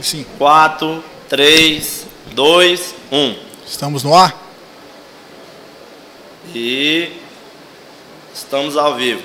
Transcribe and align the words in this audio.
Sim. 0.00 0.24
4, 0.38 1.02
3, 1.28 2.06
2, 2.34 2.94
1. 3.10 3.36
Estamos 3.66 4.04
no 4.04 4.14
ar? 4.14 4.32
E 6.54 7.10
estamos 8.32 8.76
ao 8.76 8.94
vivo. 8.94 9.24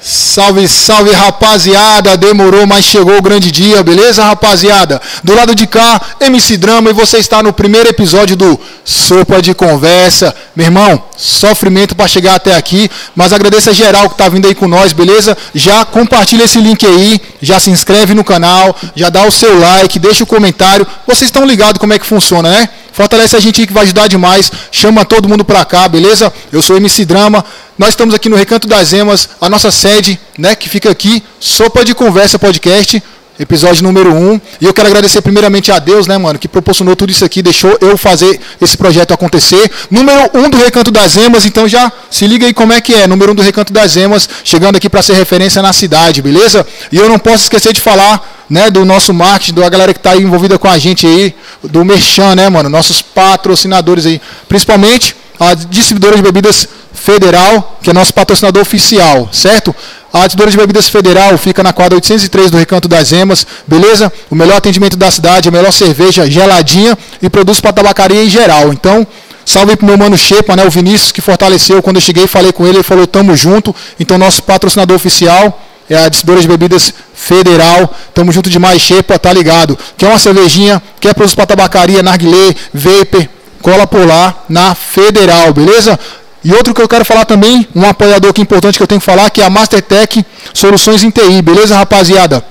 Salve, 0.00 0.68
salve 0.68 1.10
rapaziada, 1.10 2.16
demorou, 2.16 2.66
mas 2.68 2.84
chegou 2.84 3.18
o 3.18 3.22
grande 3.22 3.50
dia, 3.50 3.82
beleza 3.82 4.22
rapaziada? 4.22 5.02
Do 5.24 5.34
lado 5.34 5.56
de 5.56 5.66
cá, 5.66 6.00
MC 6.20 6.56
Drama 6.56 6.90
e 6.90 6.92
você 6.92 7.18
está 7.18 7.42
no 7.42 7.52
primeiro 7.52 7.88
episódio 7.88 8.36
do 8.36 8.60
Sopa 8.84 9.42
de 9.42 9.54
Conversa. 9.54 10.32
Meu 10.54 10.66
irmão, 10.66 11.02
sofrimento 11.16 11.96
para 11.96 12.06
chegar 12.06 12.36
até 12.36 12.54
aqui, 12.54 12.88
mas 13.16 13.32
agradeço 13.32 13.70
a 13.70 13.72
geral 13.72 14.08
que 14.08 14.16
tá 14.16 14.28
vindo 14.28 14.46
aí 14.46 14.54
com 14.54 14.68
nós, 14.68 14.92
beleza? 14.92 15.36
Já 15.52 15.84
compartilha 15.84 16.44
esse 16.44 16.60
link 16.60 16.86
aí, 16.86 17.20
já 17.42 17.58
se 17.58 17.68
inscreve 17.68 18.14
no 18.14 18.22
canal, 18.22 18.76
já 18.94 19.10
dá 19.10 19.26
o 19.26 19.32
seu 19.32 19.58
like, 19.58 19.98
deixa 19.98 20.22
o 20.22 20.26
comentário. 20.26 20.86
Vocês 21.08 21.28
estão 21.28 21.44
ligados 21.44 21.80
como 21.80 21.92
é 21.92 21.98
que 21.98 22.06
funciona, 22.06 22.48
né? 22.48 22.68
Fortalece 22.92 23.36
a 23.36 23.40
gente 23.40 23.66
que 23.66 23.72
vai 23.72 23.84
ajudar 23.84 24.08
demais. 24.08 24.50
Chama 24.72 25.04
todo 25.04 25.28
mundo 25.28 25.44
pra 25.44 25.64
cá, 25.64 25.88
beleza? 25.88 26.32
Eu 26.50 26.60
sou 26.62 26.76
MC 26.76 27.04
Drama. 27.04 27.44
Nós 27.76 27.90
estamos 27.90 28.14
aqui 28.14 28.28
no 28.28 28.36
Recanto 28.36 28.66
das 28.66 28.92
Emas, 28.92 29.28
a 29.40 29.48
nossa 29.48 29.70
sede, 29.70 30.18
né, 30.36 30.56
que 30.56 30.68
fica 30.68 30.90
aqui, 30.90 31.22
Sopa 31.38 31.84
de 31.84 31.94
Conversa 31.94 32.38
Podcast, 32.38 33.00
episódio 33.38 33.82
número 33.82 34.12
1. 34.12 34.32
Um. 34.32 34.40
E 34.60 34.64
eu 34.64 34.74
quero 34.74 34.88
agradecer 34.88 35.20
primeiramente 35.22 35.70
a 35.70 35.78
Deus, 35.78 36.06
né, 36.06 36.18
mano, 36.18 36.38
que 36.38 36.48
proporcionou 36.48 36.96
tudo 36.96 37.10
isso 37.10 37.24
aqui, 37.24 37.42
deixou 37.42 37.76
eu 37.80 37.96
fazer 37.96 38.40
esse 38.60 38.76
projeto 38.76 39.12
acontecer. 39.12 39.70
Número 39.90 40.30
1 40.34 40.38
um 40.38 40.50
do 40.50 40.56
Recanto 40.56 40.90
das 40.90 41.16
Emas, 41.16 41.46
então 41.46 41.68
já 41.68 41.90
se 42.10 42.26
liga 42.26 42.46
aí 42.46 42.52
como 42.52 42.72
é 42.72 42.80
que 42.80 42.94
é. 42.94 43.06
Número 43.06 43.30
1 43.30 43.32
um 43.32 43.36
do 43.36 43.42
Recanto 43.42 43.72
das 43.72 43.96
Emas, 43.96 44.28
chegando 44.42 44.76
aqui 44.76 44.88
para 44.88 45.02
ser 45.02 45.14
referência 45.14 45.62
na 45.62 45.72
cidade, 45.72 46.20
beleza? 46.20 46.66
E 46.90 46.96
eu 46.96 47.08
não 47.08 47.18
posso 47.18 47.44
esquecer 47.44 47.72
de 47.72 47.80
falar 47.80 48.44
né, 48.50 48.70
do 48.70 48.84
nosso 48.84 49.12
marketing, 49.12 49.60
da 49.60 49.68
galera 49.68 49.92
que 49.92 50.00
está 50.00 50.16
envolvida 50.16 50.58
com 50.58 50.68
a 50.68 50.78
gente 50.78 51.06
aí, 51.06 51.34
do 51.62 51.84
Merchan, 51.84 52.34
né, 52.34 52.48
mano, 52.48 52.68
nossos 52.68 53.02
patrocinadores 53.02 54.06
aí, 54.06 54.20
principalmente 54.48 55.14
a 55.38 55.54
distribuidora 55.54 56.16
de 56.16 56.22
bebidas 56.22 56.68
Federal, 56.98 57.78
que 57.80 57.90
é 57.90 57.92
nosso 57.92 58.12
patrocinador 58.12 58.60
oficial, 58.60 59.28
certo? 59.32 59.74
A 60.10 60.26
distribuidora 60.26 60.50
de 60.50 60.56
bebidas 60.56 60.88
Federal 60.88 61.36
fica 61.36 61.62
na 61.62 61.70
quadra 61.70 61.94
803 61.96 62.50
do 62.50 62.56
Recanto 62.56 62.88
das 62.88 63.12
Emas, 63.12 63.46
beleza? 63.66 64.10
O 64.30 64.34
melhor 64.34 64.56
atendimento 64.56 64.96
da 64.96 65.10
cidade, 65.10 65.48
a 65.48 65.52
melhor 65.52 65.70
cerveja 65.70 66.28
geladinha 66.28 66.96
e 67.20 67.28
produtos 67.28 67.60
para 67.60 67.74
tabacaria 67.74 68.24
em 68.24 68.30
geral. 68.30 68.72
Então, 68.72 69.06
salve 69.44 69.76
pro 69.76 69.86
meu 69.86 69.98
mano 69.98 70.16
Shepa, 70.16 70.56
né, 70.56 70.64
o 70.64 70.70
Vinícius, 70.70 71.12
que 71.12 71.20
fortaleceu 71.20 71.82
quando 71.82 71.96
eu 71.96 72.02
cheguei 72.02 72.26
falei 72.26 72.52
com 72.52 72.66
ele, 72.66 72.78
ele 72.78 72.82
falou, 72.82 73.06
tamo 73.06 73.36
junto. 73.36 73.76
Então, 74.00 74.16
nosso 74.16 74.42
patrocinador 74.42 74.96
oficial 74.96 75.62
é 75.90 75.96
a 75.96 76.08
distribuidora 76.08 76.42
de 76.42 76.48
bebidas 76.48 76.94
Federal. 77.14 77.94
Tamo 78.14 78.32
junto 78.32 78.48
demais, 78.48 78.80
Shepa, 78.80 79.18
tá 79.18 79.30
ligado? 79.30 79.78
Quer 79.98 80.06
uma 80.06 80.18
cervejinha, 80.18 80.82
quer 81.00 81.12
produtos 81.12 81.34
para 81.34 81.44
tabacaria, 81.46 82.02
narguilé, 82.02 82.54
vapor, 82.72 83.28
cola 83.60 83.86
por 83.86 84.06
lá 84.06 84.44
na 84.48 84.74
Federal, 84.74 85.52
beleza? 85.52 85.98
E 86.44 86.52
outro 86.52 86.72
que 86.72 86.80
eu 86.80 86.88
quero 86.88 87.04
falar 87.04 87.24
também, 87.24 87.66
um 87.74 87.84
apoiador 87.84 88.32
que 88.32 88.40
é 88.40 88.42
importante 88.42 88.76
que 88.76 88.82
eu 88.82 88.86
tenho 88.86 89.00
que 89.00 89.06
falar, 89.06 89.30
que 89.30 89.40
é 89.40 89.44
a 89.44 89.50
Mastertech 89.50 90.24
Soluções 90.54 91.02
em 91.02 91.10
TI, 91.10 91.42
beleza, 91.42 91.76
rapaziada? 91.76 92.44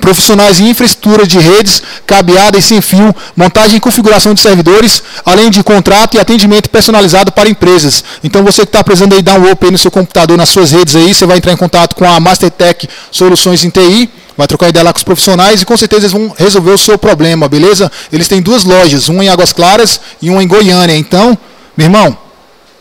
Profissionais 0.00 0.60
em 0.60 0.68
infraestrutura 0.68 1.26
de 1.26 1.38
redes, 1.38 1.82
cabeada 2.06 2.56
e 2.56 2.62
sem 2.62 2.80
fio, 2.80 3.14
montagem 3.36 3.76
e 3.76 3.80
configuração 3.80 4.32
de 4.34 4.40
servidores, 4.40 5.02
além 5.24 5.50
de 5.50 5.64
contrato 5.64 6.16
e 6.16 6.20
atendimento 6.20 6.70
personalizado 6.70 7.32
para 7.32 7.48
empresas. 7.48 8.04
Então 8.22 8.44
você 8.44 8.62
que 8.62 8.68
está 8.68 8.84
precisando 8.84 9.14
aí 9.14 9.22
dar 9.22 9.38
um 9.38 9.46
aí 9.46 9.70
no 9.70 9.78
seu 9.78 9.90
computador, 9.90 10.36
nas 10.36 10.48
suas 10.48 10.70
redes 10.70 10.94
aí, 10.94 11.12
você 11.12 11.26
vai 11.26 11.38
entrar 11.38 11.52
em 11.52 11.56
contato 11.56 11.96
com 11.96 12.08
a 12.08 12.20
Mastertech 12.20 12.88
Soluções 13.10 13.64
em 13.64 13.70
TI, 13.70 14.08
vai 14.36 14.46
trocar 14.46 14.68
ideia 14.68 14.84
lá 14.84 14.92
com 14.92 14.98
os 14.98 15.04
profissionais 15.04 15.62
e 15.62 15.66
com 15.66 15.76
certeza 15.76 16.02
eles 16.02 16.12
vão 16.12 16.32
resolver 16.38 16.70
o 16.70 16.78
seu 16.78 16.96
problema, 16.96 17.48
beleza? 17.48 17.90
Eles 18.12 18.28
têm 18.28 18.40
duas 18.40 18.64
lojas, 18.64 19.08
uma 19.08 19.24
em 19.24 19.28
Águas 19.28 19.52
Claras 19.52 20.00
e 20.22 20.30
uma 20.30 20.42
em 20.42 20.46
Goiânia. 20.46 20.96
Então, 20.96 21.36
meu 21.76 21.86
irmão, 21.86 22.16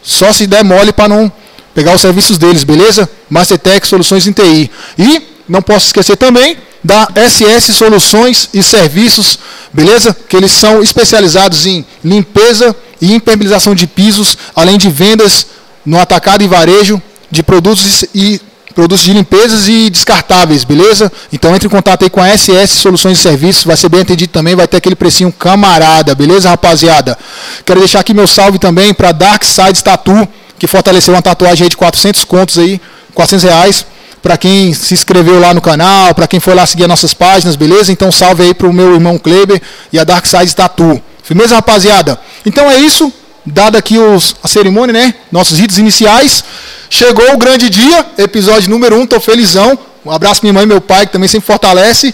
só 0.02 0.32
se 0.32 0.48
der 0.48 0.64
mole 0.64 0.92
para 0.92 1.08
não 1.08 1.32
pegar 1.74 1.96
os 1.96 2.02
serviços 2.02 2.38
deles, 2.38 2.64
beleza? 2.64 3.10
Mastertech 3.30 3.88
Soluções 3.88 4.28
em 4.28 4.32
TI. 4.32 4.72
E 4.98 5.22
não 5.48 5.62
posso 5.62 5.88
esquecer 5.88 6.18
também 6.18 6.58
da 6.84 7.08
SS 7.16 7.74
Soluções 7.74 8.50
e 8.54 8.64
Serviços, 8.64 9.40
beleza? 9.74 10.16
Que 10.28 10.38
eles 10.38 10.52
são 10.52 10.82
especializados 10.82 11.66
em 11.66 11.86
limpeza 12.04 12.76
e 13.02 13.14
impermeabilização 13.14 13.76
de 13.76 13.88
pisos, 13.88 14.38
além 14.56 14.78
de 14.78 14.90
vendas 14.90 15.48
no 15.86 16.00
atacado 16.00 16.44
e 16.44 16.48
varejo 16.48 17.02
de 17.32 17.44
produtos 17.44 18.06
e 18.14 18.42
produtos 18.80 19.04
de 19.04 19.12
limpezas 19.12 19.68
e 19.68 19.90
descartáveis, 19.90 20.64
beleza? 20.64 21.12
Então 21.34 21.54
entre 21.54 21.68
em 21.68 21.70
contato 21.70 22.04
aí 22.04 22.10
com 22.10 22.22
a 22.22 22.30
SS 22.30 22.76
Soluções 22.76 23.20
e 23.20 23.22
Serviços, 23.22 23.66
vai 23.66 23.76
ser 23.76 23.90
bem 23.90 24.00
atendido 24.00 24.32
também, 24.32 24.56
vai 24.56 24.70
ter 24.70 24.78
aquele 24.78 24.96
precinho 24.96 25.34
camarada, 25.34 26.16
beleza, 26.16 26.50
rapaziada? 26.50 27.18
Quero 27.66 27.82
deixar 27.82 28.00
aqui 28.00 28.14
meu 28.14 28.26
salve 28.26 28.58
também 28.58 28.94
para 28.94 29.12
Dark 29.12 29.44
Side 29.44 29.84
Tattoo, 29.84 30.26
que 30.58 30.66
fortaleceu 30.66 31.14
uma 31.14 31.22
tatuagem 31.22 31.66
aí 31.66 31.70
de 31.70 31.76
400 31.76 32.24
contos 32.24 32.58
aí, 32.58 32.80
400 33.14 33.44
reais 33.44 33.86
para 34.24 34.38
quem 34.38 34.74
se 34.74 34.94
inscreveu 34.94 35.42
lá 35.42 35.54
no 35.54 35.60
canal, 35.60 36.16
para 36.16 36.26
quem 36.26 36.40
foi 36.40 36.56
lá 36.56 36.66
seguir 36.66 36.84
as 36.84 36.90
nossas 36.90 37.14
páginas, 37.14 37.58
beleza? 37.58 37.92
Então 37.92 38.10
salve 38.14 38.44
aí 38.44 38.54
pro 38.54 38.72
meu 38.72 38.94
irmão 38.94 39.18
Kleber 39.18 39.62
e 39.92 40.00
a 40.00 40.06
Dark 40.06 40.26
Side 40.26 40.56
Tattoo. 40.56 41.02
Firmeza, 41.22 41.54
rapaziada? 41.54 42.18
Então 42.46 42.72
é 42.72 42.78
isso, 42.78 43.12
dada 43.50 43.78
aqui 43.78 43.98
os, 43.98 44.36
a 44.44 44.48
cerimônia, 44.48 44.94
né? 44.94 45.14
Nossos 45.32 45.60
ritos 45.60 45.78
iniciais. 45.78 46.44
Chegou 46.90 47.34
o 47.34 47.38
grande 47.38 47.70
dia, 47.70 48.06
episódio 48.18 48.70
número 48.70 48.96
1, 48.98 49.02
um, 49.02 49.06
tô 49.06 49.20
felizão. 49.20 49.78
Um 50.06 50.12
abraço 50.12 50.42
minha 50.44 50.54
mãe 50.54 50.64
e 50.64 50.68
meu 50.68 50.82
pai, 50.82 51.06
que 51.06 51.14
também 51.14 51.28
sempre 51.28 51.48
fortalece. 51.48 52.14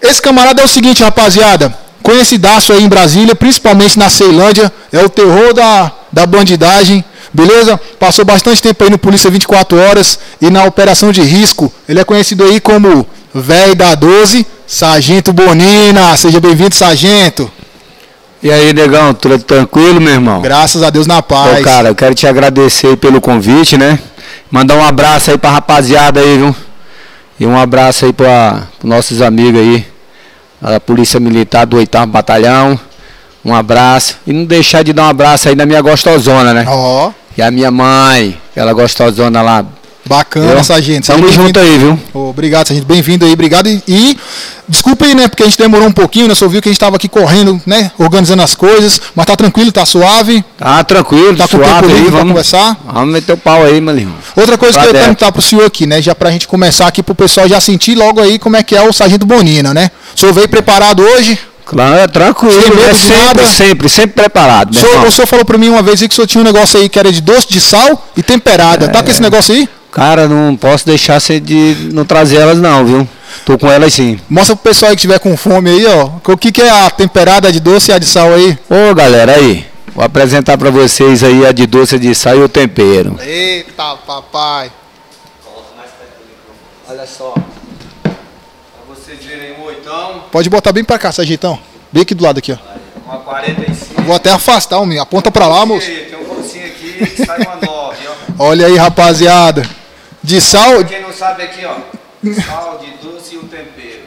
Esse 0.00 0.20
camarada 0.20 0.62
é 0.62 0.64
o 0.64 0.68
seguinte, 0.68 1.02
rapaziada. 1.02 1.76
Conhecidaço 2.02 2.72
aí 2.72 2.82
em 2.82 2.88
Brasília, 2.88 3.34
principalmente 3.34 3.98
na 3.98 4.10
Ceilândia. 4.10 4.72
É 4.92 5.04
o 5.04 5.08
terror 5.08 5.52
da, 5.52 5.92
da 6.12 6.26
bandidagem 6.26 7.04
Beleza? 7.32 7.80
Passou 7.98 8.24
bastante 8.24 8.60
tempo 8.60 8.84
aí 8.84 8.90
no 8.90 8.98
Polícia 8.98 9.30
24 9.30 9.78
Horas 9.78 10.18
e 10.40 10.50
na 10.50 10.64
Operação 10.64 11.10
de 11.10 11.22
Risco. 11.22 11.72
Ele 11.88 11.98
é 11.98 12.04
conhecido 12.04 12.44
aí 12.44 12.60
como 12.60 13.06
Véi 13.34 13.74
da 13.74 13.94
12, 13.94 14.46
Sargento 14.66 15.32
Bonina. 15.32 16.14
Seja 16.16 16.38
bem-vindo, 16.38 16.74
Sargento. 16.74 17.50
E 18.42 18.50
aí, 18.50 18.72
negão, 18.72 19.14
tudo 19.14 19.38
tranquilo, 19.38 20.00
meu 20.00 20.14
irmão? 20.14 20.42
Graças 20.42 20.82
a 20.82 20.90
Deus 20.90 21.06
na 21.06 21.22
paz. 21.22 21.60
Ô, 21.60 21.62
cara, 21.62 21.88
eu 21.90 21.94
quero 21.94 22.12
te 22.12 22.26
agradecer 22.26 22.96
pelo 22.96 23.20
convite, 23.20 23.78
né? 23.78 23.98
Mandar 24.50 24.74
um 24.74 24.84
abraço 24.84 25.30
aí 25.30 25.38
pra 25.38 25.50
rapaziada 25.50 26.18
aí, 26.18 26.38
viu? 26.38 26.56
E 27.38 27.46
um 27.46 27.56
abraço 27.56 28.04
aí 28.04 28.12
para 28.12 28.62
nossos 28.82 29.22
amigos 29.22 29.60
aí, 29.60 29.86
a 30.60 30.80
Polícia 30.80 31.20
Militar 31.20 31.66
do 31.66 31.76
8 31.76 32.06
Batalhão. 32.06 32.78
Um 33.44 33.54
abraço. 33.54 34.16
E 34.26 34.32
não 34.32 34.44
deixar 34.44 34.82
de 34.82 34.92
dar 34.92 35.04
um 35.04 35.08
abraço 35.08 35.48
aí 35.48 35.54
na 35.54 35.64
minha 35.64 35.80
gostosona, 35.80 36.52
né? 36.52 36.64
Ó. 36.66 37.08
Oh. 37.08 37.12
E 37.36 37.42
a 37.42 37.50
minha 37.50 37.70
mãe, 37.70 38.36
aquela 38.50 38.72
gostosona 38.72 39.40
lá. 39.40 39.64
Bacana, 40.04 40.54
viu? 40.54 40.64
sargento. 40.64 41.06
Tamo 41.06 41.30
junto 41.30 41.58
aí, 41.58 41.78
viu? 41.78 41.98
Obrigado, 42.12 42.68
sargento. 42.68 42.86
Bem-vindo 42.86 43.24
aí, 43.24 43.32
obrigado. 43.32 43.68
E, 43.68 43.82
e 43.86 44.18
desculpa 44.68 45.04
aí, 45.04 45.14
né? 45.14 45.28
Porque 45.28 45.42
a 45.42 45.46
gente 45.46 45.58
demorou 45.58 45.86
um 45.86 45.92
pouquinho, 45.92 46.28
né? 46.28 46.34
Só 46.34 46.48
viu 46.48 46.60
que 46.60 46.68
a 46.68 46.72
gente 46.72 46.80
tava 46.80 46.96
aqui 46.96 47.08
correndo, 47.08 47.60
né? 47.64 47.90
Organizando 47.98 48.42
as 48.42 48.54
coisas. 48.54 49.00
Mas 49.14 49.26
tá 49.26 49.36
tranquilo, 49.36 49.70
tá 49.70 49.86
suave. 49.86 50.44
Tá 50.58 50.82
tranquilo, 50.82 51.36
tá 51.36 51.46
suave 51.46 51.92
aí, 51.92 52.08
vamos 52.10 52.28
conversar. 52.28 52.76
Vamos 52.84 53.12
meter 53.12 53.32
o 53.32 53.36
pau 53.36 53.62
aí, 53.64 53.80
meu 53.80 53.96
irmão. 53.96 54.16
Outra 54.34 54.58
coisa 54.58 54.74
pra 54.74 54.82
que 54.82 54.88
eu 54.88 54.94
ia 54.94 55.00
perguntar 55.00 55.32
pro 55.32 55.42
senhor 55.42 55.64
aqui, 55.64 55.86
né? 55.86 56.02
Já 56.02 56.14
pra 56.14 56.30
gente 56.30 56.48
começar 56.48 56.86
aqui, 56.88 57.02
pro 57.02 57.14
pessoal 57.14 57.48
já 57.48 57.60
sentir 57.60 57.94
logo 57.94 58.20
aí 58.20 58.38
como 58.38 58.56
é 58.56 58.62
que 58.62 58.74
é 58.74 58.82
o 58.82 58.92
sargento 58.92 59.24
Bonina, 59.24 59.72
né? 59.72 59.90
O 60.16 60.18
senhor 60.18 60.32
veio 60.32 60.48
preparado 60.48 61.02
hoje? 61.02 61.38
Claro, 61.64 61.94
é 61.94 62.08
tranquilo. 62.08 62.82
É 62.82 62.92
sempre, 62.92 63.16
nada. 63.16 63.46
sempre, 63.46 63.88
sempre 63.88 64.22
preparado. 64.22 64.72
O 64.72 64.74
senhor, 64.74 65.06
o 65.06 65.12
senhor 65.12 65.26
falou 65.26 65.44
para 65.44 65.56
mim 65.56 65.68
uma 65.68 65.80
vez 65.82 66.00
que 66.00 66.08
o 66.08 66.12
senhor 66.12 66.26
tinha 66.26 66.42
um 66.42 66.44
negócio 66.44 66.78
aí 66.78 66.88
que 66.88 66.98
era 66.98 67.10
de 67.10 67.20
doce 67.20 67.46
de 67.48 67.60
sal 67.60 68.08
e 68.16 68.22
temperada. 68.22 68.86
É, 68.86 68.88
tá 68.88 69.02
com 69.02 69.10
esse 69.10 69.22
negócio 69.22 69.54
aí? 69.54 69.68
Cara, 69.92 70.26
não 70.26 70.56
posso 70.56 70.86
deixar 70.86 71.20
você 71.20 71.38
de 71.38 71.90
não 71.92 72.04
trazer 72.04 72.38
elas 72.38 72.58
não, 72.58 72.84
viu? 72.84 73.08
Tô 73.44 73.58
com 73.58 73.70
elas 73.70 73.92
sim. 73.92 74.18
Mostra 74.28 74.56
pro 74.56 74.70
pessoal 74.70 74.88
aí 74.90 74.96
que 74.96 75.02
tiver 75.02 75.18
com 75.18 75.36
fome 75.36 75.68
aí, 75.68 75.86
ó. 75.86 76.10
O 76.26 76.36
que, 76.36 76.50
que 76.50 76.62
é 76.62 76.70
a 76.70 76.90
temperada 76.90 77.52
de 77.52 77.60
doce 77.60 77.90
e 77.90 77.94
a 77.94 77.98
de 77.98 78.06
sal 78.06 78.32
aí? 78.32 78.58
Ô, 78.70 78.94
galera, 78.94 79.36
aí. 79.36 79.66
Vou 79.94 80.02
apresentar 80.02 80.56
para 80.56 80.70
vocês 80.70 81.22
aí 81.22 81.44
a 81.46 81.52
de 81.52 81.66
doce, 81.66 81.96
a 81.96 81.98
de 81.98 82.14
sal 82.14 82.36
e 82.38 82.42
o 82.42 82.48
tempero. 82.48 83.18
Eita, 83.20 83.96
papai. 84.06 84.72
Olha 86.88 87.06
só. 87.06 87.34
Pra 88.02 88.12
vocês 88.88 89.18
verem 89.22 89.52
o 89.60 89.64
oitão. 89.64 90.24
Pode 90.32 90.48
botar 90.48 90.72
bem 90.72 90.84
pra 90.84 90.98
cá, 90.98 91.12
Sargentão. 91.12 91.58
Bem 91.92 92.02
aqui 92.02 92.14
do 92.14 92.24
lado 92.24 92.38
aqui, 92.38 92.52
ó. 92.52 92.56
Uma 93.06 93.18
45. 93.18 94.02
Vou 94.02 94.16
até 94.16 94.30
afastar, 94.32 94.78
homem. 94.78 94.98
Aponta 94.98 95.30
pra 95.30 95.46
lá, 95.46 95.66
moço. 95.66 95.86
Tem 95.86 96.18
um 96.18 96.24
bolsinho 96.24 96.64
aqui 96.64 97.24
sai 97.26 97.40
uma 97.40 97.56
9, 97.56 97.98
ó. 98.08 98.44
Olha 98.46 98.66
aí, 98.66 98.76
rapaziada. 98.76 99.81
De 100.22 100.40
sal. 100.40 100.76
Pra 100.76 100.84
quem 100.84 101.02
não 101.02 101.12
sabe 101.12 101.42
aqui, 101.42 101.64
ó. 101.64 101.74
Sal 102.46 102.78
de 102.82 103.06
doce 103.06 103.34
e 103.34 103.38
o 103.38 103.42
tempero. 103.42 104.02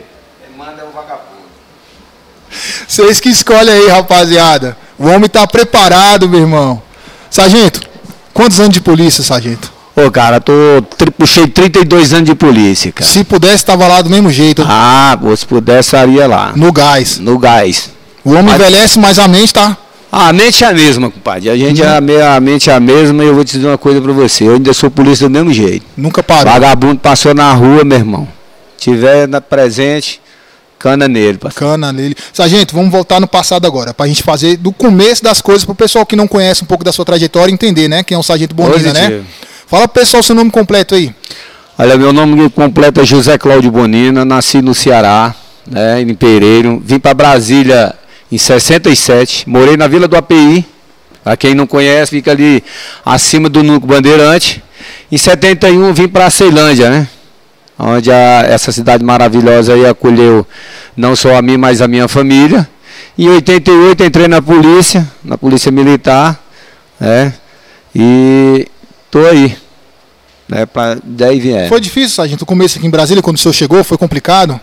Quem 0.46 0.58
manda 0.58 0.82
é 0.82 0.86
o 0.86 0.92
vagabundo. 0.92 1.36
Vocês 2.88 3.20
que 3.20 3.30
escolhem 3.30 3.74
aí, 3.74 3.88
rapaziada. 3.90 4.78
O 4.98 5.08
homem 5.08 5.30
tá 5.30 5.46
preparado, 5.46 6.30
meu 6.30 6.40
irmão. 6.40 6.82
Sargento, 7.30 7.82
quantos 8.34 8.60
anos 8.60 8.74
de 8.74 8.80
polícia, 8.82 9.24
sargento? 9.24 9.74
Ô, 9.96 10.10
cara, 10.12 10.40
tô, 10.40 10.54
tri, 10.98 11.10
puxei 11.12 11.48
32 11.48 12.14
anos 12.14 12.26
de 12.30 12.36
polícia, 12.36 12.92
cara. 12.92 13.10
Se 13.10 13.24
pudesse, 13.24 13.56
estava 13.56 13.88
lá 13.88 14.02
do 14.02 14.10
mesmo 14.10 14.30
jeito. 14.32 14.64
Ah, 14.68 15.18
pô, 15.22 15.36
se 15.36 15.46
pudesse, 15.46 15.88
estaria 15.90 16.28
lá. 16.28 16.54
No 16.56 16.72
gás. 16.72 17.18
No 17.18 17.38
gás. 17.38 17.90
O 18.24 18.32
homem 18.32 18.44
Mas- 18.44 18.56
envelhece, 18.56 19.00
mas 19.00 19.20
a 19.20 19.28
mente 19.28 19.54
tá. 19.54 19.78
A 20.18 20.32
mente 20.32 20.64
é 20.64 20.68
a 20.68 20.74
mesma, 20.74 21.12
compadre. 21.12 21.50
A 21.50 21.58
gente 21.58 21.82
Uhum. 21.82 21.88
é 22.10 22.22
a, 22.22 22.36
a 22.36 22.40
mente 22.40 22.70
é 22.70 22.74
a 22.74 22.80
mesma 22.80 23.22
e 23.22 23.28
eu 23.28 23.36
vou 23.36 23.44
te 23.44 23.58
dizer 23.58 23.68
uma 23.68 23.78
coisa 23.78 24.00
pra 24.00 24.14
você. 24.14 24.46
Eu 24.46 24.54
ainda 24.54 24.74
sou 24.74 24.90
polícia 24.90 25.28
do 25.28 25.32
mesmo 25.32 25.52
jeito. 25.52 25.86
Nunca 25.98 26.24
parou. 26.24 26.54
Vagabundo 26.54 27.02
passou 27.02 27.34
na 27.34 27.52
rua, 27.52 27.84
meu 27.84 27.98
irmão. 27.98 28.26
Tiver 28.78 29.28
na 29.28 29.42
presente, 29.42 30.22
cana 30.80 31.06
nele, 31.10 31.38
parceiro. 31.38 31.66
Bacana 31.66 31.92
nele. 31.92 32.16
Sargento, 32.32 32.74
vamos 32.74 32.92
voltar 32.92 33.20
no 33.20 33.28
passado 33.28 33.68
agora, 33.68 33.94
pra 33.94 34.08
gente 34.08 34.24
fazer 34.24 34.56
do 34.56 34.72
começo 34.72 35.22
das 35.22 35.42
coisas, 35.42 35.66
pro 35.66 35.76
pessoal 35.76 36.06
que 36.06 36.16
não 36.16 36.30
conhece 36.30 36.64
um 36.64 36.66
pouco 36.66 36.86
da 36.86 36.94
sua 36.94 37.04
trajetória 37.04 37.52
entender, 37.52 37.90
né? 37.90 38.02
Quem 38.02 38.16
é 38.16 38.18
o 38.18 38.24
Sargento 38.24 38.56
Bonina, 38.56 38.94
né? 38.94 39.22
Fala 39.68 39.86
pro 39.86 40.02
pessoal 40.02 40.24
seu 40.24 40.34
nome 40.34 40.50
completo 40.50 40.96
aí. 40.96 41.14
Olha, 41.78 41.98
meu 41.98 42.14
nome 42.14 42.50
completo 42.52 43.02
é 43.02 43.06
José 43.06 43.38
Cláudio 43.38 43.70
Bonina, 43.70 44.24
nasci 44.24 44.62
no 44.62 44.74
Ceará, 44.74 45.36
né, 45.70 46.00
em 46.00 46.16
Pereiro. 46.16 46.82
Vim 46.86 47.00
para 47.00 47.14
Brasília 47.14 47.94
em 48.31 48.38
67, 48.38 49.48
morei 49.50 49.77
na 49.77 49.88
Vila 49.88 50.07
do 50.07 50.16
API. 50.16 50.66
Para 51.24 51.36
quem 51.38 51.56
não 51.56 51.66
conhece, 51.66 52.12
fica 52.12 52.31
ali 52.31 52.63
acima 53.06 53.50
do 53.50 53.63
Núcleo 53.63 53.95
Bandeirante. 53.95 54.63
Em 55.12 55.18
71 55.18 55.92
vim 55.94 56.07
para 56.07 56.30
Ceilândia, 56.30 56.89
né? 56.89 57.07
Onde 57.77 58.12
a- 58.12 58.44
essa 58.48 58.72
cidade 58.72 59.04
maravilhosa 59.04 59.74
aí 59.74 59.86
acolheu 59.86 60.45
não 60.95 61.16
só 61.16 61.36
a 61.36 61.42
mim, 61.42 61.57
mas 61.57 61.81
a 61.81 61.88
minha 61.88 62.07
família. 62.07 62.68
Em 63.18 63.27
88 63.30 64.04
entrei 64.04 64.27
na 64.27 64.42
polícia, 64.42 65.07
na 65.24 65.38
polícia 65.38 65.72
militar, 65.72 66.39
né? 67.00 67.33
E 67.95 68.68
tô 69.10 69.25
aí, 69.25 69.56
né? 70.48 70.66
Para 70.66 70.98
daí 71.04 71.39
vier. 71.39 71.68
Foi 71.69 71.80
difícil, 71.80 72.10
Sargento, 72.10 72.44
o 72.44 72.48
começo 72.48 72.77
aqui 72.77 72.86
em 72.86 72.89
Brasília, 72.92 73.24
quando 73.24 73.38
o 73.38 73.39
senhor 73.39 73.54
chegou, 73.54 73.83
foi 73.83 73.98
complicado? 73.98 74.60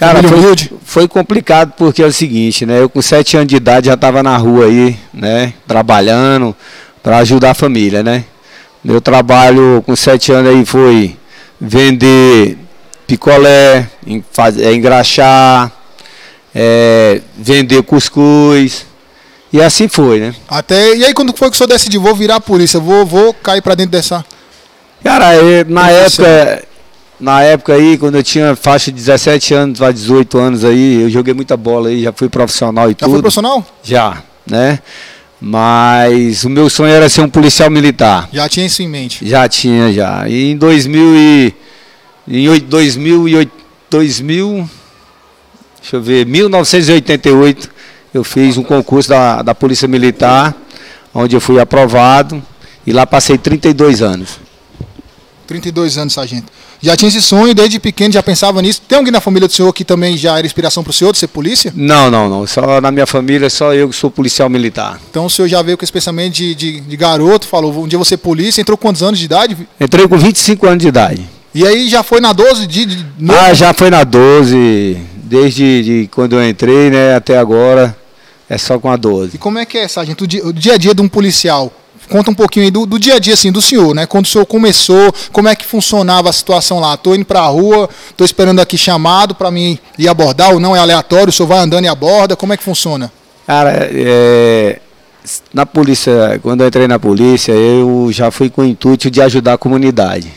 Cara, 0.00 0.22
foi, 0.26 0.70
foi 0.82 1.06
complicado 1.08 1.74
porque 1.76 2.02
é 2.02 2.06
o 2.06 2.12
seguinte, 2.12 2.64
né? 2.64 2.80
Eu 2.80 2.88
com 2.88 3.02
sete 3.02 3.36
anos 3.36 3.48
de 3.48 3.56
idade 3.56 3.86
já 3.88 3.94
estava 3.94 4.22
na 4.22 4.34
rua 4.36 4.64
aí, 4.64 4.96
né? 5.12 5.52
Trabalhando 5.68 6.56
para 7.02 7.18
ajudar 7.18 7.50
a 7.50 7.54
família, 7.54 8.02
né? 8.02 8.24
Meu 8.82 8.98
trabalho 9.00 9.82
com 9.84 9.94
sete 9.94 10.32
anos 10.32 10.50
aí 10.54 10.64
foi 10.64 11.16
vender 11.60 12.56
picolé, 13.06 13.86
é, 14.62 14.72
engraxar, 14.72 15.70
é, 16.54 17.20
vender 17.36 17.82
cuscuz. 17.82 18.86
E 19.52 19.60
assim 19.60 19.86
foi, 19.86 20.20
né? 20.20 20.34
Até. 20.48 20.96
E 20.96 21.04
aí, 21.04 21.12
quando 21.12 21.36
foi 21.36 21.50
que 21.50 21.54
o 21.56 21.58
senhor 21.58 21.68
decidiu? 21.68 22.00
Vou 22.00 22.14
virar 22.14 22.36
a 22.36 22.40
polícia, 22.40 22.80
vou, 22.80 23.04
vou 23.04 23.34
cair 23.34 23.60
pra 23.60 23.74
dentro 23.74 23.92
dessa. 23.92 24.24
Cara, 25.04 25.34
eu- 25.36 25.64
na 25.68 25.88
Profissão. 25.88 26.24
época, 26.24 26.64
na 27.20 27.42
época 27.42 27.74
aí, 27.74 27.98
quando 27.98 28.14
eu 28.16 28.22
tinha 28.22 28.56
faixa 28.56 28.90
de 28.90 28.96
17 28.96 29.54
anos 29.54 29.78
para 29.78 29.92
18 29.92 30.38
anos 30.38 30.64
aí, 30.64 31.02
eu 31.02 31.10
joguei 31.10 31.34
muita 31.34 31.56
bola 31.56 31.88
aí, 31.88 32.02
já 32.02 32.12
fui 32.12 32.28
profissional 32.28 32.86
e 32.88 32.92
Já 32.92 32.96
tudo. 33.00 33.10
foi 33.12 33.20
profissional? 33.20 33.66
Já, 33.82 34.22
né? 34.46 34.78
Mas 35.40 36.44
o 36.44 36.50
meu 36.50 36.68
sonho 36.68 36.92
era 36.92 37.08
ser 37.08 37.22
um 37.22 37.28
policial 37.28 37.70
militar. 37.70 38.28
Já 38.32 38.48
tinha 38.48 38.66
isso 38.66 38.82
em 38.82 38.88
mente. 38.88 39.26
Já 39.26 39.48
tinha, 39.48 39.92
já. 39.92 40.28
E 40.28 40.50
em 40.52 40.56
2000 40.56 41.16
e 41.16 41.54
em 42.28 42.48
oito- 42.48 42.66
2008, 42.66 43.50
2000, 43.90 44.68
deixa 45.80 45.96
eu 45.96 46.02
ver, 46.02 46.26
1988, 46.26 47.70
eu 48.12 48.22
fiz 48.22 48.56
um 48.56 48.62
concurso 48.62 49.08
da, 49.08 49.40
da 49.42 49.54
Polícia 49.54 49.88
Militar, 49.88 50.54
onde 51.14 51.34
eu 51.34 51.40
fui 51.40 51.58
aprovado 51.58 52.42
e 52.86 52.92
lá 52.92 53.06
passei 53.06 53.36
32 53.38 54.02
anos. 54.02 54.38
32 55.46 55.96
anos, 55.98 56.12
sargento. 56.12 56.52
Já 56.82 56.96
tinha 56.96 57.08
esse 57.08 57.20
sonho, 57.20 57.54
desde 57.54 57.78
pequeno 57.78 58.12
já 58.12 58.22
pensava 58.22 58.62
nisso. 58.62 58.80
Tem 58.88 58.96
alguém 58.96 59.12
na 59.12 59.20
família 59.20 59.46
do 59.46 59.52
senhor 59.52 59.72
que 59.72 59.84
também 59.84 60.16
já 60.16 60.38
era 60.38 60.46
inspiração 60.46 60.82
pro 60.82 60.92
senhor 60.92 61.12
de 61.12 61.18
ser 61.18 61.26
polícia? 61.26 61.72
Não, 61.76 62.10
não, 62.10 62.28
não. 62.28 62.46
Só 62.46 62.80
na 62.80 62.90
minha 62.90 63.06
família, 63.06 63.50
só 63.50 63.74
eu 63.74 63.88
que 63.88 63.94
sou 63.94 64.10
policial 64.10 64.48
militar. 64.48 64.98
Então 65.10 65.26
o 65.26 65.30
senhor 65.30 65.48
já 65.48 65.60
veio 65.60 65.76
com 65.76 65.84
esse 65.84 65.92
pensamento 65.92 66.34
de, 66.34 66.54
de, 66.54 66.80
de 66.80 66.96
garoto, 66.96 67.46
falou, 67.46 67.84
um 67.84 67.86
dia 67.86 68.02
ser 68.04 68.16
polícia, 68.16 68.62
entrou 68.62 68.78
com 68.78 68.88
quantos 68.88 69.02
anos 69.02 69.18
de 69.18 69.26
idade? 69.26 69.56
Entrei 69.78 70.08
com 70.08 70.16
25 70.16 70.66
anos 70.66 70.78
de 70.82 70.88
idade. 70.88 71.28
E 71.54 71.66
aí 71.66 71.88
já 71.88 72.02
foi 72.02 72.20
na 72.20 72.32
12 72.32 72.66
de, 72.66 72.86
de 72.86 73.06
novo? 73.18 73.38
Ah, 73.38 73.52
já 73.52 73.74
foi 73.74 73.90
na 73.90 74.02
12, 74.02 74.96
desde 75.24 75.82
de 75.82 76.08
quando 76.12 76.34
eu 76.34 76.48
entrei, 76.48 76.90
né, 76.90 77.14
até 77.14 77.36
agora, 77.36 77.96
é 78.48 78.56
só 78.56 78.78
com 78.78 78.90
a 78.90 78.94
E 78.94 78.98
12. 78.98 79.38
como 79.38 79.58
é 79.58 79.66
que 79.66 79.76
é, 79.76 79.86
sargento, 79.86 80.24
o 80.24 80.26
dia, 80.26 80.46
o 80.46 80.52
dia 80.52 80.74
a 80.74 80.76
dia 80.78 80.94
de 80.94 81.02
um 81.02 81.08
policial? 81.08 81.72
Conta 82.10 82.30
um 82.30 82.34
pouquinho 82.34 82.64
aí 82.64 82.70
do, 82.72 82.84
do 82.86 82.98
dia 82.98 83.14
a 83.14 83.18
dia, 83.20 83.34
assim, 83.34 83.52
do 83.52 83.62
senhor, 83.62 83.94
né? 83.94 84.04
Quando 84.04 84.24
o 84.24 84.28
senhor 84.28 84.44
começou, 84.44 85.14
como 85.30 85.46
é 85.46 85.54
que 85.54 85.64
funcionava 85.64 86.28
a 86.28 86.32
situação 86.32 86.80
lá? 86.80 86.96
Tô 86.96 87.14
indo 87.14 87.24
pra 87.24 87.42
rua, 87.46 87.88
tô 88.16 88.24
esperando 88.24 88.58
aqui 88.58 88.76
chamado 88.76 89.32
pra 89.32 89.48
mim 89.48 89.78
ir 89.96 90.08
abordar 90.08 90.52
ou 90.52 90.58
não, 90.58 90.74
é 90.74 90.80
aleatório, 90.80 91.28
o 91.28 91.32
senhor 91.32 91.46
vai 91.46 91.60
andando 91.60 91.84
e 91.84 91.88
aborda, 91.88 92.34
como 92.34 92.52
é 92.52 92.56
que 92.56 92.64
funciona? 92.64 93.12
Cara, 93.46 93.88
é, 93.92 94.80
na 95.54 95.64
polícia, 95.64 96.40
quando 96.42 96.62
eu 96.62 96.68
entrei 96.68 96.88
na 96.88 96.98
polícia, 96.98 97.52
eu 97.52 98.08
já 98.10 98.30
fui 98.32 98.50
com 98.50 98.62
o 98.62 98.64
intuito 98.64 99.08
de 99.08 99.22
ajudar 99.22 99.52
a 99.52 99.58
comunidade. 99.58 100.32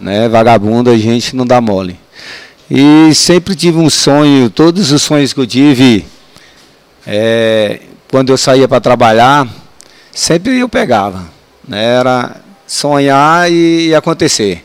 Né? 0.00 0.28
Vagabundo, 0.28 0.88
a 0.88 0.96
gente 0.96 1.34
não 1.34 1.44
dá 1.44 1.60
mole. 1.60 1.98
E 2.70 3.12
sempre 3.12 3.56
tive 3.56 3.78
um 3.78 3.90
sonho, 3.90 4.50
todos 4.50 4.92
os 4.92 5.02
sonhos 5.02 5.32
que 5.32 5.40
eu 5.40 5.46
tive, 5.46 6.06
é, 7.04 7.80
quando 8.08 8.30
eu 8.30 8.38
saía 8.38 8.68
para 8.68 8.80
trabalhar, 8.80 9.48
sempre 10.12 10.58
eu 10.58 10.68
pegava. 10.68 11.24
Né? 11.66 11.84
Era 11.84 12.36
sonhar 12.66 13.50
e, 13.50 13.88
e 13.88 13.94
acontecer. 13.94 14.64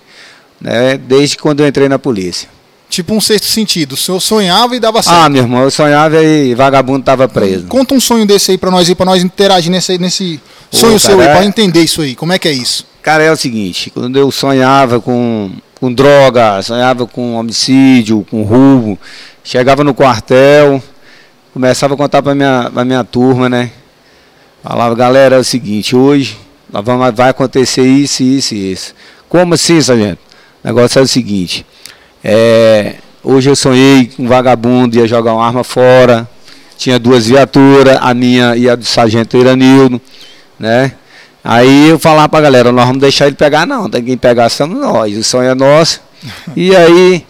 Né? 0.59 0.97
Desde 0.97 1.37
quando 1.37 1.61
eu 1.61 1.67
entrei 1.67 1.89
na 1.89 1.99
polícia. 1.99 2.49
Tipo 2.89 3.15
um 3.15 3.19
sexto 3.19 3.47
sentido, 3.47 3.93
o 3.93 3.97
senhor 3.97 4.19
sonhava 4.19 4.75
e 4.75 4.79
dava 4.79 5.01
certo. 5.01 5.17
Ah, 5.17 5.27
meu 5.27 5.41
irmão, 5.41 5.63
eu 5.63 5.71
sonhava 5.71 6.21
e 6.23 6.53
vagabundo 6.53 6.99
estava 6.99 7.27
preso. 7.27 7.65
Conta 7.65 7.95
um 7.95 7.99
sonho 7.99 8.23
desse 8.23 8.51
aí 8.51 8.57
pra 8.57 8.69
nós 8.69 8.87
aí, 8.87 8.93
pra 8.93 9.05
nós 9.05 9.23
interagir 9.23 9.71
nesse, 9.71 9.97
nesse 9.97 10.39
sonho 10.69 10.99
seu 10.99 11.15
aí, 11.19 11.25
cara, 11.25 11.37
pra 11.37 11.43
é- 11.43 11.47
entender 11.47 11.81
isso 11.81 12.03
aí. 12.03 12.13
Como 12.15 12.31
é 12.33 12.37
que 12.37 12.47
é 12.47 12.51
isso? 12.51 12.85
Cara, 13.01 13.23
é 13.23 13.31
o 13.31 13.35
seguinte, 13.35 13.89
quando 13.89 14.17
eu 14.17 14.31
sonhava 14.31 15.01
com, 15.01 15.51
com 15.79 15.91
droga, 15.91 16.61
sonhava 16.61 17.07
com 17.07 17.33
homicídio, 17.33 18.25
com 18.29 18.43
roubo, 18.43 18.97
chegava 19.43 19.83
no 19.83 19.95
quartel, 19.95 20.81
começava 21.51 21.95
a 21.95 21.97
contar 21.97 22.21
pra 22.21 22.35
minha, 22.35 22.69
pra 22.71 22.85
minha 22.85 23.03
turma, 23.03 23.49
né? 23.49 23.71
Falava, 24.63 24.95
galera, 24.95 25.35
é 25.35 25.39
o 25.39 25.43
seguinte, 25.43 25.93
hoje 25.95 26.37
vai 27.13 27.29
acontecer 27.29 27.83
isso, 27.83 28.23
isso 28.23 28.55
e 28.55 28.71
isso. 28.71 28.95
Como 29.27 29.53
assim, 29.53 29.81
sargento? 29.81 30.19
O 30.63 30.67
negócio 30.67 30.99
é 30.99 31.01
o 31.01 31.07
seguinte, 31.07 31.65
é, 32.23 32.95
hoje 33.21 33.49
eu 33.49 33.55
sonhei 33.55 34.05
que 34.05 34.21
um 34.21 34.27
vagabundo 34.27 34.97
ia 34.97 35.05
jogar 35.05 35.33
uma 35.33 35.45
arma 35.45 35.63
fora, 35.63 36.27
tinha 36.77 36.97
duas 36.97 37.27
viaturas, 37.27 37.97
a 37.99 38.13
minha 38.13 38.55
e 38.55 38.69
a 38.69 38.75
do 38.75 38.85
sargento 38.85 39.35
Iranildo, 39.35 40.01
né? 40.57 40.93
Aí 41.43 41.89
eu 41.89 41.99
falava 41.99 42.29
pra 42.29 42.39
galera, 42.39 42.71
nós 42.71 42.85
vamos 42.85 43.01
deixar 43.01 43.27
ele 43.27 43.35
pegar 43.35 43.65
não, 43.65 43.89
tem 43.89 44.01
quem 44.01 44.17
pegar 44.17 44.47
somos 44.47 44.79
nós, 44.79 45.17
o 45.17 45.23
sonho 45.23 45.49
é 45.49 45.55
nosso. 45.55 45.99
e 46.55 46.73
aí, 46.73 47.25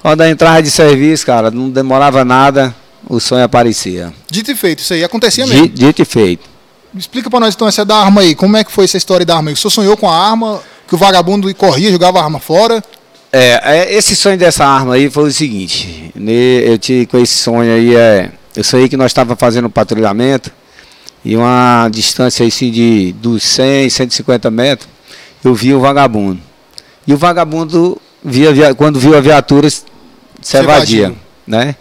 quando 0.00 0.22
eu 0.22 0.30
entrava 0.30 0.62
de 0.62 0.70
serviço, 0.70 1.26
cara, 1.26 1.50
não 1.50 1.68
demorava 1.68 2.24
nada, 2.24 2.74
o 3.06 3.20
sonho 3.20 3.44
aparecia. 3.44 4.10
Dito 4.30 4.50
e 4.50 4.54
feito, 4.54 4.78
isso 4.78 4.94
aí 4.94 5.04
acontecia 5.04 5.46
mesmo. 5.46 5.68
Di- 5.68 5.74
Dito 5.86 6.00
e 6.00 6.04
feito. 6.06 6.48
Explica 6.96 7.28
pra 7.30 7.40
nós 7.40 7.54
então 7.54 7.68
essa 7.68 7.84
da 7.84 7.96
arma 7.96 8.22
aí. 8.22 8.34
Como 8.34 8.56
é 8.56 8.64
que 8.64 8.72
foi 8.72 8.84
essa 8.84 8.96
história 8.96 9.24
da 9.26 9.36
arma 9.36 9.50
aí? 9.50 9.54
O 9.54 9.56
senhor 9.56 9.70
sonhou 9.70 9.96
com 9.96 10.08
a 10.08 10.16
arma, 10.16 10.60
que 10.86 10.94
o 10.94 10.98
vagabundo 10.98 11.52
corria, 11.54 11.90
jogava 11.90 12.18
a 12.20 12.24
arma 12.24 12.38
fora. 12.38 12.82
É, 13.30 13.60
é, 13.62 13.94
esse 13.94 14.16
sonho 14.16 14.38
dessa 14.38 14.64
arma 14.64 14.94
aí 14.94 15.10
foi 15.10 15.24
o 15.24 15.30
seguinte, 15.32 16.10
eu 16.16 16.78
tive 16.78 17.04
com 17.04 17.18
esse 17.18 17.34
sonho 17.36 17.70
aí, 17.70 17.94
é, 17.94 18.30
eu 18.56 18.64
sonhei 18.64 18.88
que 18.88 18.96
nós 18.96 19.10
estávamos 19.10 19.38
fazendo 19.38 19.66
um 19.66 19.70
patrulhamento 19.70 20.50
e 21.22 21.36
uma 21.36 21.90
distância 21.92 22.46
assim 22.46 22.70
de 22.70 23.12
dos 23.20 23.42
100, 23.42 23.90
150 23.90 24.50
metros, 24.50 24.88
eu 25.44 25.54
vi 25.54 25.74
o 25.74 25.80
vagabundo. 25.80 26.40
E 27.06 27.12
o 27.12 27.18
vagabundo, 27.18 28.00
via, 28.24 28.50
via- 28.50 28.74
quando 28.74 28.98
viu 28.98 29.14
a 29.14 29.20
viatura, 29.20 29.68
se 29.68 29.82
Se 30.40 30.56
evadia, 30.56 30.98
evadiu. 31.00 31.18
né? 31.46 31.74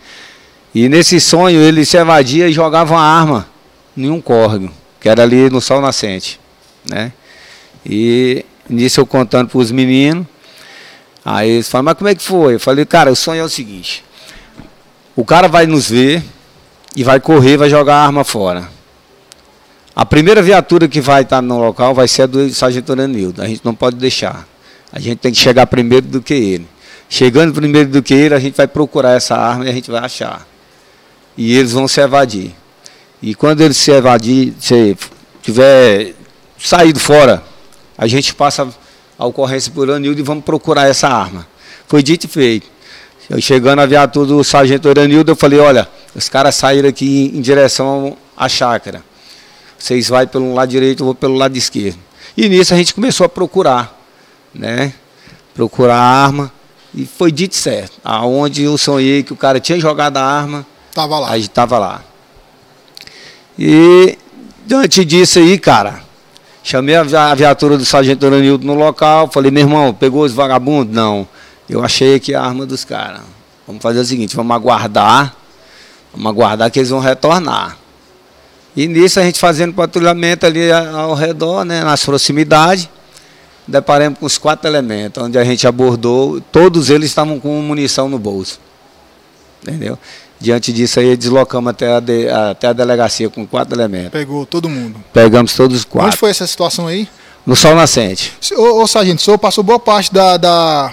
E 0.75 0.89
nesse 0.89 1.17
sonho 1.21 1.61
ele 1.61 1.85
se 1.85 1.95
evadia 1.95 2.49
e 2.49 2.51
jogava 2.51 2.93
uma 2.93 3.01
arma 3.01 3.47
em 3.95 4.09
um 4.09 4.19
córrego, 4.19 4.69
que 4.99 5.09
era 5.09 5.23
ali 5.23 5.49
no 5.49 5.61
sol 5.61 5.81
nascente, 5.81 6.39
né? 6.89 7.11
E 7.85 8.45
nisso 8.69 8.99
eu 8.99 9.05
contando 9.05 9.49
para 9.49 9.59
os 9.59 9.71
meninos, 9.71 10.25
Aí 11.29 11.49
eles 11.49 11.67
falam, 11.67 11.83
mas 11.83 11.95
como 11.95 12.09
é 12.09 12.15
que 12.15 12.23
foi? 12.23 12.55
Eu 12.55 12.59
falei, 12.59 12.85
cara, 12.85 13.11
o 13.11 13.15
sonho 13.15 13.41
é 13.41 13.43
o 13.43 13.49
seguinte: 13.49 14.01
o 15.13 15.25
cara 15.25 15.49
vai 15.49 15.67
nos 15.67 15.89
ver 15.89 16.23
e 16.95 17.03
vai 17.03 17.19
correr, 17.19 17.57
vai 17.57 17.69
jogar 17.69 17.95
a 17.95 18.05
arma 18.05 18.23
fora. 18.23 18.69
A 19.93 20.05
primeira 20.05 20.41
viatura 20.41 20.87
que 20.87 21.01
vai 21.01 21.23
estar 21.23 21.41
no 21.41 21.59
local 21.59 21.93
vai 21.93 22.07
ser 22.07 22.21
a 22.21 22.25
do 22.27 22.49
Sargento 22.53 22.93
Aranildo. 22.93 23.41
A 23.41 23.47
gente 23.47 23.59
não 23.65 23.75
pode 23.75 23.97
deixar. 23.97 24.47
A 24.89 25.01
gente 25.01 25.17
tem 25.17 25.33
que 25.33 25.37
chegar 25.37 25.67
primeiro 25.67 26.07
do 26.07 26.21
que 26.21 26.33
ele. 26.33 26.67
Chegando 27.09 27.53
primeiro 27.53 27.89
do 27.89 28.01
que 28.01 28.13
ele, 28.13 28.33
a 28.33 28.39
gente 28.39 28.55
vai 28.55 28.67
procurar 28.67 29.17
essa 29.17 29.35
arma 29.35 29.65
e 29.65 29.69
a 29.69 29.73
gente 29.73 29.91
vai 29.91 29.99
achar. 29.99 30.47
E 31.35 31.57
eles 31.57 31.73
vão 31.73 31.89
se 31.89 31.99
evadir. 31.99 32.55
E 33.21 33.33
quando 33.33 33.61
eles 33.61 33.77
se 33.77 33.91
evadir, 33.91 34.53
se 34.59 34.95
tiver 35.41 36.13
saído 36.57 36.99
fora, 36.99 37.43
a 37.97 38.07
gente 38.07 38.33
passa 38.33 38.67
a 39.17 39.25
ocorrência 39.25 39.71
por 39.71 39.89
Anildo 39.89 40.19
e 40.19 40.23
vamos 40.23 40.43
procurar 40.43 40.87
essa 40.87 41.07
arma. 41.07 41.47
Foi 41.87 42.03
dito 42.03 42.25
e 42.25 42.27
feito. 42.27 42.67
Eu 43.29 43.41
chegando 43.41 43.79
a 43.79 43.85
viatura 43.85 44.27
do 44.27 44.43
sargento 44.43 44.87
Oranildo, 44.87 45.31
eu 45.31 45.35
falei, 45.35 45.59
olha, 45.59 45.87
os 46.15 46.29
caras 46.29 46.55
saíram 46.55 46.87
aqui 46.87 47.31
em 47.33 47.41
direção 47.41 48.15
à 48.37 48.47
chácara. 48.47 49.03
Vocês 49.77 50.07
vão 50.07 50.25
pelo 50.27 50.53
lado 50.53 50.69
direito, 50.69 51.01
eu 51.01 51.05
vou 51.05 51.15
pelo 51.15 51.35
lado 51.35 51.57
esquerdo. 51.57 51.99
E 52.37 52.47
nisso 52.47 52.73
a 52.73 52.77
gente 52.77 52.93
começou 52.93 53.25
a 53.25 53.29
procurar, 53.29 53.99
né? 54.53 54.93
Procurar 55.53 55.97
a 55.97 56.25
arma. 56.25 56.51
E 56.93 57.05
foi 57.05 57.31
dito 57.31 57.55
certo. 57.55 57.99
Aonde 58.03 58.63
eu 58.63 58.77
sonhei 58.77 59.23
que 59.23 59.33
o 59.33 59.35
cara 59.35 59.59
tinha 59.59 59.79
jogado 59.79 60.17
a 60.17 60.23
arma, 60.23 60.65
Tava 60.93 61.19
lá. 61.19 61.29
a 61.29 61.37
gente 61.37 61.49
tava 61.49 61.77
lá. 61.77 62.03
E 63.57 64.17
diante 64.65 65.03
disso 65.03 65.39
aí, 65.39 65.57
cara, 65.57 66.01
chamei 66.63 66.95
a 66.95 67.03
vi- 67.03 67.15
a 67.15 67.33
viatura 67.33 67.77
do 67.77 67.85
sargento 67.85 68.25
Oranildo 68.25 68.65
no 68.65 68.73
local, 68.73 69.29
falei, 69.31 69.49
meu 69.49 69.63
irmão, 69.63 69.93
pegou 69.93 70.23
os 70.23 70.33
vagabundos? 70.33 70.93
Não. 70.93 71.27
Eu 71.69 71.83
achei 71.83 72.15
aqui 72.15 72.33
a 72.33 72.41
arma 72.41 72.65
dos 72.65 72.85
caras. 72.85 73.21
Vamos 73.65 73.81
fazer 73.81 73.99
o 73.99 74.05
seguinte, 74.05 74.35
vamos 74.35 74.55
aguardar, 74.55 75.35
vamos 76.13 76.29
aguardar 76.29 76.71
que 76.71 76.79
eles 76.79 76.89
vão 76.89 76.99
retornar. 76.99 77.77
E 78.75 78.87
nisso 78.87 79.19
a 79.19 79.23
gente 79.23 79.39
fazendo 79.39 79.73
patrulhamento 79.73 80.45
ali 80.45 80.71
ao 80.71 81.13
redor, 81.15 81.65
né, 81.65 81.83
nas 81.83 82.05
proximidades, 82.05 82.87
deparamos 83.67 84.19
com 84.19 84.25
os 84.25 84.37
quatro 84.37 84.69
elementos, 84.69 85.21
onde 85.21 85.37
a 85.37 85.43
gente 85.43 85.67
abordou, 85.67 86.39
todos 86.51 86.89
eles 86.89 87.09
estavam 87.09 87.39
com 87.39 87.59
munição 87.61 88.07
no 88.07 88.19
bolso. 88.19 88.59
Entendeu? 89.61 89.97
Diante 90.39 90.71
disso 90.71 90.99
aí, 90.99 91.17
deslocamos 91.17 91.71
até 91.71 91.95
a, 91.95 91.99
de- 91.99 92.29
até 92.29 92.67
a 92.67 92.73
delegacia 92.73 93.29
com 93.29 93.45
quatro 93.45 93.75
elementos. 93.75 94.11
Pegou 94.11 94.45
todo 94.45 94.69
mundo. 94.69 94.95
Pegamos 95.11 95.53
todos 95.53 95.77
os 95.77 95.81
Onde 95.83 95.89
quatro. 95.91 96.17
foi 96.17 96.29
essa 96.29 96.45
situação 96.45 96.85
aí? 96.87 97.07
No 97.45 97.55
sol 97.55 97.73
nascente. 97.75 98.33
Ô, 98.55 98.81
ô 98.83 98.87
sargento, 98.87 99.19
o 99.21 99.23
senhor 99.23 99.37
passou 99.37 99.63
boa 99.63 99.79
parte 99.79 100.13
da, 100.13 100.37
da, 100.37 100.91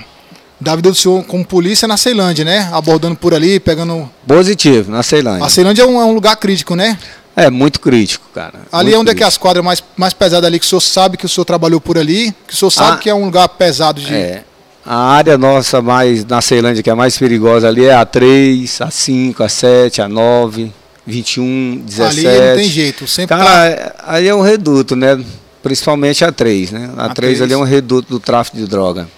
da 0.60 0.76
vida 0.76 0.88
do 0.88 0.94
senhor 0.94 1.22
como 1.24 1.44
polícia 1.44 1.86
na 1.86 1.96
Ceilândia, 1.96 2.44
né? 2.44 2.70
Abordando 2.72 3.16
por 3.16 3.34
ali, 3.34 3.58
pegando. 3.60 4.08
Positivo, 4.26 4.90
na 4.90 5.02
Ceilândia. 5.02 5.44
A 5.44 5.48
Ceilândia 5.50 5.82
é 5.82 5.86
um, 5.86 6.00
é 6.00 6.04
um 6.04 6.12
lugar 6.14 6.36
crítico, 6.36 6.74
né? 6.74 6.96
É 7.36 7.50
muito 7.50 7.80
crítico, 7.80 8.24
cara. 8.32 8.60
Ali 8.72 8.94
é 8.94 8.96
onde 8.98 9.10
é 9.10 9.12
que 9.12 9.16
crítico. 9.18 9.26
as 9.28 9.36
quadras 9.36 9.64
mais, 9.64 9.82
mais 9.96 10.14
pesadas 10.14 10.46
ali, 10.46 10.58
que 10.60 10.64
o 10.64 10.68
senhor 10.68 10.80
sabe 10.80 11.16
que 11.16 11.26
o 11.26 11.28
senhor 11.28 11.44
trabalhou 11.44 11.80
por 11.80 11.98
ali, 11.98 12.32
que 12.46 12.54
o 12.54 12.56
senhor 12.56 12.70
sabe 12.70 12.92
Ah. 12.92 12.96
que 12.98 13.10
é 13.10 13.14
um 13.14 13.24
lugar 13.24 13.48
pesado 13.48 14.00
de. 14.00 14.14
É. 14.14 14.44
A 14.87 14.97
área 15.12 15.38
nossa 15.38 15.81
mais 15.81 16.25
na 16.25 16.41
Ceilândia 16.43 16.83
que 16.83 16.91
é 16.91 16.95
mais 16.95 17.17
perigosa 17.17 17.69
ali 17.69 17.87
é 17.87 17.95
a 17.95 18.05
3, 18.05 18.81
a 18.83 18.91
5, 18.91 19.43
a 19.43 19.49
7, 19.49 20.03
a 20.03 20.09
9, 20.09 20.71
21, 21.07 21.83
17. 21.87 22.26
ali 22.26 22.49
não 22.49 22.57
tem 22.57 22.69
jeito. 22.69 23.07
Sempre 23.07 23.37
tá. 23.37 23.45
Cara, 23.45 23.67
é- 23.69 23.95
aí 24.07 24.29
é 24.29 24.35
um 24.35 24.43
reduto, 24.43 24.95
né? 24.95 25.23
Principalmente 25.62 26.23
a 26.25 26.31
3, 26.31 26.71
né? 26.71 26.91
A, 26.97 27.07
A 27.07 27.14
3 27.14 27.41
ali 27.41 27.55
é 27.55 27.57
um 27.57 27.62
reduto 27.62 28.09
do 28.11 28.21
tráfico 28.21 28.57
de 28.59 28.67
droga. 28.67 29.09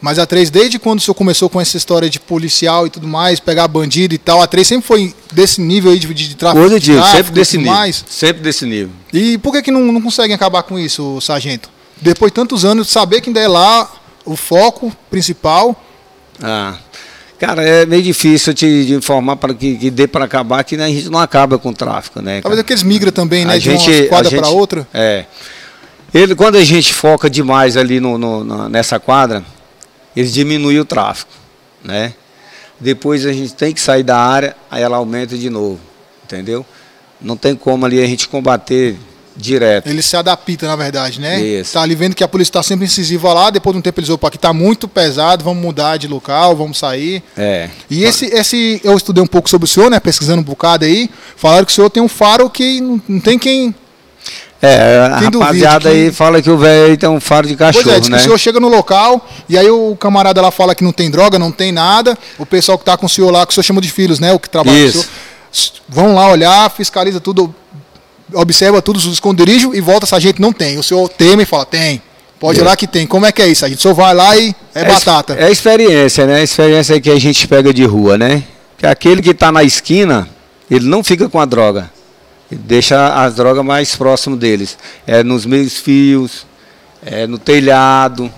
Mas 0.00 0.18
a 0.18 0.26
3, 0.26 0.50
desde 0.50 0.80
quando 0.80 0.98
o 0.98 1.00
senhor 1.00 1.14
começou 1.14 1.48
com 1.48 1.60
essa 1.60 1.76
história 1.76 2.10
de 2.10 2.18
policial 2.18 2.88
e 2.88 2.90
tudo 2.90 3.06
mais, 3.06 3.38
pegar 3.38 3.68
bandido 3.68 4.12
e 4.12 4.18
tal, 4.18 4.42
a 4.42 4.48
3 4.48 4.66
sempre 4.66 4.84
foi 4.84 5.14
desse 5.32 5.60
nível 5.60 5.92
aí 5.92 5.98
de, 6.00 6.08
de, 6.12 6.28
de 6.30 6.34
tráfico. 6.34 6.60
de 6.64 6.68
Positivo, 6.70 6.96
tráfico 6.98 7.16
sempre 7.18 7.32
desse 7.34 7.56
nível. 7.56 7.72
mais. 7.72 8.04
Sempre 8.08 8.42
desse 8.42 8.66
nível. 8.66 8.90
E 9.12 9.38
por 9.38 9.52
que, 9.52 9.62
que 9.62 9.70
não, 9.70 9.92
não 9.92 10.00
conseguem 10.02 10.34
acabar 10.34 10.64
com 10.64 10.76
isso, 10.76 11.20
sargento? 11.20 11.70
Depois 12.00 12.32
de 12.32 12.34
tantos 12.34 12.64
anos, 12.64 12.88
saber 12.88 13.20
que 13.20 13.28
ainda 13.30 13.38
é 13.38 13.46
lá 13.46 13.88
o 14.24 14.36
foco 14.36 14.92
principal. 15.10 15.80
Ah, 16.42 16.76
cara, 17.38 17.62
é 17.62 17.86
meio 17.86 18.02
difícil 18.02 18.54
te 18.54 18.66
informar 18.92 19.36
para 19.36 19.52
que, 19.54 19.76
que 19.76 19.90
dê 19.90 20.06
para 20.06 20.24
acabar, 20.24 20.62
que 20.64 20.76
né, 20.76 20.84
a 20.84 20.88
gente 20.88 21.08
não 21.08 21.18
acaba 21.18 21.58
com 21.58 21.70
o 21.70 21.74
tráfico, 21.74 22.20
né? 22.20 22.40
Talvez 22.40 22.60
é 22.60 22.64
que 22.64 22.72
eles 22.72 22.82
migram 22.82 23.12
também, 23.12 23.44
né? 23.44 23.54
A 23.54 23.58
de 23.58 23.68
uma 23.70 23.78
gente- 23.78 24.08
quadra 24.08 24.36
a 24.36 24.40
para 24.40 24.50
outra. 24.50 24.86
É. 24.92 25.24
Ele, 26.14 26.34
quando 26.34 26.56
a 26.56 26.64
gente 26.64 26.92
foca 26.92 27.28
demais 27.30 27.76
ali 27.76 27.98
no, 28.00 28.18
no- 28.18 28.44
na- 28.44 28.68
nessa 28.68 29.00
quadra, 29.00 29.42
eles 30.14 30.32
diminuem 30.32 30.78
o 30.78 30.84
tráfego, 30.84 31.30
né? 31.82 32.12
Depois 32.78 33.24
a 33.24 33.32
gente 33.32 33.54
tem 33.54 33.72
que 33.72 33.80
sair 33.80 34.02
da 34.02 34.18
área, 34.18 34.56
aí 34.70 34.82
ela 34.82 34.96
aumenta 34.96 35.38
de 35.38 35.48
novo, 35.48 35.78
entendeu? 36.24 36.66
Não 37.20 37.36
tem 37.36 37.54
como 37.54 37.86
ali 37.86 38.02
a 38.02 38.06
gente 38.06 38.28
combater 38.28 38.96
direto. 39.36 39.86
Eles 39.88 40.04
se 40.04 40.16
adaptam, 40.16 40.68
na 40.68 40.76
verdade, 40.76 41.20
né? 41.20 41.40
Isso. 41.40 41.72
Tá 41.72 41.82
ali 41.82 41.94
vendo 41.94 42.14
que 42.14 42.22
a 42.22 42.28
polícia 42.28 42.50
está 42.50 42.62
sempre 42.62 42.84
incisiva 42.86 43.32
lá, 43.32 43.50
depois 43.50 43.74
de 43.74 43.78
um 43.78 43.82
tempo 43.82 43.98
eles, 44.00 44.10
opa, 44.10 44.28
aqui 44.28 44.38
tá 44.38 44.52
muito 44.52 44.86
pesado, 44.86 45.44
vamos 45.44 45.62
mudar 45.62 45.96
de 45.96 46.06
local, 46.08 46.54
vamos 46.56 46.78
sair. 46.78 47.22
É. 47.36 47.68
E 47.90 48.04
esse, 48.04 48.26
esse, 48.26 48.80
eu 48.84 48.96
estudei 48.96 49.22
um 49.22 49.26
pouco 49.26 49.48
sobre 49.48 49.64
o 49.64 49.68
senhor, 49.68 49.90
né? 49.90 49.98
Pesquisando 50.00 50.40
um 50.40 50.44
bocado 50.44 50.84
aí. 50.84 51.10
Falaram 51.36 51.64
que 51.64 51.72
o 51.72 51.74
senhor 51.74 51.90
tem 51.90 52.02
um 52.02 52.08
faro 52.08 52.48
que 52.50 52.80
não, 52.80 53.20
tem 53.20 53.38
quem. 53.38 53.74
É, 54.60 55.10
a 55.12 55.18
rapaziada 55.18 55.90
que- 55.90 55.96
aí 55.96 56.12
fala 56.12 56.40
que 56.40 56.48
o 56.48 56.56
velho 56.56 56.96
tem 56.96 57.08
um 57.08 57.18
faro 57.18 57.48
de 57.48 57.56
cachorro, 57.56 57.82
pois 57.84 57.96
é, 57.96 57.98
diz 57.98 58.08
que 58.08 58.14
né? 58.14 58.18
o 58.18 58.22
senhor 58.22 58.38
chega 58.38 58.60
no 58.60 58.68
local 58.68 59.28
e 59.48 59.58
aí 59.58 59.68
o 59.68 59.96
camarada 59.96 60.40
lá 60.40 60.52
fala 60.52 60.72
que 60.72 60.84
não 60.84 60.92
tem 60.92 61.10
droga, 61.10 61.36
não 61.36 61.50
tem 61.50 61.72
nada. 61.72 62.16
O 62.38 62.46
pessoal 62.46 62.78
que 62.78 62.84
tá 62.84 62.96
com 62.96 63.06
o 63.06 63.08
senhor 63.08 63.28
lá, 63.32 63.44
que 63.44 63.50
o 63.50 63.54
senhor 63.54 63.64
chama 63.64 63.80
de 63.80 63.90
filhos, 63.90 64.20
né? 64.20 64.32
O 64.32 64.38
que 64.38 64.48
trabalha 64.48 64.76
com 64.78 64.84
o 64.84 64.88
Isso. 64.88 65.08
senhor. 65.52 65.82
Vão 65.88 66.14
lá 66.14 66.28
olhar, 66.30 66.70
fiscaliza 66.70 67.20
tudo, 67.20 67.52
observa 68.34 68.80
todos 68.82 69.06
os 69.06 69.14
esconderijos 69.14 69.74
e 69.74 69.80
volta, 69.80 70.06
sargento, 70.06 70.40
não 70.40 70.52
tem. 70.52 70.78
O 70.78 70.82
senhor 70.82 71.08
teme 71.08 71.42
e 71.42 71.46
fala, 71.46 71.64
tem. 71.66 72.02
Pode 72.40 72.58
ir 72.58 72.62
É. 72.62 72.64
lá 72.64 72.76
que 72.76 72.86
tem. 72.86 73.06
Como 73.06 73.24
é 73.26 73.32
que 73.32 73.40
é 73.40 73.46
isso, 73.48 73.60
sargento? 73.60 73.78
O 73.78 73.82
senhor 73.82 73.94
vai 73.94 74.14
lá 74.14 74.36
e 74.36 74.54
é, 74.74 74.82
ex- 74.82 74.92
batata. 75.04 75.34
É 75.38 75.50
experiência, 75.50 76.26
né? 76.26 76.36
A 76.36 76.42
experiência 76.42 77.00
que 77.00 77.10
a 77.10 77.18
gente 77.18 77.46
pega 77.46 77.72
de 77.72 77.84
rua, 77.84 78.18
né? 78.18 78.42
Que 78.78 78.86
aquele 78.86 79.22
que 79.22 79.30
está 79.30 79.52
na 79.52 79.62
esquina, 79.62 80.28
ele 80.70 80.86
não 80.86 81.04
fica 81.04 81.28
com 81.28 81.38
a 81.38 81.44
droga. 81.44 81.90
Ele 82.50 82.60
deixa 82.64 83.14
as 83.24 83.34
drogas 83.36 83.64
mais 83.64 83.94
próximo 83.94 84.36
deles. 84.36 84.76
É 85.06 85.22
nos 85.22 85.46
meios 85.46 85.76
fios, 85.78 86.44
é 87.04 87.26
no 87.26 87.38
telhado, 87.38 88.30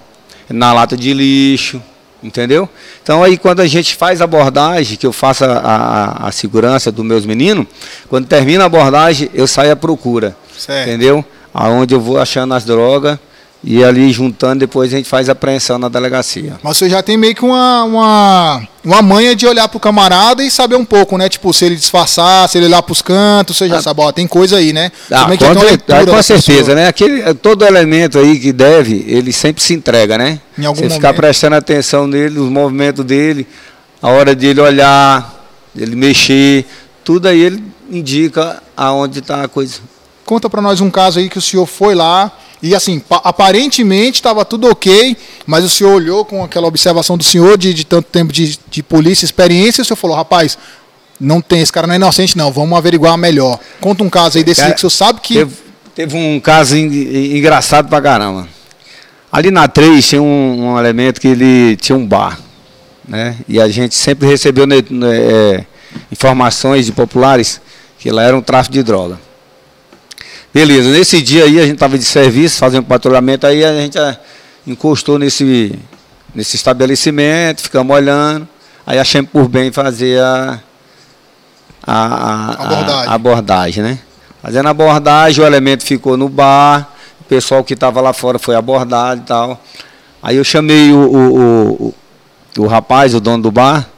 na 0.50 0.72
lata 0.72 0.96
de 0.96 1.12
lixo, 1.14 1.82
entendeu? 2.24 2.68
Então 3.02 3.22
aí 3.22 3.36
quando 3.36 3.60
a 3.60 3.66
gente 3.66 3.94
faz 3.94 4.20
a 4.20 4.24
abordagem, 4.24 4.96
que 4.96 5.06
eu 5.06 5.12
faço 5.12 5.44
a, 5.44 5.58
a, 5.58 6.28
a 6.28 6.32
segurança 6.32 6.90
dos 6.90 7.04
meus 7.04 7.26
meninos, 7.26 7.66
quando 8.08 8.26
termina 8.26 8.64
a 8.64 8.66
abordagem, 8.66 9.30
eu 9.34 9.46
saio 9.46 9.72
à 9.72 9.76
procura. 9.76 10.36
Certo. 10.56 10.88
Entendeu? 10.88 11.24
Aonde 11.52 11.94
eu 11.94 12.00
vou 12.00 12.18
achando 12.18 12.54
as 12.54 12.64
drogas 12.64 13.18
e 13.66 13.82
ali 13.82 14.12
juntando, 14.12 14.60
depois 14.60 14.92
a 14.92 14.96
gente 14.96 15.08
faz 15.08 15.28
a 15.30 15.32
apreensão 15.32 15.78
na 15.78 15.88
delegacia. 15.88 16.58
Mas 16.62 16.76
você 16.76 16.90
já 16.90 17.02
tem 17.02 17.16
meio 17.16 17.34
que 17.34 17.42
uma, 17.42 17.84
uma, 17.84 18.68
uma 18.84 19.00
manha 19.00 19.34
de 19.34 19.46
olhar 19.46 19.66
pro 19.68 19.80
camarada 19.80 20.44
e 20.44 20.50
saber 20.50 20.76
um 20.76 20.84
pouco, 20.84 21.16
né? 21.16 21.30
Tipo, 21.30 21.50
se 21.54 21.64
ele 21.64 21.74
disfarçar, 21.74 22.46
se 22.46 22.58
ele 22.58 22.66
olhar 22.66 22.82
pros 22.82 23.00
cantos, 23.00 23.56
você 23.56 23.66
já 23.66 23.80
sabe, 23.80 24.02
ó, 24.02 24.12
tem 24.12 24.26
coisa 24.26 24.58
aí, 24.58 24.74
né? 24.74 24.92
Ah, 25.10 25.26
meio 25.26 25.38
com, 25.38 25.46
ah, 25.46 26.06
com 26.06 26.22
certeza, 26.22 26.58
pessoa. 26.58 26.74
né? 26.74 26.88
Aquele, 26.88 27.34
todo 27.34 27.64
elemento 27.64 28.18
aí 28.18 28.38
que 28.38 28.52
deve, 28.52 29.02
ele 29.08 29.32
sempre 29.32 29.62
se 29.62 29.72
entrega, 29.72 30.18
né? 30.18 30.38
Em 30.58 30.66
algum 30.66 30.82
Você 30.82 30.90
ficar 30.90 31.08
momento. 31.08 31.16
prestando 31.16 31.56
atenção 31.56 32.06
nele, 32.06 32.38
nos 32.38 32.50
movimentos 32.50 33.02
dele, 33.02 33.46
a 34.02 34.10
hora 34.10 34.34
dele 34.34 34.60
olhar, 34.60 35.42
ele 35.74 35.96
mexer, 35.96 36.66
tudo 37.02 37.28
aí 37.28 37.40
ele 37.40 37.64
indica 37.90 38.62
aonde 38.76 39.20
está 39.20 39.42
a 39.42 39.48
coisa. 39.48 39.80
Conta 40.26 40.50
pra 40.50 40.60
nós 40.60 40.82
um 40.82 40.90
caso 40.90 41.18
aí 41.18 41.30
que 41.30 41.38
o 41.38 41.42
senhor 41.42 41.64
foi 41.64 41.94
lá 41.94 42.30
e 42.66 42.74
assim, 42.74 42.98
pa- 42.98 43.20
aparentemente 43.24 44.16
estava 44.16 44.44
tudo 44.44 44.68
ok, 44.68 45.16
mas 45.46 45.64
o 45.64 45.68
senhor 45.68 45.94
olhou 45.94 46.24
com 46.24 46.42
aquela 46.42 46.66
observação 46.66 47.16
do 47.18 47.24
senhor 47.24 47.58
de, 47.58 47.74
de 47.74 47.84
tanto 47.84 48.06
tempo 48.10 48.32
de, 48.32 48.58
de 48.70 48.82
polícia, 48.82 49.24
experiência, 49.24 49.80
e 49.80 49.82
o 49.82 49.84
senhor 49.84 49.96
falou, 49.96 50.16
rapaz, 50.16 50.56
não 51.20 51.40
tem, 51.40 51.60
esse 51.60 51.72
cara 51.72 51.86
não 51.86 51.94
é 51.94 51.96
inocente 51.96 52.36
não, 52.36 52.50
vamos 52.50 52.76
averiguar 52.76 53.16
melhor. 53.18 53.58
Conta 53.80 54.02
um 54.02 54.10
caso 54.10 54.38
aí 54.38 54.44
desse 54.44 54.60
Cara, 54.62 54.72
que 54.72 54.78
o 54.78 54.80
senhor 54.80 54.90
sabe 54.90 55.20
que... 55.20 55.34
Teve, 55.34 55.54
teve 55.94 56.16
um 56.16 56.40
caso 56.40 56.76
en- 56.76 57.36
engraçado 57.36 57.88
pra 57.88 58.00
caramba. 58.00 58.48
Ali 59.30 59.50
na 59.50 59.68
3 59.68 60.06
tinha 60.06 60.22
um, 60.22 60.72
um 60.72 60.78
elemento 60.78 61.20
que 61.20 61.28
ele 61.28 61.76
tinha 61.76 61.96
um 61.96 62.06
bar. 62.06 62.40
Né? 63.06 63.36
E 63.48 63.60
a 63.60 63.68
gente 63.68 63.94
sempre 63.94 64.26
recebeu 64.26 64.66
ne- 64.66 64.84
ne- 64.88 65.06
é, 65.12 65.64
informações 66.10 66.86
de 66.86 66.92
populares 66.92 67.60
que 67.98 68.10
lá 68.10 68.22
era 68.22 68.36
um 68.36 68.40
tráfico 68.42 68.72
de 68.74 68.82
droga. 68.82 69.20
Beleza, 70.54 70.88
nesse 70.90 71.20
dia 71.20 71.44
aí 71.44 71.58
a 71.58 71.62
gente 71.62 71.74
estava 71.74 71.98
de 71.98 72.04
serviço, 72.04 72.58
fazendo 72.58 72.84
patrulhamento, 72.84 73.44
aí 73.44 73.64
a 73.64 73.72
gente 73.74 73.98
ah, 73.98 74.16
encostou 74.64 75.18
nesse, 75.18 75.76
nesse 76.32 76.54
estabelecimento, 76.54 77.60
ficamos 77.62 77.94
olhando, 77.94 78.46
aí 78.86 78.96
achamos 79.00 79.30
por 79.32 79.48
bem 79.48 79.72
fazer 79.72 80.20
a, 80.20 80.60
a, 81.84 82.04
a- 82.04 82.52
Abordagem. 82.52 83.08
a 83.08 83.14
abordagem, 83.14 83.82
né? 83.82 83.98
Fazendo 84.40 84.66
a 84.66 84.70
abordagem, 84.70 85.42
o 85.42 85.46
elemento 85.46 85.84
ficou 85.84 86.16
no 86.16 86.28
bar, 86.28 86.88
o 87.20 87.24
pessoal 87.24 87.64
que 87.64 87.74
estava 87.74 88.00
lá 88.00 88.12
fora 88.12 88.38
foi 88.38 88.54
abordado 88.54 89.22
e 89.22 89.24
tal. 89.24 89.60
Aí 90.22 90.36
eu 90.36 90.44
chamei 90.44 90.92
o, 90.92 90.98
o, 90.98 91.72
o, 92.58 92.62
o, 92.62 92.66
rapaz, 92.68 93.12
o 93.12 93.20
dono 93.20 93.42
do 93.42 93.50
bar, 93.50 93.88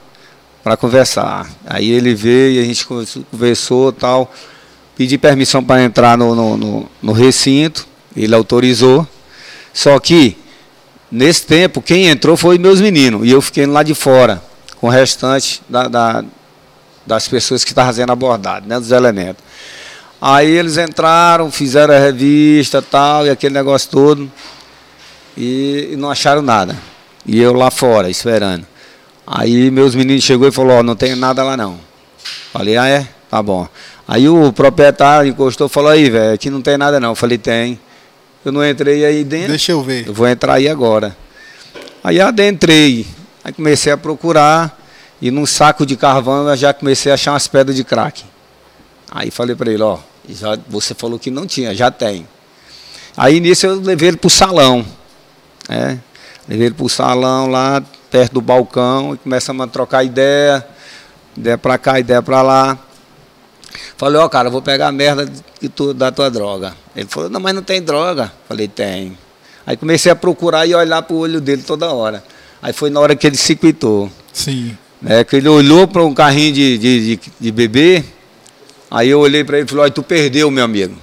para 0.65 0.75
conversar. 0.77 1.47
Aí 1.67 1.91
ele 1.91 2.15
veio 2.15 2.53
e 2.55 2.59
a 2.61 2.65
gente 2.65 2.87
conversou 3.31 3.91
e 3.91 3.93
tal. 3.93 4.33
Pedi 4.97 5.19
permissão 5.19 5.63
para 5.63 5.83
entrar 5.83 6.17
no, 6.17 6.35
no, 6.35 6.57
no, 6.57 6.89
no 7.03 7.13
recinto, 7.13 7.87
ele 8.17 8.35
autorizou. 8.35 9.07
Só 9.75 9.99
que, 10.01 10.37
nesse 11.13 11.45
tempo, 11.45 11.83
quem 11.83 12.07
entrou 12.09 12.37
foi 12.37 12.57
meus 12.59 12.81
meninos, 12.81 13.27
e 13.27 13.31
eu 13.31 13.43
fiquei 13.43 13.67
lá 13.67 13.83
de 13.83 13.95
fora, 13.95 14.43
com 14.81 14.87
o 14.87 14.91
restante 14.91 15.63
da, 15.69 15.87
da- 15.89 16.25
das 17.05 17.29
pessoas 17.29 17.63
que 17.63 17.71
estavam 17.71 17.89
fazendo 17.91 18.11
abordagem, 18.11 18.67
né, 18.69 18.81
dos 18.81 18.91
elementos. 18.91 19.45
Aí 20.21 20.51
eles 20.51 20.77
entraram, 20.79 21.51
fizeram 21.53 21.95
a 21.95 21.99
revista 21.99 22.81
tal, 22.81 23.27
e 23.27 23.31
aquele 23.31 23.53
negócio 23.55 23.91
todo. 23.91 24.31
e, 25.37 25.91
e 25.93 25.97
não 25.97 26.11
acharam 26.11 26.41
nada. 26.43 26.77
E 27.27 27.39
eu 27.41 27.53
lá 27.53 27.71
fora, 27.71 28.09
esperando. 28.09 28.67
Aí 29.27 29.71
meus 29.71 29.95
meninos 29.95 30.25
chegou 30.25 30.49
e 30.49 30.53
falou, 30.53 30.79
ó, 30.79 30.83
não 30.83 30.97
tem 30.97 31.15
nada 31.15 31.43
lá 31.45 31.57
não. 31.57 31.79
Falei, 32.53 32.77
ah 32.77 32.89
é? 32.89 33.07
Tá 33.29 33.43
bom. 33.43 33.69
Aí 34.09 34.29
o 34.29 34.53
proprietário 34.53 35.31
encostou 35.31 35.67
e 35.67 35.71
falou, 35.71 35.91
aí, 35.91 36.09
velho, 36.09 36.35
aqui 36.35 36.49
não 36.49 36.63
tem 36.63 36.79
nada 36.79 37.01
não. 37.01 37.11
Eu 37.11 37.15
falei, 37.15 37.39
tem. 37.39 37.81
Eu 38.45 38.53
não 38.53 38.65
entrei 38.65 39.05
aí 39.05 39.25
dentro. 39.25 39.49
Deixa 39.49 39.73
eu 39.73 39.83
ver. 39.83 40.07
Eu 40.07 40.15
vou 40.15 40.29
entrar 40.29 40.55
aí 40.55 40.69
agora. 40.69 41.17
Aí 42.05 42.21
adentrei. 42.21 43.05
Aí 43.43 43.53
comecei 43.53 43.93
a 43.93 43.97
procurar. 43.97 44.81
E 45.21 45.31
num 45.31 45.47
saco 45.47 45.85
de 45.85 45.97
carvão 45.97 46.49
eu 46.49 46.57
já 46.57 46.73
comecei 46.73 47.11
a 47.11 47.15
achar 47.17 47.33
umas 47.33 47.49
pedras 47.49 47.75
de 47.75 47.83
crack. 47.83 48.23
Aí 49.11 49.31
falei 49.31 49.57
para 49.57 49.73
ele, 49.73 49.83
ó, 49.83 49.99
já, 50.29 50.59
você 50.69 50.95
falou 50.95 51.19
que 51.19 51.31
não 51.31 51.47
tinha, 51.47 51.75
já 51.75 51.91
tem. 51.91 52.27
Aí 53.17 53.41
nisso 53.41 53.67
eu 53.67 53.81
levei 53.81 54.09
ele 54.09 54.17
pro 54.17 54.29
salão. 54.29 54.85
Né? 55.69 55.99
Levei 56.49 56.67
ele 56.67 56.75
pro 56.75 56.89
salão 56.89 57.49
lá, 57.49 57.83
perto 58.11 58.35
do 58.35 58.41
balcão, 58.41 59.15
e 59.15 59.17
começamos 59.19 59.65
a 59.65 59.69
trocar 59.69 60.05
ideia, 60.05 60.67
ideia 61.37 61.57
para 61.57 61.79
cá, 61.79 61.99
ideia 61.99 62.23
para 62.23 62.43
lá. 62.43 62.79
Falei, 63.97 64.21
ó, 64.21 64.25
oh, 64.25 64.29
cara, 64.29 64.51
vou 64.51 64.63
pegar 64.63 64.89
a 64.89 64.93
merda 64.93 65.31
tu, 65.75 65.95
da 65.95 66.11
tua 66.11 66.31
droga. 66.31 66.75
Ele 66.95 67.07
falou, 67.09 67.31
não, 67.31 67.41
mas 67.41 67.55
não 67.55 67.63
tem 67.63 67.83
droga. 67.83 68.33
Falei, 68.49 68.69
tem. 68.69 69.17
Aí 69.67 69.77
comecei 69.77 70.11
a 70.13 70.17
procurar 70.17 70.67
e 70.67 70.75
olhar 70.75 71.03
pro 71.03 71.17
olho 71.17 71.41
dele 71.41 71.63
toda 71.63 71.93
hora. 71.93 72.23
Aí 72.63 72.73
foi 72.73 72.91
na 72.91 73.01
hora 73.01 73.17
que 73.17 73.27
ele 73.27 73.37
se 73.37 73.57
quitou. 73.57 74.11
Sim. 74.33 74.77
É, 75.05 75.25
que 75.25 75.37
ele 75.37 75.49
olhou 75.49 75.87
para 75.87 76.03
um 76.05 76.15
carrinho 76.15 76.53
de, 76.53 76.79
de, 76.79 77.17
de, 77.17 77.33
de 77.39 77.53
bebê, 77.53 78.03
aí 78.91 79.11
eu 79.11 79.21
olhei 79.21 79.45
para 79.45 79.59
ele 79.59 79.67
e 79.67 79.69
falei, 79.69 79.85
olha, 79.85 79.93
tu 79.93 80.03
perdeu, 80.03 80.51
meu 80.51 80.65
amigo. 80.65 80.95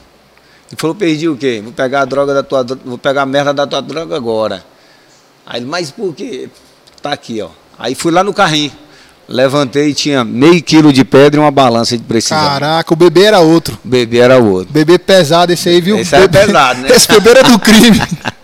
Ele 0.70 0.78
falou, 0.78 0.96
perdi 0.96 1.30
o 1.30 1.38
quê? 1.38 1.62
Vou 1.64 1.72
pegar 1.72 2.02
a 2.02 2.06
droga 2.06 2.34
da 2.34 2.42
tua 2.42 2.64
vou 2.64 2.98
pegar 2.98 3.22
a 3.22 3.26
merda 3.26 3.54
da 3.54 3.68
tua 3.68 3.82
droga 3.82 4.16
agora. 4.16 4.66
Aí 5.46 5.60
ele, 5.60 5.66
mas 5.68 5.92
por 5.92 6.16
quê? 6.16 6.50
Tá 7.02 7.12
aqui, 7.12 7.42
ó. 7.42 7.50
Aí 7.78 7.94
fui 7.94 8.12
lá 8.12 8.24
no 8.24 8.34
carrinho. 8.34 8.72
Levantei 9.28 9.90
e 9.90 9.94
tinha 9.94 10.24
meio 10.24 10.62
quilo 10.62 10.92
de 10.92 11.06
pedra 11.06 11.40
e 11.40 11.44
uma 11.44 11.52
balança 11.52 11.98
de 11.98 12.04
precisão. 12.04 12.38
Caraca, 12.38 12.94
o 12.94 12.96
bebê 12.96 13.24
era 13.24 13.40
outro. 13.40 13.80
O 13.84 13.88
bebê 13.88 14.20
era 14.20 14.38
outro. 14.38 14.72
Bebê 14.72 14.98
pesado 14.98 15.54
esse 15.54 15.70
aí, 15.70 15.80
viu? 15.80 15.98
Esse 15.98 16.12
bebê... 16.12 16.38
é 16.38 16.46
pesado, 16.46 16.82
né? 16.82 16.90
Esse 16.94 17.08
bebê 17.08 17.30
era 17.30 17.44
do 17.44 17.58
crime. 17.58 18.02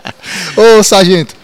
Ô, 0.80 0.82
sargento, 0.82 1.36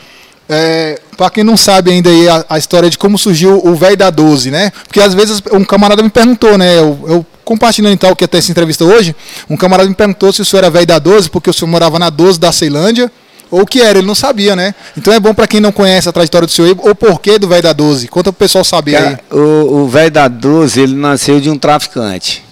é, 0.48 1.02
para 1.18 1.30
quem 1.30 1.44
não 1.44 1.58
sabe 1.58 1.92
ainda 1.92 2.10
aí 2.10 2.30
a, 2.30 2.46
a, 2.50 2.58
história 2.58 2.90
de 2.90 2.98
como 2.98 3.18
surgiu 3.18 3.62
o 3.66 3.76
velho 3.76 3.98
da 3.98 4.10
12, 4.10 4.52
né? 4.52 4.72
Porque 4.88 5.02
às 5.02 5.14
vezes 5.14 5.42
um 5.52 5.66
camarada 5.66 6.02
me 6.02 6.10
perguntou, 6.10 6.58
né? 6.58 6.78
Eu, 6.78 7.00
eu 7.08 7.26
compartilhando 7.44 7.94
então 7.94 8.12
o 8.12 8.16
que 8.16 8.24
até 8.24 8.38
essa 8.38 8.52
entrevista 8.52 8.84
hoje, 8.86 9.16
um 9.50 9.58
camarada 9.58 9.90
me 9.90 9.96
perguntou 9.96 10.32
se 10.32 10.42
o 10.42 10.46
senhor 10.46 10.64
era 10.64 10.72
velho 10.72 10.88
da 10.88 10.98
12 10.98 11.30
porque 11.30 11.50
o 11.50 11.54
senhor 11.54 11.70
morava 11.70 12.00
na 12.00 12.10
12 12.10 12.40
da 12.40 12.52
Ceilândia 12.52 13.12
ou 13.56 13.62
o 13.62 13.66
que 13.66 13.82
era, 13.82 14.00
ele 14.00 14.08
não 14.08 14.14
sabia, 14.14 14.54
né? 14.54 14.76
Então 14.98 15.14
é 15.14 15.20
bom 15.20 15.34
para 15.34 15.48
quem 15.48 15.62
não 15.62 15.72
conhece 15.72 16.10
a 16.10 16.12
trajetória 16.12 16.46
do 16.46 16.52
senhor 16.52 16.76
ou 16.80 16.92
o 16.92 16.96
porquê 16.96 17.40
do 17.40 17.48
velho 17.48 17.64
da 17.64 17.72
12. 17.72 18.10
Conta 18.10 18.34
pro 18.34 18.40
pessoal 18.40 18.66
saber 18.66 18.98
aí. 18.98 19.18
O 19.32 19.88
velho 19.88 20.12
da 20.12 20.28
12, 20.28 20.82
ele 20.82 20.94
nasceu 20.94 21.40
de 21.40 21.50
um 21.50 21.58
traficante. 21.58 22.44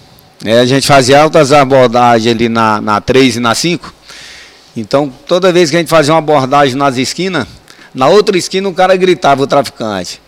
É, 0.42 0.60
a 0.60 0.64
gente 0.64 0.86
fazia 0.86 1.20
altas 1.20 1.52
abordagens 1.52 2.34
ali 2.34 2.48
na, 2.48 2.80
na 2.80 3.02
3 3.02 3.36
e 3.36 3.40
na 3.40 3.54
5. 3.54 3.92
Então, 4.74 5.12
toda 5.26 5.52
vez 5.52 5.68
que 5.68 5.76
a 5.76 5.78
gente 5.78 5.90
fazia 5.90 6.14
uma 6.14 6.20
abordagem 6.20 6.74
nas 6.74 6.96
esquinas, 6.96 7.46
na 7.94 8.08
outra 8.08 8.38
esquina 8.38 8.66
o 8.66 8.72
cara 8.72 8.96
gritava, 8.96 9.42
o 9.42 9.46
traficante. 9.46 10.22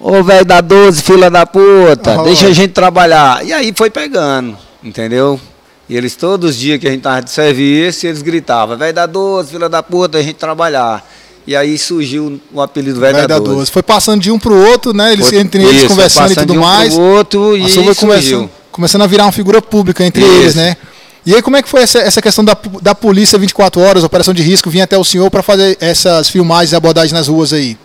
Ô 0.00 0.20
velho 0.24 0.44
da 0.44 0.60
12, 0.60 1.00
fila 1.00 1.30
da 1.30 1.46
puta, 1.46 2.20
oh. 2.20 2.24
deixa 2.24 2.48
a 2.48 2.52
gente 2.52 2.72
trabalhar. 2.72 3.46
E 3.46 3.52
aí 3.52 3.72
foi 3.74 3.88
pegando, 3.88 4.58
entendeu? 4.82 5.40
E 5.88 5.96
eles 5.96 6.14
todos 6.14 6.50
os 6.50 6.56
dias 6.56 6.78
que 6.78 6.86
a 6.86 6.90
gente 6.90 7.00
tava 7.00 7.22
de 7.22 7.30
serviço, 7.30 8.06
eles 8.06 8.20
gritavam, 8.20 8.76
velho 8.76 8.92
da 8.92 9.06
12, 9.06 9.50
fila 9.50 9.68
da 9.68 9.82
puta, 9.82 10.18
a 10.18 10.22
gente 10.22 10.36
trabalhar. 10.36 11.06
E 11.46 11.56
aí 11.56 11.78
surgiu 11.78 12.38
o 12.52 12.60
apelido 12.60 13.00
velho 13.00 13.26
da 13.26 13.38
12. 13.38 13.54
12. 13.54 13.70
Foi 13.70 13.82
passando 13.82 14.20
de 14.20 14.30
um 14.30 14.38
pro 14.38 14.54
outro, 14.54 14.92
né? 14.92 15.14
Eles, 15.14 15.28
foi, 15.28 15.38
entre 15.38 15.62
eles 15.62 15.76
isso, 15.78 15.88
conversando 15.88 16.32
e 16.32 16.34
tudo 16.34 16.52
de 16.52 16.58
um 16.58 16.62
mais. 16.62 16.92
Pro 16.92 17.02
outro 17.02 17.56
e 17.56 17.66
foi 17.70 17.94
começando, 17.94 18.50
começando 18.70 19.02
a 19.02 19.06
virar 19.06 19.24
uma 19.24 19.32
figura 19.32 19.62
pública 19.62 20.04
entre 20.04 20.22
isso. 20.22 20.30
eles, 20.30 20.54
né? 20.54 20.76
E 21.24 21.34
aí, 21.34 21.40
como 21.40 21.56
é 21.56 21.62
que 21.62 21.68
foi 21.68 21.82
essa, 21.82 22.00
essa 22.00 22.20
questão 22.20 22.44
da, 22.44 22.56
da 22.82 22.94
polícia 22.94 23.38
24 23.38 23.80
horas, 23.80 24.04
operação 24.04 24.34
de 24.34 24.42
risco, 24.42 24.68
vir 24.68 24.82
até 24.82 24.98
o 24.98 25.04
senhor 25.04 25.30
para 25.30 25.42
fazer 25.42 25.76
essas 25.80 26.28
filmagens 26.28 26.72
e 26.72 26.76
abordagens 26.76 27.12
nas 27.12 27.28
ruas 27.28 27.52
aí? 27.52 27.78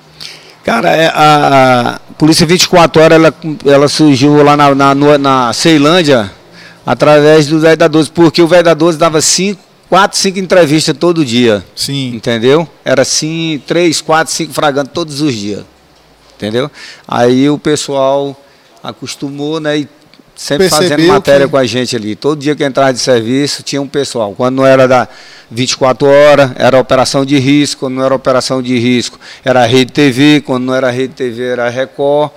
Cara, 0.64 0.92
é, 0.92 1.08
a, 1.08 2.00
a 2.10 2.14
Polícia 2.14 2.46
24 2.46 3.02
Horas 3.02 3.18
ela, 3.18 3.34
ela 3.66 3.88
surgiu 3.90 4.42
lá 4.44 4.56
na, 4.56 4.74
na, 4.74 5.18
na 5.18 5.54
Ceilândia 5.54 6.32
através 6.86 7.48
do 7.48 7.60
Velho 7.60 7.78
da 7.78 7.88
12, 7.88 8.12
porque 8.12 8.42
o 8.42 8.48
Velho 8.48 8.64
da 8.64 8.74
12 8.74 8.98
dava 8.98 9.22
cinco, 9.22 9.62
quatro, 9.90 10.18
cinco 10.18 10.40
entrevistas 10.40 10.96
todo 10.98 11.24
dia. 11.26 11.64
Sim. 11.76 12.16
Entendeu? 12.16 12.68
Era 12.84 13.04
assim, 13.04 13.62
três, 13.66 14.02
quatro, 14.02 14.34
cinco 14.34 14.54
fragantes 14.54 14.92
todos 14.94 15.22
os 15.22 15.34
dias. 15.34 15.64
Entendeu? 16.36 16.70
Aí 17.08 17.50
o 17.50 17.58
pessoal 17.58 18.36
acostumou, 18.84 19.60
né? 19.60 19.78
E 19.78 19.88
sempre 20.36 20.70
fazendo 20.70 21.04
matéria 21.04 21.46
que... 21.46 21.52
com 21.52 21.58
a 21.58 21.66
gente 21.66 21.96
ali. 21.96 22.16
Todo 22.16 22.40
dia 22.40 22.56
que 22.56 22.64
entrava 22.64 22.92
de 22.92 23.00
serviço 23.00 23.64
tinha 23.64 23.82
um 23.82 23.88
pessoal. 23.88 24.34
Quando 24.36 24.58
não 24.58 24.66
era 24.66 24.88
da 24.88 25.08
24 25.50 26.08
horas, 26.08 26.52
era 26.56 26.78
operação 26.78 27.26
de 27.26 27.38
risco. 27.40 27.82
Quando 27.82 27.96
não 27.96 28.04
era 28.04 28.14
operação 28.14 28.62
de 28.62 28.78
risco, 28.78 29.20
era 29.46 29.66
rede 29.66 29.92
TV. 29.92 30.42
Quando 30.42 30.66
não 30.66 30.76
era 30.76 30.90
rede 30.90 31.14
TV, 31.14 31.44
era 31.44 31.70
Record. 31.70 32.32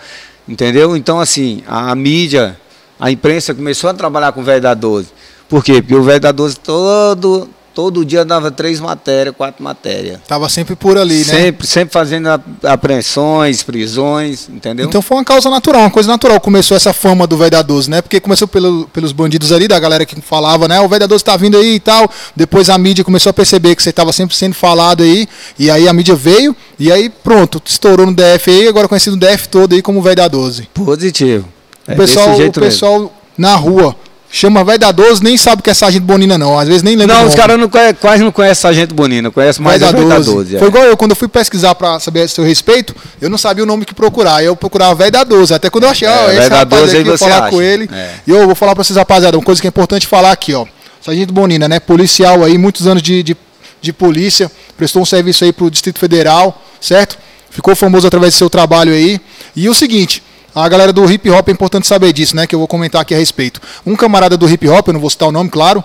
Entendeu? 0.49 0.97
Então, 0.97 1.19
assim, 1.19 1.63
a, 1.67 1.91
a 1.91 1.95
mídia, 1.95 2.57
a 2.99 3.11
imprensa 3.11 3.55
começou 3.55 3.91
a 3.91 3.95
trabalhar 3.95 4.33
com 4.33 4.41
o 4.41 4.45
velho 4.45 4.63
da 4.63 4.75
12. 4.75 5.09
Por 5.49 5.65
quê? 5.65 5.81
Porque 5.81 5.95
o 5.95 6.03
velho 6.03 6.21
da 6.21 6.33
12 6.33 6.59
todo 6.61 7.49
Todo 7.77 8.07
dia 8.07 8.25
dava 8.25 8.51
três 8.51 8.81
matérias, 8.81 9.37
quatro 9.37 9.63
matérias. 9.63 10.19
Tava 10.27 10.49
sempre 10.49 10.75
por 10.75 10.97
ali, 10.97 11.19
né? 11.19 11.25
Sempre, 11.25 11.67
sempre 11.67 11.93
fazendo 11.93 12.27
apreensões, 12.63 13.63
prisões, 13.63 14.49
entendeu? 14.49 14.87
Então 14.87 15.03
foi 15.03 15.19
uma 15.19 15.25
causa 15.25 15.51
natural, 15.51 15.83
uma 15.83 15.91
coisa 15.91 16.09
natural. 16.09 16.41
Começou 16.41 16.75
essa 16.75 16.95
fama 16.95 17.27
do 17.27 17.37
velho 17.37 17.51
da 17.51 17.61
12, 17.61 17.91
né? 17.91 18.01
Porque 18.01 18.19
começou 18.19 18.49
pelo, 18.49 18.89
pelos 18.95 19.13
bandidos 19.13 19.53
ali, 19.53 19.69
da 19.69 19.79
galera 19.79 20.07
que 20.07 20.19
falava, 20.23 20.67
né? 20.67 20.81
O 20.81 20.89
velho 20.89 21.01
da 21.01 21.07
12 21.07 21.23
tá 21.23 21.37
vindo 21.37 21.59
aí 21.59 21.75
e 21.75 21.81
tal. 21.81 22.11
Depois 22.35 22.71
a 22.71 22.79
mídia 22.79 23.05
começou 23.05 23.29
a 23.29 23.35
perceber 23.35 23.77
que 23.77 23.83
você 23.83 23.91
estava 23.91 24.11
sempre 24.11 24.35
sendo 24.35 24.55
falado 24.55 25.03
aí. 25.03 25.29
E 25.59 25.71
aí 25.71 25.87
a 25.87 25.93
mídia 25.93 26.15
veio 26.15 26.57
e 26.79 26.91
aí 26.91 27.11
pronto, 27.11 27.61
estourou 27.63 28.07
no 28.07 28.15
DF 28.15 28.51
aí, 28.51 28.69
agora 28.69 28.89
conhecido 28.89 29.17
no 29.17 29.21
DF 29.21 29.51
todo 29.51 29.75
aí 29.75 29.83
como 29.83 30.01
velho 30.01 30.17
da 30.17 30.29
12. 30.29 30.71
Positivo. 30.73 31.56
É 31.87 31.95
o 31.95 31.97
pessoal, 31.97 32.37
o 32.37 32.53
pessoal 32.53 33.13
na 33.37 33.55
rua 33.55 33.97
Chama 34.31 34.65
velho 34.65 34.79
da 34.79 34.91
12, 34.91 35.23
nem 35.23 35.37
sabe 35.37 35.61
o 35.61 35.63
que 35.63 35.71
é 35.71 35.75
Sargento 35.75 36.05
Bonina, 36.05 36.37
não. 36.37 36.59
Às 36.59 36.67
vezes 36.67 36.83
nem 36.83 36.97
lembra. 36.97 37.17
Não, 37.17 37.27
os 37.27 37.35
caras 37.35 37.59
não 37.59 37.71
quase 38.01 38.23
não 38.23 38.33
conhecem 38.33 38.61
Sargento 38.61 38.95
Bonina, 38.95 39.31
conhece 39.31 39.63
mais 39.63 39.81
velho 39.81 39.93
da 39.93 40.17
12. 40.17 40.31
12 40.31 40.57
é. 40.57 40.59
Foi 40.59 40.69
igual 40.69 40.85
eu, 40.85 40.97
quando 40.97 41.13
eu 41.13 41.17
fui 41.17 41.29
pesquisar 41.29 41.75
para 41.75 41.99
saber 42.01 42.23
a 42.23 42.29
seu 42.29 42.45
respeito, 42.45 42.95
eu 43.21 43.31
não 43.31 43.39
sabia 43.39 43.63
o 43.63 43.67
nome 43.67 43.85
que 43.85 43.95
procurar. 43.95 44.43
Eu 44.43 44.57
procurava 44.57 44.95
velho 44.95 45.13
da 45.13 45.23
12. 45.23 45.55
Até 45.55 45.71
quando 45.71 45.85
eu 45.85 45.91
achei, 45.91 46.09
ó, 46.09 46.29
é, 46.29 46.39
esse 46.39 46.49
rapaz 46.49 46.83
12, 46.83 46.99
aqui, 46.99 47.09
eu 47.09 47.19
falar 47.19 47.39
acha. 47.39 47.51
com 47.51 47.63
ele. 47.63 47.89
É. 47.93 48.11
E 48.27 48.31
eu 48.31 48.47
vou 48.47 48.55
falar 48.55 48.75
para 48.75 48.85
vocês, 48.85 48.97
rapaziada, 48.97 49.39
uma 49.39 49.45
coisa 49.45 49.61
que 49.61 49.67
é 49.67 49.71
importante 49.71 50.07
falar 50.07 50.33
aqui, 50.33 50.53
ó. 50.53 50.67
Sargento 51.01 51.33
Bonina, 51.33 51.69
né? 51.69 51.79
Policial 51.79 52.43
aí, 52.43 52.59
muitos 52.59 52.87
anos 52.87 53.03
de, 53.03 53.23
de, 53.23 53.37
de 53.81 53.93
polícia, 53.93 54.51
prestou 54.77 55.01
um 55.01 55.07
serviço 55.07 55.45
aí 55.45 55.53
pro 55.53 55.71
Distrito 55.71 56.01
Federal, 56.01 56.61
certo? 56.81 57.17
Ficou 57.49 57.75
famoso 57.77 58.07
através 58.07 58.35
do 58.35 58.37
seu 58.37 58.51
trabalho 58.51 58.93
aí. 58.93 59.21
E 59.55 59.69
o 59.69 59.75
seguinte, 59.75 60.23
a 60.63 60.69
galera 60.71 60.91
do 60.91 61.05
hip 61.11 61.29
hop 61.29 61.49
é 61.49 61.53
importante 61.53 61.87
saber 61.87 62.15
disso, 62.15 62.35
né? 62.35 62.47
Que 62.47 62.55
eu 62.55 62.59
vou 62.59 62.67
comentar 62.67 63.03
aqui 63.03 63.15
a 63.15 63.19
respeito. 63.19 63.61
Um 63.85 63.95
camarada 63.95 64.39
do 64.39 64.49
hip 64.49 64.67
hop, 64.67 64.89
eu 64.89 64.95
não 64.95 65.01
vou 65.01 65.11
citar 65.11 65.29
o 65.29 65.33
nome, 65.33 65.51
claro. 65.51 65.85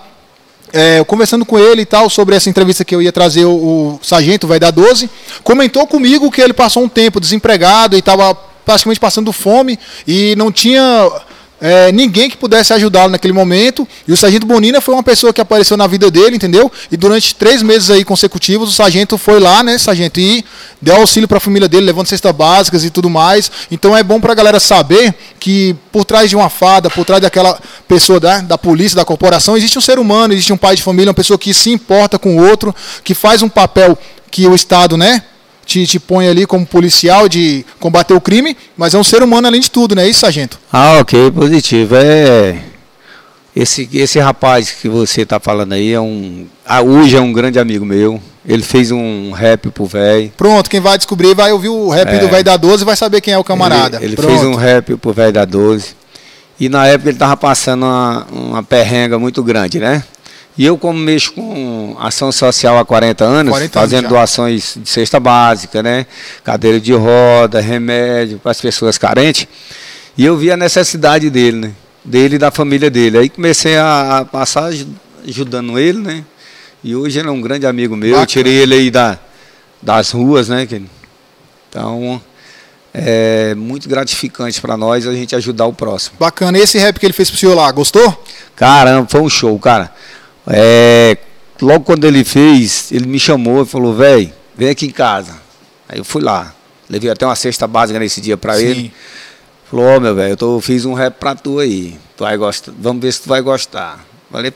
É, 0.72 1.04
conversando 1.04 1.44
com 1.44 1.58
ele 1.58 1.82
e 1.82 1.84
tal 1.84 2.08
sobre 2.08 2.34
essa 2.34 2.48
entrevista 2.48 2.82
que 2.82 2.94
eu 2.94 3.02
ia 3.02 3.12
trazer 3.12 3.44
o, 3.44 3.52
o 3.52 4.00
sargento, 4.02 4.46
vai 4.46 4.58
dar 4.58 4.70
12, 4.70 5.10
comentou 5.44 5.86
comigo 5.86 6.30
que 6.30 6.40
ele 6.40 6.54
passou 6.54 6.82
um 6.82 6.88
tempo 6.88 7.20
desempregado 7.20 7.94
e 7.94 7.98
estava 7.98 8.34
praticamente 8.64 8.98
passando 8.98 9.30
fome 9.30 9.78
e 10.08 10.34
não 10.36 10.50
tinha 10.50 11.10
é, 11.64 11.92
ninguém 11.92 12.28
que 12.28 12.36
pudesse 12.36 12.72
ajudá-lo 12.72 13.12
naquele 13.12 13.32
momento. 13.32 13.86
E 14.06 14.12
o 14.12 14.16
Sargento 14.16 14.44
Bonina 14.44 14.80
foi 14.80 14.94
uma 14.94 15.02
pessoa 15.02 15.32
que 15.32 15.40
apareceu 15.40 15.76
na 15.76 15.86
vida 15.86 16.10
dele, 16.10 16.34
entendeu? 16.34 16.70
E 16.90 16.96
durante 16.96 17.36
três 17.36 17.62
meses 17.62 17.88
aí 17.88 18.04
consecutivos, 18.04 18.68
o 18.68 18.72
Sargento 18.72 19.16
foi 19.16 19.38
lá, 19.38 19.62
né, 19.62 19.78
Sargento, 19.78 20.18
e 20.18 20.44
deu 20.80 20.96
auxílio 20.96 21.28
para 21.28 21.36
a 21.36 21.40
família 21.40 21.68
dele, 21.68 21.86
levando 21.86 22.08
cestas 22.08 22.34
básicas 22.34 22.84
e 22.84 22.90
tudo 22.90 23.08
mais. 23.08 23.48
Então 23.70 23.96
é 23.96 24.02
bom 24.02 24.20
para 24.20 24.32
a 24.32 24.34
galera 24.34 24.58
saber 24.58 25.14
que 25.38 25.76
por 25.92 26.04
trás 26.04 26.28
de 26.28 26.34
uma 26.34 26.50
fada, 26.50 26.90
por 26.90 27.04
trás 27.04 27.22
daquela 27.22 27.56
pessoa 27.86 28.18
da, 28.18 28.38
da 28.40 28.58
polícia, 28.58 28.96
da 28.96 29.04
corporação, 29.04 29.56
existe 29.56 29.78
um 29.78 29.82
ser 29.82 30.00
humano, 30.00 30.34
existe 30.34 30.52
um 30.52 30.56
pai 30.56 30.74
de 30.74 30.82
família, 30.82 31.10
uma 31.10 31.14
pessoa 31.14 31.38
que 31.38 31.54
se 31.54 31.70
importa 31.70 32.18
com 32.18 32.38
o 32.38 32.44
outro, 32.44 32.74
que 33.04 33.14
faz 33.14 33.40
um 33.40 33.48
papel 33.48 33.96
que 34.32 34.48
o 34.48 34.54
Estado, 34.54 34.96
né, 34.96 35.22
te, 35.72 35.86
te 35.86 35.98
põe 35.98 36.28
ali 36.28 36.44
como 36.44 36.66
policial 36.66 37.28
de 37.28 37.64
combater 37.80 38.12
o 38.12 38.20
crime, 38.20 38.56
mas 38.76 38.92
é 38.92 38.98
um 38.98 39.04
ser 39.04 39.22
humano 39.22 39.46
além 39.46 39.60
de 39.60 39.70
tudo, 39.70 39.94
não 39.94 40.02
é 40.02 40.08
isso, 40.08 40.20
sargento? 40.20 40.58
Ah, 40.70 40.98
ok, 41.00 41.30
positivo. 41.30 41.94
É 41.96 42.58
esse 43.54 43.88
esse 43.92 44.18
rapaz 44.18 44.70
que 44.70 44.88
você 44.88 45.22
está 45.22 45.38
falando 45.38 45.74
aí 45.74 45.92
é 45.92 46.00
um 46.00 46.46
ah, 46.66 46.80
hoje 46.80 47.16
é 47.16 47.20
um 47.20 47.32
grande 47.32 47.58
amigo 47.58 47.86
meu. 47.86 48.20
Ele 48.44 48.62
fez 48.62 48.90
um 48.90 49.30
rap 49.30 49.70
pro 49.70 49.86
velho. 49.86 50.32
Pronto, 50.36 50.68
quem 50.68 50.80
vai 50.80 50.98
descobrir 50.98 51.32
vai 51.32 51.52
ouvir 51.52 51.68
o 51.68 51.88
rap 51.88 52.08
é, 52.08 52.18
do 52.18 52.28
velho 52.28 52.44
da 52.44 52.56
12 52.56 52.82
e 52.82 52.86
vai 52.86 52.96
saber 52.96 53.20
quem 53.20 53.32
é 53.32 53.38
o 53.38 53.44
camarada. 53.44 53.98
Ele, 53.98 54.06
ele 54.06 54.16
fez 54.16 54.42
um 54.42 54.56
rap 54.56 54.96
pro 54.96 55.12
velho 55.12 55.32
da 55.32 55.44
12. 55.44 55.94
E 56.58 56.68
na 56.68 56.86
época 56.86 57.10
ele 57.10 57.18
tava 57.18 57.36
passando 57.36 57.84
uma, 57.84 58.26
uma 58.32 58.62
perrenga 58.62 59.18
muito 59.18 59.42
grande, 59.44 59.78
né? 59.78 60.02
E 60.56 60.66
eu, 60.66 60.76
como 60.76 60.98
mexo 60.98 61.32
com 61.32 61.96
ação 61.98 62.30
social 62.30 62.76
há 62.78 62.84
40 62.84 63.24
anos, 63.24 63.50
40 63.50 63.54
anos 63.54 63.70
fazendo 63.90 64.02
já. 64.04 64.08
doações 64.08 64.74
de 64.82 64.88
cesta 64.88 65.18
básica, 65.18 65.82
né? 65.82 66.06
Cadeira 66.44 66.78
de 66.78 66.92
roda, 66.92 67.60
remédio 67.60 68.38
para 68.38 68.50
as 68.50 68.60
pessoas 68.60 68.98
carentes. 68.98 69.46
E 70.16 70.24
eu 70.26 70.36
vi 70.36 70.50
a 70.50 70.56
necessidade 70.56 71.30
dele, 71.30 71.56
né? 71.58 71.72
Dele 72.04 72.34
e 72.34 72.38
da 72.38 72.50
família 72.50 72.90
dele. 72.90 73.16
Aí 73.18 73.28
comecei 73.30 73.78
a, 73.78 74.26
passar 74.30 74.64
aj- 74.66 74.86
ajudando 75.26 75.78
ele, 75.78 75.98
né? 76.00 76.24
E 76.84 76.94
hoje 76.94 77.18
ele 77.20 77.28
é 77.28 77.30
um 77.30 77.40
grande 77.40 77.66
amigo 77.66 77.96
meu. 77.96 78.10
Bacana. 78.10 78.22
Eu 78.22 78.26
tirei 78.26 78.54
ele 78.54 78.74
aí 78.74 78.90
da, 78.90 79.18
das 79.80 80.10
ruas, 80.10 80.48
né? 80.48 80.68
Então, 81.70 82.20
é 82.92 83.54
muito 83.54 83.88
gratificante 83.88 84.60
para 84.60 84.76
nós 84.76 85.06
a 85.06 85.14
gente 85.14 85.34
ajudar 85.34 85.64
o 85.66 85.72
próximo. 85.72 86.16
Bacana. 86.18 86.58
Esse 86.58 86.76
rap 86.78 86.98
que 87.00 87.06
ele 87.06 87.12
fez 87.14 87.30
pro 87.30 87.38
senhor 87.38 87.54
lá, 87.54 87.70
gostou? 87.72 88.22
Caramba, 88.54 89.08
foi 89.08 89.20
um 89.22 89.30
show, 89.30 89.58
cara. 89.58 89.90
É, 90.46 91.16
logo 91.60 91.84
quando 91.84 92.04
ele 92.04 92.24
fez, 92.24 92.90
ele 92.92 93.06
me 93.06 93.18
chamou 93.18 93.62
e 93.62 93.66
falou, 93.66 93.94
velho, 93.94 94.32
vem 94.56 94.68
aqui 94.68 94.86
em 94.86 94.90
casa. 94.90 95.40
Aí 95.88 95.98
eu 95.98 96.04
fui 96.04 96.22
lá. 96.22 96.54
Levei 96.88 97.10
até 97.10 97.24
uma 97.24 97.36
cesta 97.36 97.66
básica 97.66 97.98
nesse 97.98 98.20
dia 98.20 98.36
pra 98.36 98.60
ele. 98.60 98.92
Falou, 99.70 99.86
ó 99.86 100.00
meu 100.00 100.14
velho, 100.14 100.32
eu 100.32 100.36
tô, 100.36 100.60
fiz 100.60 100.84
um 100.84 100.92
rap 100.92 101.14
pra 101.14 101.34
tu 101.34 101.58
aí. 101.58 101.96
Tu 102.16 102.24
vai 102.24 102.36
gostar. 102.36 102.72
Vamos 102.78 103.02
ver 103.02 103.12
se 103.12 103.22
tu 103.22 103.28
vai 103.28 103.40
gostar. 103.40 104.04
Falei, 104.30 104.52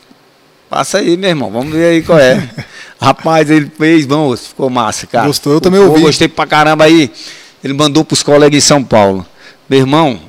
passa 0.68 0.98
aí, 0.98 1.16
meu 1.16 1.30
irmão, 1.30 1.50
vamos 1.50 1.72
ver 1.72 1.86
aí 1.86 2.02
qual 2.02 2.18
é. 2.18 2.48
Rapaz, 3.00 3.48
ele 3.50 3.70
fez, 3.78 4.04
vamos, 4.04 4.48
ficou 4.48 4.68
massa, 4.68 5.06
cara. 5.06 5.26
Gostou? 5.26 5.54
Eu 5.54 5.60
também 5.60 5.80
ouvi. 5.80 6.02
Gostei 6.02 6.28
pra 6.28 6.46
caramba 6.46 6.84
aí. 6.84 7.10
Ele 7.62 7.72
mandou 7.72 8.04
pros 8.04 8.22
colegas 8.22 8.56
em 8.56 8.60
São 8.60 8.84
Paulo. 8.84 9.24
Meu 9.68 9.80
irmão, 9.80 10.20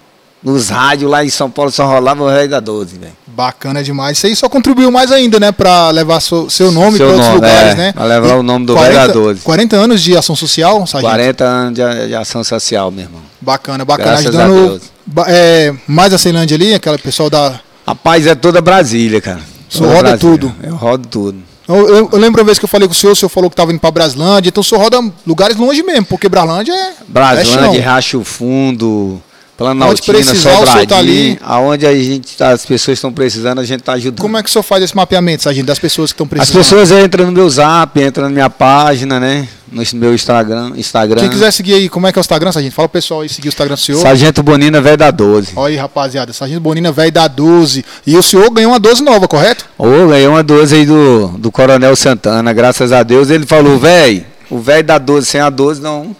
nos 0.43 0.69
rádios 0.69 1.09
lá 1.09 1.25
em 1.25 1.29
São 1.29 1.49
Paulo 1.49 1.71
só 1.71 1.85
rolava 1.85 2.23
o 2.23 2.29
rei 2.29 2.47
da 2.47 2.59
12, 2.59 2.97
velho. 2.97 3.13
Bacana 3.27 3.83
demais. 3.83 4.17
Isso 4.17 4.27
aí 4.27 4.35
só 4.35 4.49
contribuiu 4.49 4.91
mais 4.91 5.11
ainda, 5.11 5.39
né? 5.39 5.51
Pra 5.51 5.89
levar 5.91 6.19
seu, 6.19 6.49
seu 6.49 6.71
nome 6.71 6.97
para 6.97 7.07
outros 7.07 7.27
lugares, 7.35 7.73
é, 7.73 7.75
né? 7.75 7.91
pra 7.91 8.05
levar 8.05 8.29
E 8.29 8.31
o 8.39 8.43
nome 8.43 8.65
do 8.65 8.73
40 8.73 8.93
Velho 8.95 9.07
da 9.07 9.13
12. 9.13 9.41
40 9.41 9.75
anos 9.75 10.01
de 10.01 10.17
ação 10.17 10.35
social, 10.35 10.87
sargento. 10.87 11.11
40 11.13 11.43
anos 11.43 11.73
de, 11.75 12.07
de 12.07 12.15
ação 12.15 12.43
social, 12.43 12.89
meu 12.89 13.05
irmão. 13.05 13.21
Bacana, 13.39 13.85
bacana. 13.85 14.09
Graças 14.21 14.35
a 14.35 14.43
Ajudando 14.45 14.81
é, 15.27 15.73
mais 15.87 16.13
a 16.13 16.17
Ceilândia 16.17 16.55
ali, 16.55 16.73
aquela 16.73 16.97
pessoal 16.97 17.29
da. 17.29 17.59
Rapaz, 17.85 18.25
é 18.27 18.33
toda 18.35 18.59
Brasília, 18.61 19.21
cara. 19.21 19.41
Só 19.69 19.83
roda 19.85 19.99
Brasília. 20.09 20.17
tudo. 20.19 20.55
Eu 20.63 20.75
rodo 20.75 21.07
tudo. 21.07 21.37
Eu, 21.67 21.75
eu- 21.89 22.09
eu 22.13 22.17
lembro 22.19 22.39
uma 22.41 22.45
vez 22.45 22.57
que 22.57 22.63
eu 22.65 22.69
falei 22.69 22.87
com 22.87 22.93
o 22.93 22.97
senhor, 22.97 23.11
o 23.11 23.15
senhor 23.15 23.29
falou 23.29 23.49
que 23.49 23.53
estava 23.53 23.71
indo 23.71 23.79
para 23.79 23.91
Braslândia, 23.91 24.49
então 24.49 24.61
o 24.61 24.63
senhor 24.63 24.81
roda 24.81 24.99
lugares 25.25 25.57
longe 25.57 25.83
mesmo, 25.83 26.05
porque 26.05 26.29
Braslândia 26.29 26.71
é. 26.73 26.75
é 26.75 26.93
Braslândia, 27.07 27.81
chão. 27.81 27.81
Racho 27.81 28.23
Fundo, 28.23 29.21
Planaltina, 29.57 30.17
precisar, 30.19 30.33
o 30.33 30.41
senhor 30.53 30.57
Sobradinho. 30.67 30.87
tá 30.87 30.97
ali. 30.97 31.39
Aonde 31.41 31.85
a 31.87 31.93
gente, 31.95 32.37
tá- 32.37 32.49
as 32.51 32.63
pessoas 32.65 32.97
estão 32.99 33.11
precisando, 33.11 33.59
a 33.59 33.63
gente 33.63 33.79
está 33.79 33.93
ajudando. 33.93 34.21
Como 34.21 34.37
é 34.37 34.43
que 34.43 34.49
o 34.49 34.51
senhor 34.51 34.61
faz 34.63 34.83
esse 34.83 34.95
mapeamento, 34.95 35.41
sargento, 35.43 35.65
das 35.65 35.79
pessoas 35.79 36.11
que 36.13 36.21
estão 36.21 36.25
As 36.39 36.49
precisando? 36.51 36.63
pessoas 36.63 36.91
entram 37.03 37.25
no 37.25 37.31
meu 37.31 37.49
zap, 37.49 37.99
entram 37.99 38.25
na 38.25 38.29
minha 38.29 38.49
página, 38.51 39.19
né? 39.19 39.47
No 39.71 39.81
meu 39.95 40.13
Instagram. 40.13 40.73
Instagram. 40.77 41.21
Quem 41.21 41.29
quiser 41.29 41.51
seguir 41.51 41.73
aí, 41.73 41.89
como 41.89 42.05
é 42.07 42.11
que 42.11 42.19
é 42.19 42.21
o 42.21 42.21
Instagram, 42.21 42.51
sargento? 42.51 42.75
Fala 42.75 42.87
pro 42.87 42.93
pessoal 43.01 43.21
aí 43.21 43.29
seguir 43.29 43.47
o 43.47 43.49
Instagram 43.49 43.75
do 43.75 43.81
senhor. 43.81 43.99
Sargento 44.01 44.43
Bonina, 44.43 44.79
velho 44.79 44.95
da 44.97 45.09
12. 45.11 45.53
Olha 45.55 45.71
aí, 45.73 45.75
rapaziada, 45.75 46.31
Sargento 46.31 46.61
Bonina, 46.61 46.91
velho 46.91 47.11
da 47.11 47.27
12. 47.27 47.83
E 48.05 48.15
o 48.15 48.21
senhor 48.21 48.49
ganhou 48.51 48.71
uma 48.71 48.79
12 48.79 49.03
nova, 49.03 49.27
correto? 49.27 49.65
Ô, 49.77 50.07
ganhei 50.07 50.27
uma 50.27 50.43
12 50.43 50.75
aí 50.75 50.85
do, 50.85 51.29
do 51.37 51.51
Coronel 51.51 51.95
Santana, 51.95 52.53
graças 52.53 52.91
a 52.91 53.01
Deus. 53.03 53.29
Ele 53.31 53.45
falou, 53.45 53.77
velho, 53.79 54.23
o 54.49 54.59
velho 54.59 54.83
da 54.85 54.97
12 54.99 55.25
sem 55.27 55.41
a 55.41 55.49
12 55.49 55.81
não 55.81 56.15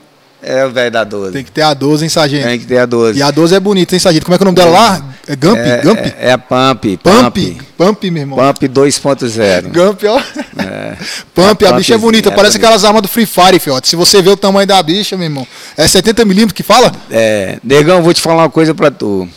é 0.47 0.65
o 0.65 0.71
velho 0.71 0.89
da 0.89 1.03
12. 1.03 1.33
Tem 1.33 1.43
que 1.43 1.51
ter 1.51 1.61
a 1.61 1.73
12, 1.73 2.03
hein, 2.05 2.09
sargento? 2.09 2.47
Tem 2.47 2.59
que 2.59 2.65
ter 2.65 2.77
a 2.77 2.85
12. 2.85 3.19
E 3.19 3.21
a 3.21 3.29
12 3.29 3.55
é 3.55 3.59
bonita, 3.59 3.95
hein, 3.95 3.99
sargento? 3.99 4.25
Como 4.25 4.35
é 4.35 4.37
que 4.37 4.43
é 4.43 4.45
o 4.45 4.51
nome 4.51 4.55
dela 4.55 4.71
lá? 4.71 5.05
É 5.27 5.35
Gump? 5.35 5.57
é, 5.57 5.81
Gump? 5.81 5.99
É, 5.99 6.15
é 6.19 6.31
a 6.31 6.37
Pump. 6.37 6.97
Pump? 7.03 7.61
Pump, 7.77 8.11
meu 8.11 8.21
irmão. 8.21 8.37
Pump 8.39 8.67
2.0. 8.67 9.71
Gump, 9.73 10.03
ó. 10.05 10.19
É. 10.61 10.97
Pump, 11.35 11.65
a 11.65 11.69
A 11.69 11.73
bicha 11.73 11.93
é 11.93 11.97
Pump, 11.97 12.05
bonita, 12.05 12.29
é 12.29 12.31
parece 12.31 12.53
bonita. 12.53 12.67
aquelas 12.67 12.85
armas 12.85 13.01
do 13.01 13.07
Free 13.07 13.25
Fire, 13.25 13.59
fiote. 13.59 13.89
Se 13.89 13.95
você 13.95 14.21
vê 14.21 14.29
o 14.29 14.37
tamanho 14.37 14.65
da 14.65 14.81
bicha, 14.81 15.17
meu 15.17 15.25
irmão, 15.25 15.45
é 15.75 15.85
70mm 15.85 16.53
que 16.53 16.63
fala? 16.63 16.91
É, 17.11 17.59
negão, 17.63 18.01
vou 18.01 18.13
te 18.13 18.21
falar 18.21 18.43
uma 18.43 18.49
coisa 18.49 18.73
pra 18.73 18.89
tu. 18.89 19.27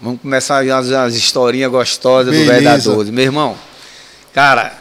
Vamos 0.00 0.20
começar 0.20 0.64
as, 0.64 0.90
as 0.92 1.14
historinhas 1.14 1.70
gostosas 1.70 2.32
do 2.34 2.44
velho 2.44 2.64
da 2.64 2.70
Beleza. 2.70 2.92
12. 2.94 3.12
Meu 3.12 3.24
irmão, 3.24 3.56
cara, 4.32 4.72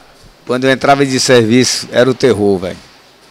quando 0.46 0.66
eu 0.66 0.72
entrava 0.72 1.06
de 1.06 1.20
serviço, 1.20 1.90
era 1.92 2.10
o 2.10 2.14
terror, 2.14 2.58
velho. 2.60 2.78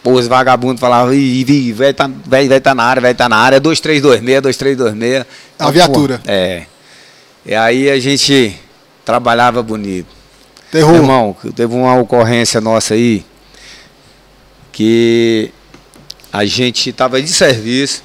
Pô, 0.01 0.13
os 0.13 0.27
vagabundos 0.27 0.79
falavam, 0.79 1.13
ih, 1.13 1.41
ih, 1.41 1.73
velho 1.73 1.93
tá, 1.93 2.09
velho 2.25 2.61
tá 2.61 2.73
na 2.73 2.83
área, 2.83 3.01
velho 3.01 3.15
tá 3.15 3.27
na 3.27 3.35
área, 3.35 3.59
2326, 3.59 4.41
2326. 4.41 5.25
A 5.59 5.71
viatura. 5.71 6.17
pô, 6.19 6.31
É. 6.31 6.65
E 7.45 7.53
aí 7.55 7.89
a 7.89 7.99
gente 7.99 8.55
trabalhava 9.03 9.61
bonito. 9.61 10.07
Terror. 10.71 10.91
Meu 10.91 11.01
irmão, 11.01 11.35
teve 11.55 11.73
uma 11.73 11.95
ocorrência 11.95 12.61
nossa 12.61 12.93
aí 12.93 13.25
que 14.71 15.51
a 16.31 16.45
gente 16.45 16.91
estava 16.91 17.21
de 17.21 17.27
serviço, 17.27 18.03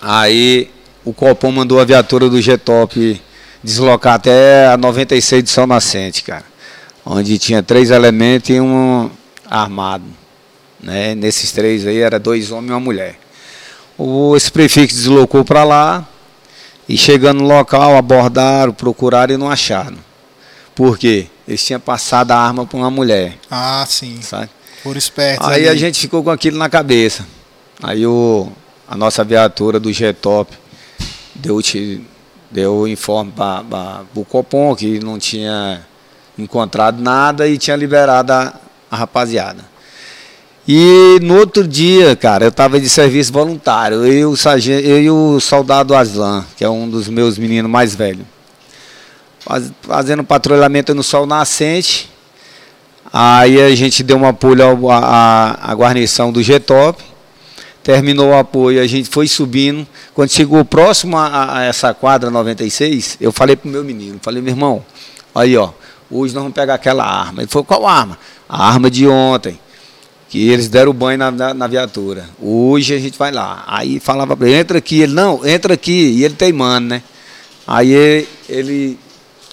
aí 0.00 0.70
o 1.04 1.12
Copom 1.12 1.50
mandou 1.50 1.80
a 1.80 1.84
viatura 1.84 2.30
do 2.30 2.40
G-Top 2.40 3.20
deslocar 3.62 4.14
até 4.14 4.68
a 4.68 4.76
96 4.76 5.42
de 5.42 5.50
São 5.50 5.66
Nascente, 5.66 6.22
cara. 6.22 6.44
Onde 7.04 7.36
tinha 7.38 7.62
três 7.62 7.90
elementos 7.90 8.50
e 8.50 8.60
um 8.60 9.10
armado. 9.48 10.04
Né? 10.80 11.14
Nesses 11.14 11.52
três 11.52 11.86
aí 11.86 11.98
era 11.98 12.18
dois 12.18 12.50
homens 12.50 12.70
e 12.70 12.72
uma 12.72 12.80
mulher. 12.80 13.18
O, 13.98 14.36
esse 14.36 14.50
prefixo 14.52 14.96
deslocou 14.96 15.44
para 15.44 15.64
lá 15.64 16.06
e 16.88 16.96
chegando 16.96 17.38
no 17.40 17.48
local, 17.48 17.96
abordaram, 17.96 18.72
procuraram 18.72 19.34
e 19.34 19.36
não 19.38 19.50
acharam. 19.50 19.96
Por 20.74 20.98
quê? 20.98 21.26
Eles 21.48 21.64
tinham 21.64 21.80
passado 21.80 22.32
a 22.32 22.36
arma 22.36 22.66
para 22.66 22.76
uma 22.76 22.90
mulher, 22.90 23.38
Ah, 23.50 23.84
sim. 23.88 24.20
sabe? 24.20 24.50
Por 24.82 24.96
espertos. 24.96 25.46
Aí 25.48 25.62
ali. 25.62 25.68
a 25.68 25.74
gente 25.74 25.98
ficou 25.98 26.22
com 26.22 26.30
aquilo 26.30 26.58
na 26.58 26.68
cabeça. 26.68 27.26
Aí 27.82 28.06
o, 28.06 28.48
a 28.86 28.96
nossa 28.96 29.24
viatura 29.24 29.80
do 29.80 29.92
G-Top 29.92 30.52
deu, 31.34 31.58
deu 32.50 32.86
informe 32.86 33.32
para 33.32 34.04
o 34.14 34.24
Copom 34.24 34.74
que 34.76 34.98
não 35.00 35.18
tinha 35.18 35.84
encontrado 36.38 37.02
nada 37.02 37.48
e 37.48 37.56
tinha 37.58 37.76
liberado 37.76 38.32
a, 38.32 38.54
a 38.90 38.96
rapaziada. 38.96 39.64
E 40.68 41.20
no 41.22 41.36
outro 41.36 41.66
dia, 41.66 42.16
cara, 42.16 42.44
eu 42.44 42.48
estava 42.48 42.80
de 42.80 42.88
serviço 42.88 43.32
voluntário, 43.32 44.04
eu 44.04 44.12
e, 44.12 44.24
o 44.24 44.34
eu 44.84 45.02
e 45.02 45.10
o 45.10 45.38
soldado 45.38 45.94
Aslan, 45.94 46.44
que 46.56 46.64
é 46.64 46.68
um 46.68 46.88
dos 46.88 47.06
meus 47.08 47.38
meninos 47.38 47.70
mais 47.70 47.94
velhos, 47.94 48.26
faz- 49.38 49.70
fazendo 49.82 50.24
patrulhamento 50.24 50.92
no 50.92 51.04
sol 51.04 51.24
nascente. 51.24 52.10
Aí 53.12 53.62
a 53.62 53.74
gente 53.76 54.02
deu 54.02 54.16
um 54.16 54.26
apoio 54.26 54.90
à 54.90 55.72
guarnição 55.74 56.32
do 56.32 56.42
G-Top. 56.42 57.00
Terminou 57.84 58.30
o 58.30 58.36
apoio, 58.36 58.82
a 58.82 58.86
gente 58.88 59.08
foi 59.08 59.28
subindo. 59.28 59.86
Quando 60.12 60.30
chegou 60.30 60.64
próximo 60.64 61.16
a, 61.16 61.58
a 61.58 61.62
essa 61.62 61.94
quadra 61.94 62.28
96, 62.28 63.18
eu 63.20 63.30
falei 63.30 63.54
pro 63.54 63.70
meu 63.70 63.84
menino, 63.84 64.18
falei, 64.20 64.42
meu 64.42 64.52
irmão, 64.52 64.84
aí 65.32 65.56
ó, 65.56 65.70
hoje 66.10 66.34
nós 66.34 66.42
vamos 66.42 66.52
pegar 66.56 66.74
aquela 66.74 67.04
arma. 67.04 67.42
Ele 67.42 67.48
falou, 67.48 67.64
qual 67.64 67.86
arma? 67.86 68.18
A 68.48 68.66
arma 68.66 68.90
de 68.90 69.06
ontem. 69.06 69.60
Que 70.28 70.48
eles 70.48 70.68
deram 70.68 70.92
banho 70.92 71.18
na, 71.18 71.30
na, 71.30 71.54
na 71.54 71.66
viatura. 71.66 72.28
Hoje 72.40 72.94
a 72.94 72.98
gente 72.98 73.16
vai 73.18 73.30
lá. 73.30 73.62
Aí 73.66 74.00
falava 74.00 74.36
para 74.36 74.48
ele, 74.48 74.58
entra 74.58 74.78
aqui. 74.78 75.00
Ele, 75.00 75.12
não, 75.12 75.46
entra 75.46 75.74
aqui. 75.74 75.92
E 75.92 76.24
ele 76.24 76.34
teimando, 76.34 76.88
né? 76.88 77.02
Aí 77.66 77.92
ele- 78.48 78.98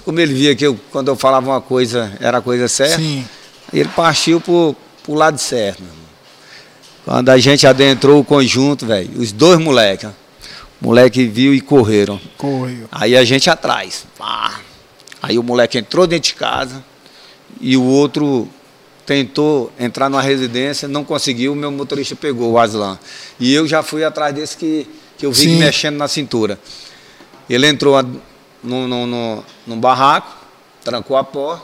como 0.04 0.20
ele 0.20 0.34
via 0.34 0.56
que 0.56 0.66
eu, 0.66 0.78
quando 0.92 1.08
eu 1.10 1.16
falava 1.16 1.50
uma 1.50 1.62
coisa, 1.62 2.12
era 2.20 2.40
a 2.40 2.42
coisa 2.42 2.68
certa, 2.68 2.98
Sim. 2.98 3.26
ele 3.72 3.88
partiu 3.96 4.42
pro, 4.42 4.76
pro 5.04 5.14
lado 5.14 5.38
certo. 5.38 5.82
Quando 7.06 7.30
a 7.30 7.38
gente 7.38 7.66
adentrou 7.68 8.20
o 8.20 8.24
conjunto, 8.26 8.86
velho, 8.86 9.10
os 9.18 9.32
dois 9.32 9.60
moleques, 9.60 10.10
moleque 10.82 11.26
viu 11.26 11.54
e 11.54 11.62
correram. 11.62 12.20
Correu. 12.38 12.88
Aí 12.92 13.16
a 13.16 13.24
gente 13.24 13.50
atrás. 13.50 14.06
pá. 14.18 14.60
Aí 15.22 15.38
o 15.40 15.44
moleque 15.44 15.78
entrou 15.78 16.06
dentro 16.06 16.30
de 16.30 16.36
casa 16.36 16.84
e 17.62 17.78
o 17.78 17.84
outro 17.84 18.48
tentou 19.06 19.72
entrar 19.80 20.10
numa 20.10 20.22
residência, 20.22 20.88
não 20.88 21.04
conseguiu, 21.04 21.54
o 21.54 21.56
meu 21.56 21.72
motorista 21.72 22.16
pegou 22.16 22.52
o 22.54 22.60
Aslan. 22.60 22.98
E 23.40 23.54
eu 23.54 23.68
já 23.68 23.84
fui 23.84 24.04
atrás 24.04 24.34
desse 24.34 24.56
que, 24.58 24.88
que 25.18 25.26
eu 25.26 25.32
vi 25.32 25.44
Sim. 25.44 25.56
mexendo 25.58 25.98
na 25.98 26.08
cintura. 26.08 26.58
Ele 27.50 27.68
entrou 27.68 27.98
a- 27.98 28.04
no, 28.64 28.88
no, 28.88 29.06
no, 29.06 29.44
num 29.68 29.80
barraco, 29.80 30.34
trancou 30.84 31.18
a 31.18 31.24
porta, 31.24 31.64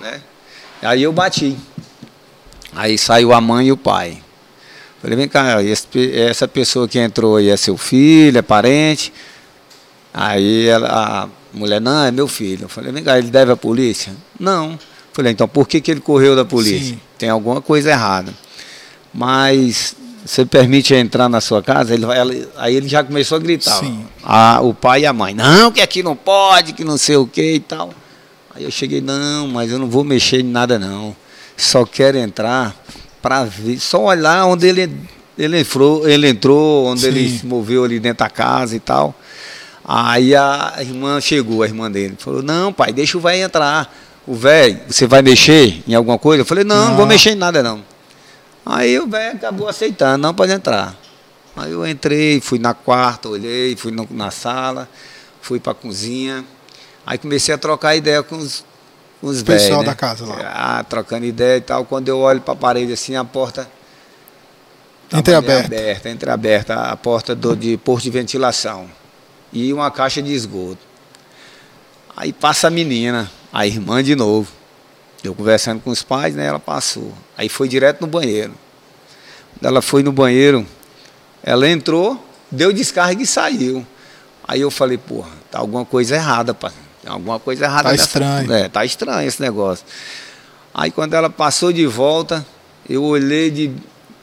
né? 0.00 0.22
Aí 0.82 1.02
eu 1.02 1.12
bati. 1.12 1.56
Aí 2.74 2.96
saiu 2.96 3.32
a 3.32 3.40
mãe 3.40 3.66
e 3.68 3.72
o 3.72 3.76
pai. 3.76 4.22
Falei, 5.02 5.16
vem 5.16 5.28
cá, 5.28 5.62
esse 5.62 5.86
essa 6.14 6.46
pessoa 6.46 6.86
que 6.86 6.98
entrou 6.98 7.36
aí 7.36 7.48
é 7.48 7.56
seu 7.56 7.76
filho, 7.76 8.38
é 8.38 8.42
parente? 8.42 9.12
Aí 10.12 10.66
ela, 10.66 10.88
a 11.24 11.28
mulher, 11.56 11.80
não, 11.80 12.04
é 12.04 12.10
meu 12.10 12.28
filho. 12.28 12.64
Eu 12.64 12.68
falei, 12.68 12.92
vem 12.92 13.02
cá, 13.02 13.18
ele 13.18 13.28
deve 13.30 13.52
à 13.52 13.56
polícia? 13.56 14.14
Não. 14.38 14.78
Falei, 15.16 15.32
então 15.32 15.48
por 15.48 15.66
que, 15.66 15.80
que 15.80 15.90
ele 15.90 16.00
correu 16.00 16.36
da 16.36 16.44
polícia? 16.44 16.90
Sim. 16.92 17.00
Tem 17.16 17.30
alguma 17.30 17.62
coisa 17.62 17.88
errada. 17.88 18.34
Mas 19.14 19.96
você 20.26 20.44
permite 20.44 20.92
entrar 20.94 21.26
na 21.26 21.40
sua 21.40 21.62
casa? 21.62 21.94
Ele, 21.94 22.04
ela- 22.04 22.34
aí 22.58 22.76
ele 22.76 22.86
já 22.86 23.02
começou 23.02 23.36
a 23.36 23.38
gritar. 23.38 23.80
A, 24.22 24.60
o 24.60 24.74
pai 24.74 25.00
e 25.02 25.06
a 25.06 25.14
mãe, 25.14 25.32
não, 25.32 25.72
que 25.72 25.80
aqui 25.80 26.02
não 26.02 26.14
pode, 26.14 26.74
que 26.74 26.84
não 26.84 26.98
sei 26.98 27.16
o 27.16 27.26
que 27.26 27.54
e 27.54 27.60
tal. 27.60 27.94
Aí 28.54 28.64
eu 28.64 28.70
cheguei, 28.70 29.00
não, 29.00 29.48
mas 29.48 29.70
eu 29.72 29.78
não 29.78 29.88
vou 29.88 30.04
mexer 30.04 30.40
em 30.40 30.50
nada 30.50 30.78
não. 30.78 31.16
Só 31.56 31.86
quero 31.86 32.18
entrar 32.18 32.76
para 33.22 33.44
ver, 33.44 33.78
só 33.80 34.04
olhar 34.04 34.44
onde 34.44 34.66
ele, 34.68 34.92
ele 35.38 35.60
entrou, 35.60 36.06
ele 36.06 36.28
entrou, 36.28 36.88
onde 36.88 37.00
Sim. 37.00 37.06
ele 37.06 37.38
se 37.38 37.46
moveu 37.46 37.84
ali 37.84 37.98
dentro 37.98 38.18
da 38.18 38.28
casa 38.28 38.76
e 38.76 38.80
tal. 38.80 39.14
Aí 39.82 40.34
a 40.36 40.74
irmã 40.80 41.18
chegou, 41.22 41.62
a 41.62 41.66
irmã 41.66 41.90
dele, 41.90 42.16
falou, 42.18 42.42
não, 42.42 42.70
pai, 42.70 42.92
deixa 42.92 43.16
o 43.16 43.20
velho 43.22 43.42
entrar. 43.42 43.90
O 44.26 44.34
velho, 44.34 44.80
você 44.88 45.06
vai 45.06 45.22
mexer 45.22 45.82
em 45.86 45.94
alguma 45.94 46.18
coisa? 46.18 46.42
Eu 46.42 46.46
falei, 46.46 46.64
não, 46.64 46.76
não, 46.76 46.88
Não. 46.90 46.96
vou 46.96 47.06
mexer 47.06 47.30
em 47.30 47.36
nada 47.36 47.62
não. 47.62 47.82
Aí 48.64 48.98
o 48.98 49.06
velho 49.06 49.36
acabou 49.36 49.68
aceitando, 49.68 50.18
não 50.18 50.34
pode 50.34 50.52
entrar. 50.52 50.96
Aí 51.56 51.70
eu 51.70 51.86
entrei, 51.86 52.40
fui 52.40 52.58
na 52.58 52.74
quarta, 52.74 53.28
olhei, 53.28 53.76
fui 53.76 53.94
na 54.10 54.30
sala, 54.32 54.88
fui 55.40 55.60
para 55.60 55.72
a 55.72 55.74
cozinha. 55.74 56.44
Aí 57.06 57.16
comecei 57.16 57.54
a 57.54 57.58
trocar 57.58 57.94
ideia 57.94 58.22
com 58.24 58.36
os, 58.36 58.64
com 59.20 59.28
os 59.28 59.42
velhos. 59.42 59.62
Pessoal 59.62 59.80
né? 59.82 59.86
da 59.86 59.94
casa 59.94 60.26
lá. 60.26 60.36
Ah, 60.52 60.84
trocando 60.84 61.24
ideia 61.24 61.58
e 61.58 61.60
tal. 61.60 61.84
Quando 61.84 62.08
eu 62.08 62.18
olho 62.18 62.40
para 62.40 62.52
a 62.54 62.56
parede 62.56 62.92
assim, 62.92 63.14
a 63.14 63.24
porta 63.24 63.70
tava 65.08 65.20
Entreaberta. 65.20 65.66
aberta, 65.66 66.10
entreaberta, 66.10 66.74
a 66.74 66.96
porta 66.96 67.34
do, 67.34 67.54
de 67.56 67.76
posto 67.76 68.02
de 68.04 68.10
ventilação. 68.10 68.90
E 69.52 69.72
uma 69.72 69.88
caixa 69.90 70.20
de 70.20 70.32
esgoto. 70.32 70.78
Aí 72.16 72.32
passa 72.32 72.66
a 72.66 72.70
menina, 72.70 73.30
a 73.52 73.66
irmã 73.66 74.02
de 74.02 74.14
novo. 74.14 74.50
Eu 75.24 75.34
conversando 75.34 75.80
com 75.80 75.90
os 75.90 76.02
pais, 76.02 76.34
né? 76.34 76.46
Ela 76.46 76.58
passou. 76.60 77.12
Aí 77.36 77.48
foi 77.48 77.68
direto 77.68 78.00
no 78.02 78.06
banheiro. 78.06 78.52
Quando 79.54 79.66
ela 79.66 79.82
foi 79.82 80.02
no 80.02 80.12
banheiro, 80.12 80.66
ela 81.42 81.68
entrou, 81.68 82.22
deu 82.50 82.72
descarga 82.72 83.22
e 83.22 83.26
saiu. 83.26 83.84
Aí 84.46 84.60
eu 84.60 84.70
falei, 84.70 84.98
porra, 84.98 85.30
tá 85.50 85.58
alguma 85.58 85.84
coisa 85.84 86.14
errada, 86.14 86.54
pai. 86.54 86.72
Tem 87.02 87.10
alguma 87.10 87.40
coisa 87.40 87.64
errada 87.64 87.84
Tá 87.84 87.90
nessa- 87.92 88.04
estranho. 88.04 88.52
É, 88.52 88.68
tá 88.68 88.84
estranho 88.84 89.26
esse 89.26 89.40
negócio. 89.42 89.84
Aí 90.72 90.90
quando 90.90 91.14
ela 91.14 91.30
passou 91.30 91.72
de 91.72 91.86
volta, 91.86 92.44
eu 92.88 93.02
olhei 93.02 93.50
de, 93.50 93.72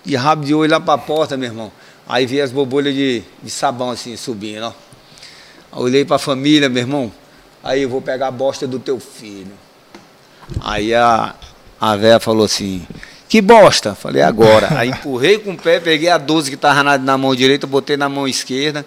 de 0.05 0.15
rabo 0.15 0.45
de 0.45 0.53
olho 0.53 0.71
lá 0.71 0.79
para 0.79 0.93
a 0.93 0.97
porta, 0.97 1.35
meu 1.35 1.49
irmão. 1.49 1.71
Aí 2.07 2.25
vi 2.25 2.39
as 2.39 2.51
bobolhas 2.51 2.93
de, 2.93 3.23
de 3.41 3.49
sabão 3.49 3.89
assim 3.89 4.15
subindo, 4.15 4.63
ó. 4.65 4.73
Olhei 5.81 6.05
para 6.05 6.17
a 6.17 6.19
família, 6.19 6.69
meu 6.69 6.81
irmão. 6.83 7.11
Aí 7.63 7.83
eu 7.83 7.89
vou 7.89 8.01
pegar 8.01 8.27
a 8.27 8.31
bosta 8.31 8.67
do 8.67 8.77
teu 8.77 8.99
filho. 8.99 9.53
Aí 10.59 10.93
a, 10.93 11.33
a 11.79 11.95
véia 11.95 12.19
falou 12.19 12.45
assim, 12.45 12.85
que 13.29 13.41
bosta? 13.41 13.95
Falei, 13.95 14.21
agora. 14.21 14.67
Aí 14.77 14.89
empurrei 14.89 15.39
com 15.39 15.51
o 15.51 15.57
pé, 15.57 15.79
peguei 15.79 16.09
a 16.09 16.17
12 16.17 16.51
que 16.51 16.55
estava 16.55 16.83
na, 16.83 16.97
na 16.97 17.17
mão 17.17 17.33
direita, 17.33 17.65
botei 17.65 17.95
na 17.95 18.09
mão 18.09 18.27
esquerda. 18.27 18.85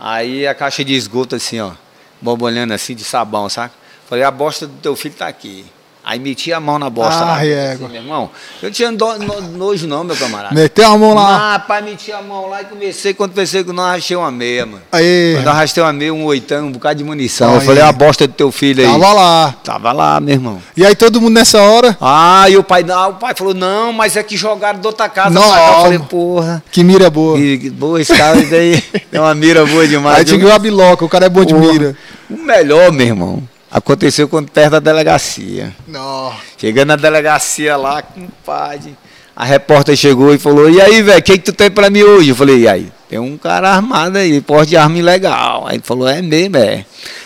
Aí 0.00 0.46
a 0.46 0.54
caixa 0.54 0.84
de 0.84 0.94
esgoto 0.94 1.36
assim, 1.36 1.60
ó, 1.60 1.72
bobolhando 2.20 2.72
assim 2.72 2.94
de 2.94 3.04
sabão, 3.04 3.48
saca? 3.48 3.74
Falei, 4.08 4.24
a 4.24 4.30
bosta 4.30 4.66
do 4.66 4.74
teu 4.80 4.96
filho 4.96 5.14
tá 5.14 5.28
aqui. 5.28 5.66
Aí 6.10 6.18
meti 6.18 6.50
a 6.54 6.58
mão 6.58 6.78
na 6.78 6.88
bosta 6.88 7.22
Ah, 7.22 7.26
lá. 7.26 7.44
égua. 7.44 7.86
Assim, 7.86 7.92
meu 7.92 8.02
irmão, 8.02 8.30
eu 8.62 8.70
tinha 8.70 8.90
do- 8.90 9.18
no- 9.18 9.42
nojo 9.42 9.86
não, 9.86 10.02
meu 10.04 10.16
camarada. 10.16 10.54
Meteu 10.54 10.86
a 10.90 10.96
mão 10.96 11.12
lá. 11.12 11.36
Ah, 11.36 11.52
rapaz, 11.52 11.84
meti 11.84 12.10
a 12.10 12.22
mão 12.22 12.48
lá 12.48 12.62
e 12.62 12.64
comecei, 12.64 13.12
quando 13.12 13.32
pensei 13.32 13.62
que 13.62 13.70
não 13.74 13.82
arrastei 13.84 14.16
uma 14.16 14.30
meia, 14.30 14.64
mano. 14.64 14.80
Aí, 14.90 15.34
Quando 15.36 15.44
eu 15.44 15.50
arrastei 15.52 15.82
uma 15.82 15.92
meia, 15.92 16.14
um 16.14 16.24
oitão, 16.24 16.64
um 16.64 16.72
bocado 16.72 16.94
de 16.96 17.04
munição. 17.04 17.52
Eu 17.52 17.60
Aí. 17.60 17.66
falei, 17.66 17.82
a 17.82 17.92
bosta 17.92 18.26
do 18.26 18.32
teu 18.32 18.50
filho 18.50 18.82
aí. 18.86 18.90
tava 18.90 19.12
lá. 19.12 19.54
Tava 19.62 19.92
lá, 19.92 20.18
meu 20.18 20.32
irmão. 20.34 20.62
E 20.74 20.86
aí 20.86 20.94
todo 20.96 21.20
mundo 21.20 21.34
nessa 21.34 21.60
hora, 21.60 21.94
Ah, 22.00 22.46
e 22.48 22.56
o 22.56 22.62
pai, 22.64 22.82
não, 22.82 23.10
o 23.10 23.14
pai 23.16 23.34
falou, 23.36 23.52
não, 23.52 23.92
mas 23.92 24.16
é 24.16 24.22
que 24.22 24.34
jogaram 24.34 24.80
de 24.80 24.86
outra 24.86 25.10
casa. 25.10 25.28
Não. 25.28 25.42
Eu 25.44 25.82
falei, 25.82 25.98
porra, 25.98 26.62
que 26.72 26.82
mira 26.82 27.10
boa. 27.10 27.36
que, 27.36 27.58
que 27.58 27.68
boa 27.70 28.00
esse 28.00 28.16
cara 28.16 28.40
daí. 28.46 28.80
Tem 29.10 29.20
uma 29.20 29.34
mira 29.34 29.66
boa 29.66 29.86
demais. 29.86 30.20
Aí 30.20 30.24
tinha 30.24 30.40
que 30.40 30.50
a 30.50 30.58
biloca, 30.58 31.04
o 31.04 31.08
cara 31.08 31.26
é 31.26 31.28
bom 31.28 31.44
de 31.44 31.52
Porra. 31.52 31.70
mira. 31.70 31.96
O 32.30 32.38
melhor, 32.38 32.90
meu 32.92 33.06
irmão, 33.06 33.42
aconteceu 33.70 34.28
quando 34.28 34.50
perto 34.50 34.72
da 34.72 34.78
delegacia. 34.78 35.74
Não. 35.86 36.32
Chegando 36.56 36.88
na 36.88 36.96
delegacia 36.96 37.76
lá, 37.76 38.02
compadre. 38.02 38.96
A 39.36 39.44
repórter 39.44 39.96
chegou 39.96 40.34
e 40.34 40.38
falou: 40.38 40.68
E 40.68 40.80
aí, 40.80 41.02
velho, 41.02 41.18
o 41.18 41.22
que, 41.22 41.38
que 41.38 41.44
tu 41.44 41.52
tem 41.52 41.70
pra 41.70 41.90
mim 41.90 42.02
hoje? 42.02 42.30
Eu 42.30 42.36
falei: 42.36 42.60
E 42.60 42.68
aí? 42.68 42.92
Tem 43.08 43.18
um 43.18 43.38
cara 43.38 43.70
armado 43.70 44.18
aí, 44.18 44.40
porte 44.40 44.70
de 44.70 44.76
arma 44.76 44.98
ilegal. 44.98 45.66
Aí 45.66 45.76
ele 45.76 45.82
falou: 45.84 46.08
É 46.08 46.20
mesmo, 46.20 46.56
é. 46.56 46.84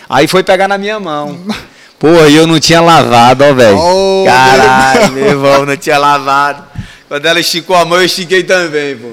Aí 0.08 0.28
foi 0.28 0.42
pegar 0.42 0.68
na 0.68 0.76
minha 0.76 1.00
mão. 1.00 1.38
Porra, 1.98 2.28
e 2.28 2.34
eu 2.34 2.48
não 2.48 2.58
tinha 2.58 2.80
lavado, 2.80 3.44
ó, 3.44 3.54
velho. 3.54 3.78
Oh, 3.78 4.24
Caralho, 4.26 5.12
meu 5.12 5.24
irmão, 5.24 5.64
não 5.64 5.76
tinha 5.76 5.96
lavado. 5.98 6.64
Quando 7.06 7.26
ela 7.26 7.38
esticou 7.38 7.76
a 7.76 7.84
mão, 7.84 7.98
eu 7.98 8.04
estiquei 8.06 8.42
também, 8.42 8.96
pô. 8.96 9.12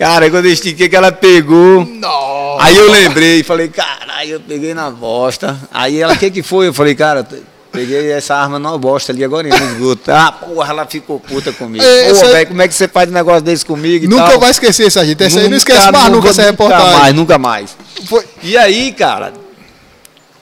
Cara, 0.00 0.30
quando 0.30 0.46
eu 0.46 0.52
estiquei, 0.52 0.88
que 0.88 0.96
ela 0.96 1.12
pegou. 1.12 1.84
Não. 1.84 2.58
Aí 2.58 2.74
eu 2.74 2.90
lembrei, 2.90 3.42
falei, 3.42 3.68
caralho, 3.68 4.30
eu 4.30 4.40
peguei 4.40 4.72
na 4.72 4.90
bosta. 4.90 5.58
Aí 5.70 6.00
ela, 6.00 6.14
o 6.14 6.16
que 6.18 6.30
que 6.30 6.42
foi? 6.42 6.68
Eu 6.68 6.72
falei, 6.72 6.94
cara, 6.94 7.28
peguei 7.70 8.10
essa 8.10 8.34
arma 8.34 8.58
na 8.58 8.78
bosta 8.78 9.12
ali 9.12 9.22
agora 9.22 9.46
no 9.46 9.54
esgoto. 9.54 10.10
Ah, 10.10 10.32
porra, 10.32 10.70
ela 10.70 10.86
ficou 10.86 11.20
puta 11.20 11.52
comigo. 11.52 11.84
É, 11.84 12.04
Pô, 12.06 12.10
essa- 12.12 12.28
velho, 12.28 12.46
como 12.48 12.62
é 12.62 12.66
que 12.68 12.72
você 12.72 12.88
faz 12.88 13.10
um 13.10 13.12
negócio 13.12 13.42
desse 13.42 13.62
comigo 13.66 14.08
Nunca 14.08 14.24
tal? 14.30 14.40
vai 14.40 14.50
esquecer 14.50 14.86
essa 14.86 15.04
gente. 15.04 15.22
Essa 15.22 15.40
aí 15.40 15.50
não 15.50 15.56
esquece 15.58 15.90
mais 15.92 16.10
nunca 16.10 16.30
essa 16.30 16.42
reportagem. 16.44 16.86
Nunca 16.86 16.98
mais, 16.98 17.14
nunca 17.14 17.38
mais. 17.38 17.76
Foi- 18.08 18.24
E 18.42 18.56
aí, 18.56 18.92
cara, 18.92 19.34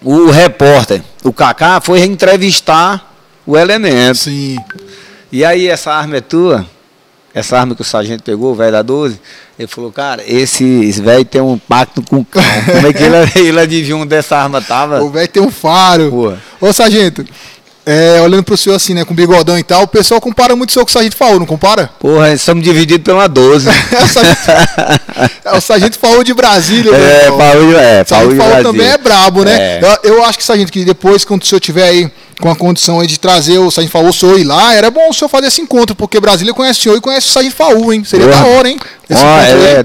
o 0.00 0.30
repórter, 0.30 1.02
o 1.24 1.32
Kaká, 1.32 1.80
foi 1.80 2.00
entrevistar 2.04 3.12
o 3.44 3.56
elemento. 3.58 4.18
Sim. 4.18 4.56
E 5.32 5.44
aí, 5.44 5.66
essa 5.66 5.92
arma 5.92 6.18
é 6.18 6.20
tua? 6.20 6.64
Essa 7.34 7.58
arma 7.58 7.74
que 7.74 7.82
o 7.82 7.84
sargento 7.84 8.22
pegou, 8.22 8.52
o 8.52 8.54
velho 8.54 8.72
da 8.72 8.82
12? 8.82 9.20
Ele 9.58 9.66
falou, 9.66 9.90
cara, 9.90 10.22
esse 10.24 10.92
velho 11.02 11.24
tem 11.24 11.40
um 11.40 11.58
pacto 11.58 12.00
com 12.02 12.18
o 12.18 12.24
cão. 12.24 12.42
Como 12.64 12.86
é 12.86 12.92
que 12.92 13.02
ele, 13.02 13.16
ele 13.48 13.60
adivinhou 13.60 14.02
onde 14.02 14.14
essa 14.14 14.36
arma 14.36 14.62
tava? 14.62 15.02
O 15.02 15.10
velho 15.10 15.26
tem 15.26 15.42
um 15.42 15.50
faro. 15.50 16.10
Pô. 16.10 16.66
Ô, 16.66 16.72
sargento, 16.72 17.24
é, 17.88 18.20
olhando 18.20 18.42
pro 18.42 18.54
senhor 18.54 18.76
assim, 18.76 18.92
né, 18.92 19.02
com 19.02 19.14
bigodão 19.14 19.58
e 19.58 19.62
tal, 19.62 19.84
o 19.84 19.88
pessoal 19.88 20.20
compara 20.20 20.54
muito 20.54 20.68
o 20.68 20.72
senhor 20.74 20.84
com 20.84 20.90
o 20.90 20.92
sargento 20.92 21.16
Faú, 21.16 21.38
não 21.38 21.46
compara? 21.46 21.88
Porra, 21.98 22.34
estamos 22.34 22.62
divididos 22.62 23.02
pela 23.02 23.26
12. 23.26 23.66
É 23.66 23.72
o 24.04 24.08
sargento, 24.08 24.38
é 25.42 25.52
o 25.56 25.60
sargento 25.62 25.98
Faú 25.98 26.22
de 26.22 26.34
Brasília, 26.34 26.94
é. 26.94 27.28
Paulo, 27.28 27.78
é, 27.78 28.02
O 28.02 28.06
sargento 28.06 28.08
Paulo 28.08 28.36
Faú 28.36 28.48
Brasil. 28.50 28.62
também 28.64 28.88
é 28.88 28.98
brabo, 28.98 29.42
né? 29.42 29.56
É. 29.58 29.80
Eu, 30.02 30.16
eu 30.16 30.24
acho 30.26 30.36
que, 30.36 30.44
sargento, 30.44 30.70
que 30.70 30.84
depois, 30.84 31.24
quando 31.24 31.42
o 31.42 31.46
senhor 31.46 31.60
tiver 31.60 31.88
aí 31.88 32.10
com 32.38 32.50
a 32.50 32.54
condição 32.54 33.00
aí 33.00 33.06
de 33.06 33.18
trazer 33.18 33.56
o 33.56 33.70
sargento 33.70 33.92
Faú, 33.92 34.08
o 34.08 34.12
senhor 34.12 34.38
ir 34.38 34.44
lá, 34.44 34.74
era 34.74 34.90
bom 34.90 35.08
o 35.08 35.14
senhor 35.14 35.30
fazer 35.30 35.46
esse 35.46 35.62
encontro, 35.62 35.96
porque 35.96 36.20
Brasília 36.20 36.52
conhece 36.52 36.80
o 36.80 36.82
senhor 36.82 36.96
e 36.98 37.00
conhece 37.00 37.28
o 37.28 37.32
sargento 37.32 37.56
Faú, 37.56 37.90
hein? 37.90 38.04
Seria 38.04 38.28
Porra. 38.28 38.42
da 38.42 38.46
hora, 38.50 38.68
hein? 38.68 38.78
Esse 39.08 39.22
encontro 39.22 39.66
é. 39.66 39.84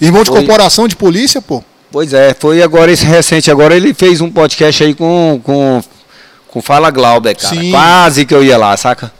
Irmão 0.00 0.22
de 0.22 0.30
Foi. 0.30 0.38
corporação 0.38 0.86
de 0.86 0.94
polícia, 0.94 1.42
pô. 1.42 1.64
Pois 1.90 2.14
é, 2.14 2.34
foi 2.38 2.62
agora 2.62 2.92
esse 2.92 3.04
recente. 3.04 3.50
Agora 3.50 3.76
ele 3.76 3.92
fez 3.92 4.20
um 4.20 4.30
podcast 4.30 4.84
aí 4.84 4.94
com, 4.94 5.40
com, 5.42 5.82
com 6.50 6.60
Fala 6.60 6.90
Glauber, 6.90 7.36
cara. 7.36 7.54
Sim. 7.54 7.70
Quase 7.70 8.24
que 8.26 8.34
eu 8.34 8.42
ia 8.42 8.58
lá, 8.58 8.76
saca? 8.76 9.12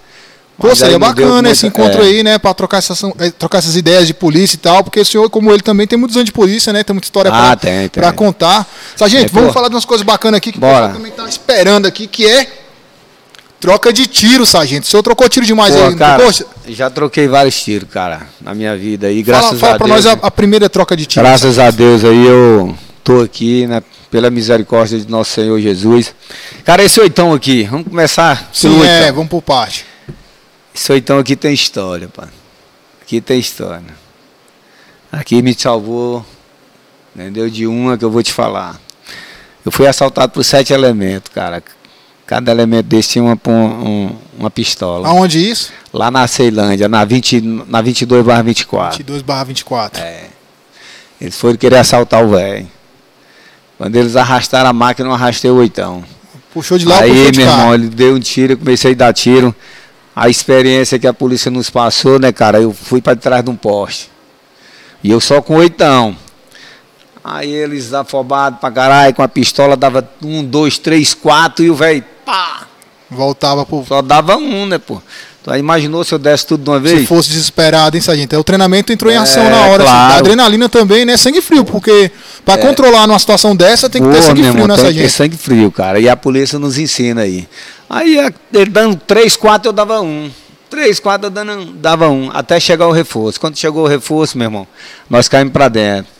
Pô, 0.58 0.68
Mas 0.68 0.78
seria 0.78 0.98
bacana 0.98 1.34
muita- 1.36 1.50
esse 1.52 1.66
encontro 1.66 2.02
é. 2.02 2.04
aí, 2.06 2.22
né? 2.22 2.38
Pra 2.38 2.52
trocar 2.52 2.76
essas, 2.78 3.02
eh, 3.18 3.30
trocar 3.30 3.58
essas 3.58 3.76
ideias 3.76 4.06
de 4.06 4.12
polícia 4.12 4.56
e 4.56 4.58
tal, 4.58 4.84
porque 4.84 5.00
o 5.00 5.06
senhor, 5.06 5.30
como 5.30 5.50
ele 5.50 5.62
também, 5.62 5.86
tem 5.86 5.98
muitos 5.98 6.16
anos 6.18 6.26
de 6.26 6.32
polícia, 6.32 6.70
né? 6.70 6.84
Tem 6.84 6.92
muita 6.92 7.06
história 7.06 7.30
Ah, 7.32 7.34
pra, 7.34 7.56
tem, 7.56 7.88
tem. 7.88 8.02
pra 8.02 8.12
contar. 8.12 8.66
Sargento, 8.94 9.24
É, 9.24 9.28
vamos 9.28 9.48
pô. 9.48 9.54
falar 9.54 9.68
de 9.68 9.74
umas 9.74 9.86
coisas 9.86 10.04
bacanas 10.04 10.36
aqui 10.36 10.52
que 10.52 10.58
o 10.58 10.60
Bora. 10.60 10.88
pessoal 10.88 10.92
também 10.96 11.12
tá 11.12 11.24
esperando 11.26 11.86
aqui, 11.86 12.06
que 12.06 12.26
é 12.26 12.46
troca 13.58 13.90
de 13.90 14.06
tiro, 14.06 14.44
sargento. 14.44 14.86
O 14.86 14.90
senhor 14.90 15.02
trocou 15.02 15.28
tiro 15.30 15.46
demais 15.46 15.74
Pô, 15.74 15.82
aí, 15.82 15.94
cara, 15.96 16.24
já 16.68 16.90
troquei 16.90 17.26
vários 17.26 17.58
tiros, 17.58 17.88
cara, 17.90 18.22
na 18.40 18.54
minha 18.54 18.76
vida. 18.76 19.10
E 19.10 19.24
Fala, 19.24 19.38
graças 19.40 19.60
fala 19.60 19.74
a 19.74 19.78
pra 19.78 19.86
Deus. 19.86 20.04
nós 20.04 20.18
a, 20.22 20.26
a 20.26 20.30
primeira 20.30 20.68
troca 20.68 20.94
de 20.94 21.06
tiro. 21.06 21.24
Graças 21.24 21.58
a 21.58 21.70
Deus 21.70 22.04
aí 22.04 22.26
eu 22.26 22.76
tô 23.02 23.20
aqui, 23.22 23.66
né? 23.66 23.82
Pela 24.10 24.30
misericórdia 24.30 24.98
de 24.98 25.08
nosso 25.08 25.32
Senhor 25.32 25.58
Jesus. 25.60 26.14
Cara, 26.64 26.82
esse 26.82 27.00
oitão 27.00 27.32
aqui, 27.32 27.64
vamos 27.64 27.86
começar 27.88 28.48
Sim, 28.52 28.82
é, 28.84 29.10
vamos 29.12 29.28
por 29.30 29.42
parte. 29.42 29.84
Esse 30.74 30.92
oitão 30.92 31.18
aqui 31.18 31.36
tem 31.36 31.52
história, 31.52 32.08
pá. 32.08 32.28
Aqui 33.02 33.20
tem 33.20 33.38
história. 33.38 33.82
Aqui 35.10 35.42
me 35.42 35.54
salvou, 35.54 36.24
entendeu? 37.14 37.50
De 37.50 37.66
uma 37.66 37.98
que 37.98 38.04
eu 38.04 38.10
vou 38.10 38.22
te 38.22 38.32
falar. 38.32 38.80
Eu 39.64 39.72
fui 39.72 39.86
assaltado 39.86 40.32
por 40.32 40.44
sete 40.44 40.72
elementos, 40.72 41.30
cara. 41.32 41.62
Cada 42.26 42.52
elemento 42.52 42.86
desse 42.86 43.10
tinha 43.10 43.24
uma, 43.24 43.36
um- 43.48 44.16
uma 44.38 44.50
pistola. 44.50 45.08
Aonde 45.08 45.38
isso? 45.50 45.72
Lá 45.92 46.10
na 46.12 46.26
Ceilândia, 46.28 46.88
na, 46.88 47.04
20, 47.04 47.40
na 47.40 47.82
22 47.82 48.24
barra 48.24 48.42
24. 48.42 48.98
22 48.98 49.22
barra 49.22 49.44
24. 49.44 50.00
É. 50.00 50.26
Eles 51.20 51.36
foram 51.36 51.56
querer 51.56 51.76
assaltar 51.78 52.24
o 52.24 52.30
velho. 52.30 52.68
Quando 53.80 53.96
eles 53.96 54.14
arrastaram 54.14 54.68
a 54.68 54.74
máquina, 54.74 55.08
eu 55.08 55.14
arrastei 55.14 55.50
o 55.50 55.54
oitão. 55.54 56.04
Puxou 56.52 56.76
de 56.76 56.84
lá, 56.84 56.98
Aí, 56.98 57.08
puxou 57.10 57.30
de 57.30 57.38
meu 57.38 57.46
cá. 57.48 57.52
irmão, 57.54 57.74
ele 57.74 57.88
deu 57.88 58.14
um 58.14 58.20
tiro, 58.20 58.52
eu 58.52 58.58
comecei 58.58 58.92
a 58.92 58.94
dar 58.94 59.14
tiro. 59.14 59.56
A 60.14 60.28
experiência 60.28 60.98
que 60.98 61.06
a 61.06 61.14
polícia 61.14 61.50
nos 61.50 61.70
passou, 61.70 62.18
né, 62.18 62.30
cara? 62.30 62.60
Eu 62.60 62.74
fui 62.74 63.00
para 63.00 63.16
trás 63.16 63.42
de 63.42 63.48
um 63.48 63.56
poste. 63.56 64.10
E 65.02 65.10
eu 65.10 65.18
só 65.18 65.40
com 65.40 65.56
oitão. 65.56 66.14
Aí 67.24 67.50
eles 67.50 67.94
afobados 67.94 68.60
pra 68.60 68.70
caralho, 68.70 69.14
com 69.14 69.22
a 69.22 69.28
pistola, 69.28 69.78
dava 69.78 70.06
um, 70.22 70.44
dois, 70.44 70.76
três, 70.76 71.14
quatro, 71.14 71.64
e 71.64 71.70
o 71.70 71.74
velho, 71.74 72.04
pá! 72.22 72.66
Voltava 73.10 73.64
pro... 73.64 73.82
Só 73.88 74.02
dava 74.02 74.36
um, 74.36 74.66
né, 74.66 74.76
pô? 74.76 75.00
Tu 75.42 75.54
imaginou 75.56 76.04
se 76.04 76.12
eu 76.12 76.18
desse 76.18 76.46
tudo 76.46 76.62
de 76.64 76.68
uma 76.70 76.76
Se 76.76 76.82
vez? 76.96 77.08
fosse 77.08 77.30
desesperado, 77.30 77.96
hein, 77.96 78.00
Sargento? 78.02 78.34
É, 78.34 78.38
O 78.38 78.44
treinamento 78.44 78.92
entrou 78.92 79.10
em 79.10 79.14
É, 79.16 79.18
ação 79.18 79.42
na 79.48 79.56
hora. 79.68 79.82
assim. 79.84 79.92
claro. 79.92 80.12
A 80.12 80.16
adrenalina 80.18 80.68
também, 80.68 81.06
né? 81.06 81.16
Sangue 81.16 81.40
frio, 81.40 81.64
porque 81.64 82.10
pra 82.44 82.58
controlar 82.58 83.06
numa 83.06 83.18
situação 83.18 83.56
dessa 83.56 83.88
tem 83.88 84.02
que 84.02 84.08
ter 84.10 84.22
sangue 84.22 84.42
frio, 84.42 84.52
irmão, 84.52 84.66
né, 84.68 84.74
tem 84.74 84.84
que 84.84 84.90
ter 84.90 84.94
Sargento? 85.08 85.12
sangue 85.12 85.36
frio, 85.38 85.72
cara. 85.72 85.98
E 85.98 86.08
a 86.10 86.16
polícia 86.16 86.58
nos 86.58 86.76
ensina 86.76 87.22
aí. 87.22 87.48
Aí 87.88 88.18
a- 88.20 88.30
ele 88.52 88.70
dando 88.70 88.96
três, 88.96 89.34
quatro, 89.34 89.68
eu 89.68 89.72
dava 89.72 90.00
um. 90.02 90.30
Três, 90.68 91.00
quatro, 91.00 91.26
eu 91.28 91.30
dando, 91.30 91.72
dava 91.72 92.08
um. 92.10 92.30
Até 92.34 92.60
chegar 92.60 92.86
o 92.86 92.92
reforço. 92.92 93.40
Quando 93.40 93.56
chegou 93.56 93.84
o 93.84 93.88
reforço, 93.88 94.36
meu 94.36 94.44
irmão, 94.46 94.66
nós 95.08 95.26
caímos 95.26 95.52
pra 95.54 95.68
dentro. 95.68 96.12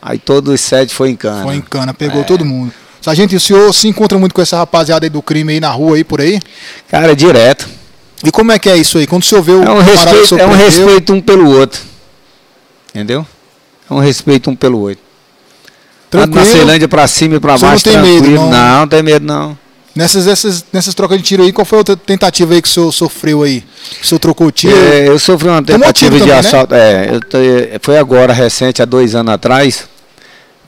Aí 0.00 0.18
todos 0.18 0.52
os 0.54 0.60
sete 0.60 0.94
foi 0.94 1.08
em 1.10 1.16
cana. 1.16 1.42
Foi 1.42 1.56
em 1.56 1.60
cana, 1.62 1.92
pegou 1.94 2.20
É. 2.20 2.24
todo 2.24 2.44
mundo. 2.44 2.72
Sargento, 3.00 3.34
o 3.34 3.40
senhor 3.40 3.72
se 3.72 3.88
encontra 3.88 4.18
muito 4.18 4.34
com 4.34 4.42
essa 4.42 4.58
rapaziada 4.58 5.06
aí 5.06 5.10
do 5.10 5.22
crime 5.22 5.54
aí 5.54 5.60
na 5.60 5.70
rua 5.70 5.96
aí, 5.96 6.04
por 6.04 6.20
aí? 6.20 6.38
Cara, 6.90 7.16
direto. 7.16 7.66
E 8.24 8.30
como 8.30 8.50
é 8.52 8.58
que 8.58 8.68
é 8.68 8.76
isso 8.76 8.98
aí? 8.98 9.06
Quando 9.06 9.22
o 9.22 9.26
senhor 9.26 9.42
vê 9.42 9.52
o 9.52 9.62
É 9.62 9.70
um 9.70 9.74
que 9.76 9.80
o 9.80 9.82
respeito, 9.94 10.38
é 10.38 10.46
um 10.46 10.52
respeito 10.56 11.12
um 11.12 11.20
pelo 11.20 11.50
outro. 11.50 11.80
Entendeu? 12.94 13.26
É 13.88 13.94
um 13.94 13.98
respeito 14.00 14.50
um 14.50 14.56
pelo 14.56 14.80
outro. 14.80 14.98
Na 16.12 16.20
tranquilo, 16.26 16.46
Ceilândia 16.46 16.88
pra 16.88 17.06
cima 17.06 17.36
e 17.36 17.40
pra 17.40 17.54
O 17.54 17.58
senhor 17.58 17.70
baixo, 17.70 17.86
não 17.86 17.92
tem 17.92 18.02
medo, 18.02 18.22
tranquilo. 18.24 18.44
não? 18.44 18.50
não, 18.50 18.80
não 18.80 18.88
tem 18.88 19.02
medo 19.02 19.26
não. 19.26 19.58
nessas, 19.94 20.26
nessas, 20.26 20.64
nessas 20.72 20.94
trocas 20.94 21.18
de 21.18 21.22
tiro 21.22 21.42
aí, 21.42 21.52
qual 21.52 21.64
foi 21.64 21.76
a 21.76 21.80
outra 21.80 21.96
tentativa 21.96 22.54
aí 22.54 22.62
que 22.62 22.68
o 22.68 22.72
senhor 22.72 22.90
sofreu 22.92 23.42
aí? 23.42 23.62
O 24.02 24.06
senhor 24.06 24.18
trocou 24.18 24.50
tiro? 24.50 24.74
É, 24.76 25.06
eu 25.08 25.18
sofri 25.18 25.48
uma 25.48 25.62
tentativa 25.62 26.10
de 26.12 26.18
também, 26.20 26.34
né? 26.34 26.40
assalto. 26.40 26.74
É, 26.74 27.10
eu 27.14 27.20
te- 27.20 27.78
foi 27.82 27.98
agora, 27.98 28.32
recente, 28.32 28.80
há 28.82 28.84
dois 28.86 29.14
anos 29.14 29.32
atrás. 29.34 29.86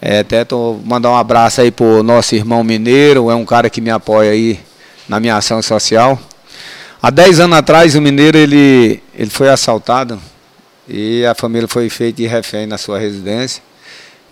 É, 0.00 0.20
até 0.20 0.44
tô 0.44 0.78
mandar 0.84 1.10
um 1.10 1.16
abraço 1.16 1.60
aí 1.62 1.70
pro 1.70 2.02
nosso 2.02 2.34
irmão 2.34 2.62
Mineiro, 2.62 3.30
é 3.30 3.34
um 3.34 3.44
cara 3.44 3.68
que 3.70 3.80
me 3.80 3.90
apoia 3.90 4.30
aí 4.30 4.60
na 5.08 5.18
minha 5.18 5.36
ação 5.36 5.60
social. 5.62 6.18
Há 7.02 7.08
dez 7.08 7.40
anos 7.40 7.56
atrás, 7.56 7.94
o 7.94 8.00
Mineiro 8.02 8.36
ele, 8.36 9.02
ele 9.14 9.30
foi 9.30 9.48
assaltado 9.48 10.20
e 10.86 11.24
a 11.24 11.34
família 11.34 11.66
foi 11.66 11.88
feita 11.88 12.18
de 12.18 12.26
refém 12.26 12.66
na 12.66 12.76
sua 12.76 12.98
residência. 12.98 13.62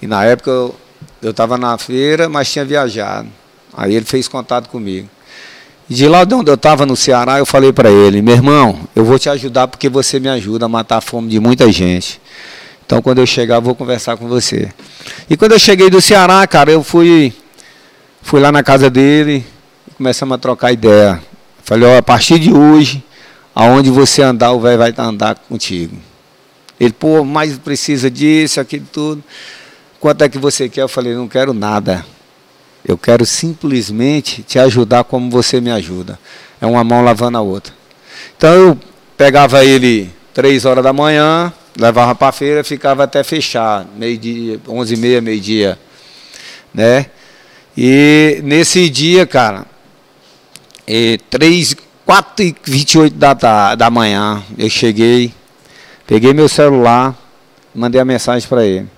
E 0.02 0.07
na 0.07 0.22
época 0.24 0.50
eu 0.50 1.31
estava 1.31 1.57
na 1.57 1.78
feira, 1.78 2.28
mas 2.28 2.52
tinha 2.52 2.66
viajado. 2.66 3.26
Aí 3.74 3.94
ele 3.94 4.04
fez 4.04 4.28
contato 4.28 4.68
comigo. 4.68 5.09
E 5.88 5.94
de 5.94 6.07
lá 6.07 6.24
de 6.24 6.35
onde 6.35 6.50
eu 6.50 6.57
estava 6.57 6.85
no 6.85 6.94
Ceará, 6.94 7.38
eu 7.38 7.46
falei 7.46 7.72
para 7.72 7.90
ele, 7.90 8.20
meu 8.20 8.35
irmão, 8.35 8.78
eu 8.94 9.02
vou 9.02 9.18
te 9.18 9.31
ajudar 9.31 9.66
porque 9.66 9.88
você 9.88 10.20
me 10.20 10.28
ajuda 10.28 10.66
a 10.66 10.68
matar 10.68 10.98
a 10.98 11.00
fome 11.00 11.31
de 11.31 11.40
muita 11.40 11.72
gente. 11.72 12.20
Então 12.85 13.00
quando 13.00 13.20
eu 13.20 13.26
chegar, 13.26 13.54
eu 13.54 13.62
vou 13.62 13.74
conversar 13.74 14.18
com 14.18 14.28
você. 14.28 14.70
E 15.31 15.38
quando 15.38 15.52
eu 15.52 15.59
cheguei 15.59 15.88
do 15.88 16.02
Ceará, 16.02 16.46
cara, 16.46 16.70
eu 16.70 16.83
fui, 16.83 17.33
fui 18.20 18.40
lá 18.40 18.52
na 18.52 18.62
casa 18.62 18.90
dele, 18.90 19.42
começamos 19.96 20.35
a 20.35 20.38
trocar 20.38 20.70
ideia. 20.70 21.28
Falei, 21.68 21.87
ó, 21.87 21.98
a 21.98 22.02
partir 22.02 22.38
de 22.38 22.50
hoje, 22.50 23.04
aonde 23.54 23.90
você 23.90 24.22
andar, 24.22 24.52
o 24.52 24.61
velho 24.61 24.78
vai 24.78 24.94
andar 24.96 25.35
contigo. 25.35 25.98
Ele, 26.81 26.94
pô, 26.94 27.22
mas 27.24 27.59
precisa 27.59 28.11
disso, 28.11 28.59
aquilo 28.59 28.87
tudo. 28.90 29.22
Quanto 30.00 30.24
é 30.24 30.31
que 30.31 30.38
você 30.38 30.66
quer? 30.66 30.81
Eu 30.81 30.88
falei, 30.88 31.14
não 31.14 31.28
quero 31.28 31.52
nada. 31.52 32.07
Eu 32.83 32.96
quero 32.96 33.26
simplesmente 33.26 34.42
te 34.42 34.59
ajudar 34.59 35.04
como 35.04 35.31
você 35.31 35.61
me 35.61 35.70
ajuda. 35.70 36.18
É 36.59 36.64
uma 36.64 36.83
mão 36.83 37.04
lavando 37.04 37.37
a 37.37 37.42
outra. 37.42 37.74
Então 38.35 38.50
eu 38.50 38.78
pegava 39.14 39.62
ele 39.62 40.11
três 40.33 40.64
horas 40.64 40.83
da 40.83 40.94
manhã, 40.94 41.52
levava 41.78 42.14
para 42.14 42.28
a 42.28 42.33
feira, 42.33 42.64
ficava 42.64 43.04
até 43.04 43.22
fechar, 43.22 43.85
meio-dia, 43.94 44.59
onze 44.66 44.94
e 44.94 44.96
meia, 44.96 45.20
meio-dia, 45.20 45.78
né? 46.72 47.04
E 47.76 48.40
nesse 48.42 48.88
dia, 48.88 49.26
cara, 49.26 49.66
e 50.90 51.18
três, 51.29 51.77
quatro 52.07 52.42
e 52.42 52.57
vinte 52.64 52.94
e 52.94 52.98
oito 52.98 53.16
da, 53.16 53.35
ta- 53.35 53.74
da 53.74 53.90
manhã, 53.90 54.42
eu 54.57 54.70
cheguei, 54.70 55.35
peguei 56.07 56.33
meu 56.33 56.48
celular, 56.48 57.14
mandei 57.74 58.01
a 58.01 58.05
mensagem 58.07 58.48
para 58.48 58.64
ele. 58.64 58.88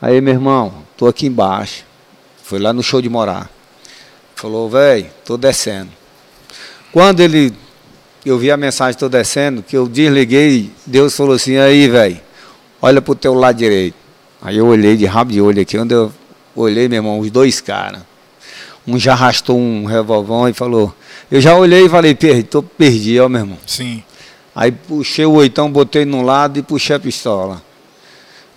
Aí, 0.00 0.20
meu 0.20 0.34
irmão, 0.34 0.72
tô 0.96 1.08
aqui 1.08 1.26
embaixo. 1.26 1.84
Foi 2.44 2.60
lá 2.60 2.72
no 2.72 2.82
show 2.82 3.02
de 3.02 3.08
morar. 3.08 3.50
Falou, 4.36 4.70
velho, 4.70 5.06
tô 5.24 5.36
descendo. 5.36 5.90
Quando 6.92 7.18
ele, 7.20 7.52
eu 8.24 8.38
vi 8.38 8.52
a 8.52 8.56
mensagem, 8.56 8.96
tô 8.96 9.08
descendo, 9.08 9.60
que 9.62 9.76
eu 9.76 9.88
desliguei, 9.88 10.70
Deus 10.86 11.16
falou 11.16 11.34
assim, 11.34 11.56
aí, 11.56 11.88
velho, 11.88 12.20
olha 12.80 13.02
pro 13.02 13.14
teu 13.16 13.34
lado 13.34 13.56
direito. 13.56 13.96
Aí 14.40 14.56
eu 14.56 14.66
olhei 14.66 14.96
de 14.96 15.06
rabo 15.06 15.32
de 15.32 15.40
olho 15.40 15.62
aqui, 15.62 15.76
onde 15.78 15.94
eu 15.94 16.12
olhei, 16.54 16.88
meu 16.88 16.98
irmão, 16.98 17.18
os 17.18 17.30
dois 17.30 17.60
caras. 17.60 18.02
Um 18.86 18.98
já 18.98 19.12
arrastou 19.12 19.58
um 19.58 19.84
revolvão 19.84 20.48
e 20.48 20.52
falou, 20.52 20.94
eu 21.30 21.40
já 21.40 21.54
olhei 21.54 21.86
e 21.86 21.88
falei, 21.88 22.14
perdi, 22.14 22.42
tô 22.42 22.62
perdi, 22.62 23.18
ó, 23.20 23.28
meu 23.28 23.40
irmão. 23.40 23.58
Sim. 23.66 24.02
Aí 24.54 24.72
puxei 24.72 25.24
o 25.24 25.32
oitão, 25.32 25.70
botei 25.70 26.04
num 26.04 26.22
lado 26.22 26.58
e 26.58 26.62
puxei 26.62 26.96
a 26.96 27.00
pistola. 27.00 27.62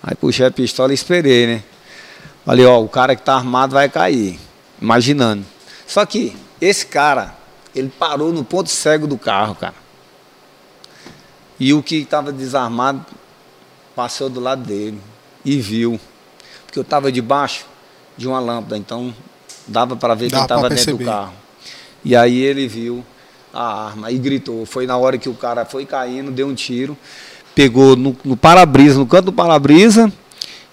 Aí 0.01 0.15
puxei 0.15 0.45
a 0.45 0.51
pistola 0.51 0.91
e 0.91 0.95
esperei, 0.95 1.47
né? 1.47 1.63
Falei, 2.43 2.65
ó, 2.65 2.81
o 2.81 2.89
cara 2.89 3.15
que 3.15 3.21
tá 3.21 3.35
armado 3.35 3.73
vai 3.73 3.87
cair. 3.87 4.39
Imaginando. 4.81 5.45
Só 5.87 6.05
que 6.05 6.35
esse 6.59 6.85
cara, 6.85 7.35
ele 7.73 7.89
parou 7.89 8.33
no 8.33 8.43
ponto 8.43 8.69
cego 8.69 9.07
do 9.07 9.17
carro, 9.17 9.55
cara. 9.55 9.75
E 11.59 11.73
o 11.73 11.81
que 11.81 11.97
estava 11.97 12.31
desarmado 12.31 13.05
passou 13.95 14.29
do 14.29 14.39
lado 14.39 14.63
dele 14.63 14.99
e 15.43 15.59
viu. 15.59 15.99
Porque 16.65 16.77
eu 16.77 16.83
estava 16.83 17.11
debaixo 17.11 17.65
de 18.17 18.27
uma 18.27 18.39
lâmpada, 18.39 18.77
então 18.77 19.13
dava 19.67 19.95
para 19.95 20.15
ver 20.15 20.29
Dava 20.29 20.47
quem 20.47 20.55
estava 20.55 20.69
dentro 20.69 20.97
do 20.97 21.05
carro. 21.05 21.33
E 22.03 22.15
aí 22.15 22.41
ele 22.41 22.67
viu 22.67 23.03
a 23.53 23.85
arma 23.87 24.11
e 24.11 24.17
gritou. 24.17 24.65
Foi 24.65 24.85
na 24.85 24.97
hora 24.97 25.17
que 25.17 25.29
o 25.29 25.33
cara 25.33 25.65
foi 25.65 25.85
caindo, 25.85 26.31
deu 26.31 26.47
um 26.47 26.53
tiro, 26.53 26.97
pegou 27.53 27.95
no, 27.95 28.15
no 28.23 28.35
para-brisa, 28.35 28.99
no 28.99 29.07
canto 29.07 29.25
do 29.25 29.33
para-brisa 29.33 30.11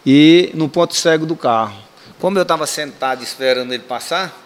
e 0.04 0.50
no 0.54 0.68
ponto 0.68 0.94
cego 0.94 1.24
do 1.24 1.36
carro. 1.36 1.76
Como 2.18 2.38
eu 2.38 2.42
estava 2.42 2.66
sentado 2.66 3.22
esperando 3.22 3.72
ele 3.72 3.82
passar, 3.82 4.38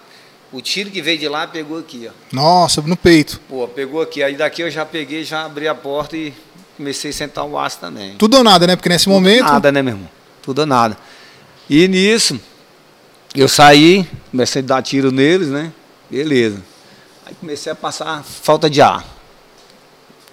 o 0.53 0.61
tiro 0.61 0.91
que 0.91 1.03
veio 1.03 1.19
de 1.19 1.29
lá 1.29 1.47
pegou 1.47 1.79
aqui, 1.79 2.09
ó. 2.09 2.13
Nossa, 2.35 2.81
no 2.83 2.97
peito. 2.97 3.41
Pô, 3.49 3.67
pegou 3.67 4.01
aqui. 4.01 4.23
Aí 4.23 4.37
daqui 4.37 4.63
eu 4.63 4.71
já 4.71 4.85
peguei, 4.87 5.25
já 5.25 5.45
abri 5.45 5.67
a 5.67 5.75
porta 5.75 6.17
e 6.17 6.33
comecei 6.77 7.11
a 7.11 7.15
sentar 7.15 7.45
o 7.45 7.59
aço 7.59 7.79
também. 7.81 8.17
Tudo 8.17 8.37
ou 8.39 8.45
nada, 8.45 8.67
né? 8.67 8.77
Porque 8.77 8.89
nesse 8.89 9.09
momento. 9.09 9.45
Nada, 9.45 9.73
né, 9.73 9.83
meu 9.83 9.95
irmão? 9.95 10.09
Tudo 10.43 10.61
ou 10.61 10.67
nada. 10.67 10.97
E 11.69 11.89
nisso, 11.89 12.41
eu 13.41 13.49
saí, 13.49 14.09
comecei 14.31 14.63
a 14.63 14.65
dar 14.65 14.83
tiro 14.83 15.13
neles, 15.13 15.49
né? 15.49 15.73
Beleza. 16.11 16.63
Aí 17.25 17.35
comecei 17.35 17.71
a 17.71 17.75
passar 17.75 18.23
falta 18.23 18.71
de 18.71 18.81
ar. 18.81 19.05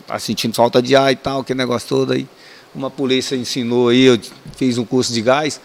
Tá 0.07 0.19
sentindo 0.19 0.53
falta 0.53 0.81
de 0.81 0.95
ar 0.95 1.11
e 1.11 1.15
tal, 1.15 1.41
aquele 1.41 1.57
negócio 1.57 1.89
todo 1.89 2.13
aí. 2.13 2.27
Uma 2.73 2.89
polícia 2.89 3.35
ensinou 3.35 3.89
aí, 3.89 4.03
eu 4.03 4.19
fiz 4.55 4.77
um 4.77 4.85
curso 4.85 5.13
de 5.13 5.21
gás, 5.21 5.59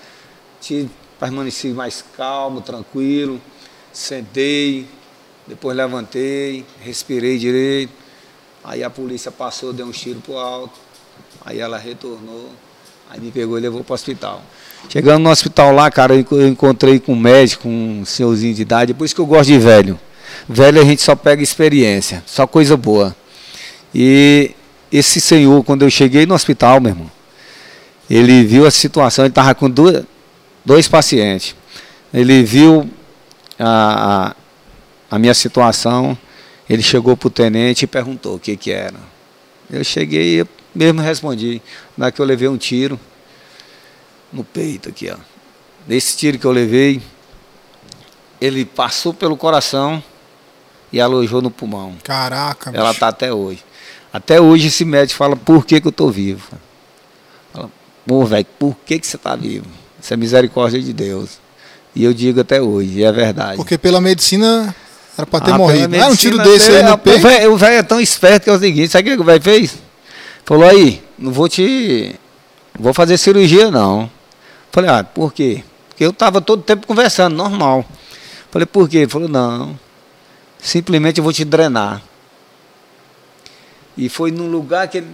tive, 0.61 0.91
permaneci 1.19 1.69
mais 1.69 2.05
calmo, 2.17 2.61
tranquilo, 2.61 3.41
sentei, 3.93 4.87
depois 5.47 5.77
levantei, 5.77 6.67
respirei 6.81 7.39
direito. 7.39 7.93
Aí 8.63 8.83
a 8.83 8.91
polícia 8.91 9.31
passou, 9.31 9.73
deu 9.73 9.87
um 9.87 9.91
tiro 9.91 10.21
pro 10.21 10.37
alto. 10.37 10.79
Aí 11.45 11.59
ela 11.59 11.79
retornou, 11.79 12.51
aí 13.09 13.21
me 13.21 13.31
pegou 13.31 13.59
e 13.59 13.61
levou 13.61 13.83
para 13.83 13.93
o 13.93 13.95
hospital. 13.95 14.43
Chegando 14.89 15.23
no 15.23 15.31
hospital 15.31 15.73
lá, 15.73 15.91
cara, 15.91 16.15
eu 16.15 16.21
enco- 16.21 16.37
eu 16.37 16.49
encontrei 16.49 16.99
com 16.99 17.13
um 17.13 17.19
médico, 17.19 17.69
um 17.69 18.05
senhorzinho 18.05 18.55
de 18.55 18.63
idade, 18.63 18.95
por 18.95 19.05
isso 19.05 19.15
que 19.15 19.21
eu 19.21 19.27
gosto 19.27 19.49
de 19.51 19.59
velho. 19.59 19.99
Velho 20.49 20.81
a 20.81 20.85
gente 20.85 21.03
só 21.03 21.15
pega 21.15 21.43
experiência, 21.43 22.23
só 22.27 22.47
coisa 22.47 22.77
boa. 22.77 23.15
E 23.95 24.53
esse 24.91 25.21
senhor, 25.21 25.63
quando 25.65 25.83
eu 25.83 25.91
cheguei 25.91 26.25
no 26.25 26.35
hospital, 26.35 26.81
meu 26.81 26.93
irmão, 26.93 27.11
ele 28.09 28.45
viu 28.45 28.67
a 28.67 28.71
situação, 28.71 29.25
ele 29.25 29.31
estava 29.33 29.55
com 29.55 29.69
dois 30.65 30.89
pacientes. 30.89 31.55
Ele 32.13 32.43
viu 32.43 32.89
a, 33.59 34.35
a, 35.11 35.17
a 35.17 35.19
minha 35.19 35.35
situação, 35.35 36.17
ele 36.69 36.83
chegou 36.83 37.15
para 37.17 37.27
o 37.27 37.31
tenente 37.31 37.83
e 37.85 37.87
perguntou 37.87 38.37
o 38.37 38.39
que, 38.39 38.57
que 38.57 38.71
era. 38.71 38.97
Eu 39.71 39.85
cheguei 39.85 40.41
e 40.41 40.47
mesmo 40.75 41.03
respondi. 41.03 41.61
Na 41.97 42.11
que 42.11 42.21
eu 42.21 42.25
levei 42.25 42.49
um 42.49 42.57
tiro 42.57 42.99
no 44.33 44.45
peito 44.45 44.89
aqui, 44.89 45.11
ó. 45.11 45.17
Nesse 45.87 46.17
tiro 46.17 46.39
que 46.39 46.45
eu 46.45 46.53
levei, 46.53 47.01
ele 48.41 48.65
passou 48.65 49.13
pelo 49.15 49.37
coração 49.37 50.03
e 50.93 51.01
alojou 51.01 51.41
no 51.43 51.51
pulmão. 51.51 51.95
Caraca, 52.03 52.71
Ela 52.71 52.85
bicho. 52.89 52.93
está 52.95 53.09
até 53.09 53.33
hoje. 53.33 53.65
Até 54.13 54.41
hoje 54.41 54.69
esse 54.69 54.85
médico 54.85 55.17
fala 55.19 55.37
por 55.37 55.65
que, 55.67 55.81
que 55.81 55.87
eu 55.87 55.91
estou 55.91 56.11
vivo. 56.11 56.47
Fala, 57.53 57.71
pô, 58.07 58.25
velho, 58.25 58.47
por 58.59 58.77
que, 58.87 58.99
que 58.99 59.07
você 59.07 59.17
está 59.17 59.35
vivo? 59.37 59.67
Isso 60.01 60.13
é 60.13 60.17
misericórdia 60.17 60.81
de 60.81 60.93
Deus. 60.93 61.39
E 61.95 62.05
eu 62.05 62.15
digo 62.15 62.41
até 62.41 62.61
hoje, 62.61 62.99
e 63.01 63.05
é 63.05 63.11
verdade. 63.13 63.57
Porque 63.57 63.77
pela 63.77 64.01
medicina 64.01 64.75
era 65.17 65.27
pra 65.27 65.41
ter 65.41 65.53
Ah, 65.53 65.59
morrido. 65.59 65.89
pela 65.91 66.05
Ah, 66.07 66.09
um 66.09 66.15
tiro 66.17 66.39
desse 66.39 66.71
aí 66.71 66.83
no 66.83 66.97
peito. 66.99 67.27
O 67.51 67.57
velho 67.57 67.75
é 67.77 67.83
tão 67.83 68.01
esperto 68.01 68.45
que 68.45 68.51
é 68.51 68.53
o 68.53 68.59
seguinte, 68.59 68.89
sabe 68.93 69.11
o 69.13 69.17
que 69.17 69.21
o 69.23 69.25
velho 69.25 69.43
fez? 69.43 69.77
Falou 70.45 70.69
aí, 70.69 71.03
não 71.19 71.33
vou 71.33 71.49
te. 71.49 72.15
não 72.77 72.85
vou 72.85 72.95
fazer 72.95 73.19
cirurgia 73.19 73.71
não. 73.71 74.11
Falei, 74.71 74.91
ah, 74.91 75.03
por 75.05 75.33
quê? 75.33 75.65
Porque 75.89 76.05
eu 76.05 76.11
estava 76.11 76.41
todo 76.41 76.63
tempo 76.63 76.87
conversando, 76.87 77.35
normal. 77.35 77.85
Falei, 78.51 78.67
por 78.67 78.89
quê? 78.89 78.99
Ele 78.99 79.09
falou, 79.09 79.29
não. 79.29 79.79
Simplesmente 80.59 81.19
eu 81.19 81.25
vou 81.25 81.33
te 81.33 81.45
drenar. 81.45 82.03
E 83.97 84.09
foi 84.09 84.31
num 84.31 84.49
lugar 84.49 84.87
que 84.87 84.99
ele 84.99 85.09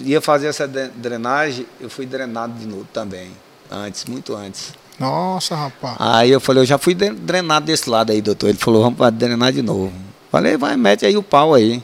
ia 0.00 0.20
fazer 0.20 0.48
essa 0.48 0.68
drenagem, 0.68 1.66
eu 1.80 1.88
fui 1.88 2.04
drenado 2.04 2.52
de 2.58 2.66
novo 2.66 2.86
também. 2.92 3.30
Antes, 3.70 4.04
muito 4.04 4.34
antes. 4.34 4.74
Nossa, 4.98 5.54
rapaz. 5.54 5.96
Aí 5.98 6.30
eu 6.30 6.40
falei, 6.40 6.62
eu 6.62 6.66
já 6.66 6.76
fui 6.76 6.94
drenado 6.94 7.66
desse 7.66 7.88
lado 7.88 8.12
aí, 8.12 8.20
doutor. 8.20 8.48
Ele 8.48 8.58
falou, 8.58 8.82
vamos 8.82 9.14
drenar 9.14 9.52
de 9.52 9.62
novo. 9.62 9.92
Falei, 10.30 10.56
vai, 10.56 10.76
mete 10.76 11.06
aí 11.06 11.16
o 11.16 11.22
pau 11.22 11.54
aí. 11.54 11.82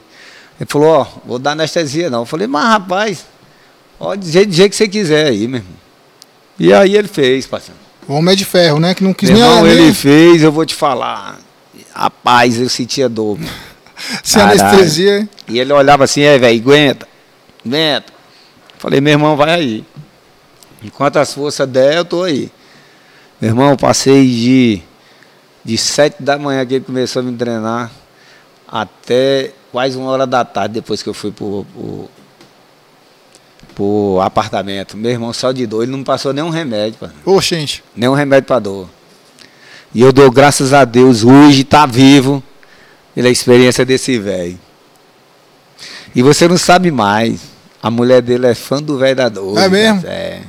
Ele 0.61 0.69
falou, 0.69 0.89
ó, 0.89 1.07
vou 1.25 1.39
dar 1.39 1.53
anestesia 1.53 2.11
não. 2.11 2.21
Eu 2.21 2.27
falei, 2.27 2.47
mas 2.47 2.65
rapaz, 2.65 3.25
ó, 3.99 4.15
jeito, 4.21 4.51
do 4.51 4.55
jeito 4.55 4.71
que 4.71 4.77
você 4.77 4.89
quiser 4.89 5.29
aí, 5.29 5.49
meu 5.49 5.61
irmão. 5.61 5.84
E 6.59 6.73
aí 6.73 6.97
ele 6.97 7.09
fez, 7.09 7.47
parceiro. 7.47 7.79
O 8.07 8.15
homem 8.15 8.33
é 8.33 8.37
de 8.37 8.45
ferro, 8.45 8.79
né? 8.79 8.95
Que 8.95 9.03
não 9.03 9.15
quis 9.15 9.31
Meu 9.31 9.39
nem, 9.39 9.49
irmão, 9.49 9.65
nem 9.65 9.73
ele 9.73 9.95
fez, 9.95 10.43
eu 10.43 10.53
vou 10.53 10.65
te 10.65 10.75
falar. 10.75 11.39
Rapaz, 11.93 12.61
eu 12.61 12.69
sentia 12.69 13.09
dor. 13.09 13.39
sem 14.23 14.43
anestesia. 14.43 15.21
hein? 15.21 15.29
E 15.49 15.59
ele 15.59 15.73
olhava 15.73 16.05
assim, 16.05 16.23
é, 16.23 16.39
velho, 16.39 16.61
aguenta, 16.61 17.09
aguenta. 17.65 18.13
Falei, 18.79 19.01
meu 19.01 19.13
irmão, 19.13 19.37
vai 19.37 19.51
aí. 19.51 19.85
Enquanto 20.83 21.17
as 21.17 21.33
forças 21.33 21.67
der, 21.69 21.97
eu 21.97 22.05
tô 22.05 22.23
aí. 22.23 22.51
Meu 23.41 23.51
irmão, 23.51 23.71
eu 23.71 23.77
passei 23.77 24.27
de, 24.29 24.83
de 25.65 25.79
sete 25.79 26.23
da 26.23 26.39
manhã 26.39 26.65
que 26.67 26.75
ele 26.75 26.85
começou 26.85 27.21
a 27.21 27.23
me 27.25 27.37
treinar 27.37 27.91
até 28.69 29.53
quase 29.73 29.97
uma 29.97 30.11
hora 30.11 30.27
da 30.27 30.45
tarde, 30.45 30.75
depois 30.75 31.03
que 31.03 31.09
eu 31.09 31.15
fui 31.15 31.31
pro, 31.31 31.67
pro, 31.73 32.11
pro 33.75 34.21
apartamento. 34.23 34.97
Meu 34.97 35.11
irmão 35.11 35.33
só 35.33 35.53
de 35.53 35.67
dor, 35.67 35.83
ele 35.83 35.93
não 35.93 36.05
passou 36.05 36.33
nenhum 36.33 36.51
remédio, 36.51 36.99
pá, 37.01 37.11
Ô, 37.25 37.41
gente. 37.41 37.83
nenhum 37.97 38.15
remédio 38.15 38.47
para 38.47 38.59
dor. 38.61 38.89
E 39.95 40.01
eu 40.03 40.13
dou 40.13 40.31
graças 40.31 40.73
a 40.73 40.85
Deus 40.85 41.23
hoje 41.25 41.63
tá 41.65 41.87
vivo 41.87 42.43
pela 43.15 43.29
experiência 43.29 43.85
desse 43.85 44.19
velho. 44.19 44.59
E 46.15 46.23
você 46.23 46.47
não 46.49 46.59
sabe 46.59 46.91
mais. 46.91 47.41
A 47.83 47.91
mulher 47.91 48.23
dele 48.23 48.47
é 48.47 48.55
fã 48.55 48.83
do 48.83 48.97
velho 48.99 49.15
da 49.17 49.29
dor. 49.29 49.59
É 49.59 49.69
mesmo? 49.69 50.03
É. 50.07 50.41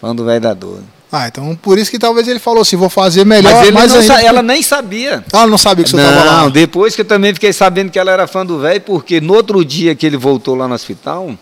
Fã 0.00 0.14
do 0.14 0.24
velho 0.24 0.40
da 0.40 0.52
dor. 0.54 0.80
Ah, 1.12 1.26
então 1.28 1.56
por 1.56 1.76
isso 1.78 1.90
que 1.90 1.98
talvez 1.98 2.28
ele 2.28 2.38
falou 2.38 2.62
assim, 2.62 2.76
vou 2.76 2.88
fazer 2.88 3.24
melhor, 3.26 3.52
Mas 3.72 3.92
ainda. 3.92 4.02
sa- 4.06 4.22
ela 4.22 4.42
nem 4.42 4.62
sabia. 4.62 5.24
Ah, 5.32 5.38
ela 5.40 5.46
não 5.48 5.58
sabia 5.58 5.84
que 5.84 5.90
senhor 5.90 6.02
estava 6.08 6.24
lá. 6.24 6.42
Não, 6.42 6.50
depois 6.50 6.94
que 6.94 7.00
eu 7.00 7.04
também 7.04 7.34
fiquei 7.34 7.52
sabendo 7.52 7.90
que 7.90 7.98
ela 7.98 8.12
era 8.12 8.26
fã 8.28 8.46
do 8.46 8.58
velho, 8.60 8.80
porque 8.82 9.20
no 9.20 9.34
outro 9.34 9.64
dia 9.64 9.94
que 9.94 10.06
ele 10.06 10.16
voltou 10.16 10.54
lá 10.54 10.68
no 10.68 10.74
hospital, 10.74 11.32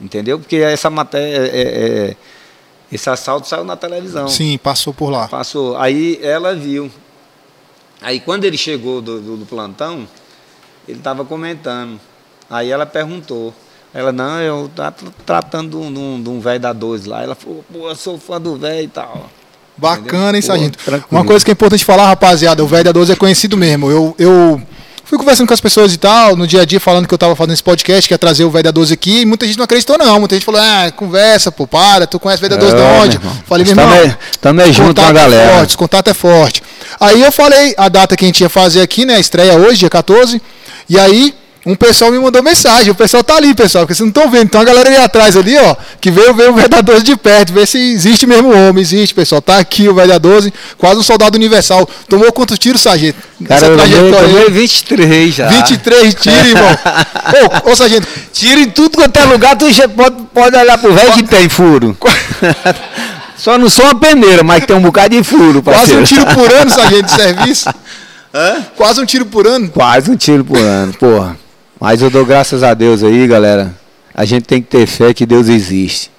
entendeu? 0.00 0.38
Porque 0.38 0.56
essa 0.56 0.88
matéria, 0.90 1.46
é- 1.46 2.10
é- 2.10 2.16
esse 2.90 3.08
assalto 3.10 3.46
saiu 3.46 3.64
na 3.64 3.76
televisão. 3.76 4.28
Sim, 4.28 4.58
passou 4.58 4.94
por 4.94 5.10
lá. 5.10 5.28
Passou. 5.28 5.76
Aí 5.76 6.18
ela 6.22 6.54
viu. 6.54 6.90
Aí 8.00 8.20
quando 8.20 8.44
ele 8.44 8.56
chegou 8.56 9.00
do, 9.02 9.20
do- 9.20 9.36
do 9.38 9.46
plantão, 9.46 10.06
ele 10.86 10.98
estava 10.98 11.24
comentando. 11.24 12.00
Aí 12.48 12.70
ela 12.70 12.86
perguntou. 12.86 13.52
Ela, 13.92 14.12
não, 14.12 14.40
eu 14.40 14.66
estava 14.66 14.94
tratando 15.24 15.70
de 15.70 15.98
um- 15.98 16.22
de 16.22 16.28
um 16.28 16.40
velho 16.40 16.60
da 16.60 16.72
12 16.72 17.08
lá. 17.08 17.22
Ela 17.22 17.34
falou, 17.34 17.64
pô, 17.72 17.88
eu 17.88 17.96
sou 17.96 18.18
fã 18.18 18.40
do 18.40 18.56
velho 18.56 18.84
e 18.84 18.88
tal. 18.88 19.28
Bacana, 19.76 20.36
hein, 20.36 20.42
Pô, 20.42 20.46
Sargento? 20.46 20.78
tranquilo. 20.78 21.08
Uma 21.20 21.24
coisa 21.24 21.44
que 21.44 21.50
é 21.50 21.54
importante 21.54 21.84
falar, 21.84 22.06
rapaziada, 22.08 22.62
o 22.62 22.66
velho 22.66 22.84
da 22.84 22.92
12 22.92 23.12
é 23.12 23.16
conhecido 23.16 23.56
mesmo. 23.56 23.90
Eu, 23.90 24.14
eu 24.18 24.60
fui 25.08 25.16
conversando 25.18 25.48
com 25.48 25.54
as 25.54 25.60
pessoas 25.60 25.94
e 25.94 25.96
tal, 25.96 26.36
no 26.36 26.46
dia 26.46 26.62
a 26.62 26.64
dia, 26.66 26.78
falando 26.78 27.08
que 27.08 27.14
eu 27.14 27.18
tava 27.18 27.34
fazendo 27.34 27.54
esse 27.54 27.62
podcast, 27.62 28.06
que 28.06 28.12
ia 28.12 28.18
trazer 28.18 28.44
o 28.44 28.50
velho 28.50 28.64
da 28.64 28.70
12 28.70 28.92
aqui, 28.92 29.20
e 29.22 29.26
muita 29.26 29.46
gente 29.46 29.56
não 29.56 29.64
acreditou, 29.64 29.96
não. 29.96 30.18
Muita 30.20 30.34
gente 30.36 30.44
falou, 30.44 30.60
ah, 30.60 30.92
conversa, 30.94 31.50
pô, 31.50 31.66
para, 31.66 32.06
tu 32.06 32.20
conhece 32.20 32.44
o 32.44 32.48
velho 32.48 32.60
da 32.60 32.66
12 32.66 32.76
de 32.76 32.82
É, 32.82 33.00
onde? 33.00 33.18
meu 33.18 33.26
irmão. 33.28 33.42
Falei, 33.46 33.64
meu 33.64 33.72
irmão. 33.72 33.88
Tamo 33.98 34.16
tamo 34.40 34.60
aí 34.60 34.72
junto 34.72 35.00
com 35.00 35.06
a 35.06 35.10
É 35.10 35.12
galera. 35.14 35.52
forte, 35.54 35.68
esse 35.68 35.76
contato 35.78 36.08
é 36.08 36.14
forte. 36.14 36.62
Aí 37.00 37.22
eu 37.22 37.32
falei 37.32 37.74
a 37.78 37.88
data 37.88 38.16
que 38.16 38.24
a 38.24 38.28
gente 38.28 38.40
ia 38.42 38.48
fazer 38.50 38.82
aqui, 38.82 39.04
né? 39.06 39.14
A 39.16 39.20
estreia 39.20 39.54
hoje, 39.54 39.78
dia 39.78 39.90
14. 39.90 40.40
E 40.88 40.98
aí, 40.98 41.34
um 41.68 41.74
pessoal 41.74 42.10
me 42.10 42.18
mandou 42.18 42.42
mensagem. 42.42 42.90
O 42.90 42.94
pessoal 42.94 43.22
tá 43.22 43.36
ali, 43.36 43.54
pessoal, 43.54 43.84
porque 43.84 43.94
vocês 43.94 44.00
não 44.00 44.08
estão 44.08 44.30
vendo. 44.30 44.44
Então 44.44 44.60
a 44.60 44.64
galera 44.64 44.88
ali 44.88 44.96
atrás 44.96 45.36
ali, 45.36 45.54
ó, 45.58 45.76
que 46.00 46.10
veio 46.10 46.32
ver 46.32 46.48
o 46.48 46.54
Verdadoze 46.54 47.02
de 47.02 47.14
perto, 47.14 47.52
ver 47.52 47.66
se 47.66 47.78
existe 47.78 48.26
mesmo 48.26 48.48
o 48.48 48.68
homem. 48.68 48.80
Existe, 48.80 49.14
pessoal. 49.14 49.42
Tá 49.42 49.58
aqui 49.58 49.86
o 49.86 49.94
Verdadoze, 49.94 50.52
quase 50.78 50.98
um 50.98 51.02
soldado 51.02 51.36
universal. 51.36 51.86
Tomou 52.08 52.32
quantos 52.32 52.58
tiros, 52.58 52.80
sargento? 52.80 53.18
Cara, 53.46 53.66
eu 53.66 53.76
tomei, 53.76 54.12
tomei 54.12 54.50
23 54.50 55.34
já. 55.34 55.48
23 55.48 56.14
tiros, 56.14 56.46
irmão. 56.46 56.78
ô, 57.66 57.70
ô, 57.70 57.76
sargento, 57.76 58.08
Tiro 58.32 58.60
em 58.60 58.70
tudo 58.70 58.96
quanto 58.96 59.16
é 59.18 59.24
lugar, 59.24 59.56
tu 59.56 59.70
já 59.70 59.88
pode, 59.88 60.16
pode 60.32 60.56
olhar 60.56 60.78
pro 60.78 60.94
velho 60.94 61.12
que 61.12 61.24
tem 61.24 61.48
furo. 61.48 61.96
Só 63.36 63.58
não 63.58 63.68
sou 63.68 63.84
uma 63.84 63.94
peneira, 63.94 64.42
mas 64.42 64.64
tem 64.64 64.74
um 64.74 64.80
bocado 64.80 65.14
de 65.14 65.22
furo, 65.22 65.62
quase 65.62 65.78
parceiro. 65.78 66.00
um 66.00 66.04
tiro 66.04 66.26
por 66.26 66.50
ano, 66.50 66.70
sargento, 66.74 67.02
de 67.02 67.10
serviço. 67.12 67.68
Hã? 68.32 68.64
Quase 68.76 69.00
um 69.00 69.04
tiro 69.04 69.26
por 69.26 69.46
ano. 69.46 69.68
Quase 69.68 70.10
um 70.10 70.16
tiro 70.16 70.44
por 70.44 70.58
ano, 70.58 70.92
porra. 70.94 71.36
Mas 71.80 72.02
eu 72.02 72.10
dou 72.10 72.24
graças 72.24 72.62
a 72.62 72.74
Deus 72.74 73.02
aí, 73.02 73.26
galera. 73.26 73.74
A 74.14 74.24
gente 74.24 74.44
tem 74.44 74.60
que 74.60 74.68
ter 74.68 74.86
fé 74.86 75.14
que 75.14 75.24
Deus 75.24 75.48
existe. 75.48 76.10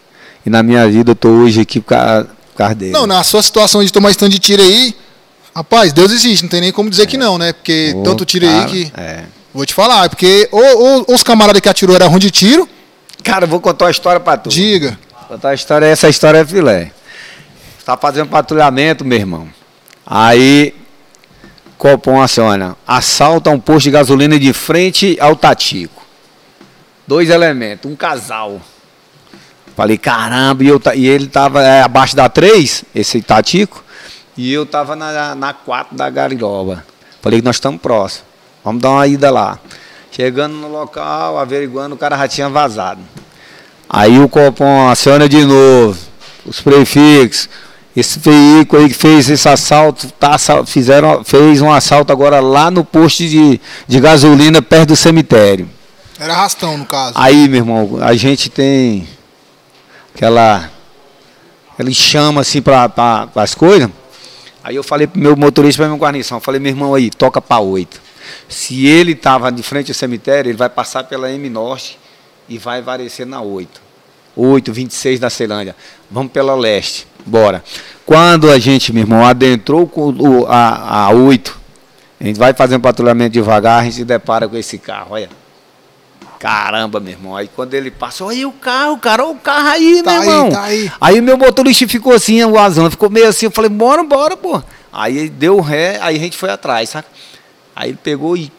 E 0.46 0.50
na 0.50 0.64
minha 0.64 0.88
vida 0.88 1.12
eu 1.12 1.16
tô 1.16 1.30
hoje 1.30 1.62
aqui 1.62 1.80
por 1.82 1.90
causa, 2.56 2.76
dele. 2.76 2.92
Não, 2.94 3.06
na 3.06 3.24
sua 3.24 3.42
situação 3.42 3.84
de 3.84 3.92
tomar 3.92 4.10
stand 4.12 4.30
de 4.30 4.40
tiro 4.40 4.62
aí, 4.62 4.96
rapaz, 5.54 5.92
Deus 5.92 6.12
existe, 6.12 6.44
não 6.44 6.50
tem 6.50 6.62
nem 6.62 6.72
como 6.72 6.90
dizer 6.90 7.08
que 7.08 7.18
não, 7.18 7.38
né? 7.38 7.52
Porque 7.54 7.94
Ô, 7.96 8.04
tanto 8.04 8.26
tiro 8.26 8.46
aí 8.48 8.54
cara, 8.54 8.70
que. 8.70 8.92
É. 8.98 9.24
Vou 9.54 9.66
te 9.66 9.74
falar, 9.74 10.08
porque 10.10 10.48
ou, 10.52 10.62
ou- 10.82 11.06
os 11.10 11.24
camaradas 11.24 11.60
que 11.62 11.68
atirou 11.68 11.96
eram 11.96 12.08
ruim 12.10 12.20
de 12.20 12.32
tiro, 12.32 12.68
Cara, 13.24 13.44
eu 13.44 13.50
vou 13.50 13.60
contar 13.60 13.86
uma 13.86 13.92
história 13.92 14.20
pra 14.20 14.38
tu. 14.38 14.50
diga. 14.50 14.98
Contar 15.28 15.50
a 15.50 15.54
história, 15.54 15.86
essa 15.86 16.08
história 16.08 16.38
é 16.40 16.46
filé. 16.46 16.92
Tá 17.86 17.98
fazendo 17.98 18.28
patrulhamento, 18.30 19.04
meu 19.04 19.18
irmão. 19.18 19.50
Aí, 20.06 20.74
Copom 21.80 22.22
aciona. 22.22 22.76
Assalta 22.86 23.50
um 23.50 23.58
posto 23.58 23.86
de 23.86 23.92
gasolina 23.92 24.38
de 24.38 24.52
frente 24.52 25.18
ao 25.18 25.34
Tatico. 25.34 26.06
Dois 27.08 27.30
elementos, 27.30 27.90
um 27.90 27.96
casal. 27.96 28.62
Falei, 29.78 29.98
caramba, 29.98 30.62
e, 30.62 30.68
eu, 30.68 30.82
e 30.94 31.08
ele 31.08 31.28
tava 31.28 31.64
é, 31.64 31.82
abaixo 31.82 32.18
da 32.18 32.28
3, 32.28 32.84
esse 32.94 33.22
Tatico, 33.22 33.82
e 34.36 34.52
eu 34.52 34.66
tava 34.66 34.94
na, 34.94 35.34
na 35.34 35.54
4 35.54 35.96
da 35.96 36.10
Gariroba. 36.10 36.86
Falei 37.22 37.40
que 37.40 37.46
nós 37.46 37.56
estamos 37.56 37.80
próximos. 37.80 38.26
Vamos 38.62 38.82
dar 38.82 38.90
uma 38.90 39.08
ida 39.08 39.32
lá. 39.32 39.58
Chegando 40.12 40.56
no 40.56 40.68
local, 40.68 41.40
averiguando, 41.40 41.96
o 41.96 41.98
cara 41.98 42.18
já 42.18 42.28
tinha 42.28 42.50
vazado. 42.50 43.00
Aí 43.90 44.20
o 44.20 44.28
Copom 44.28 44.90
aciona 44.90 45.30
de 45.30 45.46
novo, 45.46 45.98
os 46.46 46.60
prefixos. 46.60 47.48
Esse 48.00 48.18
veículo 48.18 48.82
aí 48.82 48.88
que 48.88 48.96
fez 48.96 49.30
esse 49.30 49.50
assalto, 49.50 50.10
tá, 50.14 50.38
fizeram, 50.66 51.22
fez 51.24 51.62
um 51.62 51.70
assalto 51.70 52.14
agora 52.14 52.40
lá 52.40 52.72
no 52.72 52.86
posto 52.86 53.28
de, 53.28 53.60
de 53.88 54.00
gasolina 54.00 54.62
perto 54.62 54.90
do 54.90 54.96
cemitério. 54.96 55.70
Era 56.18 56.34
arrastão, 56.34 56.78
no 56.78 56.86
caso. 56.86 57.14
Aí, 57.16 57.50
meu 57.50 57.58
irmão, 57.58 58.00
a 58.02 58.16
gente 58.16 58.50
tem 58.50 59.06
aquela. 60.16 60.70
Ele 61.78 61.94
chama 61.94 62.42
assim 62.42 62.62
para 62.62 62.88
pra, 62.88 63.28
as 63.36 63.54
coisas. 63.54 63.90
Aí 64.64 64.76
eu 64.76 64.84
falei 64.84 65.06
pro 65.06 65.20
meu 65.20 65.36
motorista, 65.36 65.82
para 65.82 65.90
minha 65.90 66.00
guarnição, 66.00 66.40
falei, 66.40 66.60
meu 66.60 66.72
irmão 66.72 66.94
aí, 66.94 67.10
toca 67.10 67.42
para 67.42 67.60
8. 67.60 68.02
Se 68.48 68.86
ele 68.86 69.14
tava 69.14 69.52
de 69.52 69.64
frente 69.64 69.92
ao 69.92 69.96
cemitério, 69.96 70.50
ele 70.50 70.58
vai 70.58 70.70
passar 70.70 71.04
pela 71.04 71.30
M 71.32 71.50
Norte 71.50 71.98
e 72.48 72.58
vai 72.58 72.82
varecer 72.82 73.26
na 73.26 73.42
8. 73.42 73.89
8, 74.40 74.72
26 74.72 75.20
da 75.20 75.30
Ceilândia. 75.30 75.76
Vamos 76.10 76.32
pela 76.32 76.56
leste. 76.56 77.06
Bora. 77.26 77.64
Quando 78.06 78.50
a 78.50 78.58
gente, 78.58 78.92
meu 78.94 79.04
irmão, 79.04 79.26
adentrou 79.26 79.86
com 79.88 80.10
o, 80.10 80.46
a, 80.48 81.06
a 81.06 81.10
8, 81.12 81.60
a 82.20 82.24
gente 82.24 82.40
vai 82.40 82.54
fazer 82.54 82.76
um 82.76 82.80
patrulhamento 82.80 83.32
devagar, 83.34 83.82
a 83.82 83.84
gente 83.84 83.96
se 83.98 84.06
depara 84.06 84.48
com 84.48 84.58
esse 84.58 84.78
carro, 84.78 85.10
olha. 85.12 85.30
Caramba, 86.40 87.00
meu 87.02 87.12
irmão. 87.12 87.36
Aí 87.36 87.50
quando 87.54 87.74
ele 87.74 87.92
passou, 87.92 88.28
olha 88.30 88.48
o 88.48 88.52
carro, 88.54 88.98
cara, 88.98 89.26
olha 89.26 89.34
o 89.34 89.40
carro 89.40 89.68
aí, 89.68 90.02
Tá 90.02 90.12
meu 90.12 90.22
aí, 90.22 90.28
irmão. 90.28 90.50
tá 90.50 90.64
aí. 90.64 90.92
Aí 91.02 91.20
o 91.20 91.24
meu 91.24 91.38
motorista 91.38 91.88
ficou 91.88 92.14
assim, 92.14 92.42
o 92.44 92.58
Azão, 92.58 92.90
ficou 92.90 93.10
meio 93.10 93.28
assim, 93.28 93.48
eu 93.48 93.52
falei, 93.52 93.70
bora, 93.70 94.04
bora, 94.04 94.38
pô. 94.38 94.62
Aí 94.92 95.30
deu 95.30 95.60
ré, 95.60 96.00
aí 96.02 96.16
a 96.16 96.20
gente 96.20 96.38
foi 96.38 96.50
atrás, 96.50 96.90
sabe? 96.90 97.08
Aí 97.76 97.90
ele 97.90 98.00
pegou 98.02 98.36
e 98.38 98.52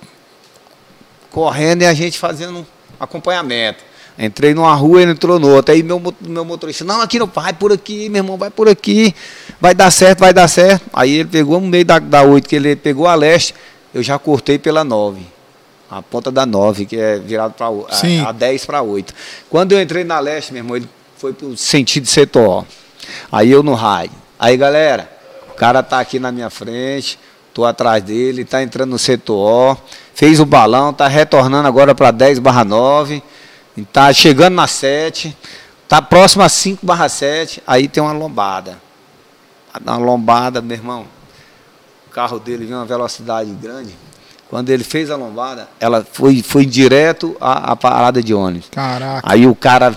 correndo 1.31 1.83
e 1.83 1.87
a 1.87 1.95
gente 1.95 2.19
fazendo 2.19 2.67
acompanhamento. 2.99 3.83
Entrei 4.23 4.53
numa 4.53 4.75
rua, 4.75 5.01
ele 5.01 5.13
entrou 5.13 5.39
no 5.39 5.49
outra. 5.49 5.75
Aí 5.75 5.83
meu, 5.83 5.99
meu 6.21 6.45
motorista, 6.45 6.85
não, 6.85 7.01
aqui 7.01 7.19
não, 7.19 7.27
vai 7.27 7.55
por 7.55 7.73
aqui, 7.73 8.11
meu 8.11 8.21
irmão, 8.21 8.37
vai 8.37 8.51
por 8.51 8.69
aqui, 8.69 9.15
vai 9.59 9.75
dar 9.75 9.91
certo, 9.91 10.19
vai 10.19 10.35
dar 10.35 10.47
certo. 10.47 10.85
Aí 10.93 11.21
ele 11.21 11.29
pegou 11.31 11.59
no 11.59 11.67
meio 11.67 11.87
da, 11.87 11.99
da 11.99 12.23
8, 12.23 12.47
que 12.47 12.55
ele 12.55 12.77
pegou 12.77 13.07
a 13.07 13.15
leste, 13.15 13.55
eu 13.95 14.03
já 14.03 14.19
cortei 14.19 14.59
pela 14.59 14.85
9. 14.85 15.23
A 15.91 16.03
ponta 16.03 16.31
da 16.31 16.45
9, 16.45 16.85
que 16.85 16.97
é 16.97 17.19
virado 17.19 17.55
para 17.55 17.67
a, 17.67 18.29
a 18.29 18.33
10 18.33 18.67
para 18.67 18.83
8. 18.83 19.15
Quando 19.49 19.73
eu 19.73 19.81
entrei 19.81 20.05
na 20.05 20.21
leste, 20.21 20.53
meu 20.53 20.61
irmão, 20.61 20.77
ele 20.77 20.89
foi 21.17 21.33
pro 21.33 21.57
sentido 21.57 22.07
setor. 22.07 22.67
Aí 23.33 23.51
eu 23.51 23.63
no 23.63 23.73
rádio. 23.73 24.13
Aí, 24.39 24.55
galera, 24.55 25.11
o 25.51 25.55
cara 25.55 25.83
tá 25.83 25.99
aqui 25.99 26.19
na 26.19 26.31
minha 26.31 26.51
frente, 26.51 27.19
tô 27.55 27.65
atrás 27.65 28.03
dele, 28.05 28.45
tá 28.45 28.63
entrando 28.63 28.91
no 28.91 28.99
setor 28.99 29.73
O, 29.73 29.77
fez 30.15 30.41
o 30.41 30.45
balão, 30.45 30.93
tá 30.93 31.09
retornando 31.09 31.67
agora 31.67 31.95
para 31.95 32.11
10 32.11 32.39
barra 32.39 32.65
9, 32.65 33.23
tá 33.93 34.13
chegando 34.13 34.55
na 34.55 34.67
7, 34.67 35.37
tá 35.89 36.03
próximo 36.03 36.43
a 36.43 36.49
5 36.49 36.85
barra 36.85 37.09
7, 37.09 37.63
aí 37.67 37.89
tem 37.89 38.03
uma 38.03 38.13
lombada. 38.13 38.79
Uma 39.85 39.97
lombada, 39.97 40.61
meu 40.61 40.77
irmão, 40.77 41.07
o 42.09 42.11
carro 42.11 42.39
dele 42.39 42.65
vinha 42.65 42.79
uma 42.79 42.87
velocidade 42.87 43.51
grande, 43.53 43.95
Quando 44.49 44.69
ele 44.71 44.83
fez 44.83 45.11
a 45.11 45.17
lombada, 45.17 45.69
ela 45.79 46.05
foi, 46.13 46.43
foi 46.43 46.67
direto 46.67 47.37
à, 47.41 47.73
à 47.73 47.77
parada 47.77 48.21
de 48.21 48.35
ônibus. 48.35 48.69
Caraca. 48.71 49.23
Aí 49.23 49.47
o 49.47 49.55
cara 49.55 49.97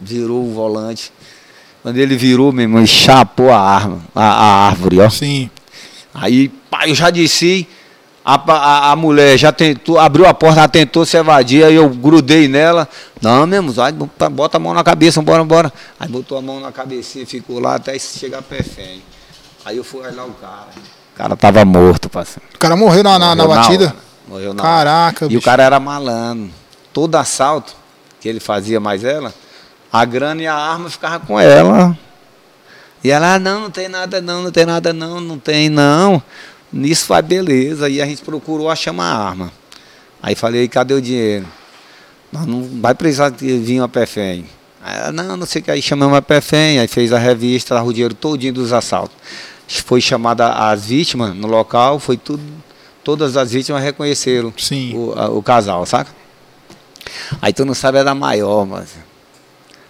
virou 0.00 0.44
o 0.44 0.54
volante. 0.54 1.12
Quando 1.82 1.96
ele 1.96 2.16
virou, 2.16 2.52
meu 2.52 2.62
irmão, 2.62 2.86
chapou 2.86 3.50
a 3.50 3.58
arma, 3.58 4.00
a, 4.14 4.22
a 4.22 4.68
árvore, 4.68 5.00
ó. 5.00 5.10
Sim. 5.10 5.50
Aí, 6.14 6.48
pá, 6.48 6.86
eu 6.88 6.94
já 6.94 7.10
desci, 7.10 7.66
a, 8.30 8.34
a, 8.52 8.92
a 8.92 8.96
mulher 8.96 9.38
já 9.38 9.50
tentou, 9.50 9.98
abriu 9.98 10.26
a 10.26 10.34
porta, 10.34 10.60
ela 10.60 10.68
tentou 10.68 11.06
se 11.06 11.16
evadir, 11.16 11.64
aí 11.64 11.76
eu 11.76 11.88
grudei 11.88 12.46
nela. 12.46 12.86
Não, 13.22 13.46
mesmo, 13.46 13.72
vai, 13.72 13.90
bota 13.90 14.58
a 14.58 14.60
mão 14.60 14.74
na 14.74 14.84
cabeça, 14.84 15.22
bora, 15.22 15.42
bora. 15.44 15.72
Aí 15.98 16.06
botou 16.10 16.36
a 16.36 16.42
mão 16.42 16.60
na 16.60 16.70
cabeça 16.70 17.18
e 17.20 17.24
ficou 17.24 17.58
lá 17.58 17.76
até 17.76 17.98
chegar 17.98 18.42
perfém. 18.42 19.02
Aí 19.64 19.78
eu 19.78 19.82
fui 19.84 20.00
olhar 20.06 20.26
o 20.26 20.32
cara. 20.32 20.66
O 21.14 21.16
cara 21.16 21.36
tava 21.36 21.64
morto, 21.64 22.10
parceiro. 22.10 22.46
O 22.54 22.58
cara 22.58 22.76
morreu 22.76 23.02
na, 23.02 23.18
na, 23.18 23.34
na 23.34 23.44
Morreu 23.46 23.62
batida? 23.62 23.84
hora, 23.86 23.96
Morreu 24.28 24.52
na 24.52 24.62
hora. 24.62 24.72
Caraca, 24.72 25.24
E 25.24 25.28
bicho. 25.28 25.40
o 25.40 25.42
cara 25.42 25.62
era 25.62 25.80
malandro. 25.80 26.50
Todo 26.92 27.14
assalto 27.14 27.74
que 28.20 28.28
ele 28.28 28.40
fazia 28.40 28.78
mais 28.78 29.04
ela, 29.04 29.32
a 29.90 30.04
grana 30.04 30.42
e 30.42 30.46
a 30.46 30.54
arma 30.54 30.90
ficavam 30.90 31.20
com 31.26 31.40
ela. 31.40 31.96
E 33.02 33.10
ela, 33.10 33.34
ah, 33.34 33.38
não, 33.38 33.62
não 33.62 33.70
tem 33.70 33.88
nada 33.88 34.20
não, 34.20 34.42
não 34.42 34.50
tem 34.52 34.66
nada 34.66 34.92
não, 34.92 35.18
não 35.18 35.38
tem 35.38 35.70
não. 35.70 36.22
Nisso 36.72 37.06
vai 37.08 37.22
beleza. 37.22 37.88
E 37.88 38.00
a 38.00 38.06
gente 38.06 38.22
procurou 38.22 38.70
achar 38.70 38.90
uma 38.90 39.04
arma. 39.04 39.52
Aí 40.22 40.34
falei, 40.34 40.66
cadê 40.68 40.94
o 40.94 41.00
dinheiro? 41.00 41.46
Nós 42.32 42.46
não 42.46 42.62
vai 42.80 42.94
precisar 42.94 43.30
de 43.30 43.58
vir 43.58 43.80
uma 43.80 43.88
PFM. 43.88 44.44
Aí 44.82 45.12
não, 45.12 45.36
não 45.36 45.46
sei 45.46 45.60
o 45.60 45.64
que. 45.64 45.70
Aí 45.70 45.80
chamamos 45.82 46.16
a 46.16 46.22
PFM, 46.22 46.80
aí 46.80 46.88
fez 46.88 47.12
a 47.12 47.18
revista, 47.18 47.80
o 47.82 47.92
dinheiro 47.92 48.14
todinho 48.14 48.52
dos 48.52 48.72
assaltos. 48.72 49.16
Foi 49.66 50.00
chamada 50.00 50.48
as 50.70 50.86
vítimas 50.86 51.34
no 51.34 51.46
local, 51.46 51.98
foi 51.98 52.16
tudo. 52.16 52.42
Todas 53.04 53.36
as 53.36 53.52
vítimas 53.52 53.82
reconheceram 53.82 54.52
Sim. 54.58 54.94
o, 54.94 55.12
a- 55.18 55.28
o 55.30 55.42
casal, 55.42 55.84
saca? 55.86 56.10
Aí 57.40 57.52
tu 57.52 57.64
não 57.64 57.74
sabe 57.74 57.98
era 57.98 58.14
maior, 58.14 58.66
mas. 58.66 58.90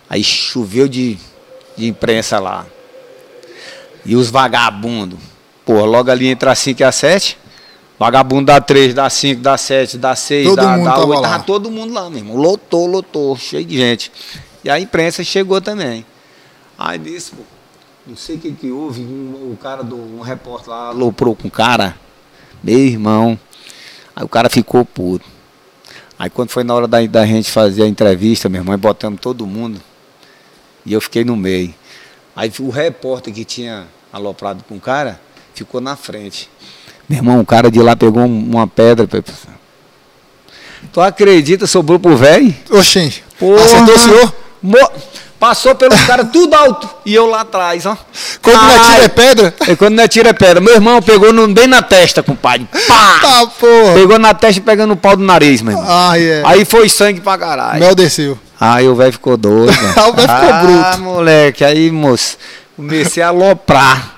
Aí 0.09 0.23
choveu 0.23 0.87
de, 0.89 1.19
de 1.77 1.87
imprensa 1.89 2.39
lá. 2.39 2.65
E 4.05 4.15
os 4.17 4.31
vagabundos. 4.31 5.19
Pô, 5.69 5.85
logo 5.85 6.11
ali 6.11 6.29
entre 6.29 6.49
as 6.49 6.59
5 6.61 6.81
e 6.81 6.83
as 6.83 6.95
7. 6.95 7.37
Vagabundo 7.99 8.47
dá 8.47 8.59
3, 8.59 8.95
dá 8.95 9.11
5, 9.11 9.43
dá 9.43 9.59
7, 9.59 9.99
dá 9.99 10.17
6, 10.17 10.47
Todo 10.47 10.57
dá, 10.57 10.69
mundo 10.69 10.85
dá 10.85 10.93
tava 10.93 11.07
8. 11.07 11.21
lá. 11.21 11.29
Tava 11.29 11.45
todo 11.45 11.71
mundo 11.71 11.93
lá 11.93 12.09
mesmo. 12.09 12.35
Lotou, 12.39 12.87
lotou, 12.87 13.37
cheio 13.37 13.67
de 13.67 13.77
gente. 13.77 14.11
E 14.65 14.71
a 14.71 14.81
imprensa 14.81 15.23
chegou 15.23 15.61
também. 15.61 16.07
Aí 16.79 16.99
nisso, 16.99 17.35
pô, 17.37 17.43
não 18.07 18.17
sei 18.17 18.37
o 18.37 18.39
que 18.39 18.51
que 18.53 18.71
houve, 18.71 19.03
um, 19.03 19.53
o 19.53 19.59
cara 19.61 19.85
do 19.85 19.95
um 19.95 20.23
repórter 20.23 20.71
lá 20.71 20.89
aloprou 20.89 21.37
com 21.37 21.49
o 21.49 21.51
cara, 21.51 21.95
meu 22.65 22.79
irmão. 22.79 23.39
Aí 24.17 24.25
o 24.25 24.29
cara 24.29 24.49
ficou 24.49 24.87
puto. 24.87 25.27
Aí 26.19 26.31
quando 26.31 26.49
foi 26.49 26.65
na 26.65 26.75
hora 26.75 26.89
da, 26.89 27.05
da 27.05 27.27
gente 27.27 27.51
fazer 27.51 27.83
a 27.83 27.87
entrevista, 27.87 28.49
meu 28.49 28.63
irmão, 28.63 28.73
aí 28.73 28.81
botamos 28.81 29.21
todo 29.21 29.47
mundo. 29.47 29.83
E 30.87 30.95
eu 30.95 31.01
fiquei 31.03 31.27
no 31.27 31.37
meio. 31.37 31.75
Aí 32.35 32.51
o 32.59 32.71
repórter 32.71 33.35
que 33.35 33.45
tinha 33.45 33.87
aloprado 34.11 34.65
com 34.67 34.75
o 34.77 34.81
cara 34.81 35.21
ficou 35.59 35.81
na 35.81 35.97
frente. 35.97 36.49
Meu 37.09 37.19
irmão, 37.19 37.41
o 37.41 37.47
cara 37.47 37.71
de 37.71 37.81
lá 37.81 37.95
pegou 37.97 38.23
um- 38.23 38.51
uma 38.53 38.67
pedra. 38.67 39.09
Tu 40.93 41.01
acredita, 41.01 41.67
sobrou 41.67 41.99
pro 41.99 42.17
velho? 42.17 42.55
Oxente. 42.71 43.25
Porra. 43.39 43.65
Acertou 43.65 43.95
o 43.95 43.99
senhor? 43.99 44.35
Mo- 44.63 44.91
Passou 45.39 45.73
pelo 45.77 45.97
cara 45.99 46.25
tudo 46.25 46.53
alto. 46.55 46.89
E 47.07 47.15
eu 47.15 47.27
lá 47.27 47.43
atrás, 47.43 47.87
ó. 47.87 47.97
Quando 48.43 48.57
não 48.57 48.71
é 48.71 48.79
tiro 48.81 48.97
é 48.99 49.03
Ai. 49.03 49.09
pedra? 49.09 49.55
É 49.69 49.77
quando 49.77 49.95
não 49.95 50.03
é 50.03 50.09
tiro 50.09 50.29
é 50.29 50.33
pedra. 50.33 50.61
Meu 50.61 50.75
irmão 50.75 51.01
pegou 51.01 51.33
no- 51.33 51.47
bem 51.47 51.69
na 51.69 51.81
testa, 51.81 52.25
compadre. 52.25 52.67
Pá! 52.89 53.19
Tá, 53.21 53.47
porra. 53.47 53.95
Pegou 53.95 54.19
na 54.19 54.35
testa 54.35 54.61
pegando 54.61 54.95
o 54.95 54.97
pau 54.97 55.17
do 55.17 55.23
nariz, 55.23 55.63
meu 55.63 55.75
irmão. 55.79 55.87
Ai, 55.89 56.25
é. 56.29 56.43
Aí 56.45 56.65
foi 56.65 56.89
sangue 56.89 57.21
pra 57.21 57.39
caralho. 57.39 57.79
Mel 57.79 57.95
desceu. 57.95 58.37
Aí 58.61 58.89
o 58.89 58.97
velho 58.97 59.13
ficou 59.13 59.37
doido. 59.37 59.73
mano. 59.81 59.95
O 60.11 60.13
velho 60.13 60.29
ficou 60.29 60.45
ah, 60.45 60.61
bruto. 60.91 60.99
moleque, 61.03 61.65
aí, 61.65 61.89
moço, 61.93 62.37
comecei 62.75 63.23
a 63.23 63.29
aloprar. 63.29 64.17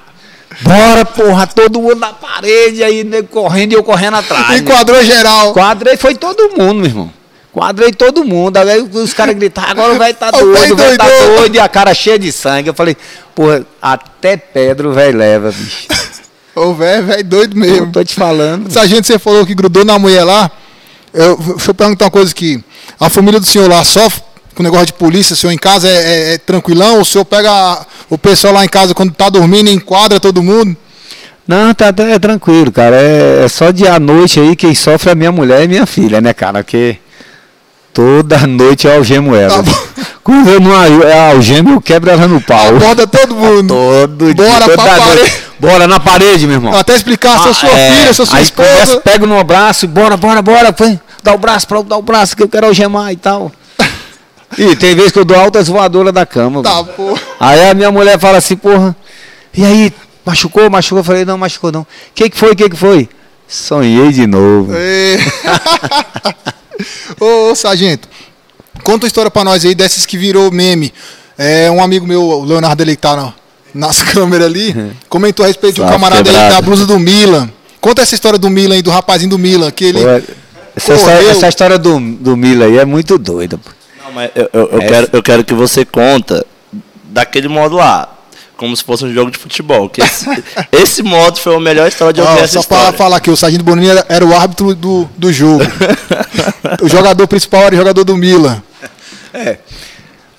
Bora, 0.62 1.04
porra, 1.04 1.46
todo 1.46 1.80
mundo 1.80 1.96
na 1.96 2.12
parede, 2.12 2.82
aí 2.82 3.04
nego 3.04 3.28
correndo 3.28 3.72
e 3.72 3.76
eu 3.76 3.82
correndo 3.84 4.16
atrás. 4.16 4.48
né? 4.48 4.58
Enquadrou 4.58 5.02
geral. 5.02 5.52
Quadrei 5.52 5.96
foi 5.96 6.14
todo 6.14 6.50
mundo, 6.56 6.74
meu 6.80 6.86
irmão. 6.86 7.12
Quadrei 7.52 7.92
todo 7.92 8.24
mundo. 8.24 8.56
Aí 8.56 8.80
os 8.80 9.14
caras 9.14 9.34
gritaram, 9.36 9.70
agora 9.70 9.94
o 9.94 9.98
velho 9.98 10.14
tá 10.14 10.28
O 10.28 10.52
velho 10.52 10.52
doido, 10.54 10.72
o 10.72 10.76
velho 10.76 10.98
tá 10.98 11.06
doido, 11.36 11.54
e 11.54 11.60
a 11.60 11.68
cara 11.68 11.94
cheia 11.94 12.18
de 12.18 12.30
sangue. 12.32 12.68
Eu 12.68 12.74
falei, 12.74 12.96
porra, 13.34 13.64
até 13.80 14.36
pedra 14.36 14.88
o 14.88 14.92
velho 14.92 15.18
leva, 15.18 15.50
bicho. 15.52 15.86
Ô, 16.54 16.74
velho, 16.74 17.06
velho, 17.06 17.24
doido 17.24 17.56
Eu 17.56 17.60
mesmo. 17.60 17.92
tô 17.92 18.04
te 18.04 18.14
falando. 18.14 18.70
Sargento, 18.70 19.06
você 19.06 19.18
falou 19.18 19.46
que 19.46 19.54
grudou 19.54 19.84
na 19.84 19.98
mulher 19.98 20.24
lá. 20.24 20.50
Eu, 21.14 21.36
deixa 21.36 21.70
eu 21.70 21.74
perguntar 21.74 22.06
uma 22.06 22.10
coisa 22.10 22.30
aqui. 22.30 22.62
A 22.98 23.08
família 23.08 23.40
do 23.40 23.46
senhor 23.46 23.68
lá 23.68 23.82
sofre 23.84 24.20
com 24.54 24.62
o 24.62 24.64
negócio 24.64 24.86
de 24.86 24.92
polícia? 24.94 25.34
O 25.34 25.36
senhor 25.36 25.52
em 25.52 25.58
casa 25.58 25.88
é, 25.88 25.92
é- 25.92 26.34
é 26.34 26.38
tranquilão? 26.38 27.00
O 27.00 27.04
senhor 27.04 27.24
pega 27.24 27.84
o 28.08 28.18
pessoal 28.18 28.54
lá 28.54 28.64
em 28.64 28.68
casa 28.68 28.94
quando 28.94 29.12
tá 29.12 29.28
dormindo 29.28 29.68
e 29.70 29.72
enquadra 29.74 30.18
todo 30.20 30.42
mundo? 30.42 30.76
Não, 31.46 31.74
tá, 31.74 31.92
tá- 31.92 32.04
é 32.04 32.18
tranquilo, 32.18 32.70
cara. 32.70 32.96
É, 32.96 33.44
é 33.44 33.48
só 33.48 33.70
de 33.70 33.86
à 33.86 33.98
noite 33.98 34.38
aí 34.38 34.54
quem 34.54 34.74
sofre 34.74 35.10
é 35.10 35.14
minha 35.14 35.32
mulher 35.32 35.64
e 35.64 35.68
minha 35.68 35.86
filha, 35.86 36.20
né, 36.20 36.32
cara? 36.32 36.62
Porque 36.62 36.96
toda 37.92 38.46
noite 38.46 38.86
eu 38.86 38.94
algemo 38.94 39.34
ela. 39.34 39.62
Tá. 39.62 39.72
Quando 40.22 40.48
eu 40.48 40.60
não 40.60 40.70
eu 40.86 41.20
algemo, 41.30 41.70
eu 41.72 41.80
quebro 41.80 42.10
ela 42.10 42.28
no 42.28 42.40
pau. 42.40 42.68
Aborda 42.76 43.06
todo 43.06 43.34
mundo. 43.36 43.68
Todo 43.74 44.34
Bora 44.34 44.64
dia, 44.66 44.74
pra 44.74 44.84
parede. 44.84 45.16
noite. 45.20 45.42
Bora 45.58 45.86
na 45.88 45.98
parede, 46.00 46.46
meu 46.46 46.56
irmão. 46.56 46.74
Até 46.74 46.94
explicar, 46.94 47.38
sou 47.38 47.50
Ah, 47.50 47.54
sua 47.54 47.70
é. 47.70 47.90
filha, 47.92 48.12
sou 48.14 48.24
sua 48.26 48.38
Aí 48.38 48.44
esposa. 48.44 48.68
começa, 48.68 49.00
pega 49.00 49.26
no 49.26 49.38
abraço, 49.38 49.86
bora, 49.88 50.16
bora, 50.16 50.40
bora, 50.40 50.74
dá 51.22 51.34
o 51.34 51.38
braço 51.38 51.66
pra 51.66 51.82
dá 51.82 51.96
o 51.96 52.02
braço 52.02 52.36
que 52.36 52.42
eu 52.42 52.48
quero 52.48 52.66
algemar 52.66 53.12
e 53.12 53.16
tal. 53.16 53.50
E 54.58 54.74
tem 54.76 54.94
vezes 54.94 55.12
que 55.12 55.18
eu 55.18 55.24
dou 55.24 55.38
altas 55.38 55.68
voadoras 55.68 56.12
da 56.12 56.26
cama. 56.26 56.62
Tá, 56.62 56.82
pô. 56.84 57.16
Aí 57.38 57.68
a 57.70 57.74
minha 57.74 57.90
mulher 57.90 58.18
fala 58.18 58.38
assim, 58.38 58.56
porra, 58.56 58.94
e 59.54 59.64
aí, 59.64 59.92
machucou, 60.26 60.68
machucou? 60.68 60.98
Eu 60.98 61.04
falei, 61.04 61.24
não, 61.24 61.38
machucou 61.38 61.70
não. 61.72 61.82
O 61.82 61.86
que 62.14 62.28
que 62.30 62.36
foi, 62.36 62.52
o 62.52 62.56
que 62.56 62.68
que 62.68 62.76
foi? 62.76 63.08
Sonhei 63.48 64.10
de 64.12 64.26
novo. 64.26 64.72
Ô, 67.20 67.50
ô, 67.50 67.54
sargento, 67.54 68.08
conta 68.82 69.04
uma 69.04 69.08
história 69.08 69.30
pra 69.30 69.44
nós 69.44 69.64
aí 69.64 69.74
dessas 69.74 70.06
que 70.06 70.16
virou 70.16 70.50
meme. 70.50 70.92
É, 71.36 71.70
um 71.70 71.82
amigo 71.82 72.06
meu, 72.06 72.22
o 72.22 72.44
Leonardo, 72.44 72.82
ele 72.82 72.96
tá 72.96 73.14
na- 73.16 73.34
nas 73.74 74.02
câmeras 74.12 74.46
ali, 74.46 74.74
comentou 75.08 75.44
a 75.44 75.48
respeito 75.48 75.76
de 75.76 75.82
um 75.82 75.86
Tá 75.86 75.92
camarada 75.92 76.28
aí 76.28 76.34
quebrado. 76.34 76.54
da 76.54 76.62
blusa 76.62 76.86
do 76.86 76.98
Milan. 76.98 77.50
Conta 77.80 78.02
essa 78.02 78.14
história 78.14 78.38
do 78.38 78.48
Milan 78.50 78.74
aí, 78.76 78.82
do 78.82 78.90
rapazinho 78.90 79.30
do 79.30 79.38
Milan, 79.38 79.70
que 79.70 79.84
ele... 79.86 80.00
Pô, 80.02 80.08
essa, 80.76 80.92
correu. 80.92 80.96
história, 80.96 81.30
essa 81.30 81.48
história 81.48 81.78
do, 81.78 81.98
do 81.98 82.36
Mila 82.36 82.66
aí 82.66 82.78
é 82.78 82.84
muito 82.84 83.16
doida. 83.18 83.58
pô. 83.58 83.70
Mas 84.14 84.30
eu, 84.34 84.50
eu, 84.52 84.68
eu 84.72 84.80
É. 84.82 84.86
quero, 84.86 85.08
eu 85.12 85.22
quero 85.22 85.44
que 85.44 85.54
você 85.54 85.84
conta 85.84 86.44
daquele 87.04 87.48
modo 87.48 87.76
lá. 87.76 88.16
Como 88.56 88.76
se 88.76 88.84
fosse 88.84 89.04
um 89.06 89.12
jogo 89.14 89.30
de 89.30 89.38
futebol. 89.38 89.88
Que 89.88 90.02
esse, 90.02 90.26
esse 90.70 91.02
modo 91.02 91.38
foi 91.38 91.56
a 91.56 91.60
melhor 91.60 91.88
história 91.88 92.12
de 92.12 92.20
ver 92.20 92.42
essa 92.44 92.54
só 92.54 92.60
história. 92.60 92.92
falar 92.92 93.18
que 93.20 93.30
o 93.30 93.36
Sargento 93.36 93.64
Bonini 93.64 93.88
era, 93.88 94.04
era 94.08 94.24
o 94.26 94.34
árbitro 94.36 94.74
do, 94.74 95.08
do 95.16 95.32
jogo. 95.32 95.64
o 96.82 96.88
jogador 96.88 97.26
principal 97.26 97.62
era 97.62 97.74
o 97.74 97.78
jogador 97.78 98.04
do 98.04 98.16
Milan, 98.16 98.62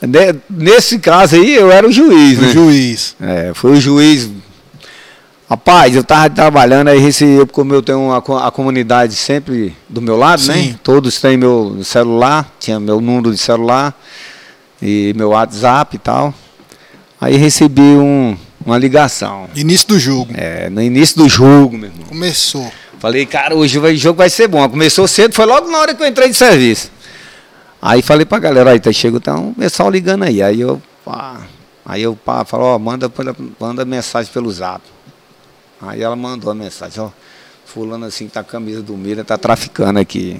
Ne- 0.01 0.35
Nesse 0.49 0.97
caso 0.99 1.35
aí, 1.35 1.55
eu 1.55 1.71
era 1.71 1.87
o 1.87 1.91
juiz, 1.91 2.37
o 2.37 2.41
né? 2.41 2.49
juiz. 2.49 3.15
É, 3.21 3.51
foi 3.53 3.71
o 3.71 3.81
juiz. 3.81 4.29
Rapaz, 5.51 5.93
eu 5.93 6.01
tava 6.01 6.29
trabalhando 6.29 6.87
aí, 6.87 6.97
recebi, 6.97 7.45
como 7.47 7.73
eu 7.73 7.81
tenho 7.81 7.99
uma, 7.99 8.19
a 8.47 8.51
comunidade 8.51 9.17
sempre 9.17 9.75
do 9.89 10.01
meu 10.01 10.15
lado, 10.15 10.41
Sim. 10.41 10.69
né? 10.69 10.75
Todos 10.81 11.19
têm 11.19 11.35
meu 11.35 11.77
celular, 11.83 12.49
tinha 12.57 12.79
meu 12.79 13.01
número 13.01 13.33
de 13.33 13.37
celular 13.37 13.93
e 14.81 15.13
meu 15.13 15.31
WhatsApp 15.31 15.93
e 15.93 15.99
tal. 15.99 16.33
Aí 17.19 17.35
recebi 17.35 17.81
um, 17.81 18.37
uma 18.65 18.77
ligação. 18.77 19.49
Início 19.53 19.89
do 19.89 19.99
jogo. 19.99 20.31
É, 20.33 20.69
no 20.69 20.81
início 20.81 21.17
do 21.17 21.27
jogo, 21.27 21.77
meu 21.77 21.89
irmão. 21.89 22.07
Começou. 22.07 22.71
Falei, 22.97 23.25
cara, 23.25 23.53
hoje 23.53 23.77
o 23.77 23.97
jogo 23.97 24.19
vai 24.19 24.29
ser 24.29 24.47
bom. 24.47 24.69
Começou 24.69 25.05
cedo, 25.05 25.35
foi 25.35 25.45
logo 25.45 25.69
na 25.69 25.79
hora 25.79 25.93
que 25.93 26.01
eu 26.01 26.07
entrei 26.07 26.29
de 26.29 26.35
serviço. 26.37 26.89
Aí 27.81 28.01
falei 28.01 28.25
pra 28.25 28.39
galera, 28.39 28.71
aí 28.71 28.79
tá 28.79 28.93
chega 28.93 29.19
tá 29.19 29.35
um 29.35 29.53
pessoal 29.53 29.89
ligando 29.89 30.23
aí. 30.23 30.41
Aí 30.41 30.61
eu, 30.61 30.81
pá, 31.03 31.41
aí 31.85 32.03
eu 32.03 32.15
pá, 32.15 32.45
falou, 32.45 32.67
ó, 32.67 32.79
manda, 32.79 33.11
manda 33.59 33.83
mensagem 33.83 34.31
pelo 34.31 34.49
zap. 34.49 34.81
Aí 35.81 36.01
ela 36.01 36.15
mandou 36.15 36.51
a 36.51 36.55
mensagem, 36.55 37.01
ó, 37.01 37.09
fulano 37.65 38.05
assim 38.05 38.27
que 38.27 38.33
tá 38.33 38.41
a 38.41 38.43
camisa 38.43 38.81
do 38.81 38.95
Mira, 38.95 39.23
tá 39.23 39.37
traficando 39.37 39.99
aqui. 39.99 40.39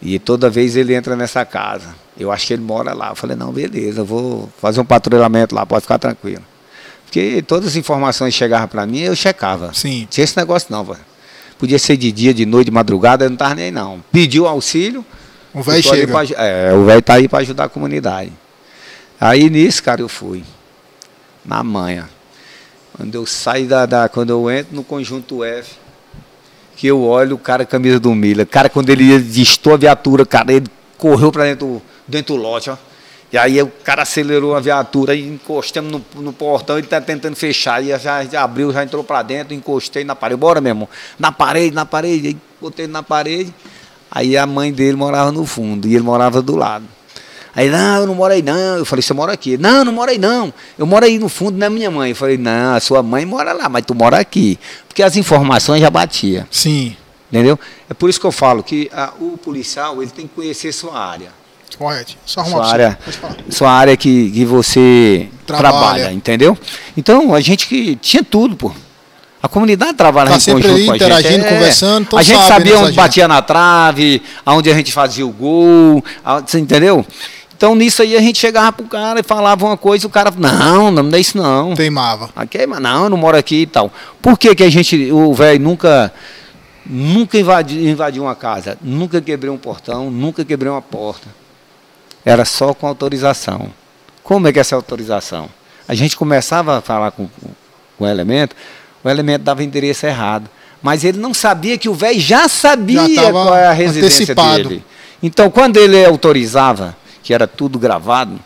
E 0.00 0.18
toda 0.18 0.50
vez 0.50 0.76
ele 0.76 0.94
entra 0.94 1.16
nessa 1.16 1.44
casa. 1.44 1.94
Eu 2.18 2.30
acho 2.30 2.46
que 2.46 2.52
ele 2.52 2.62
mora 2.62 2.92
lá. 2.92 3.10
Eu 3.10 3.16
falei, 3.16 3.36
não, 3.36 3.52
beleza, 3.52 4.00
eu 4.00 4.04
vou 4.04 4.50
fazer 4.60 4.80
um 4.80 4.84
patrulhamento 4.84 5.54
lá, 5.54 5.64
pode 5.64 5.82
ficar 5.82 5.98
tranquilo. 5.98 6.42
Porque 7.04 7.42
todas 7.42 7.68
as 7.68 7.76
informações 7.76 8.34
chegavam 8.34 8.68
pra 8.68 8.86
mim, 8.86 9.00
eu 9.00 9.16
checava. 9.16 9.72
Sim. 9.72 10.06
Tinha 10.10 10.24
esse 10.24 10.36
negócio 10.36 10.68
não, 10.70 10.84
velho. 10.84 11.00
Podia 11.58 11.78
ser 11.78 11.96
de 11.96 12.10
dia, 12.10 12.34
de 12.34 12.44
noite, 12.44 12.66
de 12.66 12.70
madrugada, 12.72 13.24
eu 13.24 13.30
não 13.30 13.36
tava 13.36 13.54
nem 13.54 13.66
aí, 13.66 13.70
não. 13.70 14.02
Pediu 14.10 14.46
auxílio. 14.46 15.04
O 15.52 15.62
velho 15.62 15.82
chega. 15.82 16.08
pra 16.08 16.44
é, 16.44 16.72
o 16.74 16.84
velho 16.84 17.00
tá 17.00 17.14
aí 17.14 17.28
para 17.28 17.38
ajudar 17.38 17.64
a 17.64 17.68
comunidade. 17.68 18.32
Aí 19.20 19.48
nisso, 19.48 19.82
cara, 19.82 20.00
eu 20.00 20.08
fui. 20.08 20.42
Na 21.44 21.62
manhã. 21.62 22.08
Quando 22.96 23.14
eu 23.14 23.26
saio 23.26 23.66
da, 23.66 23.86
da- 23.86 24.08
Quando 24.08 24.30
eu 24.30 24.50
entro 24.50 24.74
no 24.74 24.84
conjunto 24.84 25.42
F, 25.44 25.72
que 26.76 26.86
eu 26.86 27.02
olho 27.02 27.36
o 27.36 27.38
cara 27.38 27.64
camisa 27.64 27.98
do 28.00 28.14
Mila. 28.14 28.42
O 28.42 28.46
cara, 28.46 28.68
quando 28.68 28.90
ele 28.90 29.20
distou 29.20 29.74
a 29.74 29.76
viatura, 29.76 30.24
cara, 30.26 30.52
ele 30.52 30.66
correu 30.98 31.30
para 31.30 31.44
dentro, 31.44 31.80
dentro 32.06 32.34
do 32.34 32.40
lote, 32.40 32.70
ó. 32.70 32.76
E 33.32 33.38
aí 33.38 33.60
o 33.60 33.66
cara 33.82 34.02
acelerou 34.02 34.54
a 34.54 34.60
viatura 34.60 35.12
e 35.14 35.26
encostamos 35.26 35.90
no, 35.90 36.22
no 36.22 36.32
portão, 36.32 36.78
ele 36.78 36.86
tá 36.86 37.00
tentando 37.00 37.34
fechar. 37.34 37.82
E 37.82 37.88
já, 37.98 38.24
já 38.24 38.42
abriu, 38.44 38.72
já 38.72 38.84
entrou 38.84 39.02
para 39.02 39.22
dentro, 39.22 39.52
encostei 39.54 40.04
na 40.04 40.14
parede. 40.14 40.38
Bora, 40.38 40.60
meu 40.60 40.70
irmão. 40.70 40.88
Na 41.18 41.32
parede, 41.32 41.74
na 41.74 41.84
parede. 41.84 42.28
Aí 42.28 42.36
botei 42.60 42.86
na 42.86 43.02
parede. 43.02 43.52
Aí 44.08 44.36
a 44.36 44.46
mãe 44.46 44.72
dele 44.72 44.96
morava 44.96 45.32
no 45.32 45.44
fundo 45.44 45.88
e 45.88 45.94
ele 45.94 46.04
morava 46.04 46.40
do 46.40 46.54
lado. 46.54 46.84
Aí, 47.56 47.70
não, 47.70 48.00
eu 48.00 48.06
não 48.06 48.14
moro 48.14 48.32
aí 48.32 48.42
não. 48.42 48.76
Eu 48.78 48.84
falei, 48.84 49.02
você 49.02 49.14
mora 49.14 49.32
aqui? 49.32 49.56
Não, 49.56 49.84
não 49.84 49.92
moro 49.92 50.10
aí 50.10 50.18
não. 50.18 50.52
Eu 50.76 50.86
moro 50.86 51.04
aí 51.04 51.18
no 51.18 51.28
fundo, 51.28 51.56
não 51.56 51.66
é 51.66 51.70
minha 51.70 51.90
mãe. 51.90 52.10
Eu 52.10 52.16
falei, 52.16 52.36
não, 52.36 52.74
a 52.74 52.80
sua 52.80 53.02
mãe 53.02 53.24
mora 53.24 53.52
lá, 53.52 53.68
mas 53.68 53.84
tu 53.86 53.94
mora 53.94 54.18
aqui. 54.18 54.58
Porque 54.88 55.02
as 55.02 55.16
informações 55.16 55.80
já 55.80 55.88
batia. 55.90 56.46
Sim. 56.50 56.96
Entendeu? 57.30 57.58
É 57.88 57.94
por 57.94 58.10
isso 58.10 58.20
que 58.20 58.26
eu 58.26 58.32
falo 58.32 58.62
que 58.62 58.90
a, 58.92 59.12
o 59.20 59.36
policial 59.38 60.00
ele 60.02 60.10
tem 60.10 60.26
que 60.26 60.34
conhecer 60.34 60.72
sua 60.72 60.98
área. 60.98 61.28
Correto. 61.78 62.14
Só 62.24 62.40
arrumar 62.40 62.56
Sua 62.64 62.72
área, 62.72 62.98
sua 63.50 63.70
área 63.72 63.96
que, 63.96 64.30
que 64.30 64.44
você 64.44 65.28
Trabalha. 65.44 65.72
trabalha. 65.72 66.12
entendeu? 66.12 66.56
Então, 66.96 67.34
a 67.34 67.40
gente 67.40 67.66
que 67.66 67.96
tinha 67.96 68.22
tudo, 68.22 68.54
pô. 68.54 68.70
A 69.42 69.48
comunidade 69.48 69.94
trabalha 69.94 70.30
Tá 70.30 70.36
em 70.36 70.40
sempre 70.40 70.62
conjunto 70.62 70.86
com 70.86 70.92
a 70.92 70.96
interagindo, 70.96 71.34
gente. 71.34 71.44
É. 71.46 71.48
conversando, 71.50 72.02
então 72.06 72.18
a 72.18 72.22
gente 72.22 72.36
sabe, 72.36 72.48
sabia 72.48 72.74
né, 72.76 72.80
onde 72.86 72.92
batia 72.96 73.28
na 73.28 73.42
trave, 73.42 74.22
aonde 74.46 74.70
a 74.70 74.74
gente 74.74 74.92
fazia 74.92 75.26
o 75.26 75.30
gol, 75.30 76.02
a- 76.24 76.40
você 76.40 76.58
entendeu? 76.60 77.04
Então, 77.64 77.74
nisso 77.74 78.02
aí, 78.02 78.14
a 78.14 78.20
gente 78.20 78.38
chegava 78.38 78.70
pro 78.72 78.84
cara 78.84 79.20
e 79.20 79.22
falava 79.22 79.64
uma 79.64 79.76
coisa, 79.78 80.06
o 80.06 80.10
cara, 80.10 80.30
não, 80.36 80.90
não, 80.90 81.16
é 81.16 81.18
isso 81.18 81.38
não. 81.38 81.72
Teimava. 81.72 82.28
Aqui, 82.36 82.66
mas 82.66 82.78
não, 82.78 83.04
eu 83.04 83.08
não 83.08 83.16
moro 83.16 83.38
aqui 83.38 83.62
e 83.62 83.66
tal. 83.66 83.90
Por 84.20 84.38
que, 84.38 84.54
que 84.54 84.62
a 84.62 84.68
gente, 84.68 85.10
o 85.10 85.32
velho 85.32 85.58
nunca, 85.58 86.12
nunca 86.84 87.38
invadi, 87.38 87.88
invadiu 87.88 88.24
uma 88.24 88.34
casa, 88.34 88.76
nunca 88.82 89.18
quebrei 89.18 89.50
um 89.50 89.56
portão, 89.56 90.10
nunca 90.10 90.44
quebrei 90.44 90.70
uma 90.70 90.82
porta. 90.82 91.26
Era 92.22 92.44
só 92.44 92.74
com 92.74 92.86
autorização. 92.86 93.70
Como 94.22 94.46
é 94.46 94.52
que 94.52 94.58
é 94.58 94.60
essa 94.60 94.76
autorização? 94.76 95.48
A 95.88 95.94
gente 95.94 96.18
começava 96.18 96.76
a 96.76 96.80
falar 96.82 97.12
com, 97.12 97.26
com 97.96 98.04
o 98.04 98.06
elemento, 98.06 98.54
o 99.02 99.08
elemento 99.08 99.40
dava 99.40 99.64
endereço 99.64 100.04
errado. 100.04 100.50
Mas 100.82 101.02
ele 101.02 101.16
não 101.16 101.32
sabia 101.32 101.78
que 101.78 101.88
o 101.88 101.94
velho 101.94 102.20
já 102.20 102.46
sabia 102.46 103.08
Já 103.08 103.30
qual 103.30 103.56
é 103.56 103.68
a 103.68 103.72
residência 103.72 104.24
antecipado. 104.24 104.68
dele. 104.68 104.84
Então, 105.22 105.50
quando 105.50 105.78
ele 105.78 106.04
autorizava, 106.04 106.94
que 107.24 107.34
era 107.34 107.46
tudo 107.48 107.78
gravado, 107.78 108.38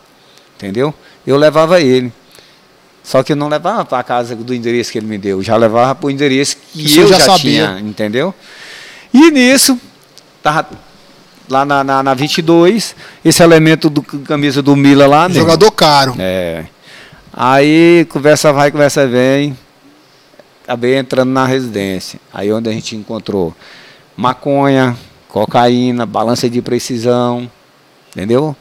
entendeu? 0.56 0.94
Eu 1.26 1.36
levava 1.36 1.80
ele. 1.80 2.10
Só 3.02 3.22
que 3.22 3.32
eu 3.32 3.36
não 3.36 3.48
levava 3.48 3.84
para 3.84 3.98
a 3.98 4.02
casa 4.02 4.36
do 4.36 4.54
endereço 4.54 4.92
que 4.92 4.98
ele 4.98 5.06
me 5.06 5.18
deu, 5.18 5.42
já 5.42 5.56
levava 5.56 5.94
para 5.94 6.06
o 6.06 6.10
endereço 6.10 6.56
que 6.72 6.96
eu 6.96 7.08
já 7.08 7.18
sabia. 7.18 7.36
tinha, 7.66 7.80
entendeu? 7.80 8.34
E 9.12 9.30
nisso, 9.30 9.78
tava 10.42 10.68
lá 11.48 11.64
na, 11.64 11.82
na, 11.82 12.02
na 12.02 12.14
22, 12.14 12.94
esse 13.24 13.42
elemento 13.42 13.90
do 13.90 14.02
camisa 14.02 14.62
do 14.62 14.76
Mila 14.76 15.06
lá, 15.06 15.28
meu 15.28 15.40
Jogador 15.40 15.70
caro. 15.72 16.14
É. 16.18 16.66
Aí 17.32 18.06
conversa 18.10 18.52
vai, 18.52 18.70
conversa 18.70 19.06
vem. 19.06 19.56
Acabei 20.64 20.98
entrando 20.98 21.30
na 21.30 21.46
residência. 21.46 22.20
Aí 22.32 22.52
onde 22.52 22.68
a 22.68 22.72
gente 22.72 22.94
encontrou 22.94 23.54
maconha, 24.14 24.94
cocaína, 25.28 26.04
balança 26.04 26.48
de 26.50 26.60
precisão, 26.60 27.50
entendeu? 28.10 28.54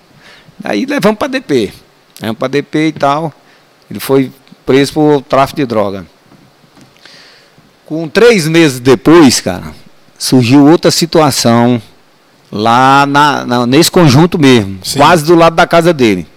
Aí 0.63 0.85
levamos 0.85 1.17
para 1.17 1.27
DP. 1.27 1.71
Levamos 2.21 2.39
para 2.39 2.47
DP 2.47 2.87
e 2.87 2.91
tal. 2.91 3.33
Ele 3.89 3.99
foi 3.99 4.31
preso 4.65 4.93
por 4.93 5.21
tráfico 5.21 5.57
de 5.57 5.65
droga. 5.65 6.05
Com 7.85 8.07
três 8.07 8.47
meses 8.47 8.79
depois, 8.79 9.39
cara, 9.39 9.71
surgiu 10.17 10.65
outra 10.67 10.91
situação 10.91 11.81
lá 12.51 13.05
na, 13.05 13.45
na- 13.45 13.65
nesse 13.65 13.89
conjunto 13.89 14.37
mesmo, 14.37 14.79
Sim. 14.83 14.99
quase 14.99 15.23
do 15.23 15.35
lado 15.35 15.55
da 15.55 15.65
casa 15.65 15.93
dele. 15.93 16.27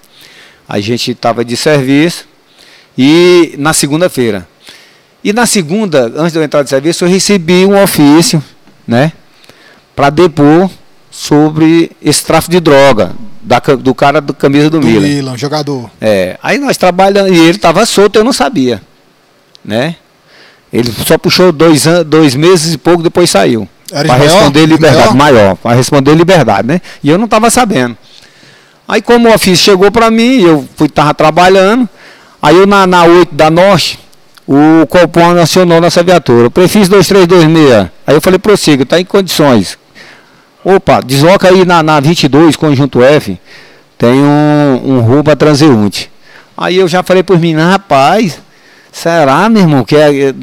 A 0.68 0.79
gente 0.79 1.11
estava 1.11 1.45
de 1.45 1.57
serviço 1.57 2.27
e 2.97 3.55
na 3.59 3.73
segunda-feira. 3.73 4.47
E 5.25 5.33
na 5.33 5.45
segunda, 5.45 6.07
antes 6.16 6.33
de 6.33 6.39
eu 6.39 6.43
entrar 6.45 6.62
de 6.62 6.71
serviço, 6.71 7.05
eu 7.05 7.09
recebi 7.09 7.66
um 7.66 7.81
ofício, 7.83 8.43
né, 8.87 9.12
para 9.95 10.09
depor 10.09 10.71
sobre 11.11 11.91
esse 12.01 12.25
tráfico 12.25 12.53
de 12.53 12.61
droga 12.61 13.12
da 13.41 13.59
do 13.59 13.95
cara 13.95 14.20
do 14.20 14.34
camisa 14.34 14.68
do, 14.70 14.80
Do 14.80 14.86
Milan. 14.86 15.01
Milan, 15.07 15.36
jogador. 15.38 15.91
É, 16.01 16.38
aí 16.43 16.59
nós 16.59 16.76
trabalhando, 16.76 17.32
e 17.32 17.38
ele 17.38 17.51
estava 17.57 17.84
solto, 17.86 18.16
eu 18.16 18.24
não 18.24 18.32
sabia, 18.32 18.80
né? 19.64 19.97
Ele 20.72 20.93
só 21.07 21.18
puxou 21.18 21.51
dois, 21.51 21.86
an- 21.86 22.05
dois 22.05 22.34
meses 22.34 22.74
e 22.74 22.78
pouco, 22.78 23.03
depois 23.03 23.28
saiu. 23.30 23.68
Para 23.91 24.14
responder 24.14 24.61
De 24.61 24.66
liberdade, 24.66 25.16
maior? 25.16 25.16
maior, 25.16 25.57
para 25.57 25.74
responder 25.76 26.14
liberdade, 26.14 26.68
né? 26.68 26.80
E 27.03 27.09
eu 27.11 27.18
não 27.18 27.24
estava 27.24 27.51
sabendo. 27.51 27.97
Aí 28.86 29.03
como 29.03 29.28
o 29.28 29.34
ofício 29.34 29.64
chegou 29.64 29.91
para 29.91 30.11
mim, 30.11 30.41
eu 30.43 30.68
fui 30.76 30.88
tava 30.88 31.12
trabalhando, 31.14 31.88
aí 32.41 32.57
eu 32.57 32.66
na, 32.66 32.86
na 32.86 33.05
8 33.05 33.34
da 33.34 33.51
Norte, 33.51 33.99
o 34.47 34.86
Copom 34.88 35.30
acionou 35.41 35.80
nossa 35.80 36.03
viatura. 36.03 36.51
Prefis 36.51 36.88
2326. 36.88 37.88
Aí 38.07 38.14
eu 38.14 38.20
falei, 38.20 38.38
prossiga, 38.38 38.82
está 38.84 39.01
em 39.01 39.05
condições. 39.05 39.76
Opa, 40.64 41.00
desloca 41.00 41.48
aí 41.48 41.64
na, 41.64 41.82
na 41.82 42.00
22, 42.00 42.56
conjunto 42.56 43.02
F, 43.02 43.38
tem 43.96 44.12
um, 44.12 44.82
um 44.84 45.00
roubo 45.00 45.30
a 45.30 45.36
transeunte. 45.36 46.11
Aí 46.56 46.76
eu 46.76 46.86
já 46.86 47.02
falei 47.02 47.22
para 47.22 47.34
os 47.34 47.40
meninos, 47.40 47.64
rapaz, 47.64 48.38
será, 48.92 49.48
meu 49.48 49.62
irmão, 49.62 49.84
que 49.84 49.96
é 49.96 50.28
é 50.28 50.34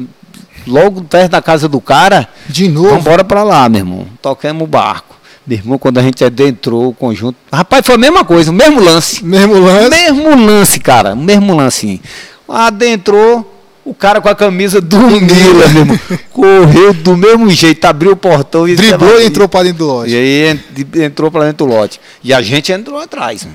logo 0.66 1.02
perto 1.02 1.32
da 1.32 1.42
casa 1.42 1.68
do 1.68 1.80
cara? 1.80 2.28
De 2.48 2.68
novo. 2.68 2.88
Vamos 2.88 3.02
embora 3.02 3.24
para 3.24 3.42
lá, 3.42 3.68
meu 3.68 3.80
irmão. 3.80 4.06
Toquemos 4.20 4.64
o 4.64 4.66
barco. 4.66 5.16
Meu 5.46 5.56
irmão, 5.56 5.78
quando 5.78 5.98
a 5.98 6.02
gente 6.02 6.22
adentrou 6.24 6.88
o 6.88 6.94
conjunto. 6.94 7.36
Rapaz, 7.50 7.86
foi 7.86 7.94
a 7.94 7.98
mesma 7.98 8.24
coisa, 8.24 8.50
o 8.50 8.54
mesmo 8.54 8.80
lance. 8.80 9.24
Mesmo 9.24 9.54
lance. 9.54 9.88
Mesmo 9.88 10.46
lance, 10.46 10.80
cara. 10.80 11.14
Mesmo 11.14 11.56
lance. 11.56 12.02
Adentrou, 12.46 13.57
o 13.90 13.94
cara 13.94 14.20
com 14.20 14.28
a 14.28 14.34
camisa 14.34 14.80
do 14.80 14.98
Mila, 14.98 15.68
meu 15.72 15.80
irmão. 15.82 15.98
Correu 16.30 16.92
do 16.94 17.16
mesmo 17.16 17.50
jeito, 17.50 17.84
abriu 17.86 18.12
o 18.12 18.16
portão 18.16 18.68
e 18.68 18.76
Driblou 18.76 19.20
e 19.20 19.26
entrou 19.26 19.48
pra 19.48 19.62
dentro 19.62 19.78
do 19.78 19.84
E 19.84 19.86
lote. 19.86 20.14
aí 20.16 20.50
en- 20.50 21.04
entrou 21.04 21.30
para 21.30 21.44
dentro 21.46 21.66
do 21.66 21.72
lote. 21.72 22.00
E 22.22 22.32
a 22.34 22.42
gente 22.42 22.70
entrou 22.72 23.00
atrás. 23.00 23.44
né? 23.44 23.52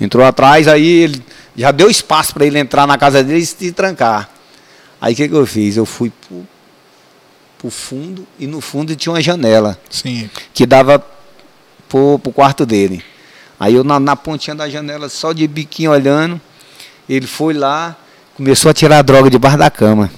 Entrou 0.00 0.24
atrás, 0.24 0.66
aí 0.68 0.86
ele 0.86 1.22
já 1.56 1.70
deu 1.70 1.88
espaço 1.88 2.34
para 2.34 2.44
ele 2.44 2.58
entrar 2.58 2.86
na 2.86 2.98
casa 2.98 3.22
dele 3.22 3.38
e 3.40 3.46
se 3.46 3.72
trancar. 3.72 4.28
Aí 5.00 5.12
o 5.12 5.16
que, 5.16 5.28
que 5.28 5.34
eu 5.34 5.46
fiz? 5.46 5.76
Eu 5.76 5.86
fui 5.86 6.10
pro, 6.26 6.46
pro 7.58 7.70
fundo 7.70 8.26
e 8.38 8.46
no 8.46 8.60
fundo 8.60 8.94
tinha 8.96 9.12
uma 9.12 9.20
janela 9.22 9.78
Sim. 9.88 10.28
que 10.52 10.66
dava 10.66 10.98
pro, 11.88 12.18
pro 12.18 12.32
quarto 12.32 12.66
dele. 12.66 13.02
Aí 13.58 13.74
eu 13.74 13.84
na, 13.84 13.98
na 14.00 14.16
pontinha 14.16 14.54
da 14.54 14.68
janela, 14.68 15.08
só 15.08 15.32
de 15.32 15.46
biquinho 15.46 15.90
olhando, 15.92 16.38
ele 17.08 17.26
foi 17.26 17.54
lá, 17.54 17.96
começou 18.36 18.70
a 18.70 18.74
tirar 18.74 18.98
a 18.98 19.02
droga 19.02 19.30
debaixo 19.30 19.58
da 19.58 19.70
cama. 19.70 20.10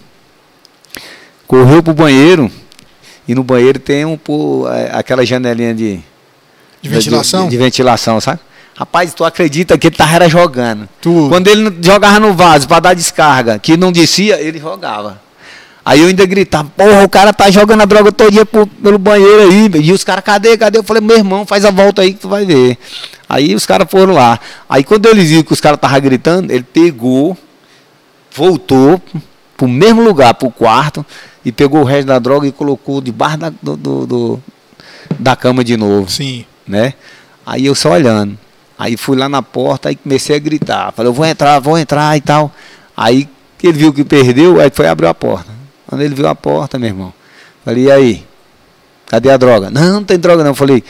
Correu 1.46 1.82
pro 1.82 1.94
banheiro, 1.94 2.50
e 3.26 3.34
no 3.34 3.42
banheiro 3.42 3.78
tem 3.78 4.04
um, 4.04 4.16
pô, 4.18 4.66
aquela 4.92 5.24
janelinha 5.24 5.74
de, 5.74 6.00
De 6.82 6.88
ventilação? 6.88 7.44
de, 7.44 7.50
de 7.52 7.56
ventilação, 7.56 8.20
sabe? 8.20 8.40
Rapaz, 8.76 9.12
tu 9.14 9.24
acredita 9.24 9.76
que 9.76 9.88
ele 9.88 9.96
tava 9.96 10.14
era 10.14 10.28
jogando. 10.28 10.88
Tu- 11.00 11.26
Quando 11.28 11.48
ele 11.48 11.76
jogava 11.82 12.20
no 12.20 12.32
vaso 12.34 12.68
para 12.68 12.80
dar 12.80 12.94
descarga, 12.94 13.58
que 13.58 13.76
não 13.76 13.90
descia, 13.90 14.40
ele 14.40 14.58
jogava. 14.58 15.20
Aí 15.84 16.00
eu 16.02 16.08
ainda 16.08 16.24
gritava, 16.26 16.70
porra, 16.76 17.02
o 17.02 17.08
cara 17.08 17.32
tá 17.32 17.50
jogando 17.50 17.80
a 17.80 17.84
droga 17.86 18.12
todo 18.12 18.30
dia 18.30 18.44
pro- 18.44 18.66
pelo 18.66 18.98
banheiro 18.98 19.42
aí. 19.48 19.70
E 19.82 19.90
os 19.92 20.04
caras, 20.04 20.22
cadê, 20.22 20.56
cadê? 20.56 20.78
Eu 20.78 20.82
falei, 20.84 21.00
meu 21.02 21.16
irmão, 21.16 21.46
faz 21.46 21.64
a 21.64 21.70
volta 21.70 22.02
aí 22.02 22.12
que 22.12 22.20
tu 22.20 22.28
vai 22.28 22.44
ver. 22.44 22.76
Aí 23.28 23.54
os 23.54 23.64
caras 23.64 23.90
foram 23.90 24.12
lá. 24.12 24.38
Aí 24.68 24.84
quando 24.84 25.06
ele 25.06 25.24
viu 25.24 25.42
que 25.42 25.52
os 25.52 25.60
caras 25.60 25.76
estavam 25.78 25.98
gritando, 26.00 26.52
ele 26.52 26.62
pegou, 26.62 27.36
voltou 28.34 29.00
pro 29.56 29.68
mesmo 29.68 30.02
lugar, 30.02 30.34
pro 30.34 30.50
quarto, 30.50 31.04
e 31.44 31.50
pegou 31.52 31.80
o 31.80 31.84
resto 31.84 32.06
da 32.06 32.18
droga 32.18 32.46
e 32.46 32.52
colocou 32.52 33.00
debaixo 33.00 33.38
da, 33.38 33.50
do, 33.62 33.76
do- 33.76 34.06
do- 34.06 34.42
da 35.18 35.34
cama 35.34 35.64
de 35.64 35.76
novo 35.76 36.08
Sim. 36.10 36.44
né? 36.66 36.94
Aí 37.46 37.66
eu 37.66 37.74
só 37.74 37.92
olhando. 37.92 38.38
Aí 38.78 38.96
fui 38.96 39.16
lá 39.16 39.28
na 39.28 39.42
porta 39.42 39.90
e 39.90 39.96
comecei 39.96 40.36
a 40.36 40.38
gritar. 40.38 40.92
Falei, 40.92 41.08
eu 41.10 41.14
vou 41.14 41.24
entrar, 41.26 41.58
vou 41.58 41.76
entrar 41.78 42.16
e 42.16 42.20
tal. 42.20 42.52
Aí 42.96 43.28
ele 43.62 43.72
viu 43.72 43.92
que 43.92 44.04
perdeu, 44.04 44.60
aí 44.60 44.70
foi 44.72 44.86
abrir 44.86 45.06
a 45.08 45.14
porta. 45.14 45.50
Quando 45.86 46.02
ele 46.02 46.14
viu 46.14 46.28
a 46.28 46.34
porta, 46.34 46.78
meu 46.78 46.88
irmão, 46.90 47.12
falei, 47.64 47.84
e 47.84 47.90
aí? 47.90 48.26
Cadê 49.06 49.30
a 49.30 49.36
droga? 49.38 49.70
Não, 49.70 49.94
não 49.94 50.04
tem 50.04 50.18
droga 50.18 50.44
não. 50.44 50.54
Falei, 50.54 50.84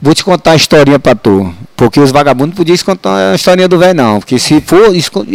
vou 0.00 0.14
te 0.14 0.24
contar 0.24 0.52
a 0.52 0.56
historinha 0.56 0.98
pra 0.98 1.14
tu. 1.14 1.52
Porque 1.76 1.98
os 1.98 2.10
vagabundos 2.10 2.54
podiam 2.56 2.74
escutar 2.74 3.32
a 3.32 3.34
historinha 3.34 3.66
do 3.66 3.78
velho, 3.78 3.94
não. 3.94 4.18
Porque 4.20 4.38
se 4.38 4.60
for, 4.60 4.92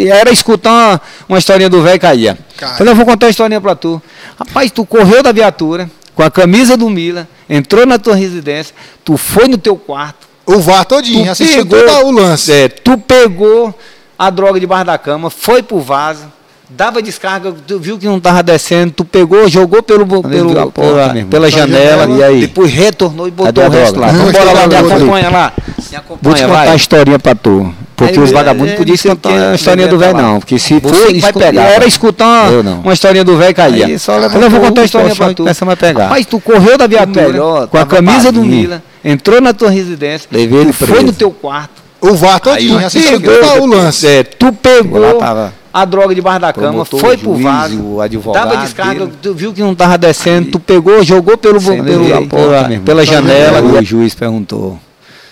era 0.08 0.30
escutar 0.32 0.70
uma, 0.72 1.02
uma 1.30 1.38
historinha 1.40 1.70
do 1.70 1.82
velho, 1.82 2.00
caía. 2.00 2.38
Cai. 2.58 2.78
Falei, 2.78 2.92
eu 2.94 2.96
vou 2.96 3.06
contar 3.06 3.28
a 3.28 3.30
historinha 3.30 3.60
pra 3.60 3.76
tu. 3.76 4.02
Rapaz, 4.38 4.70
tu 4.72 4.86
correu 4.86 5.24
da 5.24 5.32
viatura, 5.32 5.90
com 6.14 6.22
a 6.22 6.30
camisa 6.30 6.78
do 6.78 6.90
Mila, 6.90 7.28
entrou 7.50 7.86
na 7.86 7.98
tua 7.98 8.16
residência, 8.16 8.76
tu 9.04 9.18
foi 9.18 9.48
no 9.48 9.58
teu 9.58 9.76
quarto, 9.76 10.28
O 10.46 10.60
VAR 10.60 10.86
todinho, 10.86 11.32
assistiu 11.32 11.66
pegou- 11.66 11.86
todo 11.88 12.08
o 12.08 12.12
lance. 12.12 12.52
é, 12.52 12.68
tu 12.70 12.96
pegou 12.98 13.74
a 14.18 14.30
droga 14.30 14.60
debaixo 14.60 14.86
da 14.86 14.98
cama, 15.00 15.32
foi 15.32 15.64
pro 15.64 15.80
vaso, 15.80 16.32
dava 16.70 17.02
descarga, 17.02 17.54
tu 17.66 17.80
viu 17.80 17.98
que 17.98 18.06
não 18.06 18.18
estava 18.18 18.42
descendo, 18.44 18.92
tu 18.92 19.06
pegou, 19.06 19.48
jogou 19.48 19.82
pelo, 19.84 20.06
pelo, 20.24 20.52
a 20.60 20.64
porta, 20.68 20.72
pela, 20.82 21.10
pela 21.10 21.26
Pela 21.26 21.50
janela, 21.52 22.02
janela, 22.02 22.20
e 22.20 22.24
aí? 22.24 22.42
depois 22.42 22.72
retornou 22.72 23.28
e 23.28 23.32
botou 23.32 23.54
Cadê 23.54 23.62
o 23.62 23.66
a 23.66 23.82
resto 23.82 23.94
droga? 23.96 24.12
lá. 24.12 24.18
Então 24.18 24.32
bora 24.32 24.52
lá, 24.54 24.68
me 24.68 24.76
acompanha 24.76 25.30
lá. 25.30 25.54
Me 25.58 26.18
Vou 26.22 26.34
te 26.34 26.42
contar 26.42 26.62
a 26.62 26.66
vai. 26.66 26.76
historinha 26.76 27.20
pra 27.20 27.36
tu. 27.36 27.74
Porque 27.96 28.20
Aí, 28.20 28.26
os 28.26 28.30
é, 28.30 28.34
vagabundos 28.34 28.74
é, 28.74 28.76
podiam 28.76 28.94
escutar 28.96 29.52
a 29.52 29.56
historinha 29.56 29.88
do 29.88 29.98
velho, 29.98 30.18
não. 30.18 30.40
Porque 30.40 30.60
se 30.60 30.74
Você 30.80 30.94
for, 30.94 31.04
vai 31.06 31.12
escutar- 31.14 31.40
pegar. 31.46 31.64
Era 31.64 31.86
escutar 31.86 32.52
Eu 32.52 32.60
uma, 32.60 32.64
não. 32.64 32.80
uma 32.82 32.94
historinha 32.94 33.24
do 33.24 33.38
velho 33.38 33.56
caía. 33.56 33.86
Aí 33.86 33.98
só 33.98 34.18
eu 34.18 34.50
vou 34.50 34.60
contar 34.60 34.82
a 34.82 34.86
historinha 34.86 35.14
e 35.14 35.34
tu. 35.34 35.44
começamos 35.44 35.74
a 35.74 35.78
pegar. 35.78 36.04
Rapaz, 36.04 36.26
tu 36.26 36.40
correu 36.42 36.78
da 36.78 36.88
viatura 36.88 37.28
melhor, 37.30 37.68
com 37.68 37.78
a 37.78 37.86
camisa 37.86 38.34
do. 38.34 38.44
Mila, 38.44 38.84
entrou 39.04 39.40
na 39.40 39.54
tua 39.54 39.70
residência, 39.70 40.28
Levei 40.30 40.60
ele 40.60 40.74
foi 40.74 41.04
no 41.04 41.14
teu 41.14 41.32
quarto, 41.32 41.82
O 42.02 42.14
VAR 42.16 42.40
todinho, 42.42 42.78
Aí, 42.80 42.84
assistiu 42.86 43.22
pegou, 43.22 43.40
todo 43.40 43.62
o 43.64 43.66
lance. 43.68 44.06
é, 44.06 44.24
tu 44.24 44.52
pegou 44.52 45.00
Lá 45.00 45.14
tava 45.14 45.54
a 45.76 45.84
droga 45.84 46.16
debaixo 46.16 46.40
da 46.40 46.54
cama, 46.54 46.68
promotor, 46.70 47.00
foi 47.02 47.16
o 47.16 47.20
pro 47.20 47.32
juiz, 47.34 47.44
vaso, 47.44 47.84
o 47.84 48.00
advogado 48.00 48.50
dava 48.50 48.62
descarga, 48.64 49.06
dele. 49.08 49.18
tu 49.22 49.34
viu 49.34 49.52
que 49.52 49.60
não 49.60 49.76
tava 49.76 49.98
descendo, 49.98 50.52
tu 50.52 50.58
pegou, 50.58 51.04
jogou 51.04 51.38
pelo, 51.38 51.60
pelo, 51.62 51.84
lei, 51.84 52.28
pela, 52.28 52.70
pela 52.86 53.06
janela. 53.06 53.58
Aí 53.58 53.66
O 53.66 53.84
juiz 53.84 54.16
perguntou: 54.16 54.80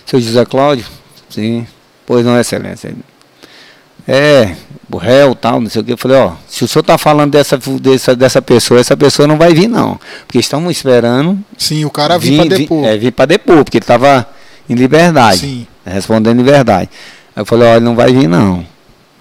Seu 0.05 0.19
José 0.19 0.43
Cláudio? 0.43 0.85
Sim. 1.29 1.65
Pois 2.05 2.25
não, 2.25 2.37
Excelência. 2.37 2.93
É, 4.05 4.53
o 4.91 4.97
réu 4.97 5.33
tal, 5.33 5.61
não 5.61 5.69
sei 5.69 5.81
o 5.81 5.85
que. 5.85 5.93
Eu 5.93 5.97
falei: 5.97 6.17
Ó, 6.17 6.33
se 6.45 6.65
o 6.65 6.67
senhor 6.67 6.81
está 6.81 6.97
falando 6.97 7.31
dessa, 7.31 7.57
dessa, 7.79 8.13
dessa 8.13 8.41
pessoa, 8.41 8.81
essa 8.81 8.97
pessoa 8.97 9.25
não 9.25 9.37
vai 9.37 9.53
vir, 9.53 9.69
não. 9.69 9.97
Porque 10.27 10.39
estamos 10.39 10.75
esperando 10.75 11.39
Sim, 11.57 11.85
o 11.85 11.89
cara 11.89 12.17
vir 12.19 12.35
pra 12.35 12.57
depor. 12.57 12.83
é, 12.83 12.97
vir 12.97 13.11
pra 13.13 13.25
depor, 13.25 13.63
porque 13.63 13.77
ele 13.77 13.83
estava 13.83 14.27
em 14.69 14.75
liberdade. 14.75 15.39
Sim. 15.39 15.67
Respondendo 15.85 16.41
em 16.41 16.43
verdade. 16.43 16.89
Aí 17.33 17.41
eu 17.41 17.45
falei, 17.45 17.65
olha, 17.65 17.77
ele 17.77 17.85
não 17.85 17.95
vai 17.95 18.11
vir 18.11 18.27
não. 18.27 18.72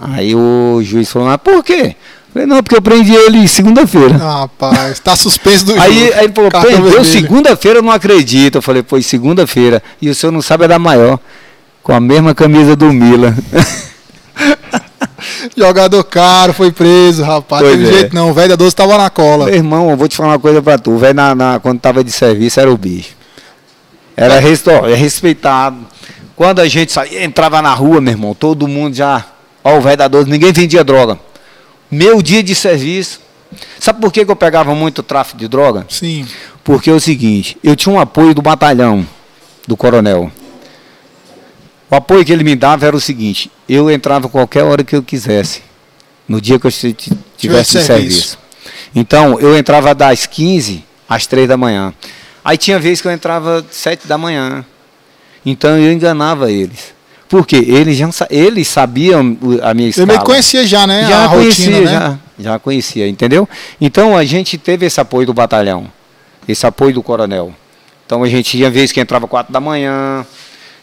Aí 0.02 0.34
o 0.34 0.80
juiz 0.82 1.10
falou, 1.10 1.28
mas 1.28 1.36
por 1.38 1.62
quê? 1.62 1.94
Eu 2.28 2.32
falei, 2.32 2.46
não, 2.48 2.62
porque 2.62 2.76
eu 2.76 2.82
prendi 2.82 3.12
ele 3.14 3.46
segunda-feira. 3.46 4.16
Ah, 4.20 4.40
Rapaz, 4.40 4.98
tá 5.00 5.14
suspenso 5.14 5.66
do 5.66 5.74
Aí, 5.80 6.06
jogo. 6.06 6.18
aí 6.18 6.24
ele 6.24 6.32
falou, 6.34 6.50
prendeu 6.50 7.04
segunda-feira, 7.04 7.78
eu 7.78 7.82
não 7.82 7.92
acredito. 7.92 8.56
Eu 8.56 8.62
falei, 8.62 8.82
pois 8.82 9.06
segunda-feira. 9.06 9.82
E 10.00 10.08
o 10.08 10.14
senhor 10.14 10.32
não 10.32 10.42
sabe 10.42 10.64
é 10.64 10.68
da 10.68 10.78
maior. 10.78 11.18
Com 11.82 11.92
a 11.92 12.00
mesma 12.00 12.34
camisa 12.34 12.74
do 12.76 12.92
Mila. 12.92 13.34
Jogador 15.56 16.02
caro, 16.04 16.52
foi 16.52 16.72
preso, 16.72 17.22
rapaz. 17.22 17.62
Pois 17.62 17.76
Teve 17.76 17.88
é. 17.88 17.92
jeito 17.92 18.14
não, 18.14 18.30
o 18.30 18.34
velho 18.34 18.50
da 18.50 18.56
12 18.56 18.74
tava 18.74 18.96
na 18.98 19.10
cola. 19.10 19.46
Meu 19.46 19.54
irmão, 19.54 19.90
eu 19.90 19.96
vou 19.96 20.08
te 20.08 20.16
falar 20.16 20.30
uma 20.30 20.38
coisa 20.38 20.62
pra 20.62 20.78
tu. 20.78 20.92
O 20.92 20.98
velho, 20.98 21.14
na, 21.14 21.34
na- 21.34 21.60
quando 21.60 21.78
tava 21.80 22.02
de 22.02 22.10
serviço, 22.10 22.58
era 22.60 22.70
o 22.72 22.76
bicho. 22.76 23.10
Era 24.16 24.34
ó, 24.34 24.88
é 24.88 24.94
respeitado. 24.94 25.78
Quando 26.36 26.60
a 26.60 26.68
gente 26.68 26.92
saía, 26.92 27.24
entrava 27.24 27.60
na 27.62 27.72
rua, 27.74 28.00
meu 28.00 28.12
irmão, 28.12 28.34
todo 28.34 28.66
mundo 28.66 28.94
já. 28.94 29.24
Ó, 29.64 29.76
o 29.76 29.80
velho 29.80 29.96
da 29.96 30.08
12, 30.08 30.30
ninguém 30.30 30.52
vendia 30.52 30.82
droga. 30.82 31.18
Meu 31.90 32.22
dia 32.22 32.42
de 32.42 32.54
serviço. 32.54 33.20
Sabe 33.78 34.00
por 34.00 34.12
que, 34.12 34.24
que 34.24 34.30
eu 34.30 34.36
pegava 34.36 34.74
muito 34.74 35.02
tráfico 35.02 35.38
de 35.38 35.46
droga? 35.46 35.86
Sim. 35.88 36.26
Porque 36.64 36.88
é 36.88 36.92
o 36.92 37.00
seguinte, 37.00 37.58
eu 37.62 37.76
tinha 37.76 37.94
um 37.94 38.00
apoio 38.00 38.34
do 38.34 38.40
batalhão, 38.40 39.06
do 39.66 39.76
coronel. 39.76 40.32
O 41.90 41.94
apoio 41.94 42.24
que 42.24 42.32
ele 42.32 42.44
me 42.44 42.56
dava 42.56 42.86
era 42.86 42.96
o 42.96 43.00
seguinte, 43.00 43.50
eu 43.68 43.90
entrava 43.90 44.28
qualquer 44.28 44.62
hora 44.62 44.82
que 44.82 44.96
eu 44.96 45.02
quisesse, 45.02 45.60
no 46.26 46.40
dia 46.40 46.58
que 46.58 46.66
eu 46.66 46.70
tivesse 46.70 47.78
de 47.78 47.84
serviço. 47.84 47.86
serviço. 47.86 48.38
Então, 48.94 49.38
eu 49.38 49.56
entrava 49.56 49.94
das 49.94 50.24
15 50.24 50.84
às 51.08 51.26
3 51.26 51.48
da 51.48 51.56
manhã. 51.56 51.92
Aí 52.44 52.56
tinha 52.56 52.78
vez 52.78 53.00
que 53.00 53.06
eu 53.06 53.12
entrava 53.12 53.64
7 53.70 54.06
da 54.08 54.16
manhã. 54.16 54.64
Então 55.44 55.78
eu 55.78 55.92
enganava 55.92 56.50
eles. 56.50 56.91
Porque 57.32 57.56
eles, 57.56 57.96
já, 57.96 58.10
eles 58.28 58.68
sabiam 58.68 59.20
a 59.62 59.72
minha 59.72 59.86
Eu 59.86 59.90
escala. 59.90 60.06
meio 60.06 60.18
que 60.18 60.26
conhecia 60.26 60.66
já, 60.66 60.86
né? 60.86 61.08
Já 61.08 61.24
a 61.24 61.28
conhecia, 61.30 61.64
rotina, 61.64 61.90
né? 61.90 62.18
já, 62.38 62.44
já 62.52 62.58
conhecia, 62.58 63.08
entendeu? 63.08 63.48
Então 63.80 64.14
a 64.14 64.22
gente 64.22 64.58
teve 64.58 64.84
esse 64.84 65.00
apoio 65.00 65.26
do 65.26 65.32
batalhão, 65.32 65.90
esse 66.46 66.66
apoio 66.66 66.92
do 66.92 67.02
coronel. 67.02 67.54
Então 68.04 68.22
a 68.22 68.28
gente 68.28 68.50
tinha 68.50 68.68
vez 68.68 68.92
que 68.92 69.00
entrava 69.00 69.26
4 69.26 69.50
da 69.50 69.60
manhã, 69.60 70.26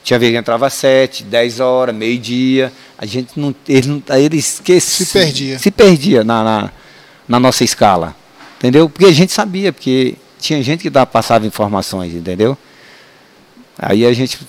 tinha 0.03 0.17
vez 0.17 0.31
que 0.31 0.39
entrava 0.39 0.67
7, 0.71 1.23
10 1.23 1.59
horas, 1.59 1.93
meio-dia. 1.93 2.73
A 2.97 3.05
gente 3.05 3.39
não. 3.39 3.53
Ele, 3.67 4.03
ele 4.09 4.37
esquecia. 4.37 5.05
Se 5.05 5.13
perdia. 5.13 5.59
Se 5.59 5.69
perdia 5.69 6.23
na, 6.23 6.43
na, 6.43 6.69
na 7.27 7.39
nossa 7.39 7.63
escala. 7.63 8.15
Entendeu? 8.57 8.89
Porque 8.89 9.05
a 9.05 9.13
gente 9.13 9.31
sabia, 9.31 9.71
porque 9.71 10.15
tinha 10.39 10.63
gente 10.63 10.81
que 10.81 10.89
dava, 10.89 11.05
passava 11.05 11.45
informações, 11.45 12.11
entendeu? 12.15 12.57
Aí 13.77 14.03
a 14.03 14.13
gente 14.13 14.39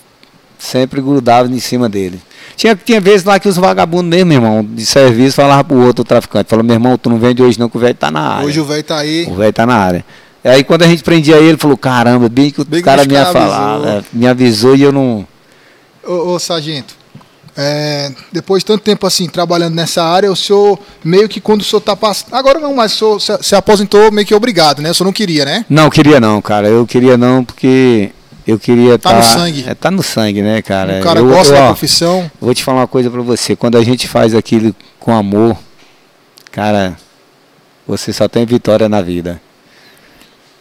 sempre 0.61 1.01
grudava 1.01 1.49
em 1.49 1.59
cima 1.59 1.89
dele. 1.89 2.21
Tinha, 2.55 2.77
tinha 2.77 3.01
vezes 3.01 3.25
lá 3.25 3.41
que 3.41 3.49
os 3.49 3.57
vagabundos 3.57 4.11
mesmo, 4.11 4.27
meu 4.27 4.37
irmão, 4.37 4.65
de 4.65 4.85
serviço, 4.85 5.37
falavam 5.37 5.65
pro 5.65 5.87
outro 5.87 6.05
traficante, 6.05 6.49
falou, 6.49 6.65
meu 6.65 6.75
irmão, 6.75 6.97
tu 6.99 7.09
não 7.09 7.19
vende 7.19 7.43
hoje 7.43 7.59
não, 7.59 7.69
que 7.69 7.77
o 7.77 7.81
velho 7.81 7.95
tá 7.95 8.11
na 8.11 8.21
área. 8.21 8.47
Hoje 8.47 8.61
o 8.61 8.65
velho 8.65 8.85
tá 8.85 8.99
aí. 8.99 9.27
O 9.29 9.35
velho 9.35 9.53
tá 9.53 9.67
na 9.67 9.75
área. 9.75 10.05
Aí 10.45 10.63
quando 10.63 10.83
a 10.83 10.87
gente 10.87 11.03
prendia 11.03 11.37
ele, 11.37 11.49
ele 11.49 11.57
falou, 11.57 11.77
caramba, 11.77 12.29
bem 12.29 12.51
que 12.51 12.61
o 12.61 12.65
Bem 12.65 12.83
cara 12.83 13.05
me 13.05 13.15
ia 13.15 13.27
falar, 13.27 13.79
né? 13.79 14.05
me 14.13 14.27
avisou 14.27 14.77
e 14.77 14.83
eu 14.83 14.93
não. 14.93 15.27
Ô, 16.07 16.33
ô 16.35 16.39
sargento, 16.39 16.95
é, 17.57 18.11
depois 18.33 18.63
de 18.63 18.67
tanto 18.67 18.83
tempo 18.83 19.07
assim, 19.07 19.29
trabalhando 19.29 19.75
nessa 19.75 20.03
área, 20.03 20.31
o 20.31 20.37
senhor 20.37 20.79
meio 21.05 21.29
que 21.29 21.41
quando 21.41 21.61
o 21.61 21.65
senhor 21.65 21.81
tá 21.81 21.95
passando. 21.95 22.35
Agora 22.35 22.59
não, 22.59 22.75
mas 22.75 22.93
o 23.01 23.19
senhor 23.19 23.39
se, 23.39 23.49
se 23.49 23.55
aposentou 23.55 24.11
meio 24.11 24.27
que 24.27 24.35
obrigado, 24.35 24.81
né? 24.81 24.91
O 24.91 24.95
senhor 24.95 25.07
não 25.07 25.13
queria, 25.13 25.45
né? 25.45 25.65
Não, 25.69 25.91
queria 25.91 26.21
não, 26.21 26.41
cara. 26.41 26.69
Eu 26.69 26.87
queria 26.87 27.19
não, 27.19 27.45
porque 27.45 28.13
eu 28.51 28.59
queria 28.59 28.99
Tá 28.99 29.15
no 29.15 29.23
sangue. 29.23 29.65
É, 29.67 29.75
tá 29.75 29.91
no 29.91 30.03
sangue, 30.03 30.43
né, 30.43 30.63
cara? 30.63 31.01
o 31.01 31.03
cara 31.03 31.21
eu, 31.21 31.29
gosta 31.29 31.53
eu, 31.55 31.57
da 31.59 31.65
ó, 31.65 31.67
profissão. 31.69 32.31
Vou 32.41 32.55
te 32.55 32.63
falar 32.63 32.81
uma 32.81 32.87
coisa 32.89 33.11
pra 33.11 33.23
você. 33.23 33.57
Quando 33.57 33.79
a 33.79 33.83
gente 33.85 34.07
faz 34.09 34.35
aquilo 34.35 34.75
com 34.99 35.15
amor, 35.15 35.57
cara, 36.51 36.97
você 37.87 38.13
só 38.13 38.29
tem 38.29 38.45
vitória 38.45 38.89
na 38.89 39.01
vida. 39.03 39.41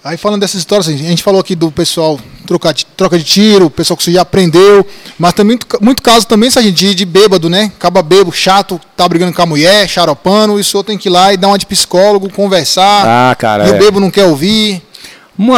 Aí 0.01 0.15
falando 0.15 0.39
dessas 0.39 0.59
histórias, 0.59 0.87
a 0.87 0.91
gente 0.93 1.21
falou 1.21 1.41
aqui 1.41 1.55
do 1.55 1.69
pessoal 1.69 2.17
trocar 2.47 2.73
de, 2.73 2.85
troca 2.85 3.17
de 3.17 3.23
tiro, 3.25 3.65
o 3.65 3.69
pessoal 3.69 3.97
que 3.97 4.03
você 4.03 4.13
já 4.13 4.21
aprendeu, 4.21 4.87
mas 5.17 5.33
também 5.33 5.57
muito, 5.57 5.83
muito 5.83 6.01
caso 6.01 6.25
também, 6.25 6.49
sargento, 6.49 6.73
de, 6.75 6.95
de 6.95 7.05
bêbado, 7.05 7.49
né? 7.49 7.65
Acaba 7.77 8.01
bêbado, 8.01 8.31
chato, 8.31 8.79
tá 8.95 9.07
brigando 9.09 9.33
com 9.33 9.41
a 9.41 9.45
mulher, 9.45 9.89
xaropando, 9.89 10.57
e 10.57 10.61
o 10.61 10.63
senhor 10.63 10.85
tem 10.85 10.97
que 10.97 11.09
ir 11.09 11.11
lá 11.11 11.33
e 11.33 11.37
dar 11.37 11.49
uma 11.49 11.57
de 11.57 11.65
psicólogo, 11.65 12.29
conversar, 12.31 13.03
Ah, 13.05 13.35
cara. 13.35 13.67
e 13.67 13.71
o 13.71 13.75
é. 13.75 13.77
bêbado 13.77 13.99
não 13.99 14.09
quer 14.09 14.23
ouvir. 14.23 14.81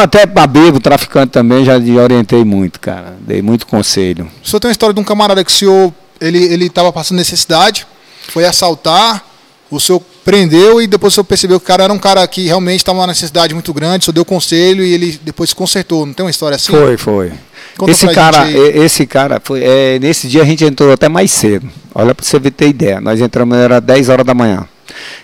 Até 0.01 0.25
pra 0.25 0.45
bebo, 0.45 0.79
traficante 0.79 1.31
também, 1.31 1.65
já 1.65 1.73
orientei 2.01 2.43
muito, 2.45 2.79
cara. 2.79 3.15
Dei 3.19 3.41
muito 3.41 3.65
conselho. 3.65 4.29
O 4.43 4.47
senhor 4.47 4.59
tem 4.59 4.69
uma 4.69 4.71
história 4.71 4.93
de 4.93 4.99
um 4.99 5.03
camarada 5.03 5.43
que 5.43 5.51
o 5.51 5.53
senhor, 5.53 5.93
ele, 6.19 6.43
ele 6.43 6.69
tava 6.69 6.93
passando 6.93 7.17
necessidade, 7.17 7.87
foi 8.27 8.45
assaltar, 8.45 9.25
o 9.71 9.79
senhor 9.79 10.01
prendeu 10.23 10.81
e 10.81 10.87
depois 10.87 11.13
o 11.13 11.15
senhor 11.15 11.23
percebeu 11.23 11.59
que 11.59 11.63
o 11.63 11.67
cara 11.67 11.85
era 11.85 11.93
um 11.93 11.97
cara 11.97 12.27
que 12.27 12.45
realmente 12.45 12.77
estava 12.77 12.97
numa 12.97 13.07
necessidade 13.07 13.53
muito 13.53 13.73
grande, 13.73 14.03
o 14.03 14.05
senhor 14.05 14.13
deu 14.13 14.25
conselho 14.25 14.83
e 14.83 14.93
ele 14.93 15.19
depois 15.23 15.49
se 15.49 15.55
consertou. 15.55 16.05
Não 16.05 16.13
tem 16.13 16.23
uma 16.23 16.29
história 16.29 16.55
assim? 16.55 16.71
Foi, 16.71 16.97
foi. 16.97 17.31
Conta 17.77 17.91
esse 17.91 18.07
cara, 18.09 18.45
gente 18.45 18.77
esse 18.77 19.05
cara, 19.07 19.41
foi, 19.43 19.63
é, 19.63 19.97
nesse 19.99 20.27
dia 20.27 20.41
a 20.41 20.45
gente 20.45 20.63
entrou 20.63 20.91
até 20.91 21.09
mais 21.09 21.31
cedo. 21.31 21.67
Olha 21.95 22.13
para 22.13 22.25
você 22.25 22.39
ter 22.51 22.67
ideia. 22.67 23.01
Nós 23.01 23.19
entramos, 23.19 23.57
era 23.57 23.79
10 23.79 24.09
horas 24.09 24.25
da 24.25 24.33
manhã. 24.33 24.67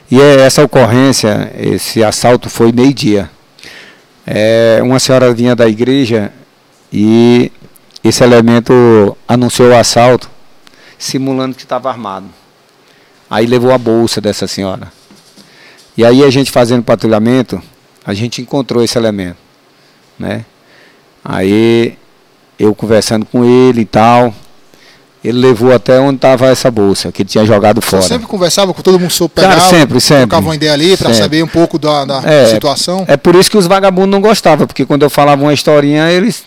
E 0.10 0.20
é, 0.20 0.42
essa 0.42 0.64
ocorrência, 0.64 1.52
esse 1.60 2.04
assalto 2.04 2.50
foi 2.50 2.72
meio-dia. 2.72 3.30
É, 4.30 4.82
uma 4.84 5.00
senhora 5.00 5.34
vinha 5.34 5.56
da 5.56 5.70
igreja 5.70 6.34
e 6.92 7.50
esse 8.04 8.22
elemento 8.22 9.18
anunciou 9.26 9.70
o 9.70 9.76
assalto, 9.76 10.30
simulando 10.98 11.56
que 11.56 11.64
estava 11.64 11.90
armado. 11.90 12.28
Aí 13.30 13.46
levou 13.46 13.72
a 13.72 13.78
bolsa 13.78 14.20
dessa 14.20 14.46
senhora. 14.46 14.92
E 15.96 16.04
aí 16.04 16.26
a 16.26 16.30
gente 16.30 16.52
fazendo 16.52 16.84
patrulhamento, 16.84 17.62
a 18.06 18.14
gente 18.14 18.42
encontrou 18.42 18.84
esse 18.84 18.98
elemento, 18.98 19.38
né? 20.20 20.44
Aí 21.24 21.98
eu 22.60 22.76
conversando 22.76 23.26
com 23.26 23.46
ele 23.46 23.82
e 23.82 23.86
tal, 23.86 24.34
ele 25.28 25.40
levou 25.40 25.74
até 25.74 26.00
onde 26.00 26.16
estava 26.18 26.48
essa 26.48 26.70
bolsa, 26.72 27.12
que 27.12 27.22
ele 27.22 27.30
tinha 27.30 27.46
jogado 27.46 27.82
fora. 27.82 28.02
sempre 28.02 28.28
conversava 28.28 28.74
com 28.74 28.82
todo 28.82 29.00
mundo, 29.00 29.12
senhor 29.12 29.30
Cara, 29.30 29.60
sempre, 29.60 30.00
sempre. 30.00 30.22
trocava 30.28 30.48
uma 30.48 30.56
ideia 30.56 30.74
ali 30.74 30.96
para 30.98 31.14
saber 31.14 31.44
um 31.44 31.48
pouco 31.48 31.78
da, 31.78 32.06
da 32.06 32.22
É, 32.24 32.46
situação. 32.48 33.04
É 33.08 33.18
por 33.18 33.36
isso 33.36 33.50
que 33.50 33.58
os 33.58 33.68
vagabundos 33.68 34.10
não 34.12 34.22
gostavam, 34.22 34.66
porque 34.68 34.86
quando 34.86 35.04
eu 35.04 35.10
falava 35.10 35.42
uma 35.42 35.54
historinha, 35.54 36.10
eles. 36.12 36.44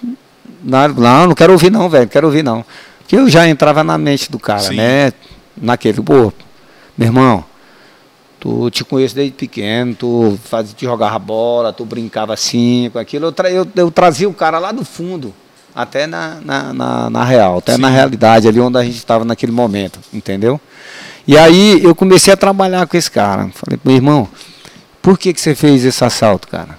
Não, 0.62 0.88
não, 1.26 1.34
quero 1.34 1.52
ouvir 1.52 1.70
não, 1.70 1.88
velho, 1.88 2.04
não 2.04 2.08
quero 2.10 2.26
ouvir 2.26 2.42
não. 2.42 2.64
Porque 3.00 3.16
eu 3.16 3.28
já 3.30 3.48
entrava 3.48 3.82
na 3.82 3.96
mente 3.98 4.30
do 4.30 4.38
cara, 4.38 4.60
Sim. 4.60 4.76
né? 4.76 5.12
Naquele, 5.60 6.00
pô, 6.00 6.32
meu 6.96 7.08
irmão, 7.08 7.44
tu 8.38 8.70
te 8.70 8.84
conheço 8.84 9.14
desde 9.14 9.32
pequeno, 9.32 9.94
tu 9.94 10.38
fazia, 10.44 10.74
tu 10.76 10.84
jogava 10.84 11.18
bola, 11.18 11.72
tu 11.72 11.84
brincava 11.84 12.32
assim, 12.34 12.88
com 12.92 12.98
aquilo. 12.98 13.26
Eu, 13.26 13.32
tra- 13.32 13.50
eu, 13.50 13.66
eu 13.76 13.90
trazia 13.90 14.28
o 14.28 14.34
cara 14.34 14.58
lá 14.58 14.70
do 14.72 14.84
fundo, 14.84 15.34
até 15.74 16.06
na, 16.06 16.38
na, 16.44 16.72
na, 16.72 17.10
na 17.10 17.24
real, 17.24 17.58
até 17.58 17.76
na 17.76 17.88
Sim. 17.88 17.94
realidade, 17.94 18.48
ali 18.48 18.60
onde 18.60 18.78
a 18.78 18.82
gente 18.82 18.96
estava 18.96 19.24
naquele 19.24 19.52
momento, 19.52 19.98
entendeu? 20.12 20.60
E 21.26 21.36
aí 21.38 21.80
eu 21.82 21.94
comecei 21.94 22.32
a 22.32 22.36
trabalhar 22.36 22.86
com 22.86 22.96
esse 22.96 23.10
cara. 23.10 23.48
Falei, 23.54 23.78
meu 23.84 23.94
irmão, 23.94 24.28
por 25.00 25.18
que, 25.18 25.32
que 25.32 25.40
você 25.40 25.54
fez 25.54 25.84
esse 25.84 26.04
assalto, 26.04 26.48
cara? 26.48 26.78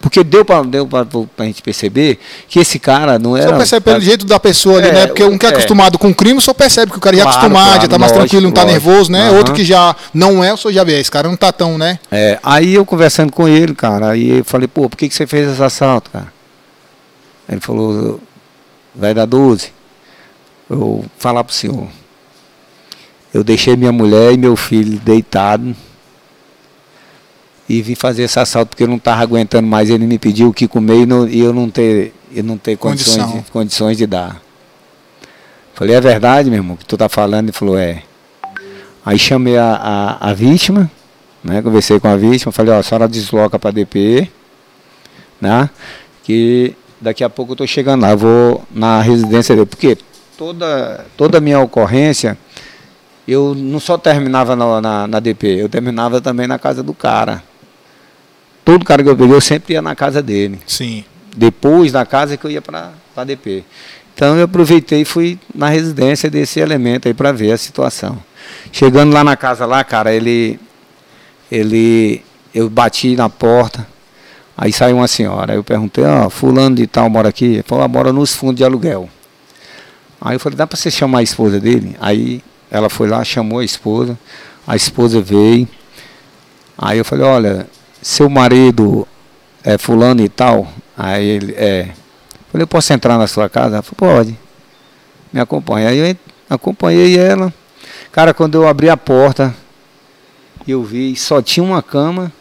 Porque 0.00 0.22
deu 0.22 0.44
para 0.44 0.62
deu 0.64 0.86
pra, 0.86 1.06
pra 1.06 1.46
gente 1.46 1.62
perceber 1.62 2.18
que 2.46 2.58
esse 2.58 2.78
cara 2.78 3.18
não 3.18 3.34
era. 3.36 3.48
Só 3.48 3.56
percebe 3.56 3.84
pelo 3.84 4.00
jeito 4.02 4.26
da 4.26 4.38
pessoa 4.38 4.78
ali, 4.78 4.88
É, 4.88 4.92
né? 4.92 5.06
Porque 5.06 5.24
um 5.24 5.38
que 5.38 5.46
é 5.46 5.48
é. 5.48 5.52
acostumado 5.52 5.98
com 5.98 6.12
crime, 6.12 6.38
só 6.42 6.52
percebe 6.52 6.92
que 6.92 6.98
o 6.98 7.00
cara 7.00 7.16
já 7.16 7.22
é 7.22 7.24
Claro, 7.24 7.38
acostumado, 7.38 7.66
claro, 7.68 7.82
já 7.82 7.88
tá 7.88 7.98
mais 7.98 8.12
lógico, 8.12 8.28
tranquilo, 8.28 8.46
não 8.46 8.52
tá 8.52 8.64
lógico. 8.64 8.86
nervoso, 8.86 9.10
né? 9.12 9.30
Outro 9.30 9.54
que 9.54 9.64
já 9.64 9.96
não 10.12 10.44
é, 10.44 10.52
o 10.52 10.58
senhor 10.58 10.74
já 10.74 10.84
vê, 10.84 11.00
esse 11.00 11.10
cara 11.10 11.26
não 11.26 11.36
tá 11.36 11.50
tão, 11.52 11.78
né? 11.78 11.98
É, 12.12 12.38
aí 12.42 12.74
eu 12.74 12.84
conversando 12.84 13.32
com 13.32 13.48
ele, 13.48 13.74
cara, 13.74 14.10
aí 14.10 14.40
eu 14.40 14.44
falei, 14.44 14.68
pô, 14.68 14.90
por 14.90 14.96
que, 14.98 15.08
que 15.08 15.14
você 15.14 15.26
fez 15.26 15.50
esse 15.50 15.62
assalto, 15.62 16.10
cara? 16.10 16.33
Ele 17.48 17.60
falou, 17.60 18.20
vai 18.94 19.12
dar 19.14 19.26
12. 19.26 19.72
Eu 20.70 20.78
vou 20.78 21.04
falar 21.18 21.44
pro 21.44 21.54
senhor. 21.54 21.86
Eu 23.32 23.42
deixei 23.44 23.76
minha 23.76 23.92
mulher 23.92 24.32
e 24.32 24.36
meu 24.38 24.56
filho 24.56 24.98
deitado 25.00 25.74
e 27.68 27.80
vim 27.82 27.94
fazer 27.94 28.24
esse 28.24 28.38
assalto 28.38 28.70
porque 28.70 28.82
eu 28.84 28.88
não 28.88 28.96
estava 28.96 29.22
aguentando 29.22 29.66
mais. 29.66 29.90
Ele 29.90 30.06
me 30.06 30.18
pediu 30.18 30.48
o 30.48 30.52
que 30.54 30.68
comer 30.68 31.00
e, 31.02 31.06
não- 31.06 31.28
e 31.28 31.40
eu 31.40 31.52
não 31.52 31.68
ter, 31.70 32.14
eu 32.32 32.44
não 32.44 32.56
ter 32.58 32.76
condições, 32.76 33.16
Condição. 33.22 33.40
de, 33.42 33.50
condições 33.50 33.96
de 33.98 34.06
dar. 34.06 34.40
Falei, 35.74 35.96
é 35.96 36.00
verdade, 36.00 36.48
meu 36.50 36.58
irmão, 36.58 36.76
que 36.76 36.84
tu 36.84 36.96
tá 36.96 37.08
falando? 37.08 37.46
Ele 37.46 37.52
falou, 37.52 37.76
é. 37.76 38.02
Aí 39.04 39.18
chamei 39.18 39.58
a, 39.58 39.74
a, 40.20 40.30
a 40.30 40.32
vítima, 40.32 40.90
né? 41.42 41.60
Conversei 41.60 41.98
com 41.98 42.06
a 42.08 42.16
vítima, 42.16 42.52
falei, 42.52 42.72
ó, 42.72 42.78
a 42.78 42.82
senhora 42.82 43.08
desloca 43.08 43.58
para 43.58 43.70
DP, 43.72 44.30
né? 45.40 45.68
Que 46.22 46.74
daqui 47.04 47.22
a 47.22 47.28
pouco 47.28 47.52
eu 47.52 47.56
tô 47.56 47.66
chegando 47.66 48.02
lá, 48.02 48.14
vou 48.14 48.64
na 48.70 49.00
residência 49.02 49.54
dele. 49.54 49.66
Porque 49.66 49.96
toda, 50.36 51.04
toda 51.16 51.38
a 51.38 51.40
minha 51.40 51.60
ocorrência, 51.60 52.36
eu 53.28 53.54
não 53.54 53.78
só 53.78 53.98
terminava 53.98 54.56
na, 54.56 54.80
na, 54.80 55.06
na 55.06 55.20
DP, 55.20 55.46
eu 55.46 55.68
terminava 55.68 56.20
também 56.20 56.46
na 56.46 56.58
casa 56.58 56.82
do 56.82 56.94
cara. 56.94 57.42
Todo 58.64 58.84
cara 58.84 59.02
que 59.02 59.08
eu 59.08 59.16
peguei, 59.16 59.36
eu 59.36 59.40
sempre 59.40 59.74
ia 59.74 59.82
na 59.82 59.94
casa 59.94 60.22
dele. 60.22 60.58
Sim. 60.66 61.04
Depois 61.36 61.92
da 61.92 62.06
casa 62.06 62.36
que 62.36 62.46
eu 62.46 62.50
ia 62.50 62.62
para 62.62 62.92
a 63.14 63.24
DP. 63.24 63.64
Então 64.14 64.36
eu 64.38 64.44
aproveitei 64.44 65.02
e 65.02 65.04
fui 65.04 65.38
na 65.54 65.68
residência 65.68 66.30
desse 66.30 66.60
elemento 66.60 67.06
aí 67.06 67.12
para 67.12 67.32
ver 67.32 67.52
a 67.52 67.58
situação. 67.58 68.18
Chegando 68.72 69.12
lá 69.12 69.22
na 69.22 69.36
casa 69.36 69.66
lá, 69.66 69.84
cara, 69.84 70.14
ele 70.14 70.58
ele 71.50 72.22
eu 72.54 72.70
bati 72.70 73.14
na 73.16 73.28
porta. 73.28 73.86
Aí 74.56 74.72
saiu 74.72 74.96
uma 74.96 75.08
senhora. 75.08 75.54
Eu 75.54 75.64
perguntei: 75.64 76.04
"Ó, 76.04 76.30
fulano 76.30 76.76
de 76.76 76.86
tal 76.86 77.08
mora 77.10 77.28
aqui?" 77.28 77.44
Ele 77.44 77.62
falou: 77.62 77.84
"Ah, 77.84 77.88
"Mora 77.88 78.12
nos 78.12 78.34
fundos 78.34 78.56
de 78.56 78.64
aluguel". 78.64 79.08
Aí 80.20 80.36
eu 80.36 80.40
falei: 80.40 80.56
"Dá 80.56 80.66
para 80.66 80.76
você 80.76 80.90
chamar 80.90 81.18
a 81.18 81.22
esposa 81.22 81.60
dele?" 81.60 81.96
Aí 82.00 82.42
ela 82.70 82.88
foi 82.88 83.08
lá, 83.08 83.22
chamou 83.24 83.58
a 83.58 83.64
esposa. 83.64 84.18
A 84.66 84.76
esposa 84.76 85.20
veio. 85.20 85.68
Aí 86.78 86.98
eu 86.98 87.04
falei: 87.04 87.24
"Olha, 87.24 87.66
seu 88.00 88.28
marido 88.28 89.06
é 89.62 89.76
fulano 89.78 90.22
e 90.22 90.28
tal?" 90.28 90.68
Aí 90.96 91.26
ele 91.26 91.54
é 91.56 91.88
Falei, 92.54 92.62
eu 92.62 92.68
posso 92.68 92.92
entrar 92.92 93.18
na 93.18 93.26
sua 93.26 93.48
casa? 93.48 93.74
Ela 93.74 93.82
falou, 93.82 94.14
pode. 94.14 94.38
Me 95.32 95.40
acompanha. 95.40 95.88
Aí 95.88 95.98
eu 95.98 96.16
acompanhei 96.48 97.18
ela. 97.18 97.52
Cara, 98.12 98.32
quando 98.32 98.54
eu 98.54 98.68
abri 98.68 98.88
a 98.88 98.96
porta, 98.96 99.52
eu 100.64 100.80
vi, 100.84 101.16
só 101.16 101.42
tinha 101.42 101.64
uma 101.64 101.82
cama, 101.82 102.32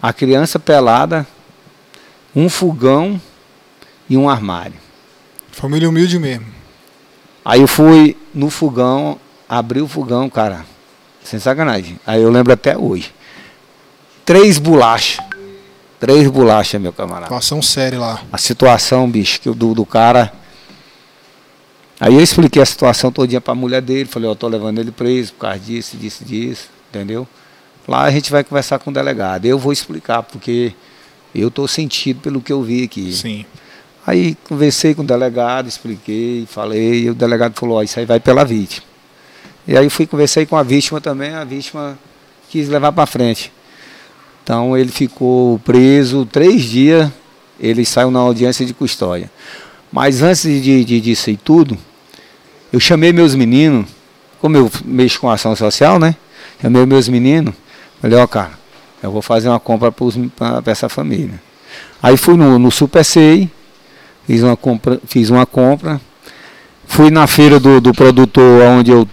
a 0.00 0.12
criança 0.12 0.60
pelada, 0.60 1.26
um 2.38 2.48
fogão 2.48 3.20
e 4.08 4.16
um 4.16 4.30
armário. 4.30 4.76
Família 5.50 5.88
humilde 5.88 6.20
mesmo. 6.20 6.46
Aí 7.44 7.60
eu 7.60 7.66
fui 7.66 8.16
no 8.32 8.48
fogão, 8.48 9.18
abri 9.48 9.80
o 9.80 9.88
fogão, 9.88 10.30
cara, 10.30 10.64
sem 11.24 11.40
sacanagem. 11.40 11.98
Aí 12.06 12.22
eu 12.22 12.30
lembro 12.30 12.52
até 12.52 12.78
hoje. 12.78 13.12
Três 14.24 14.58
bolachas. 14.58 15.18
Três 15.98 16.30
bolachas, 16.30 16.80
meu 16.80 16.92
camarada. 16.92 17.24
Situação 17.24 17.60
séria 17.60 17.98
lá. 17.98 18.22
a 18.30 18.38
situação, 18.38 19.10
bicho, 19.10 19.40
que 19.40 19.50
do, 19.50 19.74
do 19.74 19.84
cara. 19.84 20.32
Aí 21.98 22.14
eu 22.14 22.20
expliquei 22.20 22.62
a 22.62 22.66
situação 22.66 23.10
todinha 23.10 23.40
pra 23.40 23.52
mulher 23.52 23.82
dele, 23.82 24.08
falei, 24.08 24.30
ó, 24.30 24.34
tô 24.36 24.46
levando 24.46 24.78
ele 24.78 24.92
preso 24.92 25.32
por 25.32 25.40
causa 25.40 25.58
disso, 25.58 25.96
disso, 25.96 26.24
disso, 26.24 26.68
entendeu? 26.88 27.26
Lá 27.88 28.02
a 28.02 28.10
gente 28.12 28.30
vai 28.30 28.44
conversar 28.44 28.78
com 28.78 28.90
o 28.90 28.94
delegado. 28.94 29.44
Eu 29.44 29.58
vou 29.58 29.72
explicar, 29.72 30.22
porque 30.22 30.72
eu 31.40 31.50
tô 31.50 31.66
sentido 31.68 32.20
pelo 32.20 32.40
que 32.40 32.52
eu 32.52 32.62
vi 32.62 32.84
aqui. 32.84 33.12
Sim. 33.12 33.44
Aí 34.06 34.36
conversei 34.48 34.94
com 34.94 35.02
o 35.02 35.06
delegado, 35.06 35.68
expliquei, 35.68 36.46
falei, 36.46 37.02
e 37.02 37.10
o 37.10 37.14
delegado 37.14 37.54
falou, 37.54 37.76
ó, 37.76 37.82
isso 37.82 37.98
aí 37.98 38.06
vai 38.06 38.18
pela 38.18 38.44
vítima. 38.44 38.86
E 39.66 39.76
aí 39.76 39.90
fui 39.90 40.06
conversei 40.06 40.46
com 40.46 40.56
a 40.56 40.62
vítima 40.62 40.98
também, 40.98 41.34
a 41.34 41.44
vítima 41.44 41.98
quis 42.48 42.68
levar 42.68 42.90
para 42.90 43.04
frente. 43.04 43.52
Então 44.42 44.74
ele 44.74 44.90
ficou 44.90 45.58
preso 45.58 46.24
três 46.24 46.62
dias, 46.62 47.10
ele 47.60 47.84
saiu 47.84 48.10
na 48.10 48.20
audiência 48.20 48.64
de 48.64 48.72
custódia. 48.72 49.30
Mas 49.92 50.22
antes 50.22 50.42
de, 50.42 50.84
de, 50.84 51.00
disso 51.00 51.28
e 51.28 51.36
tudo, 51.36 51.76
eu 52.72 52.80
chamei 52.80 53.12
meus 53.12 53.34
meninos, 53.34 53.86
como 54.40 54.56
eu 54.56 54.70
mexo 54.84 55.20
com 55.20 55.30
ação 55.30 55.54
social, 55.54 55.98
né? 55.98 56.16
Chamei 56.62 56.86
meus 56.86 57.08
meninos, 57.08 57.54
falei, 58.00 58.18
ó 58.18 58.26
cara, 58.26 58.57
eu 59.02 59.10
vou 59.10 59.22
fazer 59.22 59.48
uma 59.48 59.60
compra 59.60 59.92
para 59.92 60.62
essa 60.66 60.88
família. 60.88 61.40
Aí 62.02 62.16
fui 62.16 62.36
no, 62.36 62.58
no 62.58 62.70
Super 62.70 63.04
Sei, 63.04 63.48
fiz 64.26 64.42
uma 64.42 64.56
compra, 64.56 65.00
fiz 65.06 65.30
uma 65.30 65.46
compra, 65.46 66.00
fui 66.86 67.10
na 67.10 67.26
feira 67.26 67.58
do, 67.60 67.80
do 67.80 67.92
produtor 67.92 68.62
onde 68.62 68.90
eu 68.90 69.06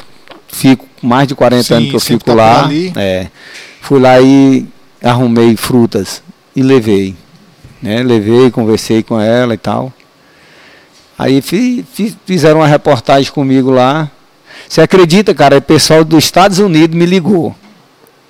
fico 0.47 0.85
mais 1.01 1.27
de 1.27 1.35
40 1.35 1.63
Sim, 1.63 1.73
anos 1.75 1.89
que 1.89 1.95
eu 1.95 1.99
fico 1.99 2.23
tá 2.25 2.33
lá. 2.33 2.69
É, 2.95 3.27
fui 3.81 3.99
lá 3.99 4.19
e 4.21 4.65
arrumei 5.03 5.55
frutas 5.55 6.21
e 6.55 6.61
levei. 6.61 7.15
Né? 7.81 8.01
Levei, 8.01 8.49
conversei 8.49 9.03
com 9.03 9.19
ela 9.19 9.53
e 9.53 9.57
tal. 9.57 9.93
Aí 11.17 11.41
fi- 11.41 11.85
fi- 11.93 12.15
fizeram 12.25 12.59
uma 12.59 12.67
reportagem 12.67 13.31
comigo 13.31 13.69
lá. 13.71 14.09
Você 14.67 14.81
acredita, 14.81 15.33
cara? 15.33 15.57
O 15.57 15.61
pessoal 15.61 16.03
dos 16.03 16.23
Estados 16.23 16.59
Unidos 16.59 16.97
me 16.97 17.05
ligou. 17.05 17.55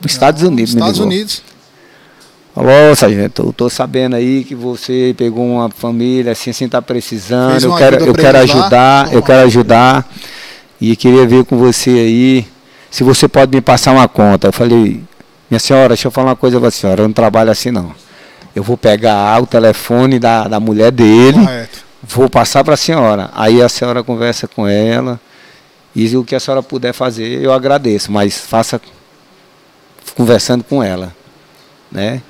Dos 0.06 0.14
Estados 0.14 0.44
Unidos 0.44 0.74
me 0.74 0.82
Estados. 0.82 1.00
Unidos. 1.00 1.42
Falou, 2.54 2.96
sargento, 2.96 3.44
eu 3.48 3.52
tô 3.52 3.70
sabendo 3.70 4.16
aí 4.16 4.46
que 4.46 4.56
você 4.56 5.14
pegou 5.18 5.46
uma 5.46 5.70
família 5.70 6.32
assim, 6.32 6.52
assim, 6.52 6.70
tá 6.70 6.82
precisando. 6.82 7.62
Eu 7.62 7.76
quero, 7.76 8.06
eu 8.06 8.14
quero 8.14 8.38
ajudar, 8.38 9.14
eu 9.14 9.22
quero 9.22 9.42
ajudar. 9.46 10.10
E 10.80 10.96
queria 10.96 11.28
ver 11.28 11.44
com 11.44 11.58
você 11.58 11.90
aí 11.90 12.48
se 12.90 13.04
você 13.04 13.28
pode 13.28 13.54
me 13.54 13.60
passar 13.62 13.92
uma 13.92 14.08
conta. 14.08 14.48
Eu 14.48 14.54
falei, 14.54 15.04
minha 15.50 15.60
senhora, 15.60 15.90
deixa 15.90 16.08
eu 16.08 16.12
falar 16.12 16.30
uma 16.30 16.36
coisa 16.36 16.60
pra 16.60 16.72
senhora, 16.72 17.02
eu 17.02 17.08
não 17.08 17.14
trabalho 17.14 17.52
assim 17.52 17.72
não. 17.72 17.92
Eu 18.56 18.64
vou 18.64 18.78
pegar 18.78 19.42
o 19.44 19.46
telefone 19.46 20.18
da, 20.18 20.48
da 20.48 20.60
mulher 20.60 20.92
dele, 20.92 21.40
Correto. 21.40 21.80
vou 22.02 22.30
passar 22.30 22.64
para 22.64 22.76
a 22.76 22.78
senhora. 22.78 23.30
Aí 23.36 23.62
a 23.62 23.68
senhora 23.68 24.02
conversa 24.02 24.48
com 24.48 24.66
ela. 24.66 25.20
E 25.94 26.16
o 26.16 26.24
que 26.24 26.36
a 26.36 26.40
senhora 26.40 26.64
puder 26.64 26.94
fazer, 26.94 27.42
eu 27.42 27.52
agradeço, 27.52 28.12
mas 28.12 28.38
faça 28.40 28.80
conversando 30.16 30.64
com 30.64 30.82
ela. 30.82 31.14
Né? 31.92 32.22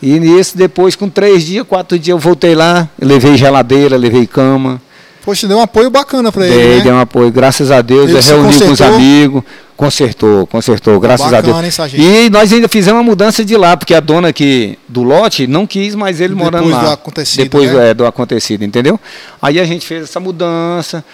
E 0.00 0.18
nisso, 0.18 0.56
depois, 0.56 0.96
com 0.96 1.08
três 1.08 1.44
dias, 1.44 1.66
quatro 1.66 1.98
dias, 1.98 2.14
eu 2.14 2.18
voltei 2.18 2.54
lá, 2.54 2.88
eu 3.00 3.06
levei 3.06 3.36
geladeira, 3.36 3.96
levei 3.96 4.26
cama, 4.26 4.80
Poxa, 5.24 5.46
deu 5.46 5.58
um 5.58 5.62
apoio 5.62 5.88
bacana 5.88 6.32
pra 6.32 6.44
ele, 6.46 6.54
dei, 6.56 6.76
né? 6.78 6.82
dei 6.82 6.92
um 6.92 6.98
apoio, 6.98 7.30
graças 7.30 7.70
a 7.70 7.80
Deus, 7.80 8.10
Ele 8.10 8.18
eu 8.18 8.22
reuni 8.22 8.42
com 8.42 8.48
os 8.48 8.68
consertou? 8.70 8.96
amigos, 8.96 9.42
consertou, 9.76 10.46
consertou, 10.48 11.00
graças 11.00 11.30
Bacana, 11.30 11.52
a 11.54 11.56
hein, 11.58 11.62
Deus. 11.62 11.74
sargento? 11.74 12.02
E 12.02 12.28
nós 12.28 12.52
ainda 12.52 12.68
fizemos 12.68 12.98
uma 12.98 13.04
mudança 13.08 13.44
de 13.44 13.56
lá, 13.56 13.76
porque 13.76 13.94
a 13.94 14.00
dona 14.00 14.28
aqui 14.28 14.76
do 14.88 15.04
lote 15.04 15.46
não 15.46 15.64
quis 15.64 15.94
mais 15.94 16.20
ele 16.20 16.34
Depois 16.34 16.50
morando 16.52 16.70
lá. 16.70 16.82
do 16.82 16.90
acontecido, 16.90 17.42
Depois 17.44 17.72
né? 17.72 17.90
é, 17.90 17.94
do 17.94 18.04
acontecido, 18.04 18.64
entendeu? 18.64 18.98
Aí 19.40 19.60
a 19.60 19.64
gente 19.64 19.86
fez 19.86 20.02
essa 20.02 20.18
mudança, 20.18 21.04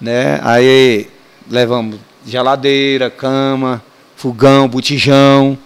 né? 0.00 0.40
Aí 0.42 1.06
levamos 1.50 1.96
geladeira, 2.26 3.10
cama, 3.10 3.82
fogão, 4.16 4.68
botijão, 4.68 5.58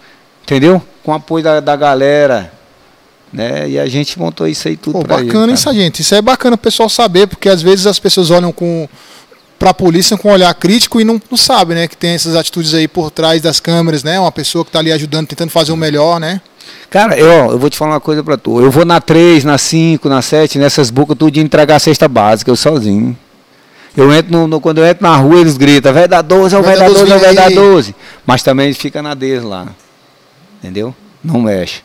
entendeu? 0.45 0.81
Com 1.03 1.13
apoio 1.13 1.43
da, 1.43 1.59
da 1.59 1.75
galera, 1.75 2.51
né? 3.33 3.67
E 3.69 3.79
a 3.79 3.87
gente 3.87 4.17
montou 4.17 4.47
isso 4.47 4.67
aí 4.67 4.77
tudo 4.77 4.99
Pô, 4.99 5.03
pra 5.05 5.17
ele, 5.17 5.25
bacana, 5.25 5.43
hein, 5.45 5.49
cara. 5.49 5.57
sargento? 5.57 6.01
Isso 6.01 6.15
é 6.15 6.21
bacana 6.21 6.55
o 6.55 6.57
pessoal 6.57 6.87
saber, 6.89 7.27
porque 7.27 7.49
às 7.49 7.61
vezes 7.61 7.85
as 7.85 7.99
pessoas 7.99 8.31
olham 8.31 8.51
com 8.51 8.87
pra 9.57 9.73
polícia 9.73 10.17
com 10.17 10.29
um 10.29 10.31
olhar 10.33 10.53
crítico 10.53 10.99
e 10.99 11.03
não, 11.05 11.19
não 11.29 11.37
sabem, 11.37 11.75
né? 11.77 11.87
Que 11.87 11.95
tem 11.97 12.11
essas 12.11 12.35
atitudes 12.35 12.73
aí 12.73 12.87
por 12.87 13.09
trás 13.09 13.41
das 13.41 13.59
câmeras, 13.59 14.03
né? 14.03 14.19
Uma 14.19 14.31
pessoa 14.31 14.63
que 14.65 14.71
tá 14.71 14.79
ali 14.79 14.91
ajudando, 14.91 15.27
tentando 15.27 15.49
fazer 15.49 15.71
o 15.71 15.77
melhor, 15.77 16.19
né? 16.19 16.41
Cara, 16.89 17.17
eu, 17.17 17.51
eu 17.51 17.59
vou 17.59 17.69
te 17.69 17.77
falar 17.77 17.91
uma 17.93 17.99
coisa 17.99 18.23
pra 18.23 18.37
tu. 18.37 18.59
Eu 18.61 18.69
vou 18.71 18.83
na 18.85 18.99
3, 18.99 19.43
na 19.43 19.57
5, 19.57 20.09
na 20.09 20.21
7, 20.21 20.57
nessas 20.59 20.89
bocas 20.89 21.17
tudo 21.17 21.31
de 21.31 21.39
entregar 21.39 21.75
a 21.75 21.79
cesta 21.79 22.07
básica, 22.07 22.49
eu 22.51 22.55
sozinho. 22.55 23.17
Eu 23.95 24.13
entro 24.13 24.31
no, 24.31 24.47
no- 24.47 24.59
quando 24.61 24.79
eu 24.79 24.85
entro 24.85 25.03
na 25.07 25.15
rua, 25.15 25.39
eles 25.39 25.55
gritam, 25.57 25.93
vai 25.93 26.07
dar 26.07 26.21
12, 26.21 26.53
é 26.55 26.59
o 26.59 26.61
vai 26.63 26.75
dar 26.77 26.81
dar 26.81 26.87
12, 26.89 26.99
é 26.99 27.03
o 27.03 27.07
12, 27.07 27.25
vai 27.25 27.35
dar 27.35 27.47
aí. 27.47 27.55
12. 27.55 27.95
Mas 28.25 28.43
também 28.43 28.73
fica 28.73 29.01
na 29.01 29.13
deles 29.13 29.43
lá. 29.43 29.67
Entendeu? 30.65 30.95
Não 31.23 31.39
mexe. 31.41 31.81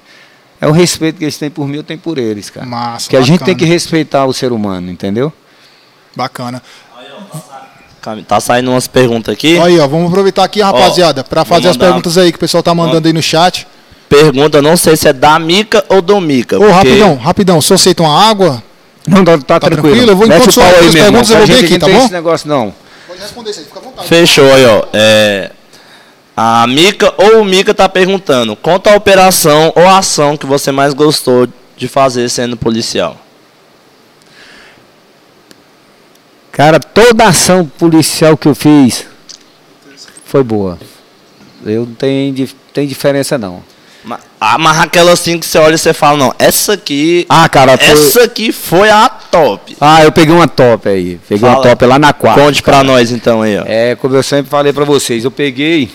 É 0.59 0.67
o 0.67 0.73
respeito 0.73 1.19
que 1.19 1.25
eles 1.25 1.37
têm 1.37 1.51
por 1.51 1.69
mim, 1.69 1.77
eu 1.77 1.83
tenho 1.83 2.01
por 2.01 2.17
eles, 2.17 2.49
cara. 2.49 2.67
Massa, 2.67 3.11
que 3.11 3.17
a 3.17 3.21
gente 3.21 3.43
tem 3.45 3.55
que 3.55 3.65
respeitar 3.67 4.25
o 4.25 4.33
ser 4.33 4.53
humano, 4.53 4.91
entendeu? 4.91 5.31
Bacana. 6.17 6.63
Tá 8.27 8.41
saindo 8.41 8.71
umas 8.71 8.87
perguntas 8.87 9.35
aqui. 9.35 9.59
Aí, 9.59 9.79
ó, 9.79 9.87
vamos 9.87 10.09
aproveitar 10.09 10.45
aqui, 10.45 10.63
rapaziada, 10.63 11.23
pra 11.23 11.45
fazer 11.45 11.69
as 11.69 11.77
perguntas 11.77 12.17
aí 12.17 12.33
que 12.33 12.37
o 12.37 12.41
pessoal 12.41 12.63
tá 12.63 12.75
mandando 12.75 13.07
aí 13.07 13.13
no 13.13 13.23
chat. 13.23 13.67
pergunta, 14.09 14.61
não 14.63 14.77
sei 14.77 14.97
se 14.97 15.07
é 15.07 15.13
da 15.13 15.39
Mica 15.39 15.85
ou 15.89 16.01
do 16.03 16.19
Mica. 16.21 16.57
Ô, 16.57 16.61
porque- 16.61 16.73
rapidão, 16.73 17.15
rapidão. 17.17 17.59
O 17.59 17.63
senhor 17.63 17.77
aceita 17.77 18.03
uma 18.03 18.29
água? 18.29 18.63
Não, 19.07 19.25
tá, 19.25 19.39
tá 19.39 19.61
tranquilo? 19.61 19.83
tranquilo. 19.83 20.11
Eu 20.13 20.17
vou- 20.17 20.27
enquanto 20.27 20.49
as 20.49 20.57
irmão, 20.57 20.93
perguntas, 20.93 21.31
eu 21.31 21.37
vou 21.37 21.47
gente 21.47 21.65
aqui, 21.65 21.73
não 21.75 21.79
tá 21.79 21.87
tem 21.87 21.95
bom? 21.95 22.05
esse 22.05 22.13
negócio, 22.13 22.49
não. 22.49 22.75
Pode 23.07 23.21
responder 23.21 23.51
isso 23.51 23.61
aí, 23.61 23.67
fica 23.67 23.79
à 23.79 23.83
vontade. 23.83 24.09
Fechou 24.09 24.53
aí, 24.53 24.65
ó. 24.67 24.85
É, 24.93 25.51
a 26.43 26.67
Mica 26.67 27.13
ou 27.19 27.43
o 27.43 27.45
Mica 27.45 27.75
tá 27.75 27.87
perguntando: 27.89 28.57
conta 28.57 28.91
a 28.93 28.97
operação 28.97 29.73
ou 29.77 29.87
a 29.87 29.99
ação 29.99 30.37
que 30.39 30.47
você 30.47 30.73
mais 30.73 30.95
gostou 30.95 31.47
de 31.77 31.87
fazer 31.87 32.29
sendo 32.31 32.57
policial. 32.57 33.17
Cara, 36.53 36.81
toda 36.81 37.25
ação 37.27 37.65
policial 37.67 38.37
que 38.37 38.49
eu 38.49 38.55
fiz 38.55 39.07
foi 40.25 40.43
boa. 40.43 40.79
Eu 41.65 41.87
não 41.87 41.95
tenho, 41.95 42.49
tem 42.73 42.87
diferença, 42.87 43.37
não. 43.39 43.63
Ma- 44.03 44.19
Ah, 44.41 44.57
mas 44.57 44.79
aquela 44.79 45.13
assim 45.13 45.39
que 45.39 45.47
você 45.47 45.59
olha 45.59 45.75
e 45.75 45.79
você 45.79 45.93
fala: 45.93 46.17
não, 46.17 46.35
essa 46.39 46.73
aqui. 46.73 47.27
Ah, 47.29 47.49
cara, 47.49 47.77
foi... 47.77 47.87
essa 47.87 48.23
aqui 48.25 48.51
foi 48.51 48.89
a 48.91 49.09
top. 49.09 49.77
Ah, 49.81 50.03
eu 50.03 50.11
peguei 50.11 50.35
uma 50.35 50.49
top 50.49 50.89
aí. 50.89 51.21
Peguei 51.29 51.47
uma 51.47 51.57
Fala. 51.57 51.69
top 51.69 51.85
lá 51.87 51.99
na 51.99 52.13
quadra. 52.15 52.43
Conte 52.45 52.63
pra 52.63 52.83
nós 52.83 53.11
então 53.13 53.43
aí, 53.43 53.59
ó. 53.59 53.65
É, 53.67 53.95
como 53.97 54.17
eu 54.17 54.23
sempre 54.23 54.51
falei 54.51 54.73
pra 54.73 54.85
vocês, 54.87 55.25
eu 55.25 55.31
peguei, 55.31 55.91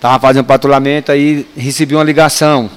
tava 0.00 0.18
fazendo 0.18 0.44
patrulhamento, 0.46 1.12
aí 1.12 1.46
recebi 1.56 1.94
uma 1.94 2.04
ligação, 2.04 2.70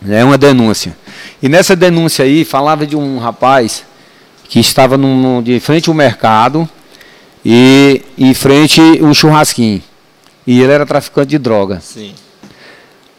né, 0.00 0.24
uma 0.24 0.38
denúncia. 0.38 0.96
E 1.42 1.48
nessa 1.48 1.74
denúncia 1.74 2.24
aí, 2.24 2.44
falava 2.44 2.86
de 2.86 2.96
um 2.96 3.18
rapaz 3.18 3.84
que 4.44 4.60
estava 4.60 4.96
num- 4.96 5.42
de 5.42 5.58
frente 5.60 5.88
ao 5.88 5.94
mercado 5.94 6.68
e 7.44 8.02
em 8.18 8.32
frente 8.34 8.80
um 9.02 9.12
churrasquinho. 9.14 9.82
E 10.46 10.60
ele 10.60 10.72
era 10.72 10.84
traficante 10.86 11.28
de 11.30 11.38
droga. 11.38 11.80
Sim. 11.80 12.14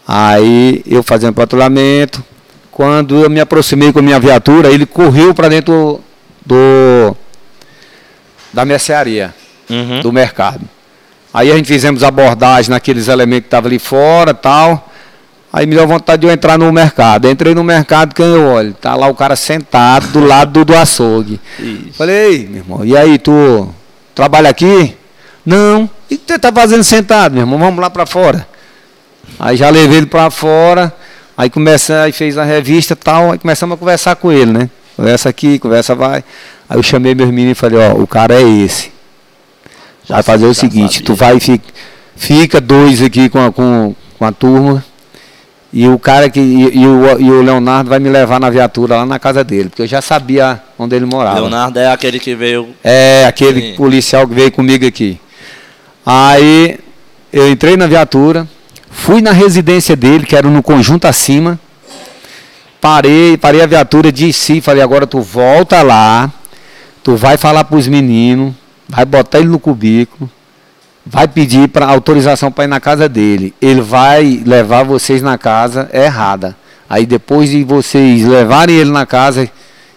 Aí 0.07 0.81
eu 0.85 1.03
fazendo 1.03 1.33
patrulhamento, 1.33 2.23
quando 2.71 3.23
eu 3.23 3.29
me 3.29 3.39
aproximei 3.39 3.91
com 3.93 3.99
a 3.99 4.01
minha 4.01 4.19
viatura, 4.19 4.69
ele 4.69 4.85
correu 4.85 5.33
para 5.33 5.47
dentro 5.49 6.01
do 6.45 7.15
da 8.53 8.65
mercearia 8.65 9.33
Uhum. 9.69 10.01
do 10.01 10.11
mercado. 10.11 10.61
Aí 11.33 11.51
a 11.51 11.55
gente 11.55 11.67
fizemos 11.67 12.03
abordagem 12.03 12.71
naqueles 12.71 13.07
elementos 13.07 13.43
que 13.43 13.47
estavam 13.47 13.69
ali 13.69 13.79
fora 13.79 14.33
tal. 14.33 14.89
Aí 15.53 15.65
me 15.65 15.75
deu 15.75 15.85
vontade 15.85 16.21
de 16.21 16.27
eu 16.27 16.31
entrar 16.31 16.57
no 16.57 16.71
mercado. 16.71 17.29
Entrei 17.29 17.53
no 17.53 17.63
mercado, 17.63 18.15
quem 18.15 18.25
eu 18.25 18.47
olho? 18.47 18.73
Tá 18.73 18.95
lá 18.95 19.07
o 19.07 19.15
cara 19.15 19.35
sentado 19.35 20.07
do 20.07 20.25
lado 20.25 20.51
do, 20.51 20.65
do 20.65 20.75
açougue. 20.75 21.39
Isso. 21.59 21.97
Falei, 21.97 22.15
ei, 22.15 22.47
meu 22.47 22.57
irmão, 22.57 22.85
e 22.85 22.95
aí, 22.95 23.17
tu 23.17 23.69
trabalha 24.15 24.49
aqui? 24.49 24.95
Não. 25.45 25.89
E 26.09 26.15
o 26.15 26.17
que 26.17 26.23
você 26.27 26.39
tá 26.39 26.51
fazendo 26.53 26.83
sentado, 26.83 27.33
meu 27.33 27.41
irmão? 27.41 27.59
Vamos 27.59 27.81
lá 27.81 27.89
para 27.89 28.05
fora. 28.05 28.47
Aí 29.39 29.57
já 29.57 29.69
levei 29.69 29.97
ele 29.97 30.05
para 30.05 30.29
fora. 30.29 30.93
Aí 31.37 31.49
começa, 31.49 32.03
aí 32.03 32.11
fez 32.11 32.37
a 32.37 32.43
revista 32.43 32.93
e 32.93 32.95
tal. 32.95 33.31
Aí 33.31 33.37
começamos 33.37 33.75
a 33.75 33.77
conversar 33.77 34.15
com 34.15 34.31
ele, 34.31 34.51
né? 34.51 34.69
Conversa 34.95 35.29
aqui, 35.29 35.59
conversa 35.59 35.95
vai. 35.95 36.23
Aí 36.69 36.77
eu 36.77 36.83
chamei 36.83 37.13
meus 37.13 37.29
meninos 37.29 37.57
e 37.57 37.59
falei, 37.59 37.79
ó, 37.79 37.93
o 37.93 38.07
cara 38.07 38.35
é 38.35 38.41
esse. 38.41 38.91
Vai 40.07 40.23
fazer 40.23 40.45
o 40.45 40.53
seguinte, 40.53 40.95
sabia. 40.95 41.05
tu 41.05 41.15
vai 41.15 41.37
e 41.37 41.39
fica, 41.39 41.65
fica 42.15 42.61
dois 42.61 43.01
aqui 43.01 43.29
com 43.29 43.45
a, 43.45 43.51
com, 43.51 43.95
com 44.17 44.25
a 44.25 44.31
turma. 44.31 44.83
E 45.73 45.87
o 45.87 45.97
cara 45.97 46.29
que. 46.29 46.39
E, 46.39 46.79
e 46.79 46.85
o, 46.85 47.19
e 47.19 47.31
o 47.31 47.41
Leonardo 47.41 47.89
vai 47.89 47.99
me 47.99 48.09
levar 48.09 48.39
na 48.39 48.49
viatura 48.49 48.97
lá 48.97 49.05
na 49.05 49.17
casa 49.17 49.43
dele, 49.43 49.69
porque 49.69 49.83
eu 49.83 49.87
já 49.87 50.01
sabia 50.01 50.61
onde 50.77 50.95
ele 50.95 51.05
morava. 51.05 51.39
Leonardo 51.39 51.79
é 51.79 51.89
aquele 51.89 52.19
que 52.19 52.35
veio. 52.35 52.69
É, 52.83 53.25
aquele 53.25 53.61
Sim. 53.61 53.75
policial 53.75 54.27
que 54.27 54.33
veio 54.33 54.51
comigo 54.51 54.85
aqui. 54.85 55.19
Aí 56.05 56.77
eu 57.31 57.49
entrei 57.49 57.77
na 57.77 57.87
viatura, 57.87 58.47
fui 58.89 59.21
na 59.21 59.31
residência 59.31 59.95
dele, 59.95 60.25
que 60.25 60.35
era 60.35 60.49
no 60.49 60.61
conjunto 60.61 61.05
acima. 61.05 61.57
Parei, 62.81 63.37
parei 63.37 63.61
a 63.61 63.67
viatura, 63.67 64.11
disse, 64.11 64.59
falei, 64.59 64.81
agora 64.81 65.05
tu 65.05 65.21
volta 65.21 65.83
lá, 65.83 66.31
tu 67.03 67.15
vai 67.15 67.37
falar 67.37 67.63
pros 67.63 67.87
meninos, 67.87 68.53
vai 68.91 69.05
botar 69.05 69.39
ele 69.39 69.47
no 69.47 69.57
cubículo, 69.57 70.29
vai 71.05 71.25
pedir 71.25 71.69
para 71.69 71.87
autorização 71.87 72.51
para 72.51 72.65
ir 72.65 72.67
na 72.67 72.79
casa 72.81 73.07
dele. 73.07 73.53
Ele 73.61 73.79
vai 73.79 74.43
levar 74.45 74.83
vocês 74.83 75.21
na 75.21 75.37
casa 75.37 75.89
errada. 75.93 76.57
Aí 76.89 77.05
depois 77.05 77.49
de 77.49 77.63
vocês 77.63 78.25
levarem 78.25 78.75
ele 78.75 78.91
na 78.91 79.05
casa 79.05 79.49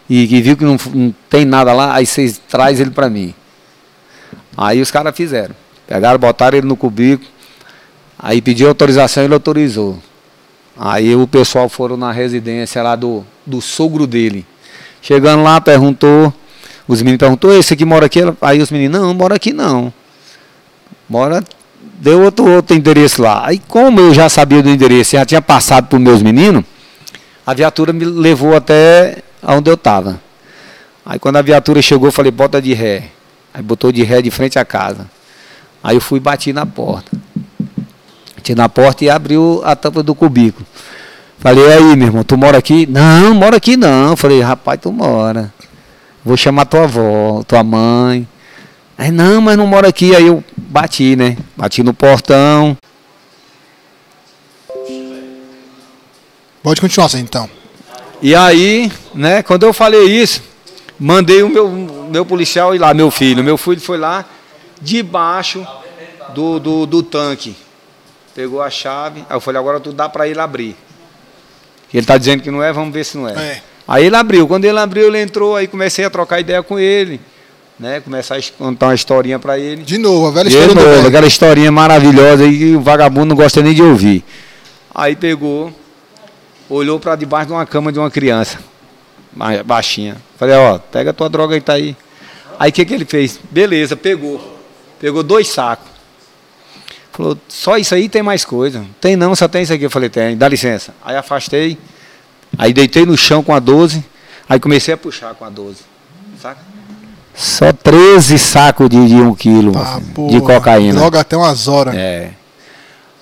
e 0.09 0.29
que 0.29 0.41
viu 0.41 0.57
que 0.57 0.65
não, 0.65 0.77
não 0.95 1.13
tem 1.29 1.45
nada 1.45 1.73
lá, 1.73 1.95
aí 1.95 2.07
vocês 2.07 2.41
traz 2.49 2.79
ele 2.79 2.91
para 2.91 3.11
mim. 3.11 3.35
Aí 4.57 4.81
os 4.81 4.93
caras 4.93 5.15
fizeram. 5.17 5.57
Pegaram, 5.89 6.19
botaram 6.19 6.57
ele 6.57 6.67
no 6.69 6.77
cubículo. 6.77 7.29
Aí 8.17 8.41
pediu 8.41 8.69
autorização 8.69 9.25
e 9.25 9.27
ele 9.27 9.35
autorizou. 9.35 9.99
Aí 10.79 11.17
o 11.17 11.27
pessoal 11.27 11.69
foram 11.69 11.97
na 11.97 12.13
residência 12.13 12.81
lá 12.81 12.95
do, 12.95 13.25
do 13.45 13.61
sogro 13.61 14.07
dele. 14.07 14.47
Chegando 15.03 15.43
lá, 15.43 15.61
perguntou. 15.61 16.33
Os 16.87 17.01
meninos 17.01 17.19
perguntou, 17.19 17.57
esse 17.57 17.73
aqui 17.75 17.85
mora 17.85 18.07
aqui? 18.07 18.21
Aí 18.41 18.61
os 18.61 18.71
meninos, 18.71 19.01
não, 19.01 19.15
mora 19.15 19.37
aqui 19.37 19.53
não. 19.53 19.93
Mora, 21.09 21.43
deu 21.99 22.23
outro, 22.23 22.49
outro 22.49 22.77
endereço 22.77 23.23
lá. 23.23 23.47
Aí 23.47 23.61
como 23.67 24.01
eu 24.01 24.15
já 24.15 24.29
sabia 24.29 24.63
do 24.63 24.69
endereço, 24.69 25.13
já 25.13 25.25
tinha 25.25 25.41
passado 25.41 25.87
para 25.87 25.97
os 25.97 26.03
meus 26.03 26.23
meninos, 26.23 26.65
a 27.47 27.55
viatura 27.55 27.93
me 27.93 28.05
levou 28.05 28.55
até 28.55 29.19
onde 29.43 29.71
eu 29.71 29.75
estava. 29.75 30.21
Aí 31.05 31.19
quando 31.19 31.37
a 31.37 31.43
viatura 31.43 31.83
chegou, 31.83 32.09
eu 32.09 32.13
falei, 32.13 32.31
bota 32.31 32.61
de 32.61 32.73
ré. 32.73 33.11
Aí 33.53 33.63
botou 33.63 33.93
de 33.93 34.03
ré 34.03 34.21
de 34.21 34.31
frente 34.31 34.59
à 34.59 34.65
casa. 34.65 35.09
Aí 35.83 35.97
eu 35.97 36.01
fui 36.01 36.19
e 36.19 36.21
bati 36.21 36.53
na 36.53 36.65
porta. 36.65 37.17
Bati 38.37 38.55
na 38.55 38.69
porta 38.69 39.05
e 39.05 39.11
abriu 39.11 39.61
a 39.65 39.77
tampa 39.77 40.03
do 40.03 40.15
cubículo. 40.15 40.67
Falei, 41.39 41.73
aí, 41.75 41.95
meu 41.95 42.09
irmão, 42.09 42.25
tu 42.25 42.39
mora 42.39 42.57
aqui? 42.57 42.87
Não, 42.87 43.35
mora 43.35 43.59
aqui 43.59 43.77
não. 43.77 44.17
Falei, 44.17 44.41
rapaz, 44.41 44.81
tu 44.81 44.91
mora. 44.91 45.53
Vou 46.25 46.37
chamar 46.37 46.65
tua 46.65 46.85
avó, 46.85 47.43
tua 47.47 47.63
mãe. 47.63 48.27
Aí, 48.97 49.11
não, 49.11 49.41
mas 49.41 49.59
não 49.59 49.67
mora 49.67 49.89
aqui. 49.89 50.15
Aí 50.17 50.27
eu 50.27 50.43
bati, 50.57 51.15
né? 51.17 51.37
Bati 51.57 51.83
no 51.83 51.93
portão. 51.93 52.77
Pode 56.63 56.81
continuar, 56.81 57.07
assim, 57.07 57.21
então. 57.21 57.49
E 58.23 58.35
aí, 58.35 58.91
né, 59.13 59.43
quando 59.43 59.67
eu 59.67 59.73
falei 59.75 60.05
isso, 60.05 60.43
mandei 60.99 61.43
o 61.43 61.49
meu, 61.51 61.69
meu 61.69 62.25
policial 62.25 62.75
ir 62.75 62.79
lá, 62.79 62.95
meu 62.95 63.11
filho. 63.11 63.45
Meu 63.45 63.59
filho 63.59 63.81
foi 63.83 63.99
lá 63.99 64.25
debaixo 64.81 65.67
do, 66.35 66.59
do, 66.59 66.87
do 66.87 67.03
tanque. 67.03 67.55
Pegou 68.35 68.63
a 68.63 68.71
chave. 68.71 69.27
Aí 69.29 69.37
eu 69.37 69.41
falei, 69.41 69.61
agora 69.61 69.79
tu 69.79 69.93
dá 69.93 70.09
para 70.09 70.27
ele 70.27 70.41
abrir. 70.41 70.75
Ele 71.93 72.01
está 72.03 72.17
dizendo 72.17 72.43
que 72.43 72.51
não 72.51 72.63
é, 72.63 72.73
vamos 72.73 72.95
ver 72.95 73.05
se 73.05 73.19
não 73.19 73.29
é. 73.29 73.33
É. 73.33 73.63
Aí 73.87 74.07
ele 74.07 74.17
abriu. 74.17 74.47
Quando 74.47 74.65
ele 74.65 74.79
abriu, 74.79 75.09
ele 75.09 75.21
entrou, 75.21 75.57
aí 75.57 75.67
comecei 75.67 76.05
a 76.05 76.11
trocar 76.11 76.41
ideia 76.41 76.63
com 76.63 76.79
ele. 76.79 77.21
Né, 77.79 78.01
começar 78.01 78.37
a 78.37 78.41
contar 78.57 78.87
uma 78.87 78.95
historinha 78.95 79.37
para 79.37 79.59
ele. 79.59 79.83
De 79.83 79.99
novo, 79.99 80.29
a 80.29 80.31
velha 80.31 80.49
De 80.49 80.57
história 80.57 80.75
do 80.77 80.81
novo, 80.81 81.09
aquela 81.09 81.27
historinha 81.27 81.73
maravilhosa 81.73 82.49
que 82.49 82.77
o 82.77 82.81
vagabundo 82.81 83.27
não 83.27 83.37
gosta 83.37 83.61
nem 83.63 83.75
de 83.75 83.83
ouvir. 83.83 84.25
Aí 84.95 85.17
pegou, 85.17 85.73
olhou 86.71 87.01
para 87.01 87.17
debaixo 87.17 87.49
de 87.49 87.53
uma 87.53 87.67
cama 87.67 87.91
de 87.91 87.99
uma 87.99 88.09
criança, 88.13 88.61
ba- 89.33 89.61
baixinha. 89.65 90.17
Falei, 90.39 90.55
ó, 90.55 90.79
pega 90.79 91.11
a 91.11 91.13
tua 91.13 91.29
droga 91.29 91.57
aí, 91.57 91.61
tá 91.61 91.73
aí. 91.73 91.97
Aí 92.61 92.71
o 92.71 92.73
que, 92.73 92.85
que 92.85 92.95
ele 92.95 93.05
fez? 93.05 93.41
Beleza, 93.51 93.97
pegou. 93.97 94.57
Pegou 95.01 95.25
dois 95.25 95.49
sacos. 95.49 95.89
Falou, 97.11 97.37
só 97.49 97.77
isso 97.77 97.93
aí 97.93 98.09
tem 98.09 98.23
mais 98.23 98.45
coisa. 98.45 98.85
Tem 99.01 99.17
não, 99.17 99.35
só 99.35 99.49
tem 99.49 99.63
isso 99.63 99.73
aqui. 99.73 99.85
Eu 99.85 99.91
falei, 99.91 100.09
tem, 100.09 100.37
dá 100.37 100.49
licença. 100.49 100.95
Aí 101.05 101.17
afastei, 101.17 101.77
aí 102.59 102.73
deitei 102.73 103.05
no 103.07 103.17
chão 103.17 103.43
com 103.43 103.55
a 103.55 103.59
12, 103.59 104.05
aí 104.49 104.59
comecei 104.61 104.95
a 104.95 104.97
puxar 104.97 105.35
com 105.35 105.45
a 105.45 105.51
12. 105.51 105.79
Saca? 106.41 106.59
Só 107.35 107.73
13 107.73 108.39
sacos 108.39 108.89
de, 108.89 109.09
de 109.09 109.15
um 109.17 109.35
quilo 109.35 109.73
Tá, 109.73 109.99
de 109.99 110.05
porra, 110.13 110.41
cocaína. 110.41 110.95
Droga 111.01 111.21
até 111.21 111.37
umas 111.37 111.67
horas. 111.67 111.95
É. 111.97 112.31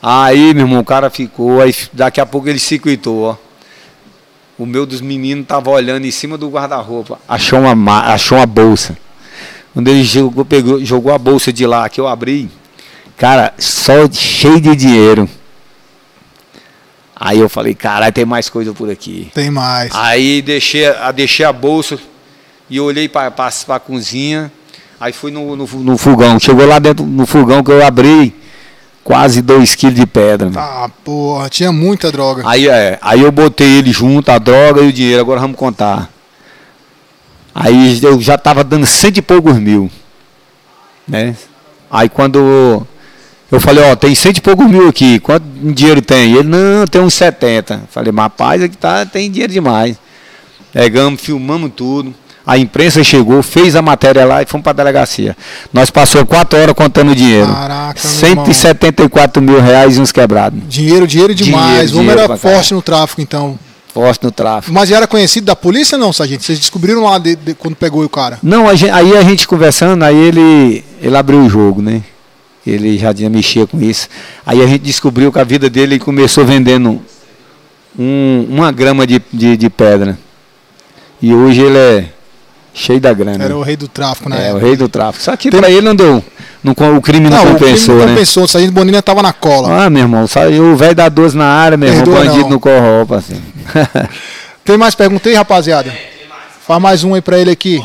Aí, 0.02 0.52
meu 0.52 0.66
irmão, 0.66 0.80
o 0.80 0.84
cara 0.84 1.08
ficou, 1.10 1.60
aí 1.62 1.74
daqui 1.92 2.20
a 2.20 2.26
pouco 2.26 2.48
ele 2.48 2.58
se 2.58 2.78
quitou, 2.78 3.22
ó. 3.22 3.36
O 4.58 4.66
meu 4.66 4.84
dos 4.84 5.00
meninos 5.00 5.46
tava 5.46 5.70
olhando 5.70 6.04
em 6.06 6.10
cima 6.10 6.36
do 6.36 6.48
guarda-roupa, 6.50 7.18
achou 7.26 7.60
uma, 7.60 7.74
ma- 7.74 8.12
achou 8.12 8.36
uma 8.38 8.46
bolsa. 8.46 8.96
Quando 9.72 9.88
ele 9.88 10.04
jogou, 10.04 10.44
pegou, 10.44 10.84
jogou 10.84 11.12
a 11.12 11.18
bolsa 11.18 11.50
de 11.52 11.66
lá, 11.66 11.88
que 11.88 11.98
eu 12.00 12.06
abri, 12.06 12.50
cara, 13.16 13.54
só 13.58 13.92
cheio 14.12 14.60
de 14.60 14.76
dinheiro. 14.76 15.28
Aí 17.24 17.38
eu 17.38 17.48
falei, 17.48 17.72
caralho, 17.72 18.12
tem 18.12 18.24
mais 18.24 18.48
coisa 18.48 18.74
por 18.74 18.90
aqui. 18.90 19.30
Tem 19.32 19.48
mais. 19.48 19.92
Aí 19.94 20.42
deixei, 20.42 20.86
a- 20.88 21.12
deixei 21.12 21.46
a 21.46 21.52
bolsa 21.52 21.96
e 22.68 22.80
olhei 22.80 23.08
para 23.08 23.32
a 23.68 23.78
cozinha. 23.78 24.50
Aí 25.00 25.12
fui 25.12 25.30
no, 25.30 25.54
no, 25.54 25.64
no 25.64 25.96
fogão. 25.96 26.40
Chegou 26.40 26.66
lá 26.66 26.80
dentro 26.80 27.06
no 27.06 27.24
fogão 27.24 27.62
que 27.62 27.70
eu 27.70 27.86
abri 27.86 28.34
quase 29.04 29.40
2 29.40 29.72
quilos 29.76 29.94
de 29.94 30.04
pedra. 30.04 30.50
Tá, 30.50 30.90
porra, 31.04 31.48
tinha 31.48 31.70
muita 31.70 32.10
droga. 32.10 32.42
Aí, 32.44 32.68
é, 32.68 32.98
aí 33.00 33.20
eu 33.20 33.30
botei 33.30 33.78
ele 33.78 33.92
junto, 33.92 34.28
a 34.32 34.38
droga 34.38 34.80
e 34.82 34.88
o 34.88 34.92
dinheiro. 34.92 35.20
Agora 35.20 35.38
vamos 35.40 35.56
contar. 35.56 36.10
Aí 37.54 38.00
eu 38.02 38.20
já 38.20 38.34
estava 38.34 38.64
dando 38.64 38.84
cento 38.84 39.18
e 39.18 39.22
poucos 39.22 39.58
mil. 39.58 39.88
Né? 41.06 41.36
Aí 41.88 42.08
quando 42.08 42.84
Eu 43.52 43.60
falei, 43.60 43.84
ó, 43.84 43.94
tem 43.94 44.14
cento 44.14 44.38
e 44.38 44.40
poucos 44.40 44.66
mil 44.66 44.88
aqui, 44.88 45.18
quanto 45.20 45.44
dinheiro 45.74 46.00
tem? 46.00 46.32
Ele, 46.34 46.48
não, 46.48 46.86
tem 46.90 47.00
uns 47.02 47.12
70. 47.14 47.82
Falei, 47.90 48.10
mas 48.10 48.24
rapaz, 48.24 48.62
aqui 48.62 48.76
tá, 48.78 49.04
tem 49.04 49.30
dinheiro 49.30 49.52
demais. 49.52 49.96
Pegamos, 50.72 51.20
filmamos 51.20 51.70
tudo. 51.76 52.14
A 52.44 52.58
imprensa 52.58 53.04
chegou, 53.04 53.40
fez 53.42 53.76
a 53.76 53.82
matéria 53.82 54.24
lá 54.24 54.42
e 54.42 54.46
fomos 54.46 54.64
para 54.64 54.72
a 54.72 54.74
delegacia. 54.74 55.36
Nós 55.72 55.90
passou 55.90 56.24
quatro 56.26 56.58
horas 56.58 56.74
contando 56.74 57.12
o 57.12 57.14
dinheiro. 57.14 57.46
Caraca, 57.46 58.00
meu 58.08 58.30
irmão. 58.30 58.44
174 58.46 59.40
mil 59.42 59.60
reais 59.60 59.96
e 59.96 60.00
uns 60.00 60.10
quebrados. 60.10 60.58
Dinheiro, 60.68 61.06
dinheiro 61.06 61.34
demais. 61.34 61.90
Dinheiro, 61.90 61.96
o 61.96 62.00
homem 62.00 62.24
era 62.24 62.36
forte 62.36 62.74
no 62.74 62.82
tráfico, 62.82 63.20
então. 63.20 63.56
Forte 63.94 64.24
no 64.24 64.32
tráfico. 64.32 64.72
Mas 64.72 64.90
era 64.90 65.06
conhecido 65.06 65.44
da 65.44 65.54
polícia 65.54 65.96
não, 65.98 66.12
sargento? 66.12 66.42
Vocês 66.42 66.58
descobriram 66.58 67.04
lá 67.04 67.18
de- 67.18 67.36
de- 67.36 67.54
quando 67.54 67.76
pegou 67.76 68.02
o 68.02 68.08
cara? 68.08 68.38
Não, 68.42 68.66
a 68.68 68.74
gen- 68.74 68.90
aí 68.90 69.14
a 69.16 69.22
gente 69.22 69.46
conversando, 69.46 70.02
aí 70.02 70.16
ele, 70.16 70.82
ele 71.00 71.16
abriu 71.16 71.40
o 71.40 71.48
jogo, 71.50 71.80
né? 71.82 72.02
Ele 72.66 72.96
já 72.96 73.12
tinha 73.12 73.28
mexia 73.28 73.66
com 73.66 73.80
isso. 73.80 74.08
Aí 74.46 74.62
a 74.62 74.66
gente 74.66 74.82
descobriu 74.82 75.32
que 75.32 75.38
a 75.38 75.44
vida 75.44 75.68
dele 75.68 75.98
começou 75.98 76.44
vendendo 76.44 77.02
um- 77.98 78.46
uma 78.48 78.70
grama 78.70 79.06
de, 79.06 79.20
de, 79.32 79.56
de 79.56 79.70
pedra. 79.70 80.16
E 81.20 81.32
hoje 81.34 81.60
ele 81.60 81.76
é 81.78 82.04
cheio 82.74 83.00
da 83.00 83.12
grana. 83.12 83.44
Era 83.44 83.56
o 83.56 83.62
rei 83.62 83.76
do 83.76 83.88
tráfico 83.88 84.28
na 84.28 84.36
é, 84.36 84.46
o 84.46 84.56
época. 84.56 84.66
rei 84.66 84.76
do 84.76 84.88
tráfico. 84.88 85.24
Só 85.24 85.36
que 85.36 85.50
Tem- 85.50 85.60
pra 85.60 85.70
ele 85.70 85.82
não 85.86 85.94
deu. 85.94 86.22
Não, 86.62 86.72
o 86.96 87.02
crime 87.02 87.28
não, 87.28 87.36
Não, 87.36 87.42
o 87.42 87.56
crime 87.56 87.58
compensou, 87.58 87.96
não 87.96 88.04
né? 88.06 88.12
compensou. 88.12 88.44
O 88.44 88.48
sargento 88.48 88.72
Bonini 88.72 89.02
tava 89.02 89.20
na 89.22 89.32
cola. 89.32 89.84
Ah, 89.84 89.90
meu 89.90 90.02
irmão, 90.02 90.26
saiu 90.28 90.62
o 90.72 90.76
velho 90.76 90.94
da 90.94 91.08
12 91.08 91.36
na 91.36 91.46
área, 91.46 91.76
meu 91.76 91.88
irmão, 91.88 92.14
bandido 92.14 92.42
não. 92.42 92.50
no 92.50 92.60
corro, 92.60 93.04
parceiro. 93.08 93.42
Tem 94.64 94.76
mais 94.78 94.94
pergunta 94.94 95.28
aí, 95.28 95.34
rapaziada? 95.34 95.92
Faz 96.64 96.80
mais 96.80 97.02
um 97.02 97.14
aí 97.14 97.20
pra 97.20 97.36
ele 97.36 97.50
aqui. 97.50 97.82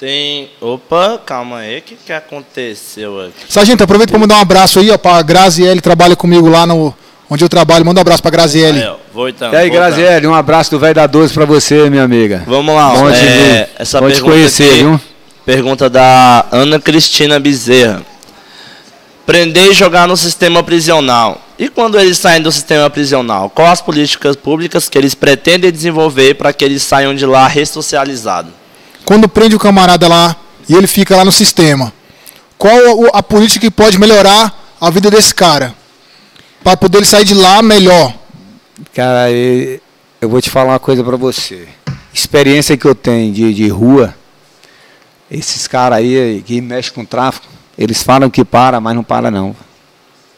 Tem. 0.00 0.48
Opa, 0.62 1.20
calma 1.26 1.58
aí, 1.58 1.80
o 1.80 1.82
que, 1.82 1.94
que 1.94 2.10
aconteceu 2.10 3.20
aqui? 3.20 3.52
Sargento, 3.52 3.84
aproveita 3.84 4.10
pra 4.10 4.18
mandar 4.18 4.36
um 4.36 4.40
abraço 4.40 4.78
aí, 4.80 4.90
ó, 4.90 4.96
pra 4.96 5.20
Graziele, 5.20 5.82
trabalha 5.82 6.16
comigo 6.16 6.48
lá 6.48 6.66
no. 6.66 6.94
Onde 7.28 7.44
eu 7.44 7.48
trabalho. 7.50 7.84
Manda 7.84 8.00
um 8.00 8.02
abraço 8.02 8.22
pra 8.22 8.30
Graziele. 8.30 8.80
Aí, 8.80 8.88
ó, 8.88 8.96
voltando. 9.12 9.52
e 9.52 9.56
aí, 9.56 9.68
voltando. 9.68 9.94
Graziele, 9.94 10.26
um 10.26 10.34
abraço 10.34 10.70
do 10.70 10.80
velho 10.80 10.94
da 10.94 11.06
12 11.06 11.34
pra 11.34 11.44
você, 11.44 11.90
minha 11.90 12.02
amiga. 12.02 12.42
Vamos 12.46 12.74
lá, 12.74 12.94
Bom 12.94 13.12
te 13.12 13.18
é, 13.18 13.68
essa 13.78 14.00
Bom 14.00 14.08
te 14.08 14.14
pergunta 14.14 14.32
conhecer, 14.32 14.64
aqui, 14.64 14.78
viu? 14.78 15.00
Pergunta 15.44 15.90
da 15.90 16.46
Ana 16.50 16.80
Cristina 16.80 17.38
Bezerra. 17.38 18.02
Prender 19.26 19.68
e 19.68 19.74
jogar 19.74 20.08
no 20.08 20.16
sistema 20.16 20.62
prisional. 20.62 21.42
E 21.58 21.68
quando 21.68 22.00
eles 22.00 22.16
saem 22.16 22.40
do 22.40 22.50
sistema 22.50 22.88
prisional, 22.88 23.50
quais 23.50 23.72
as 23.72 23.80
políticas 23.82 24.34
públicas 24.34 24.88
que 24.88 24.96
eles 24.96 25.14
pretendem 25.14 25.70
desenvolver 25.70 26.34
para 26.34 26.54
que 26.54 26.64
eles 26.64 26.82
saiam 26.82 27.14
de 27.14 27.26
lá 27.26 27.46
ressocializados? 27.46 28.59
Quando 29.10 29.28
prende 29.28 29.56
o 29.56 29.58
camarada 29.58 30.06
lá 30.06 30.36
e 30.68 30.74
ele 30.76 30.86
fica 30.86 31.16
lá 31.16 31.24
no 31.24 31.32
sistema, 31.32 31.92
qual 32.56 32.72
a, 33.12 33.18
a 33.18 33.22
política 33.24 33.66
que 33.66 33.68
pode 33.68 33.98
melhorar 33.98 34.76
a 34.80 34.88
vida 34.88 35.10
desse 35.10 35.34
cara? 35.34 35.74
Pra 36.62 36.76
poder 36.76 36.98
ele 36.98 37.06
sair 37.06 37.24
de 37.24 37.34
lá 37.34 37.60
melhor. 37.60 38.14
Cara, 38.94 39.28
eu 39.32 40.28
vou 40.28 40.40
te 40.40 40.48
falar 40.48 40.74
uma 40.74 40.78
coisa 40.78 41.02
pra 41.02 41.16
você. 41.16 41.66
Experiência 42.14 42.76
que 42.76 42.84
eu 42.84 42.94
tenho 42.94 43.32
de, 43.32 43.52
de 43.52 43.66
rua, 43.66 44.14
esses 45.28 45.66
caras 45.66 45.98
aí 45.98 46.40
que 46.46 46.60
mexem 46.60 46.92
com 46.92 47.04
tráfico, 47.04 47.48
eles 47.76 48.04
falam 48.04 48.30
que 48.30 48.44
para, 48.44 48.80
mas 48.80 48.94
não 48.94 49.02
para 49.02 49.28
não. 49.28 49.56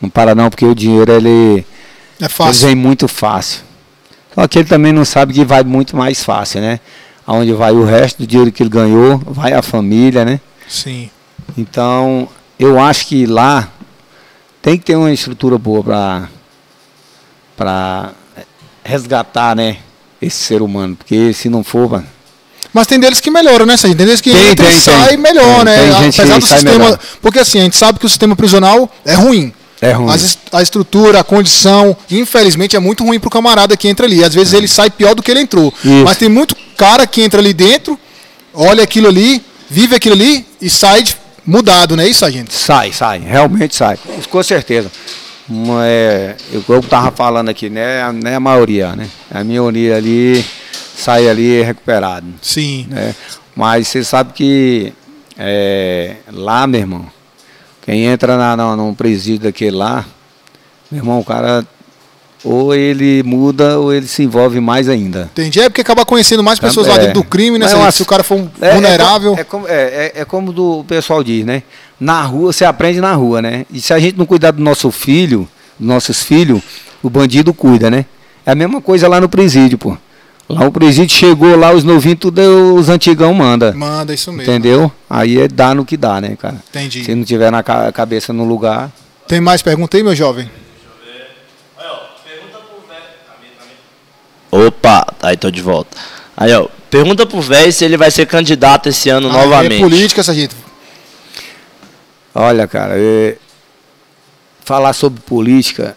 Não 0.01 0.09
para 0.09 0.35
não, 0.35 0.49
porque 0.49 0.65
o 0.65 0.75
dinheiro 0.75 1.13
ele, 1.13 1.59
É 2.19 2.25
ele 2.25 2.29
fácil. 2.31 2.69
vem 2.69 2.75
muito 2.75 3.07
fácil. 3.07 3.61
Só 4.35 4.49
que 4.49 4.61
ele 4.61 4.69
também 4.69 4.95
não 4.95 5.05
sabe 5.05 5.35
que 5.35 5.45
vai 5.45 5.63
muito 5.63 5.95
mais 5.95 6.25
fácil, 6.25 6.63
né? 6.63 6.81
Aonde 7.33 7.53
vai 7.55 7.73
o 7.73 7.83
resto 7.83 8.19
do 8.19 8.27
dinheiro 8.27 8.53
que 8.53 8.63
ele 8.63 8.69
ganhou, 8.69 9.17
vai 9.25 9.55
a 9.55 9.63
família, 9.63 10.23
né? 10.23 10.39
Sim. 10.69 11.09
Então, 11.57 12.29
eu 12.59 12.79
acho 12.79 13.07
que 13.07 13.25
lá 13.25 13.71
tem 14.61 14.77
que 14.77 14.85
ter 14.85 14.97
uma 14.97 15.11
estrutura 15.11 15.57
boa 15.57 15.83
para 15.83 16.29
para 17.57 18.11
resgatar, 18.85 19.55
né, 19.57 19.79
esse 20.21 20.37
ser 20.37 20.61
humano, 20.63 20.95
porque 20.97 21.33
se 21.33 21.49
não 21.49 21.63
for, 21.65 21.89
mano, 21.91 22.07
Mas 22.73 22.87
tem 22.87 22.99
deles 23.01 23.21
que 23.21 23.31
melhoram, 23.31 23.65
né? 23.67 23.77
Tem 23.77 23.95
deles 23.95 24.21
que 24.21 24.31
Tem, 24.33 24.51
entra 24.51 24.65
e 24.67 24.69
tem, 24.71 24.81
sai 24.81 25.09
tem. 25.09 25.17
melhor, 25.19 25.57
Tem, 25.57 25.65
né? 25.65 25.77
tem 25.77 25.93
gente 26.05 26.21
Apesar 26.21 26.39
do 26.39 26.47
sai 26.47 26.59
sistema. 26.59 26.85
melhor. 26.85 26.99
Porque 27.23 27.39
assim, 27.39 27.61
a 27.61 27.63
gente 27.63 27.77
sabe 27.77 27.99
que 27.99 28.07
o 28.07 28.09
sistema 28.09 28.35
prisional 28.37 28.91
é 29.05 29.15
ruim. 29.15 29.53
é 29.81 29.93
ruim. 29.93 30.11
As 30.11 30.39
a 30.53 30.63
estrutura, 30.63 31.21
a 31.21 31.25
condição, 31.25 31.97
infelizmente, 32.11 32.75
é 32.77 32.79
muito 32.79 33.05
ruim 33.05 33.21
pro 33.21 33.29
camarada 33.31 33.77
que 33.77 33.89
entra 33.89 34.07
ali. 34.07 34.23
Às 34.25 34.35
vezes 34.35 34.53
ele 34.55 34.67
sai 34.69 34.91
pior 34.91 35.15
do 35.15 35.23
que 35.23 35.31
ele 35.31 35.41
entrou. 35.41 35.73
Isso. 35.85 36.05
Mas 36.05 36.17
tem 36.19 36.29
muito 36.31 36.57
cara 36.83 37.07
que 37.07 37.23
entra 37.23 37.41
ali 37.41 37.53
dentro, 37.55 37.97
olha 38.53 38.83
aquilo 38.83 39.07
ali, 39.07 39.41
vive 39.71 39.95
aquilo 39.95 40.17
ali 40.17 40.45
e 40.61 40.69
sai 40.69 41.05
de- 41.05 41.17
mudado, 41.47 41.97
não 41.97 42.03
é 42.03 42.09
isso, 42.09 42.21
sargento? 42.21 42.53
Sai, 42.53 42.93
sai, 42.93 43.21
realmente 43.21 43.77
sai. 43.77 43.97
Com 44.29 44.43
certeza. 44.43 44.91
É, 45.85 46.35
eu, 46.53 46.65
eu 46.69 46.83
tava 46.83 47.13
falando 47.13 47.51
aqui, 47.51 47.71
né, 47.71 48.11
né, 48.13 48.35
a 48.35 48.41
maioria, 48.41 48.97
né? 48.97 49.09
A 49.31 49.45
maioria 49.45 49.97
ali 49.97 50.45
sai 50.97 51.29
ali 51.29 51.63
recuperado. 51.63 52.27
Sim. 52.43 52.87
né? 52.91 53.15
Mas 53.55 53.87
você 53.87 54.03
sabe 54.03 54.33
que 54.33 54.93
é, 55.39 56.17
lá, 56.33 56.67
meu 56.67 56.81
irmão, 56.81 57.07
quem 57.87 58.07
entra 58.07 58.37
na, 58.37 58.57
na, 58.57 58.75
num 58.77 58.93
presídio 58.95 59.45
daquele 59.45 59.77
lá, 59.77 60.05
meu 60.91 61.01
irmão, 61.01 61.21
o 61.21 61.25
cara 61.25 61.65
ou 62.45 62.75
ele 62.75 63.23
muda 63.23 63.79
ou 63.79 63.93
ele 63.93 64.07
se 64.07 64.23
envolve 64.23 64.59
mais 64.61 64.89
ainda. 64.89 65.29
Entendi. 65.33 65.61
É 65.61 65.69
porque 65.69 65.81
acaba 65.81 66.05
conhecendo 66.05 66.43
mais 66.43 66.59
pessoas 66.59 66.87
lá 66.87 66.95
É. 66.95 66.99
dentro 66.99 67.15
do 67.15 67.25
crime, 67.25 67.59
né? 67.59 67.67
Acho- 67.67 67.93
Se 67.93 68.03
o 68.03 68.07
cara 68.07 68.23
for 68.23 68.37
um 68.39 68.49
É- 68.61 68.69
é 68.69 68.73
vulnerável. 68.75 69.35
É, 69.39 69.45
como, 69.45 69.69
é, 69.69 69.73
é, 69.73 70.13
é 70.17 70.25
como 70.25 70.53
do, 70.53 70.81
o 70.81 70.85
pessoal 70.85 71.23
diz, 71.23 71.45
né? 71.45 71.63
Na 72.01 72.23
rua, 72.23 72.53
você 72.53 72.65
aprende 72.65 73.01
na 73.01 73.15
rua, 73.15 73.41
né? 73.41 73.65
E 73.73 73.81
se 73.81 73.93
a 73.95 73.99
gente 73.99 74.19
não 74.19 74.27
cuidar 74.27 74.51
do 74.51 74.63
nosso 74.63 74.91
filho, 74.91 75.49
dos 75.79 75.87
nossos 75.89 76.23
filhos, 76.23 76.61
o 77.03 77.09
bandido 77.09 77.55
cuida, 77.55 77.91
né? 77.91 78.05
É 78.45 78.51
a 78.51 78.55
mesma 78.55 78.81
coisa 78.81 79.07
lá 79.07 79.21
no 79.21 79.29
presídio, 79.29 79.79
pô. 79.79 79.97
Lá 80.49 80.67
o 80.67 80.73
presídio 80.73 81.17
chegou 81.17 81.57
lá, 81.57 81.73
os 81.73 81.85
novinhos, 81.85 82.19
tudo 82.19 82.41
os 82.75 82.89
antigão 82.89 83.33
manda. 83.33 83.73
Manda 83.73 84.13
isso 84.13 84.31
mesmo. 84.33 84.43
Entendeu? 84.53 84.91
Aí 85.09 85.39
é 85.41 85.47
dá 85.49 85.73
no 85.75 85.85
que 85.85 85.97
dá, 85.97 86.21
né, 86.21 86.37
cara? 86.37 86.57
Entendi. 86.71 87.05
Se 87.05 87.15
não 87.15 87.23
tiver 87.25 87.51
na 87.53 87.63
ca- 87.63 87.91
cabeça 87.93 88.33
no 88.33 88.45
lugar. 88.45 88.91
Tem 89.29 89.41
mais 89.41 89.63
pergunta 89.63 89.97
aí, 89.97 90.03
meu 90.03 90.15
jovem? 90.15 90.51
Opa, 94.53 95.07
aí 95.23 95.35
tô 95.35 95.51
de 95.51 95.63
volta. 95.63 95.97
Aí, 96.37 96.53
ó, 96.53 96.69
pergunta 96.91 97.25
pro 97.25 97.41
velho 97.41 97.73
se 97.73 97.87
ele 97.87 97.97
vai 97.97 98.11
ser 98.11 98.27
candidato 98.27 98.91
esse 98.91 99.09
ano 99.09 99.31
Ah, 99.31 99.33
novamente. 99.33 99.77
É 99.77 99.81
política, 99.81 100.23
sargento. 100.23 100.55
Olha, 102.35 102.69
cara, 102.69 102.93
é, 102.99 103.39
falar 104.63 104.93
sobre 104.93 105.23
política, 105.23 105.97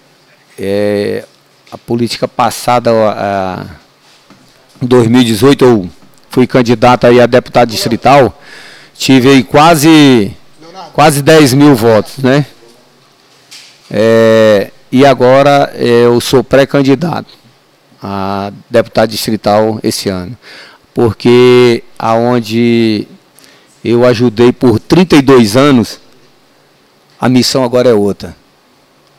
é, 0.58 1.26
a 1.70 1.78
política 1.78 2.30
passada, 2.30 2.92
a, 2.92 3.66
em 4.82 4.86
2018, 4.88 5.66
eu 5.66 5.90
fui 6.30 6.48
candidato 6.48 7.08
aí 7.08 7.20
a 7.20 7.26
deputado 7.26 7.70
distrital, 7.70 8.42
tive 8.98 9.32
aí 9.32 9.44
quase, 9.44 10.32
quase 10.94 11.22
10 11.22 11.54
mil 11.56 11.76
votos, 11.76 12.20
né? 12.20 12.46
É, 13.92 14.72
e 14.90 15.06
agora 15.06 15.74
é, 15.76 16.06
eu 16.06 16.22
sou 16.22 16.42
pré-candidato 16.42 17.45
a 18.08 18.52
deputado 18.70 19.10
distrital 19.10 19.80
esse 19.82 20.10
ano, 20.10 20.38
porque 20.94 21.84
aonde 21.98 23.08
eu 23.84 24.06
ajudei 24.06 24.52
por 24.52 24.80
32 24.80 25.58
anos, 25.58 26.00
a 27.20 27.28
missão 27.28 27.64
agora 27.64 27.90
é 27.90 27.94
outra. 27.96 28.36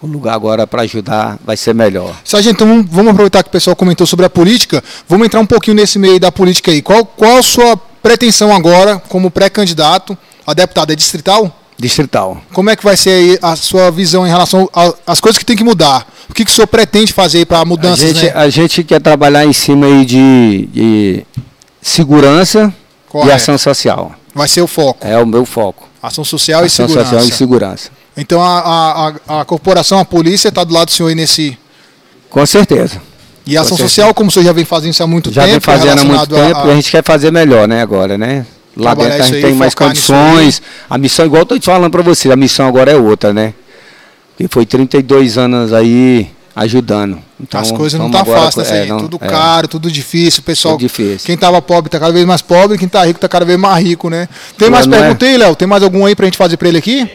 O 0.00 0.06
lugar 0.06 0.34
agora 0.34 0.68
para 0.68 0.82
ajudar 0.82 1.36
vai 1.44 1.56
ser 1.56 1.74
melhor. 1.74 2.14
Sargento, 2.24 2.62
então 2.62 2.84
vamos- 2.88 3.10
aproveitar 3.10 3.42
que 3.42 3.48
o 3.48 3.52
pessoal 3.52 3.74
comentou 3.74 4.06
sobre 4.06 4.24
a 4.24 4.30
política. 4.30 4.84
Vamos 5.08 5.26
entrar 5.26 5.40
um 5.40 5.46
pouquinho 5.46 5.74
nesse 5.76 5.98
meio 5.98 6.20
da 6.20 6.30
política 6.30 6.70
aí. 6.70 6.80
Qual, 6.80 7.04
qual 7.04 7.38
a 7.38 7.42
sua 7.42 7.76
pretensão 7.76 8.54
agora, 8.54 9.02
como 9.08 9.32
pré-candidato 9.32 10.16
a 10.46 10.54
deputado? 10.54 10.92
É 10.92 10.94
distrital? 10.94 11.60
Distrital. 11.78 12.40
Como 12.52 12.70
é 12.70 12.76
que 12.76 12.82
vai 12.84 12.96
ser 12.96 13.10
aí 13.10 13.38
a 13.42 13.54
sua 13.54 13.90
visão 13.90 14.26
em 14.26 14.30
relação 14.30 14.68
a- 14.74 14.94
às 15.06 15.20
coisas 15.20 15.38
que 15.38 15.44
tem 15.44 15.56
que 15.56 15.62
mudar? 15.64 16.06
O 16.28 16.32
que, 16.34 16.44
que 16.44 16.50
o 16.50 16.54
senhor 16.54 16.66
pretende 16.66 17.12
fazer 17.12 17.44
para 17.46 17.58
A 17.60 17.64
mudanças, 17.64 17.98
gente, 18.14 18.24
né? 18.24 18.32
a 18.34 18.48
gente 18.48 18.82
quer 18.82 19.00
trabalhar 19.00 19.44
em 19.44 19.52
cima 19.52 19.86
aí 19.86 20.04
de, 20.06 20.68
de 20.72 21.26
segurança 21.82 22.72
Correto. 23.08 23.30
e 23.30 23.32
ação 23.34 23.58
social. 23.58 24.12
Vai 24.34 24.48
ser 24.48 24.60
o 24.62 24.66
foco. 24.66 25.06
É 25.06 25.18
o 25.18 25.26
meu 25.26 25.44
foco. 25.44 25.88
Ação 26.02 26.24
social 26.24 26.62
e 26.62 26.66
ação 26.66 26.86
segurança. 26.86 27.10
social 27.10 27.28
e 27.28 27.32
segurança. 27.36 27.90
Então 28.16 28.42
a, 28.42 28.58
a, 28.60 29.12
a, 29.28 29.40
a 29.40 29.44
corporação, 29.44 29.98
a 29.98 30.04
polícia 30.04 30.48
está 30.48 30.64
do 30.64 30.72
lado 30.72 30.86
do 30.86 30.92
senhor 30.92 31.08
aí 31.10 31.14
nesse. 31.14 31.56
Com 32.30 32.44
certeza. 32.46 33.00
E 33.46 33.56
a 33.56 33.60
ação 33.60 33.76
certeza. 33.76 33.88
social, 33.88 34.14
como 34.14 34.28
o 34.28 34.32
senhor 34.32 34.44
já 34.46 34.52
vem 34.52 34.64
fazendo 34.64 34.90
isso 34.92 35.02
há 35.02 35.06
muito 35.06 35.30
Já 35.32 35.42
tempo, 35.42 35.52
vem 35.52 35.60
fazendo 35.60 36.00
há 36.00 36.04
muito 36.04 36.36
a- 36.36 36.46
tempo 36.46 36.66
e 36.66 36.70
a 36.70 36.74
gente 36.74 36.90
quer 36.90 37.04
fazer 37.04 37.30
melhor, 37.30 37.68
né, 37.68 37.80
agora, 37.80 38.18
né? 38.18 38.44
Lá 38.76 38.94
dentro 38.94 39.14
a 39.14 39.18
gente 39.22 39.36
aí, 39.36 39.42
tem 39.42 39.54
mais 39.54 39.74
condições. 39.74 40.60
A 40.88 40.98
missão, 40.98 41.24
igual 41.24 41.42
eu 41.42 41.46
tô 41.46 41.58
te 41.58 41.64
falando 41.64 41.90
para 41.90 42.02
você, 42.02 42.30
a 42.30 42.36
missão 42.36 42.66
agora 42.68 42.90
é 42.92 42.96
outra, 42.96 43.32
né? 43.32 43.54
Porque 44.36 44.52
foi 44.52 44.66
32 44.66 45.38
anos 45.38 45.72
aí 45.72 46.28
ajudando. 46.54 47.18
Então, 47.40 47.60
As 47.60 47.70
coisas 47.70 47.98
não 47.98 48.10
tá 48.10 48.20
agora 48.20 48.40
fácil, 48.50 48.62
né, 48.62 48.84
é, 48.84 48.86
não- 48.86 48.98
Tudo 48.98 49.18
é. 49.20 49.26
caro, 49.26 49.68
tudo 49.68 49.90
difícil. 49.90 50.42
Pessoal, 50.42 50.74
Tudo 50.74 50.80
difícil. 50.88 51.20
quem 51.26 51.36
tava 51.36 51.60
pobre 51.60 51.90
tá 51.90 51.98
cada 51.98 52.12
vez 52.12 52.24
mais 52.26 52.40
pobre, 52.42 52.78
quem 52.78 52.88
tá 52.88 53.04
rico 53.04 53.18
tá 53.20 53.28
cada 53.28 53.44
vez 53.44 53.58
mais 53.58 53.82
rico, 53.84 54.08
né? 54.08 54.28
Tem 54.58 54.70
mais 54.70 54.86
Não 54.86 54.96
é? 54.96 55.00
pergunta 55.00 55.26
aí, 55.26 55.36
Léo? 55.36 55.54
Tem 55.56 55.68
mais 55.68 55.82
algum 55.82 56.04
aí 56.06 56.14
pra 56.14 56.24
gente 56.26 56.38
fazer 56.38 56.56
pra 56.56 56.68
ele 56.68 56.78
aqui? 56.78 57.08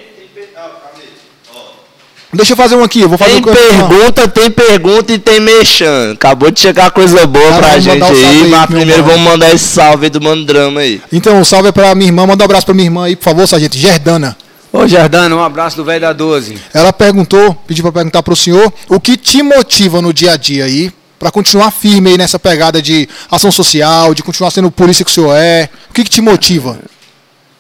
Deixa 2.34 2.54
eu 2.54 2.58
fazer 2.58 2.76
um 2.76 2.84
aqui, 2.84 3.02
eu 3.02 3.10
vou 3.10 3.18
fazer 3.18 3.32
Tem 3.32 3.42
um 3.42 3.54
pergunta, 3.54 4.28
tem 4.28 4.50
pergunta 4.50 5.14
e 5.14 5.20
tem 5.20 5.40
mexão. 5.40 6.12
Acabou 6.14 6.50
de 6.50 6.60
chegar 6.60 6.90
coisa 6.92 7.28
boa 7.28 7.50
Cara, 7.50 7.62
pra 7.62 7.80
gente 7.80 8.02
um 8.02 8.06
aí, 8.06 8.26
aí 8.26 8.48
mas 8.50 8.66
primeiro 8.68 9.02
mano. 9.04 9.14
vamos 9.14 9.32
mandar 9.32 9.54
esse 9.54 9.66
salve 9.66 10.06
aí 10.06 10.10
do 10.10 10.22
Mano 10.22 10.46
Drama 10.46 10.80
aí. 10.80 11.02
Então, 11.12 11.40
um 11.40 11.44
salve 11.44 11.72
pra 11.74 11.94
minha 11.94 12.08
irmã, 12.08 12.26
manda 12.26 12.42
um 12.44 12.46
abraço 12.46 12.66
pra 12.66 12.74
minha 12.74 12.88
irmã 12.88 13.06
aí, 13.06 13.16
por 13.18 13.26
favor, 13.26 13.48
sargento. 13.48 13.78
Gerdana. 13.78 14.38
Ô, 14.72 14.88
Jardano, 14.88 15.36
um 15.36 15.44
abraço 15.44 15.76
do 15.76 15.84
velho 15.84 16.00
da 16.00 16.14
12. 16.14 16.58
Ela 16.74 16.94
perguntou, 16.94 17.54
pediu 17.68 17.84
pra 17.84 17.92
perguntar 17.92 18.24
pro 18.24 18.36
senhor, 18.38 18.72
o 18.88 19.00
que 19.02 19.18
te 19.18 19.44
motiva 19.44 20.02
no 20.02 20.14
dia 20.14 20.32
a 20.32 20.38
dia 20.38 20.64
aí, 20.64 20.90
pra 21.20 21.30
continuar 21.30 21.72
firme 21.72 22.12
aí 22.12 22.18
nessa 22.18 22.40
pegada 22.40 22.82
de 22.82 23.10
ação 23.30 23.52
social, 23.52 24.14
de 24.14 24.24
continuar 24.24 24.50
sendo 24.50 24.72
polícia 24.72 25.04
que 25.04 25.12
o 25.12 25.14
senhor 25.14 25.36
é? 25.36 25.68
O 25.90 25.94
que, 25.94 26.06
que 26.06 26.10
te 26.10 26.22
motiva? 26.22 26.80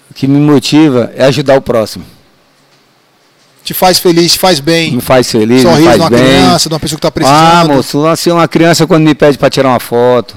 O 0.09 0.13
que 0.13 0.25
me 0.25 0.39
motiva 0.39 1.11
é 1.13 1.25
ajudar 1.25 1.57
o 1.57 1.61
próximo. 1.61 2.05
Te 3.63 3.73
faz 3.73 3.99
feliz, 3.99 4.33
te 4.33 4.39
faz 4.39 4.59
bem? 4.59 4.93
Me 4.95 5.01
faz 5.01 5.29
feliz, 5.31 5.57
me 5.63 5.69
Sorriso 5.69 5.81
de 5.81 5.85
faz 5.85 5.99
uma 5.99 6.09
bem. 6.09 6.19
criança, 6.19 6.67
de 6.69 6.73
uma 6.73 6.79
pessoa 6.79 6.97
que 6.97 7.01
tá 7.01 7.11
precisando? 7.11 7.37
Ah, 7.39 7.63
moço, 7.65 8.05
assim, 8.07 8.31
uma 8.31 8.47
criança 8.47 8.87
quando 8.87 9.03
me 9.03 9.13
pede 9.13 9.37
para 9.37 9.49
tirar 9.49 9.69
uma 9.69 9.79
foto. 9.79 10.35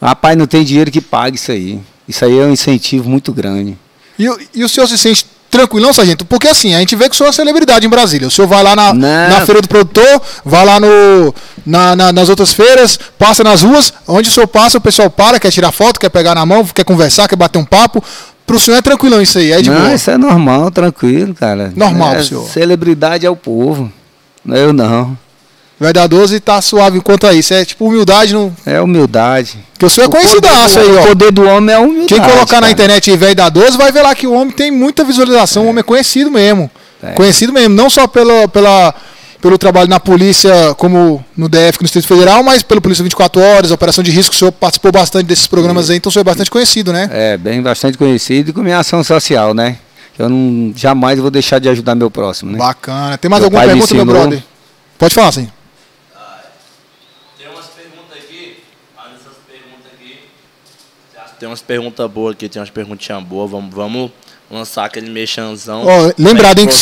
Rapaz, 0.00 0.36
não 0.36 0.46
tem 0.46 0.64
dinheiro 0.64 0.90
que 0.90 1.00
pague 1.00 1.36
isso 1.36 1.52
aí. 1.52 1.78
Isso 2.08 2.24
aí 2.24 2.38
é 2.38 2.42
um 2.44 2.50
incentivo 2.52 3.08
muito 3.08 3.32
grande. 3.32 3.76
E, 4.18 4.28
o- 4.28 4.38
e 4.54 4.64
o 4.64 4.68
senhor 4.68 4.86
se 4.86 4.96
sente 4.96 5.26
tranquilão, 5.50 5.92
sargento? 5.92 6.24
Porque 6.24 6.48
assim, 6.48 6.74
a 6.74 6.78
gente 6.78 6.94
vê 6.96 7.08
que 7.08 7.14
o 7.14 7.16
senhor 7.18 7.26
é 7.26 7.30
uma 7.30 7.34
celebridade 7.34 7.84
em 7.86 7.88
Brasília. 7.88 8.28
O 8.28 8.30
senhor 8.30 8.48
vai 8.48 8.62
lá 8.62 8.74
na, 8.74 8.94
Não. 8.94 9.28
na 9.28 9.44
feira 9.44 9.60
do 9.60 9.68
produtor, 9.68 10.22
vai 10.44 10.64
lá 10.64 10.80
no, 10.80 11.34
na- 11.66 11.94
na- 11.96 12.12
nas 12.12 12.28
outras 12.30 12.52
feiras, 12.52 12.98
passa 13.18 13.44
nas 13.44 13.62
ruas, 13.62 13.92
onde 14.06 14.28
o 14.28 14.32
senhor 14.32 14.46
passa, 14.46 14.78
o 14.78 14.80
pessoal 14.80 15.10
para, 15.10 15.38
quer 15.38 15.50
tirar 15.50 15.70
foto, 15.72 16.00
quer 16.00 16.08
pegar 16.08 16.34
na 16.34 16.46
mão, 16.46 16.64
quer 16.66 16.84
conversar, 16.84 17.28
quer 17.28 17.36
bater 17.36 17.58
um 17.58 17.64
papo. 17.64 18.02
Pro 18.48 18.58
senhor 18.58 18.78
é 18.78 18.82
tranquilão 18.82 19.20
isso 19.20 19.38
aí, 19.38 19.52
é 19.52 19.60
de 19.60 19.68
não, 19.70 19.78
boa. 19.78 19.94
isso 19.94 20.10
é 20.10 20.16
normal, 20.16 20.70
tranquilo, 20.70 21.34
cara. 21.34 21.70
Normal 21.76 22.14
é, 22.14 22.22
senhor. 22.24 22.48
Celebridade 22.48 23.26
é 23.26 23.30
o 23.30 23.36
povo. 23.36 23.92
Não 24.44 24.56
é 24.56 24.64
eu 24.64 24.72
não. 24.72 25.16
Vai 25.78 25.92
dar 25.92 26.06
12 26.08 26.34
e 26.34 26.40
tá 26.40 26.60
suave 26.60 27.00
quanto 27.00 27.26
a 27.26 27.34
isso. 27.34 27.54
É 27.54 27.64
tipo 27.64 27.86
humildade, 27.86 28.32
não... 28.32 28.52
É 28.66 28.80
humildade. 28.80 29.58
porque 29.74 29.86
o 29.86 29.90
senhor 29.90 30.06
é 30.06 30.08
O 30.08 30.10
conhecidaço 30.10 30.78
aí, 30.80 30.86
O 30.90 30.98
ó. 30.98 31.06
poder 31.06 31.30
do 31.30 31.46
homem 31.46 31.74
é 31.74 31.78
humildade. 31.78 32.06
Quem 32.08 32.20
colocar 32.20 32.56
na 32.56 32.62
cara. 32.62 32.72
internet 32.72 33.10
aí, 33.10 33.16
velho 33.16 33.34
da 33.36 33.48
12, 33.48 33.76
vai 33.76 33.92
ver 33.92 34.02
lá 34.02 34.14
que 34.14 34.26
o 34.26 34.32
homem 34.32 34.50
tem 34.50 34.70
muita 34.72 35.04
visualização, 35.04 35.66
o 35.66 35.68
homem 35.68 35.80
é 35.80 35.84
conhecido 35.84 36.30
mesmo. 36.30 36.68
É. 37.02 37.12
Conhecido 37.12 37.52
mesmo, 37.52 37.76
não 37.76 37.88
só 37.88 38.08
pela, 38.08 38.48
pela, 38.48 38.92
pelo 39.40 39.56
trabalho 39.56 39.88
na 39.88 40.00
polícia, 40.00 40.74
como 40.76 41.24
no 41.36 41.48
DF, 41.48 41.78
no 41.80 41.84
Distrito 41.84 42.08
Federal, 42.08 42.42
mas 42.42 42.62
pelo 42.62 42.80
Polícia 42.80 43.02
24 43.02 43.40
Horas, 43.40 43.70
Operação 43.70 44.02
de 44.02 44.10
Risco, 44.10 44.34
o 44.34 44.38
senhor 44.38 44.50
participou 44.50 44.90
bastante 44.90 45.26
desses 45.26 45.46
programas 45.46 45.90
aí, 45.90 45.96
então 45.96 46.10
o 46.10 46.12
senhor 46.12 46.22
é 46.22 46.24
bastante 46.24 46.50
conhecido, 46.50 46.92
né? 46.92 47.08
É, 47.12 47.36
bem 47.36 47.62
bastante 47.62 47.96
conhecido 47.96 48.50
e 48.50 48.52
com 48.52 48.62
minha 48.62 48.78
ação 48.78 49.02
social, 49.04 49.54
né? 49.54 49.78
Eu 50.18 50.28
não 50.28 50.72
jamais 50.74 51.20
vou 51.20 51.30
deixar 51.30 51.60
de 51.60 51.68
ajudar 51.68 51.94
meu 51.94 52.10
próximo, 52.10 52.50
né? 52.50 52.58
Bacana. 52.58 53.16
Tem 53.16 53.30
mais 53.30 53.40
Meu 53.40 53.46
alguma 53.46 53.62
me 53.62 53.68
pergunta, 53.68 53.94
meu 53.94 54.04
brother? 54.04 54.42
Pode 54.98 55.14
falar, 55.14 55.30
sim. 55.30 55.48
Tem 57.38 57.46
umas 57.48 57.66
perguntas 57.66 58.16
aqui, 58.16 58.56
mas 58.96 59.12
essas 59.12 59.38
perguntas 59.46 59.92
aqui. 59.94 60.18
Tem 61.38 61.48
umas 61.48 61.62
perguntas 61.62 62.10
boas 62.10 62.32
aqui, 62.34 62.48
tem 62.48 62.60
umas 62.60 62.70
perguntinhas 62.70 63.22
boas. 63.22 63.48
Vamos, 63.48 63.72
vamos 63.72 64.10
lançar 64.50 64.86
aquele 64.86 65.10
mexanzão. 65.10 65.84
Ó, 65.86 66.12
lembrado, 66.18 66.58
hein, 66.58 66.66
que 66.66 66.74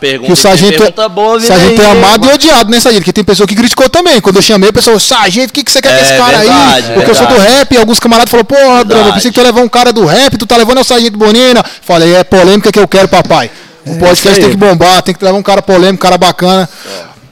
perguntas. 0.00 0.26
Que 0.26 0.32
o 0.32 0.36
sargento, 0.36 0.78
pergunta 0.78 1.08
boa, 1.08 1.40
sargento 1.40 1.80
aí, 1.80 1.86
é 1.86 1.90
amado 1.90 2.26
e 2.26 2.32
odiado, 2.32 2.70
né, 2.70 2.80
sargento? 2.80 3.02
Porque 3.02 3.12
tem 3.12 3.24
pessoa 3.24 3.46
que 3.46 3.54
criticou 3.54 3.88
também. 3.88 4.20
Quando 4.20 4.36
eu 4.36 4.42
chamei, 4.42 4.70
o 4.70 4.72
pessoal, 4.72 4.98
sargento, 4.98 5.50
o 5.50 5.52
que, 5.52 5.62
que 5.62 5.70
você 5.70 5.82
quer 5.82 5.90
com 5.90 5.94
É, 5.96 6.00
esse 6.02 6.14
cara 6.16 6.38
aí? 6.38 6.48
verdade, 6.48 6.92
Porque 6.94 7.10
eu 7.10 7.14
sou 7.14 7.26
do 7.26 7.34
verdade. 7.34 7.56
rap, 7.58 7.72
e 7.74 7.76
alguns 7.78 8.00
camaradas 8.00 8.30
falaram, 8.30 8.46
porra, 8.46 8.84
Drama, 8.84 9.08
eu 9.08 9.12
pensei 9.14 9.30
que 9.30 9.34
tu 9.34 9.40
ia 9.40 9.46
levar 9.46 9.60
um 9.60 9.68
cara 9.68 9.92
do 9.92 10.04
rap, 10.06 10.36
tu 10.38 10.46
tá 10.46 10.56
levando 10.56 10.78
é 10.78 10.80
o 10.80 10.84
sargento 10.84 11.18
Bonina. 11.18 11.62
Falei, 11.82 12.14
é 12.14 12.24
polêmica 12.24 12.72
que 12.72 12.78
eu 12.78 12.88
quero, 12.88 13.08
papai. 13.08 13.50
O 13.84 13.98
podcast 13.98 14.36
tem 14.36 14.44
aí. 14.46 14.50
que 14.52 14.56
bombar, 14.56 15.02
tem 15.02 15.14
que 15.14 15.24
levar 15.24 15.36
um 15.36 15.42
cara 15.42 15.60
polêmico, 15.60 15.94
um 15.94 16.08
cara 16.08 16.16
bacana. 16.16 16.68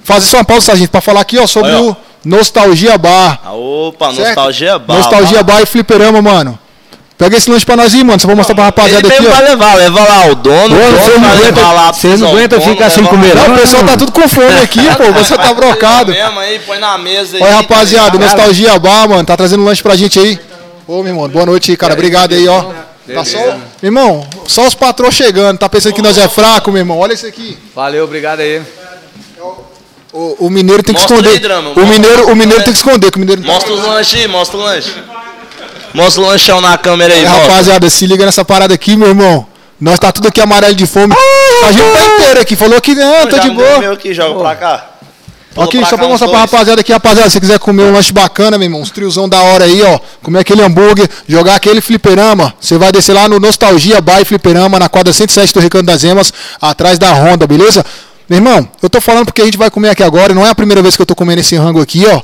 Fazer 0.05 0.27
só 0.27 0.39
uma 0.39 0.45
pausa, 0.45 0.67
sargento, 0.67 0.91
pra 0.91 1.01
falar 1.01 1.21
aqui, 1.21 1.39
ó, 1.39 1.47
sobre 1.47 1.71
Olha, 1.73 1.83
ó. 1.83 1.91
o 1.93 1.97
Nostalgia 2.25 2.99
Bar. 2.99 3.41
Ah, 3.45 3.53
Opa, 3.53 4.13
certo? 4.13 4.27
nostalgia 4.27 4.79
bar. 4.79 4.97
Nostalgia 4.99 5.43
Bar 5.43 5.63
e 5.63 5.67
Fliperama, 5.67 6.21
mano. 6.21 6.59
Pega 7.21 7.37
esse 7.37 7.51
lanche 7.51 7.67
pra 7.67 7.77
nós 7.77 7.95
aí, 7.95 8.03
mano. 8.03 8.19
Só 8.19 8.27
vou 8.27 8.35
mostrar 8.35 8.55
pra 8.55 8.65
rapaziada 8.65 9.07
Ele 9.07 9.15
aqui, 9.15 9.27
ó. 9.27 9.31
vai 9.31 9.45
levar, 9.51 9.75
leva 9.75 10.01
lá 10.03 10.27
o 10.31 10.35
dono, 10.35 10.75
o 10.75 10.79
você 10.97 11.11
dono 11.11 11.21
não 11.21 11.29
vai 11.29 11.37
aguenta- 11.39 11.61
lá 11.73 11.93
você 11.93 12.17
não 12.17 12.29
aguenta 12.29 12.59
dono, 12.59 12.73
ficar 12.73 12.91
sem 12.91 13.03
leva 13.05 13.15
comer. 13.15 13.35
Não, 13.37 13.55
o 13.55 13.59
pessoal 13.59 13.85
tá 13.85 13.97
tudo 13.97 14.11
com 14.11 14.27
fome 14.27 14.59
aqui, 14.63 14.81
pô. 14.97 15.13
Você 15.13 15.37
tá 15.37 15.53
brocado. 15.55 16.13
Mesmo 16.13 16.41
aí, 16.41 16.59
põe 16.61 16.79
na 16.79 16.97
mesa 16.99 17.37
aí. 17.37 17.43
Olha, 17.43 17.57
rapaziada, 17.57 18.19
tá? 18.19 18.25
Nostalgia 18.25 18.79
Bar, 18.79 19.07
mano, 19.09 19.23
tá 19.25 19.37
trazendo 19.37 19.63
lanche 19.63 19.83
pra 19.83 19.95
gente 19.97 20.19
aí. 20.19 20.41
Ô, 20.89 21.03
meu 21.03 21.13
irmão, 21.13 21.29
boa 21.29 21.45
noite 21.47 21.71
aí, 21.71 21.77
cara. 21.77 21.93
Obrigado 21.93 22.33
aí, 22.33 22.49
ó. 22.49 22.65
Tá 23.13 23.25
só, 23.25 23.39
meu 23.39 23.59
irmão, 23.83 24.27
só 24.47 24.67
os 24.67 24.75
patrões 24.75 25.15
chegando. 25.15 25.59
Tá 25.59 25.69
pensando 25.69 25.93
que 25.93 26.01
nós 26.03 26.17
é 26.17 26.27
fraco, 26.29 26.73
meu 26.73 26.81
irmão? 26.81 26.99
Olha 26.99 27.13
isso 27.13 27.27
aqui. 27.27 27.59
Valeu, 27.75 28.05
obrigado 28.05 28.41
aí. 28.41 28.63
O, 30.13 30.47
o 30.47 30.51
mineiro 30.51 30.83
tem 30.83 30.93
que 30.95 31.01
Mostra 31.01 31.17
esconder. 31.19 31.35
aí, 31.35 31.39
Drama, 31.39 31.71
o 31.71 31.75
mostra 31.75 31.85
mineiro, 31.87 32.33
o 32.33 32.35
mineiro 32.35 32.65
tem 32.65 32.73
que 32.73 32.79
esconder, 32.79 33.11
que 33.13 33.17
o 33.17 33.21
mineiro 33.21 33.43
Mostra 33.45 33.73
os 33.73 33.85
lanches 33.85 34.21
aí, 34.21 34.27
mostra 34.27 34.57
o 34.59 34.61
lanche. 34.61 34.91
Mostra 35.95 36.23
o 36.23 36.27
lanchão 36.27 36.61
na 36.61 36.79
câmera 36.79 37.13
aí, 37.13 37.25
É, 37.25 37.27
rapaziada, 37.27 37.91
se 37.91 38.07
liga 38.07 38.25
nessa 38.25 38.45
parada 38.45 38.75
aqui, 38.75 38.97
meu 38.97 39.09
irmão. 39.09 39.47
Nós 39.81 39.99
tá 39.99 40.13
tudo 40.13 40.29
aqui 40.29 40.41
amarelo 40.41 40.75
de 40.75 40.87
fome. 40.87 41.15
A 41.65 41.73
gente 41.73 41.83
tá 41.83 42.05
inteiro 42.15 42.41
aqui. 42.41 42.55
Falou 42.55 42.81
que 42.81 42.95
não, 42.95 43.27
tá 43.27 43.39
de 43.39 43.51
boa. 43.51 43.79
meu 43.79 43.93
aqui, 43.93 44.13
joga 44.13 44.39
pra 44.39 44.57
cá. 44.57 44.87
Falou 45.53 45.69
Aqui, 45.69 45.81
só 45.81 45.91
cá 45.91 45.99
pra 45.99 46.09
mostrar 46.09 46.29
pra 46.29 46.39
rapaziada 46.39 46.81
aqui, 46.81 46.93
rapaziada, 46.93 47.29
se 47.29 47.35
você 47.35 47.41
quiser 47.41 47.59
comer 47.59 47.83
um 47.83 47.93
lanche 47.93 48.13
bacana, 48.13 48.57
meu 48.57 48.67
irmão, 48.67 48.81
uns 48.81 48.91
triozão 48.91 49.29
da 49.29 49.43
hora 49.43 49.65
aí, 49.65 49.83
ó, 49.83 49.99
comer 50.23 50.41
aquele 50.41 50.63
hambúrguer, 50.63 51.09
jogar 51.27 51.57
aquele 51.57 51.81
fliperama, 51.81 52.55
você 52.61 52.79
vai 52.79 52.93
descer 52.93 53.13
lá 53.13 53.29
no 53.29 53.41
Nostalgia 53.41 54.01
Bar 54.01 54.21
e 54.21 54.25
Fliperama, 54.25 54.79
na 54.79 54.89
quadra 54.89 55.13
107 55.13 55.53
do 55.53 55.59
Recanto 55.59 55.87
das 55.87 56.05
Emas, 56.05 56.33
atrás 56.63 57.01
da 57.01 57.13
Honda, 57.13 57.49
beleza? 57.49 57.85
Meu 58.29 58.37
irmão, 58.39 58.69
eu 58.81 58.89
tô 58.89 59.01
falando 59.01 59.25
porque 59.25 59.43
a 59.43 59.45
gente 59.45 59.59
vai 59.59 59.69
comer 59.73 59.89
aqui 59.89 60.05
agora, 60.05 60.31
e 60.31 60.37
não 60.37 60.47
é 60.47 60.51
a 60.51 60.55
primeira 60.55 60.83
vez 60.83 60.95
que 60.95 61.03
eu 61.03 61.07
tô 61.07 61.17
comendo 61.17 61.41
esse 61.41 61.57
rango 61.57 61.81
aqui, 61.83 62.07
ó. 62.07 62.23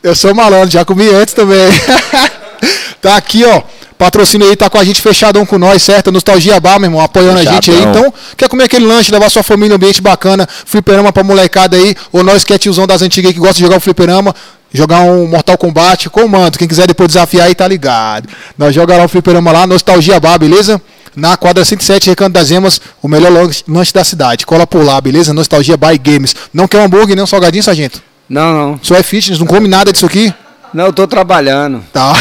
Eu 0.00 0.14
sou 0.14 0.32
malandro, 0.32 0.70
já 0.70 0.84
comi 0.84 1.08
antes 1.08 1.34
também. 1.34 1.58
tá 3.00 3.16
aqui, 3.16 3.44
ó. 3.44 3.62
Patrocínio 4.00 4.48
aí, 4.48 4.56
tá 4.56 4.70
com 4.70 4.78
a 4.78 4.84
gente 4.84 4.98
fechadão 5.02 5.44
com 5.44 5.58
nós, 5.58 5.82
certo? 5.82 6.10
Nostalgia 6.10 6.58
Bar, 6.58 6.78
meu 6.80 6.88
irmão, 6.88 7.02
apoiando 7.02 7.38
a 7.38 7.44
gente 7.44 7.70
aí. 7.70 7.76
Fechadão. 7.76 8.06
Então, 8.06 8.14
quer 8.34 8.48
comer 8.48 8.64
aquele 8.64 8.86
lanche, 8.86 9.12
levar 9.12 9.28
sua 9.28 9.42
família, 9.42 9.74
um 9.74 9.76
ambiente 9.76 10.00
bacana, 10.00 10.48
fliperama 10.64 11.12
pra 11.12 11.22
molecada 11.22 11.76
aí, 11.76 11.94
ou 12.10 12.24
nós 12.24 12.42
que 12.42 12.54
é 12.54 12.56
tiozão 12.56 12.86
das 12.86 13.02
antigas 13.02 13.28
aí 13.28 13.34
que 13.34 13.38
gosta 13.38 13.56
de 13.56 13.60
jogar 13.60 13.76
o 13.76 13.80
fliperama, 13.80 14.34
jogar 14.72 15.00
um 15.00 15.26
Mortal 15.26 15.58
Kombat, 15.58 16.08
comando. 16.08 16.56
Quem 16.56 16.66
quiser 16.66 16.86
depois 16.86 17.08
desafiar 17.08 17.48
aí, 17.48 17.54
tá 17.54 17.68
ligado. 17.68 18.26
Nós 18.56 18.74
jogamos 18.74 19.00
lá 19.00 19.04
o 19.04 19.08
fliperama 19.08 19.52
lá, 19.52 19.66
Nostalgia 19.66 20.18
Bar, 20.18 20.38
beleza? 20.38 20.80
Na 21.14 21.36
quadra 21.36 21.62
107, 21.62 22.08
Recanto 22.08 22.32
das 22.32 22.50
Emas, 22.50 22.80
o 23.02 23.08
melhor 23.08 23.30
lanche, 23.68 23.92
da 23.92 24.02
cidade. 24.02 24.46
Cola 24.46 24.66
por 24.66 24.82
lá, 24.82 24.98
beleza? 24.98 25.34
Nostalgia 25.34 25.76
e 25.92 25.98
Games. 25.98 26.34
Não 26.54 26.66
quer 26.66 26.78
um 26.78 26.84
hambúrguer, 26.84 27.14
nem 27.14 27.22
um 27.22 27.26
salgadinho, 27.26 27.62
sargento? 27.62 28.00
Não, 28.28 28.54
não. 28.54 28.80
Só 28.82 28.94
é 28.94 29.02
fitness, 29.02 29.40
não 29.40 29.46
come 29.46 29.68
nada 29.68 29.92
disso 29.92 30.06
aqui? 30.06 30.32
Não, 30.72 30.86
eu 30.86 30.92
tô 30.92 31.06
trabalhando. 31.06 31.82
Tá. 31.92 32.12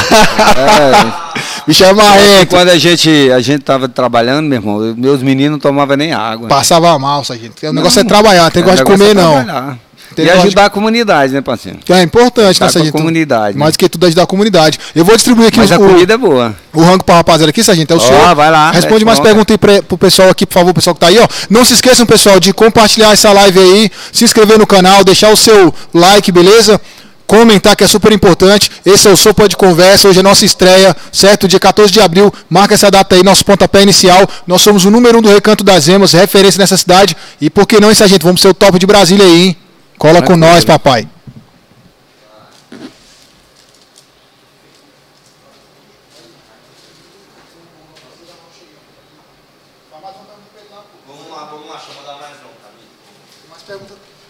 É, 0.57 1.29
Bicho 1.67 1.83
é 1.83 1.89
e 1.89 1.93
marrento. 1.93 2.47
quando 2.49 2.69
a 2.69 2.77
gente, 2.77 3.31
a 3.31 3.39
gente 3.39 3.61
tava 3.63 3.87
trabalhando, 3.87 4.47
meu 4.47 4.57
irmão, 4.59 4.83
eu- 4.83 4.95
meus 4.95 5.21
meninos 5.21 5.51
não 5.53 5.59
tomavam 5.59 5.95
nem 5.95 6.13
água. 6.13 6.47
Passava 6.47 6.97
mal, 6.97 7.23
sargento. 7.23 7.53
O 7.67 7.73
negócio 7.73 7.99
é 7.99 8.03
trabalhar, 8.03 8.49
tem 8.51 8.63
É, 8.63 8.65
negócio 8.65 8.83
de 8.85 8.91
negócio 8.91 9.13
comer, 9.15 9.39
é 9.39 9.45
não. 9.45 9.89
Tem 10.15 10.25
e 10.25 10.29
ajudar 10.31 10.65
a 10.65 10.69
comunidade, 10.71 11.31
né, 11.33 11.39
parceiro? 11.39 11.77
Que 11.85 11.93
é 11.93 12.01
importante, 12.01 12.59
né, 12.59 12.67
Sargento? 12.67 12.93
comunidade, 12.97 13.55
né? 13.55 13.59
Mais 13.59 13.73
do 13.73 13.77
que 13.77 13.87
tudo 13.87 14.07
ajudar 14.07 14.23
a 14.23 14.25
comunidade. 14.27 14.79
Eu 14.95 15.05
vou 15.05 15.15
distribuir 15.15 15.49
aqui 15.49 15.59
Mas 15.59 15.69
os- 15.69 15.77
a 15.77 15.79
o, 15.79 15.87
comida 15.87 16.15
é 16.15 16.17
boa. 16.17 16.55
o 16.73 16.81
rango 16.81 17.03
pra 17.03 17.15
rapaziada 17.17 17.51
aqui, 17.51 17.63
Sargento. 17.63 17.93
É 17.93 17.95
o 17.95 17.99
Ó, 17.99 18.01
senhor. 18.01 18.35
vai 18.35 18.49
lá, 18.49 18.71
Responde 18.71 19.05
mais 19.05 19.19
responda. 19.19 19.29
perguntas 19.45 19.53
aí 19.53 19.57
pra, 19.59 19.83
pro 19.87 19.97
pessoal 19.99 20.29
aqui, 20.29 20.47
por 20.47 20.55
favor, 20.55 20.73
pessoal 20.73 20.95
que 20.95 20.99
tá 20.99 21.07
aí, 21.07 21.19
ó. 21.19 21.27
Não 21.47 21.63
se 21.63 21.73
esqueçam, 21.73 22.07
pessoal, 22.07 22.39
de 22.39 22.51
compartilhar 22.51 23.11
essa 23.13 23.31
live 23.31 23.59
aí, 23.59 23.91
se 24.11 24.25
inscrever 24.25 24.57
no 24.57 24.65
canal, 24.65 25.03
deixar 25.03 25.29
o 25.31 25.37
seu 25.37 25.71
like, 25.93 26.31
beleza? 26.31 26.81
Comentar 27.29 27.75
que 27.75 27.83
é 27.83 27.87
super 27.87 28.11
importante. 28.11 28.71
Esse 28.83 29.07
é 29.07 29.11
o 29.11 29.15
Sopa 29.15 29.47
de 29.47 29.55
Conversa. 29.55 30.07
Hoje 30.07 30.19
é 30.19 30.23
nossa 30.23 30.43
estreia, 30.43 30.97
certo? 31.11 31.47
Dia 31.47 31.59
14 31.59 31.93
de 31.93 32.01
abril. 32.01 32.33
Marca 32.49 32.73
essa 32.73 32.89
data 32.89 33.15
aí, 33.15 33.21
nosso 33.21 33.45
pontapé 33.45 33.83
inicial. 33.83 34.27
Nós 34.47 34.63
somos 34.63 34.83
o 34.83 34.89
número 34.89 35.19
um 35.19 35.21
do 35.21 35.29
Recanto 35.29 35.63
das 35.63 35.87
Emas, 35.87 36.13
referência 36.13 36.59
nessa 36.59 36.75
cidade. 36.75 37.15
E 37.39 37.47
por 37.47 37.67
que 37.67 37.79
não, 37.79 37.89
hein, 37.89 37.93
Sargento? 37.93 38.25
Vamos 38.25 38.41
ser 38.41 38.47
o 38.47 38.53
top 38.55 38.79
de 38.79 38.87
Brasília 38.87 39.23
aí, 39.23 39.45
hein? 39.45 39.57
Cola 39.95 40.21
com 40.21 40.33
Tranquilo. 40.33 40.53
nós, 40.53 40.65
papai. 40.65 41.07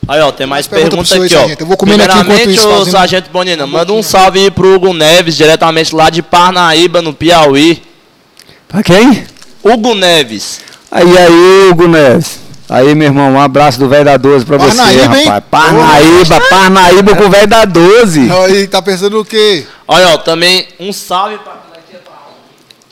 Aí, 0.09 0.19
ó, 0.21 0.31
tem 0.31 0.47
mais 0.47 0.65
pergunta 0.65 1.13
aí, 1.13 1.23
aqui, 1.23 1.35
ó. 1.35 1.39
sargento. 1.39 1.61
Eu 1.61 1.67
vou 1.67 1.77
comendo 1.77 2.01
aqui 2.01 2.11
enquanto 2.11 2.25
Primeiramente, 2.25 2.57
isso, 2.57 2.67
fazendo- 2.67 2.91
Sargento 2.91 3.29
Bonina, 3.29 3.67
manda 3.67 3.93
um 3.93 4.01
salve 4.01 4.39
aí 4.39 4.49
pro 4.49 4.73
Hugo 4.73 4.91
Neves, 4.91 5.37
diretamente 5.37 5.93
lá 5.93 6.09
de 6.09 6.23
Parnaíba, 6.23 6.99
no 6.99 7.13
Piauí. 7.13 7.83
Pra 8.67 8.81
quem? 8.81 9.23
Hugo 9.63 9.93
Neves. 9.93 10.61
Aí, 10.91 11.15
aí, 11.15 11.69
Hugo 11.69 11.87
Neves. 11.87 12.39
Aí, 12.67 12.95
meu 12.95 13.07
irmão, 13.07 13.33
um 13.33 13.39
abraço 13.39 13.77
do 13.79 13.87
velho 13.87 14.05
da 14.05 14.17
12 14.17 14.45
pra 14.45 14.57
você, 14.57 14.75
Parnaíba, 14.75 15.17
hein? 15.19 15.25
rapaz. 15.25 15.43
Parnaíba, 15.51 16.41
Parnaíba 16.49 17.15
com 17.15 17.23
o 17.25 17.29
velho 17.29 17.47
da 17.47 17.65
12. 17.65 18.31
Aí, 18.31 18.65
tá 18.67 18.81
pensando 18.81 19.19
o 19.19 19.25
quê? 19.25 19.63
Olha, 19.87 20.09
ó, 20.09 20.17
também 20.17 20.65
um 20.79 20.91
salve 20.91 21.37
pra. 21.37 21.59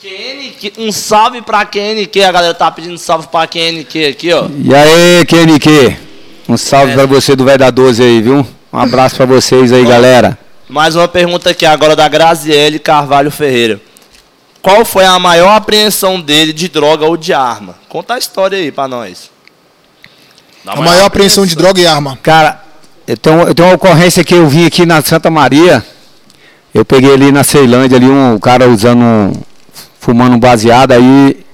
QNQ, 0.00 0.72
um 0.78 0.92
salve 0.92 1.42
pra 1.42 1.64
QNQ, 1.66 2.22
a 2.22 2.30
galera 2.30 2.54
tá 2.54 2.70
pedindo 2.70 2.96
salve 2.96 3.26
pra 3.26 3.48
QNQ 3.48 4.06
aqui, 4.06 4.32
ó. 4.32 4.46
E 4.64 4.72
aí, 4.72 5.24
QNQ? 5.26 5.96
Um 6.48 6.56
salve 6.56 6.94
pra 6.94 7.04
você 7.04 7.36
do 7.36 7.44
velho 7.44 7.58
da 7.58 7.68
12 7.68 8.02
aí, 8.02 8.22
viu? 8.22 8.46
Um 8.72 8.78
abraço 8.78 9.16
pra 9.16 9.26
vocês 9.26 9.70
aí, 9.70 9.84
galera. 9.84 10.38
Mais 10.66 10.96
uma 10.96 11.06
pergunta 11.06 11.50
aqui 11.50 11.66
agora 11.66 11.94
da 11.94 12.08
Graziele 12.08 12.78
Carvalho 12.78 13.30
Ferreira. 13.30 13.78
Qual 14.62 14.82
foi 14.82 15.04
a 15.04 15.18
maior 15.18 15.54
apreensão 15.54 16.18
dele 16.18 16.54
de 16.54 16.66
droga 16.68 17.04
ou 17.04 17.18
de 17.18 17.34
arma? 17.34 17.74
Conta 17.86 18.14
a 18.14 18.18
história 18.18 18.56
aí 18.56 18.72
pra 18.72 18.88
nós. 18.88 19.30
Da 20.64 20.72
A 20.72 20.76
maior 20.76 21.04
apreensão 21.04 21.44
de 21.44 21.54
droga 21.54 21.82
e 21.82 21.86
arma. 21.86 22.18
Cara, 22.22 22.62
eu 23.06 23.18
tenho, 23.18 23.42
eu 23.42 23.54
tenho 23.54 23.68
uma 23.68 23.74
ocorrência 23.74 24.24
que 24.24 24.32
eu 24.32 24.48
vi 24.48 24.64
aqui 24.64 24.86
na 24.86 25.02
Santa 25.02 25.30
Maria. 25.30 25.84
Eu 26.72 26.82
peguei 26.82 27.12
ali 27.12 27.30
na 27.30 27.44
Ceilândia, 27.44 27.98
ali 27.98 28.06
um 28.06 28.38
cara 28.38 28.66
usando, 28.70 29.02
um, 29.02 29.32
fumando 30.00 30.36
um 30.36 30.40
baseado, 30.40 30.92
aí, 30.92 31.44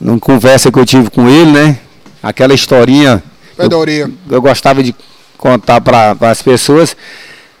numa 0.00 0.18
conversa 0.18 0.72
que 0.72 0.78
eu 0.78 0.86
tive 0.86 1.10
com 1.10 1.28
ele, 1.28 1.52
né? 1.52 1.78
Aquela 2.22 2.54
historinha 2.54 3.22
Da 3.66 3.76
orelha. 3.76 4.10
eu 4.30 4.40
gostava 4.42 4.82
de 4.82 4.94
contar 5.36 5.80
para 5.80 6.16
as 6.20 6.42
pessoas. 6.42 6.96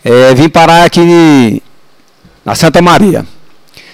É, 0.04 0.34
vim 0.34 0.48
parar 0.48 0.84
aqui 0.84 1.62
na 2.44 2.54
Santa 2.54 2.80
Maria. 2.80 3.26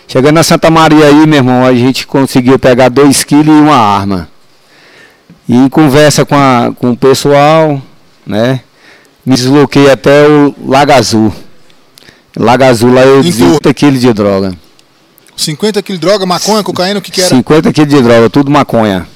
Chegando 0.07 0.35
na 0.35 0.43
Santa 0.43 0.71
Maria 0.71 1.07
aí, 1.07 1.27
meu 1.27 1.39
irmão, 1.39 1.65
a 1.65 1.73
gente 1.73 2.07
conseguiu 2.07 2.59
pegar 2.59 2.89
2 2.89 3.25
quilos 3.25 3.47
e 3.47 3.51
uma 3.61 3.77
arma. 3.77 4.29
E 5.49 5.55
em 5.57 5.69
conversa 5.69 6.25
com, 6.25 6.35
a, 6.35 6.73
com 6.79 6.91
o 6.91 6.97
pessoal, 6.97 7.81
né? 8.27 8.61
Me 9.25 9.35
desloquei 9.35 9.91
até 9.91 10.27
o 10.29 10.55
Lago 10.67 10.93
Azul. 10.93 11.33
Lago 12.37 12.65
Azul 12.65 12.93
lá 12.93 13.03
eu 13.03 13.21
Em 13.21 13.23
dizia 13.23 13.47
Turco. 13.47 13.69
50 13.69 13.75
quilos 13.75 14.01
de 14.01 14.13
droga. 14.13 14.55
50 15.37 15.83
quilos 15.83 16.01
de 16.01 16.07
droga, 16.07 16.27
maconha, 16.27 16.63
cocaína, 16.63 16.99
o 16.99 17.03
que 17.03 17.11
que 17.11 17.21
era? 17.21 17.31
50 17.31 17.73
quilos 17.73 17.95
de 17.95 18.03
droga, 18.03 18.29
tudo 18.31 18.51
maconha. 18.51 19.07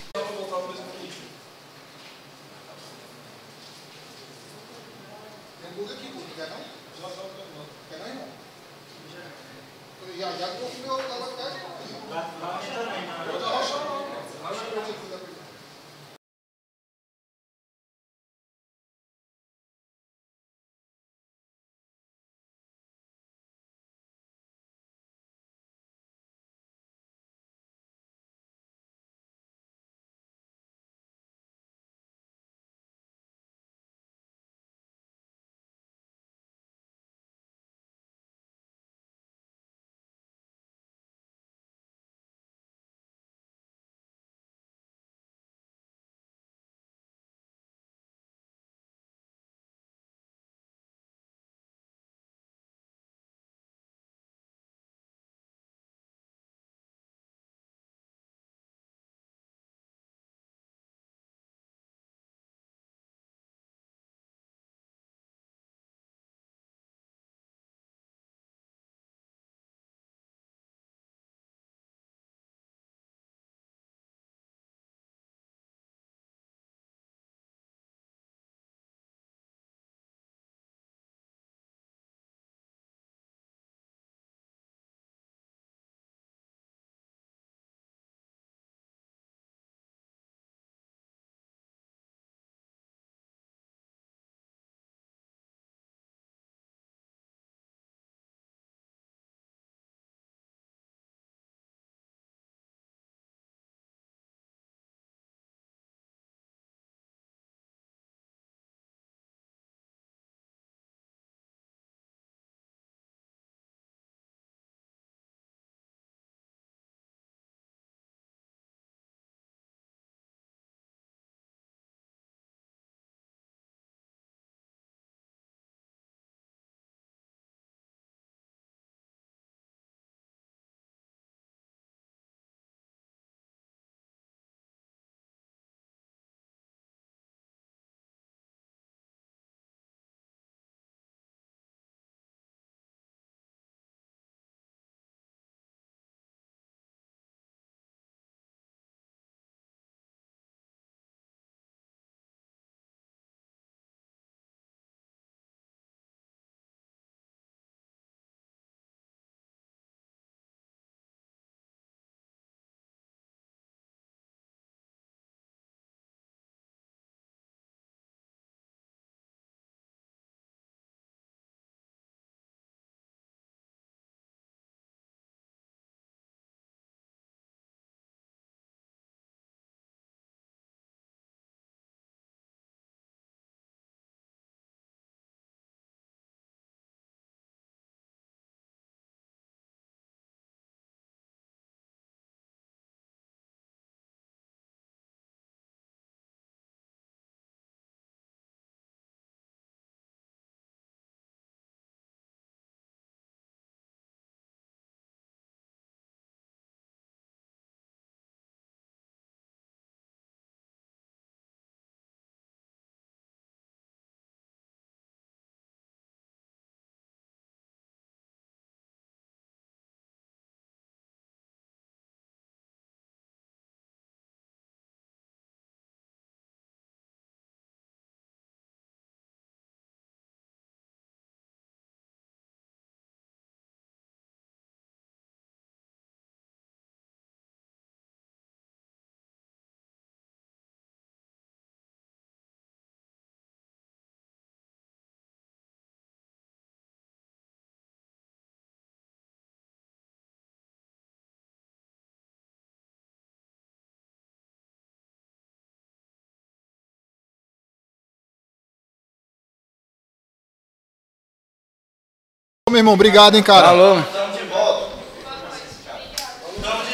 Meu 262.79 262.83
irmão. 262.83 262.95
Obrigado, 262.95 263.37
hein, 263.37 263.43
cara. 263.43 263.69
Alô? 263.69 263.99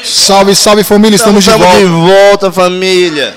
Salve, 0.03 0.55
salve, 0.55 0.83
família. 0.83 1.15
Estamos 1.15 1.43
de 1.43 1.49
Estamos 1.49 1.67
volta. 1.67 1.79
de 1.79 1.85
volta, 1.85 2.51
família. 2.51 3.35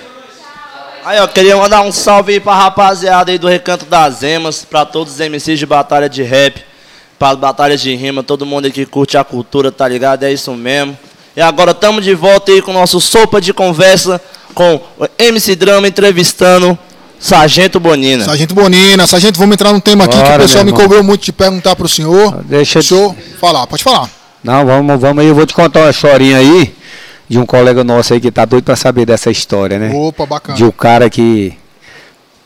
Aí, 1.05 1.19
ó, 1.21 1.27
queria 1.27 1.57
mandar 1.57 1.83
um 1.83 1.93
salve 1.93 2.35
aí 2.35 2.41
pra 2.41 2.55
rapaziada 2.55 3.31
aí 3.31 3.39
do 3.39 3.49
Recanto 3.49 3.87
das 3.87 4.23
Emas, 4.23 4.65
pra 4.65 4.85
todos 4.85 5.15
os 5.15 5.21
MCs 5.21 5.59
de 5.59 5.65
batalha 5.65 6.09
de 6.09 6.23
rap, 6.23 6.63
para 7.19 7.35
batalhas 7.37 7.81
de 7.81 7.95
rima, 7.95 8.23
todo 8.23 8.45
mundo 8.45 8.67
aí 8.67 8.73
que 8.73 8.85
curte 8.85 9.17
a 9.17 9.25
cultura, 9.25 9.73
tá 9.73 9.89
ligado? 9.89 10.25
É 10.25 10.33
isso 10.33 10.53
mesmo. 10.53 10.99
E 11.35 11.41
agora 11.41 11.71
estamos 11.71 12.05
de 12.05 12.15
volta 12.15 12.53
aí 12.53 12.61
com 12.61 12.71
o 12.73 12.75
nosso 12.75 13.01
sopa 13.01 13.41
de 13.41 13.55
conversa 13.55 14.21
com 14.55 14.81
o 14.99 15.07
MC 15.19 15.55
Drama 15.55 15.89
entrevistando 15.89 16.79
Sargento 17.21 17.81
Bonina. 17.81 18.25
Sargento 18.25 18.55
Bonina, 18.55 19.07
Sargento, 19.07 19.39
vamos 19.39 19.55
entrar 19.55 19.73
num 19.73 19.81
tema 19.81 20.05
aqui 20.05 20.17
que 20.17 20.23
Bora, 20.23 20.37
o 20.37 20.47
pessoal 20.47 20.65
me 20.65 20.73
cobrou 20.73 21.03
muito 21.03 21.25
de 21.25 21.33
perguntar 21.33 21.75
pro 21.77 21.89
senhor. 21.89 22.43
Deixa 22.45 22.79
eu- 22.79 22.83
Deixa 22.83 22.95
eu 22.95 23.17
falar, 23.41 23.67
pode 23.67 23.83
falar. 23.83 24.09
Não, 24.43 24.65
vamos, 24.65 25.01
vamos 25.01 25.23
aí. 25.23 25.29
Eu 25.29 25.35
vou 25.35 25.45
te 25.45 25.53
contar 25.53 25.81
uma 25.81 25.91
historinha 25.91 26.39
aí 26.39 26.75
de 27.29 27.39
um 27.39 27.45
colega 27.45 27.83
nosso 27.83 28.15
aí 28.15 28.21
que 28.21 28.31
tá 28.31 28.45
doido 28.45 28.65
pra 28.65 28.77
saber 28.77 29.05
dessa 29.05 29.31
história, 29.31 29.79
né? 29.79 29.91
Opa, 29.95 30.25
bacana. 30.27 30.57
De 30.57 30.65
um 30.65 30.71
cara 30.71 31.11
que 31.11 31.53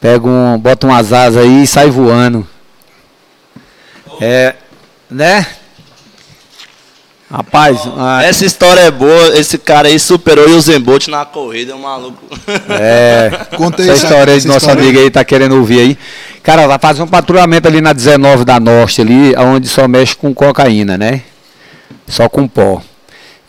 pega 0.01 0.27
um, 0.27 0.59
bota 0.59 0.87
umas 0.87 1.13
asas 1.13 1.45
aí 1.45 1.63
e 1.65 1.67
sai 1.67 1.91
voando. 1.91 2.47
É, 4.21 4.55
né? 5.11 5.47
Rapaz, 7.33 7.81
a- 7.97 8.23
Essa 8.25 8.45
história 8.45 8.81
é 8.83 8.91
boa, 8.91 9.39
esse 9.39 9.57
cara 9.57 9.89
aí 9.89 9.99
superou 9.99 10.47
o 10.47 10.81
Bolt 10.81 11.09
na 11.09 11.25
corrida, 11.25 11.75
maluco. 11.77 12.19
é, 12.69 13.31
Conta 13.57 13.83
essa 13.83 13.93
isso 13.95 14.05
aí, 14.05 14.11
história 14.11 14.33
aí 14.33 14.37
essa 14.39 14.47
do 14.47 14.53
nosso 14.53 14.67
história 14.67 14.83
aí. 14.83 14.89
amigo 14.89 15.03
aí 15.03 15.11
tá 15.11 15.25
querendo 15.25 15.57
ouvir 15.57 15.81
aí. 15.81 15.99
Cara, 16.43 16.67
vai 16.67 16.79
fazer 16.79 17.03
um 17.03 17.07
patrulhamento 17.07 17.67
ali 17.67 17.81
na 17.81 17.95
19 17.95 18.45
da 18.45 18.61
Norte 18.61 19.01
ali, 19.01 19.35
onde 19.39 19.67
só 19.67 19.89
mexe 19.89 20.15
com 20.15 20.35
cocaína, 20.35 20.99
né? 20.99 21.23
Só 22.07 22.29
com 22.29 22.47
pó. 22.47 22.83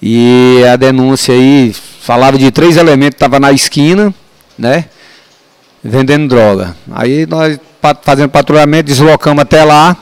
E 0.02 0.64
a 0.72 0.76
denúncia 0.78 1.34
aí 1.34 1.76
falava 2.02 2.38
de 2.38 2.52
três 2.52 2.78
elementos 2.78 3.16
que 3.16 3.16
estavam 3.26 3.40
na 3.40 3.52
esquina, 3.52 4.14
né? 4.58 4.86
Vendendo 5.84 6.30
droga. 6.30 6.74
Aí 6.92 7.26
nós 7.26 7.60
fazendo 8.02 8.30
patrulhamento, 8.30 8.86
deslocamos 8.88 9.42
até 9.42 9.66
lá, 9.66 9.98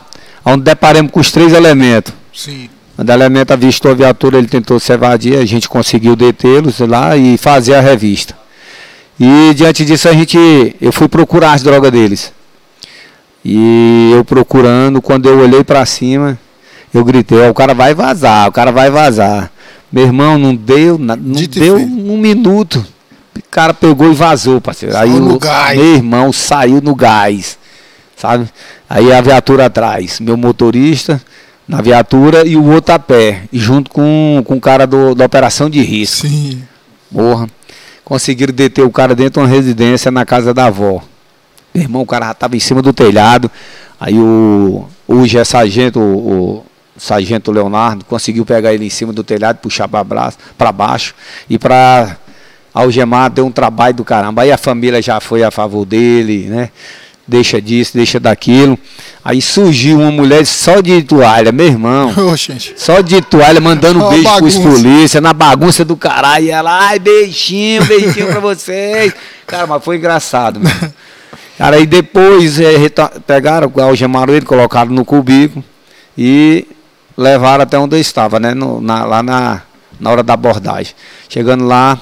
onde 0.46 0.64
deparamos 0.64 1.12
com 1.12 1.20
os 1.20 1.32
três 1.32 1.52
elementos. 1.54 2.14
Sim. 2.32 2.70
Quando 3.02 3.10
o 3.10 3.14
elemento 3.14 3.52
avistou 3.52 3.90
a 3.90 3.96
viatura, 3.96 4.38
ele 4.38 4.46
tentou 4.46 4.80
se 4.80 4.94
evadir, 4.94 5.36
a 5.36 5.44
gente 5.44 5.68
conseguiu 5.68 6.16
detê-los 6.16 6.78
lá 6.82 7.18
e 7.18 7.36
fazer 7.36 7.74
a 7.74 7.82
revista. 7.82 8.38
E 9.20 9.56
diante 9.56 9.84
disso 9.84 10.08
a 10.08 10.14
gente, 10.14 10.38
eu 10.80 10.92
fui 10.92 11.08
procurar 11.08 11.54
as 11.54 11.64
drogas 11.64 11.92
deles. 11.92 12.32
E 13.44 14.12
eu 14.14 14.24
procurando, 14.24 15.02
quando 15.02 15.28
eu 15.28 15.40
olhei 15.40 15.64
para 15.64 15.84
cima, 15.84 16.38
eu 16.94 17.04
gritei, 17.04 17.40
ó, 17.40 17.50
o 17.50 17.56
cara 17.56 17.74
vai 17.74 17.96
vazar, 17.96 18.48
o 18.48 18.52
cara 18.52 18.72
vai 18.72 18.92
vazar. 18.92 19.52
Meu 19.92 20.04
irmão, 20.04 20.38
não 20.38 20.54
deu, 20.56 21.00
não 21.00 21.18
Dito 21.18 21.60
deu 21.60 21.78
um 21.78 22.18
minuto. 22.20 22.86
O 23.36 23.42
cara 23.50 23.74
pegou 23.74 24.12
e 24.12 24.14
vazou, 24.14 24.62
parceiro. 24.62 24.96
Aí 24.96 25.10
Saiu 25.10 25.20
no 25.20 25.36
o 25.38 25.40
gás. 25.40 25.76
meu 25.76 25.96
irmão 25.96 26.32
saiu 26.32 26.80
no 26.80 26.94
gás, 26.94 27.58
sabe? 28.16 28.48
Aí 28.88 29.12
a 29.12 29.20
viatura 29.22 29.66
atrás, 29.66 30.20
meu 30.20 30.38
motorista 30.38 31.20
na 31.72 31.82
viatura 31.82 32.46
e 32.46 32.58
o 32.58 32.66
outro 32.66 32.94
a 32.94 33.00
pé, 33.00 33.44
e 33.50 33.58
junto 33.58 33.90
com, 33.90 34.44
com 34.46 34.58
o 34.58 34.60
cara 34.60 34.86
do, 34.86 35.16
da 35.16 35.26
operação 35.26 35.70
de 35.70 35.82
risco. 35.82 36.28
Sim. 36.28 36.62
Porra. 37.10 37.48
Conseguiram 38.04 38.54
deter 38.54 38.84
o 38.84 38.92
cara 38.92 39.16
dentro 39.16 39.42
de 39.42 39.48
uma 39.48 39.48
residência 39.48 40.12
na 40.12 40.26
casa 40.26 40.54
da 40.54 40.66
avó. 40.66 41.02
Meu 41.74 41.84
irmão, 41.84 42.02
o 42.02 42.06
cara 42.06 42.26
já 42.26 42.32
estava 42.34 42.58
em 42.58 42.60
cima 42.60 42.82
do 42.82 42.92
telhado. 42.92 43.50
Aí 43.98 44.20
o. 44.20 44.86
Hoje 45.08 45.38
é 45.38 45.46
sargento, 45.46 45.98
o, 45.98 46.58
o 46.58 46.66
sargento 46.98 47.54
Leonardo, 47.54 48.04
conseguiu 48.04 48.46
pegar 48.46 48.74
ele 48.74 48.86
em 48.86 48.90
cima 48.90 49.14
do 49.14 49.24
telhado, 49.24 49.60
puxar 49.60 49.88
para 49.88 50.72
baixo. 50.74 51.16
E 51.50 51.58
para 51.58 52.18
algemar, 52.74 53.30
deu 53.30 53.46
um 53.46 53.52
trabalho 53.52 53.94
do 53.94 54.04
caramba. 54.04 54.42
Aí 54.42 54.52
a 54.52 54.58
família 54.58 55.02
já 55.02 55.22
foi 55.22 55.42
a 55.42 55.50
favor 55.52 55.86
dele, 55.86 56.48
né? 56.50 56.70
Deixa 57.32 57.62
disso, 57.62 57.94
deixa 57.96 58.20
daquilo. 58.20 58.78
Aí 59.24 59.42
surgiu 59.42 60.02
uma 60.02 60.12
mulher 60.12 60.46
só 60.46 60.82
de 60.82 61.02
toalha, 61.02 61.50
meu 61.54 61.66
irmão. 61.66 62.12
Gente. 62.36 62.74
Só 62.76 63.00
de 63.00 63.22
toalha, 63.22 63.62
mandando 63.62 64.00
beijo 64.10 64.30
pros 64.36 64.58
bagunça. 64.58 64.82
polícia, 64.82 65.22
na 65.22 65.32
bagunça 65.32 65.86
do 65.86 65.96
caralho. 65.96 66.48
E 66.48 66.52
ela, 66.52 66.88
ai, 66.90 67.00
beijinho, 67.00 67.86
beijinho 67.86 68.28
pra 68.28 68.42
vocês. 68.42 69.14
Cara, 69.48 69.66
mas 69.66 69.82
foi 69.82 69.96
engraçado, 69.96 70.60
mano. 70.60 70.94
Cara, 71.58 71.78
aí 71.78 71.86
depois 71.86 72.60
é, 72.60 72.74
pegaram, 73.26 73.72
algemaram 73.82 74.34
ele, 74.34 74.46
colocaram 74.46 74.92
no 74.92 75.06
cubículo 75.06 75.64
e 76.18 76.68
levaram 77.18 77.64
até 77.64 77.80
onde 77.80 77.96
eu 77.96 78.02
estava, 78.02 78.42
né? 78.42 78.54
no- 78.54 78.82
na- 78.82 79.06
lá 79.06 79.24
na, 79.24 79.62
na 80.02 80.12
hora 80.12 80.22
da 80.22 80.34
abordagem. 80.34 80.94
Chegando 81.30 81.66
lá, 81.66 81.98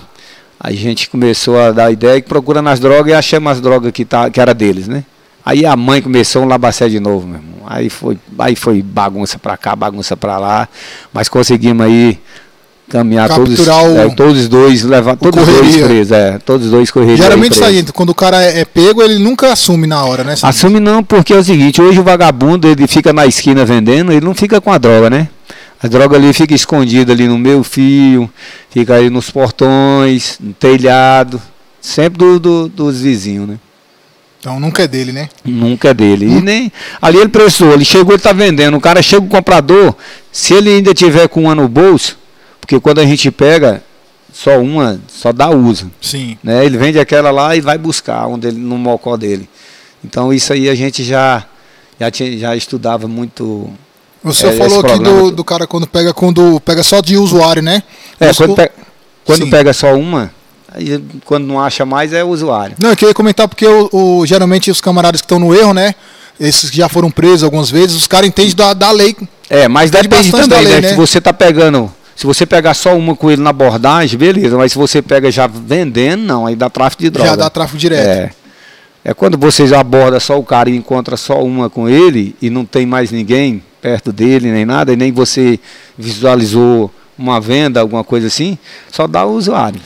a 0.59 0.71
gente 0.71 1.07
começou 1.07 1.59
a 1.59 1.71
dar 1.71 1.91
ideia 1.91 2.19
que 2.19 2.27
procurando 2.27 2.69
as 2.69 2.79
drogas 2.79 3.11
e 3.11 3.13
achamos 3.13 3.51
as 3.51 3.61
drogas 3.61 3.91
que, 3.91 4.03
tá, 4.05 4.27
que 4.31 4.41
era 4.41 4.55
deles, 4.55 4.87
né? 4.87 5.03
Aí 5.45 5.65
a 5.65 5.75
mãe 5.75 6.01
começou 6.01 6.43
um 6.43 6.47
labacé 6.47 6.87
de 6.89 6.99
novo, 6.99 7.25
meu 7.27 7.37
irmão. 7.37 7.59
Aí 7.65 7.89
foi, 7.89 8.17
aí 8.37 8.55
foi 8.55 8.81
bagunça 8.81 9.37
pra 9.39 9.55
cá, 9.57 9.75
bagunça 9.75 10.15
pra 10.17 10.37
lá. 10.37 10.67
Mas 11.13 11.29
conseguimos 11.29 11.85
aí 11.85 12.19
caminhar 12.89 13.29
todos, 13.35 13.59
o- 13.59 13.97
é, 13.97 14.09
todos 14.15 14.39
os 14.41 14.47
dois, 14.47 14.83
levar 14.83 15.15
todos 15.15 15.39
os 15.47 15.53
dois 15.61 15.75
presos, 15.87 16.11
é, 16.11 16.39
todos 16.39 16.65
os 16.65 16.71
dois 16.71 16.89
correria. 16.91 17.17
Geralmente. 17.17 17.53
Sargento, 17.65 17.93
quando 17.93 18.09
o 18.09 18.15
cara 18.15 18.41
é, 18.43 18.61
é 18.61 18.65
pego, 18.65 19.01
ele 19.03 19.19
nunca 19.19 19.51
assume 19.53 19.85
na 19.85 20.03
hora, 20.03 20.23
né? 20.23 20.35
Assume 20.41 20.79
não, 20.79 21.03
porque 21.03 21.33
é 21.33 21.37
o 21.37 21.43
seguinte, 21.43 21.79
hoje 21.81 21.99
o 21.99 22.03
vagabundo 22.03 22.67
ele 22.67 22.87
fica 22.87 23.13
na 23.13 23.27
esquina 23.27 23.63
vendendo, 23.63 24.11
ele 24.11 24.25
não 24.25 24.33
fica 24.33 24.59
com 24.59 24.71
a 24.71 24.77
droga, 24.79 25.09
né? 25.09 25.27
A 25.81 25.87
droga 25.87 26.17
ali 26.17 26.33
fica 26.33 26.53
escondida 26.53 27.13
ali 27.13 27.27
no 27.27 27.37
meio 27.37 27.63
fio, 27.63 28.29
fica 28.71 28.95
aí 28.95 29.09
nos 29.09 29.29
portões, 29.29 30.37
no 30.39 30.51
telhado, 30.53 31.39
sempre 31.79 32.17
do, 32.17 32.39
do- 32.39 32.67
dos 32.67 33.01
vizinhos, 33.01 33.47
né? 33.47 33.55
Então 34.39 34.59
nunca 34.59 34.83
é 34.83 34.87
dele, 34.87 35.11
né? 35.11 35.27
Nunca 35.43 35.89
é 35.89 35.93
dele. 35.93 36.25
E 36.25 36.41
nem. 36.41 36.71
Ali 37.01 37.17
ele 37.17 37.27
prestou, 37.29 37.73
ele 37.73 37.83
chegou, 37.83 38.13
ele 38.13 38.21
tá 38.21 38.31
vendendo. 38.31 38.77
O 38.77 38.81
cara 38.81 39.01
chega 39.01 39.23
o 39.25 39.27
comprador, 39.29 39.93
se 40.31 40.53
ele 40.53 40.69
ainda 40.69 40.93
tiver 40.93 41.27
com 41.27 41.41
uma 41.43 41.53
no 41.55 41.67
bolso, 41.67 42.17
porque 42.61 42.79
quando 42.79 42.99
a 42.99 43.05
gente 43.05 43.29
pega, 43.31 43.83
só 44.31 44.57
uma, 44.59 44.99
só 45.09 45.33
dá 45.33 45.49
uso. 45.49 45.91
Sim. 46.01 46.37
Né? 46.41 46.65
Ele 46.65 46.77
vende 46.77 46.97
aquela 46.99 47.31
lá 47.31 47.53
e 47.55 47.59
vai 47.61 47.77
buscar 47.77 48.27
onde 48.27 48.47
ele, 48.47 48.57
no 48.57 48.77
mocó 48.77 49.17
dele. 49.17 49.49
Então 50.05 50.31
isso 50.31 50.53
aí 50.53 50.69
a 50.69 50.75
gente 50.75 51.03
já, 51.03 51.43
já, 51.99 52.09
tinha, 52.09 52.37
já 52.37 52.55
estudava 52.55 53.09
muito. 53.09 53.69
O 54.23 54.33
senhor 54.33 54.53
É, 54.53 54.55
falou 54.55 54.79
aqui 54.79 54.99
do, 54.99 55.31
do 55.31 55.43
cara 55.43 55.67
quando 55.67 55.85
pega 55.87 56.13
quando 56.13 56.61
pega 56.61 56.81
só 56.83 57.01
de 57.01 57.17
usuário, 57.17 57.61
né? 57.61 57.83
É, 58.19 58.33
quando, 58.33 58.51
o- 58.51 58.55
pe- 58.55 58.71
quando 59.25 59.49
pega 59.49 59.73
só 59.73 59.93
uma, 59.95 60.31
aí 60.73 61.03
quando 61.25 61.45
não 61.45 61.59
acha 61.59 61.85
mais 61.85 62.13
é 62.13 62.23
o 62.23 62.27
usuário. 62.27 62.75
Não, 62.81 62.89
eu 62.91 62.95
queria 62.95 63.13
comentar 63.13 63.47
porque 63.47 63.65
o, 63.67 63.89
o- 63.91 64.25
geralmente 64.25 64.69
os 64.71 64.81
camaradas 64.81 65.21
que 65.21 65.25
estão 65.25 65.39
no 65.39 65.53
erro, 65.55 65.73
né? 65.73 65.93
Esses 66.39 66.69
que 66.69 66.77
já 66.77 66.87
foram 66.87 67.11
presos 67.11 67.43
algumas 67.43 67.69
vezes, 67.69 67.95
os 67.95 68.07
caras 68.07 68.27
entendem 68.29 68.55
da, 68.55 68.73
da 68.73 68.91
lei. 68.91 69.15
É, 69.49 69.67
mas 69.67 69.91
Depende 69.91 70.31
também, 70.31 70.47
da 70.47 70.59
lei, 70.59 70.73
né? 70.75 70.81
né? 70.81 70.89
Se 70.89 70.95
você 70.95 71.19
tá 71.19 71.33
pegando, 71.33 71.91
se 72.15 72.25
você 72.25 72.45
pegar 72.45 72.73
só 72.73 72.95
uma 72.97 73.15
com 73.15 73.29
ele 73.29 73.41
na 73.41 73.49
abordagem, 73.49 74.17
beleza, 74.17 74.55
mas 74.57 74.71
se 74.71 74.77
você 74.77 75.01
pega 75.01 75.29
já 75.29 75.47
vendendo, 75.47 76.21
não, 76.23 76.45
aí 76.45 76.55
dá 76.55 76.69
tráfico 76.69 77.03
de 77.03 77.09
droga. 77.09 77.29
Já 77.29 77.35
dá 77.35 77.49
tráfico 77.49 77.77
direto. 77.77 78.07
É. 78.07 78.31
É 79.03 79.13
quando 79.13 79.37
você 79.37 79.65
já 79.65 79.79
aborda 79.79 80.19
só 80.19 80.37
o 80.37 80.43
cara 80.43 80.69
e 80.69 80.75
encontra 80.75 81.15
só 81.17 81.41
uma 81.43 81.69
com 81.69 81.87
ele 81.89 82.35
e 82.41 82.49
não 82.49 82.63
tem 82.65 82.85
mais 82.85 83.11
ninguém 83.11 83.63
perto 83.81 84.11
dele, 84.11 84.51
nem 84.51 84.65
nada, 84.65 84.91
e 84.91 84.95
nem 84.97 85.09
você 85.11 85.57
visualizou 85.97 86.91
uma 87.17 87.39
venda, 87.39 87.79
alguma 87.81 88.03
coisa 88.03 88.27
assim, 88.27 88.57
só 88.91 89.07
dá 89.07 89.25
o 89.25 89.31
usuário. 89.33 89.79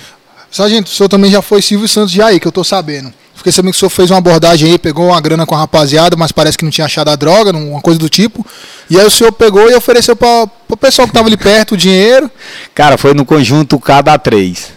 Sargento, 0.54 0.92
o 0.92 0.94
senhor 0.94 1.10
também 1.10 1.32
já 1.32 1.42
foi 1.42 1.64
Silvio 1.64 1.88
Santos 1.88 2.18
aí, 2.20 2.40
que 2.40 2.48
eu 2.48 2.52
tô 2.52 2.64
sabendo. 2.64 3.12
Fiquei 3.34 3.52
sabendo 3.52 3.72
que 3.72 3.78
o 3.78 3.80
senhor 3.80 3.90
fez 3.90 4.12
uma 4.12 4.20
abordagem 4.20 4.70
aí, 4.72 4.78
pegou 4.78 5.08
uma 5.08 5.20
grana 5.20 5.48
com 5.48 5.56
a 5.56 5.58
rapaziada, 5.58 6.16
mas 6.16 6.32
parece 6.32 6.56
que 6.56 6.64
não 6.64 6.70
tinha 6.70 6.86
achado 6.86 7.10
a 7.10 7.16
droga, 7.16 7.52
uma 7.52 7.82
coisa 7.82 8.00
do 8.00 8.08
tipo. 8.08 8.46
E 8.88 9.00
aí 9.00 9.06
o 9.06 9.10
senhor 9.10 9.32
pegou 9.32 9.68
e 9.68 9.74
ofereceu 9.74 10.16
para 10.16 10.48
o 10.70 10.78
pessoal 10.78 11.08
que 11.08 11.14
tava 11.14 11.28
ali 11.28 11.38
perto 11.38 11.72
o 11.72 11.78
dinheiro. 11.78 12.30
Cara, 12.76 13.00
foi 13.00 13.16
no 13.16 13.26
conjunto 13.26 13.80
cada 13.80 14.16
três. 14.20 14.72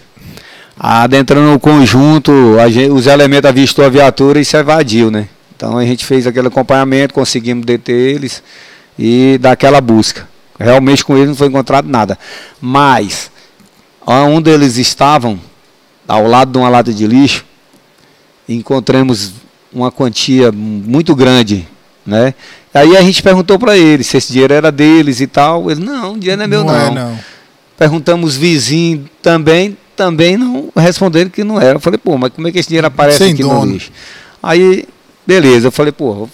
Adentrando 0.79 1.51
no 1.51 1.61
conjunto, 1.61 2.33
a 2.59 2.71
gen- 2.71 2.91
os 2.91 3.07
elementos 3.07 3.49
avistou 3.49 3.85
a 3.85 3.91
viatura 3.91 4.41
e 4.41 4.45
se 4.45 4.57
evadiu, 4.57 5.11
né? 5.11 5.29
Então 5.55 5.77
a 5.77 5.85
gente 5.85 6.07
fez 6.07 6.27
aquele 6.27 6.49
acompanhamento, 6.49 7.13
conseguimos 7.13 7.67
deter 7.67 7.95
eles 8.15 8.43
e 8.99 9.37
dar 9.39 9.53
aquela 9.53 9.81
busca. 9.83 10.27
Realmente 10.59 11.05
com 11.05 11.15
eles 11.17 11.29
não 11.29 11.37
foi 11.37 11.49
encontrado 11.49 11.87
nada. 11.87 12.19
Mas, 12.61 13.31
onde 14.07 14.51
eles 14.51 14.79
estavam, 14.79 15.39
ao 16.07 16.27
lado 16.27 16.53
de 16.53 16.59
uma 16.59 16.69
lata 16.69 16.93
de 16.93 17.07
lixo, 17.07 17.45
encontramos 18.49 19.33
uma 19.73 19.91
quantia 19.91 20.53
muito 20.53 21.15
grande, 21.15 21.67
né? 22.05 22.35
Aí 22.73 22.97
a 22.97 23.03
gente 23.03 23.23
perguntou 23.23 23.59
para 23.59 23.77
eles 23.77 24.07
se 24.07 24.17
esse 24.17 24.33
dinheiro 24.33 24.53
era 24.53 24.71
deles 24.71 25.21
e 25.21 25.27
tal. 25.27 25.71
Ele, 25.71 25.83
não, 25.85 26.13
o 26.13 26.19
dinheiro 26.19 26.39
não 26.39 26.45
é 26.45 26.49
meu 26.49 26.71
é, 26.71 26.91
não. 26.91 27.19
Perguntamos 27.77 28.37
vizinho 28.37 29.09
também, 29.23 29.77
também 29.95 30.37
não 30.37 30.71
responderam 30.77 31.31
que 31.31 31.43
não 31.43 31.61
era. 31.61 31.77
Eu 31.77 31.81
falei, 31.81 31.99
pô, 31.99 32.17
mas 32.19 32.33
como 32.33 32.47
é 32.49 32.53
que 32.53 32.59
esse 32.59 32.69
dinheiro 32.69 32.87
aparece 32.87 33.19
Sem 33.19 33.33
aqui 33.33 33.43
dono. 33.43 33.65
no 33.65 33.73
lixo? 33.73 33.91
Aí, 34.43 34.87
beleza, 35.27 35.69
eu 35.69 35.73
falei, 35.73 35.93
pô, 35.93 36.29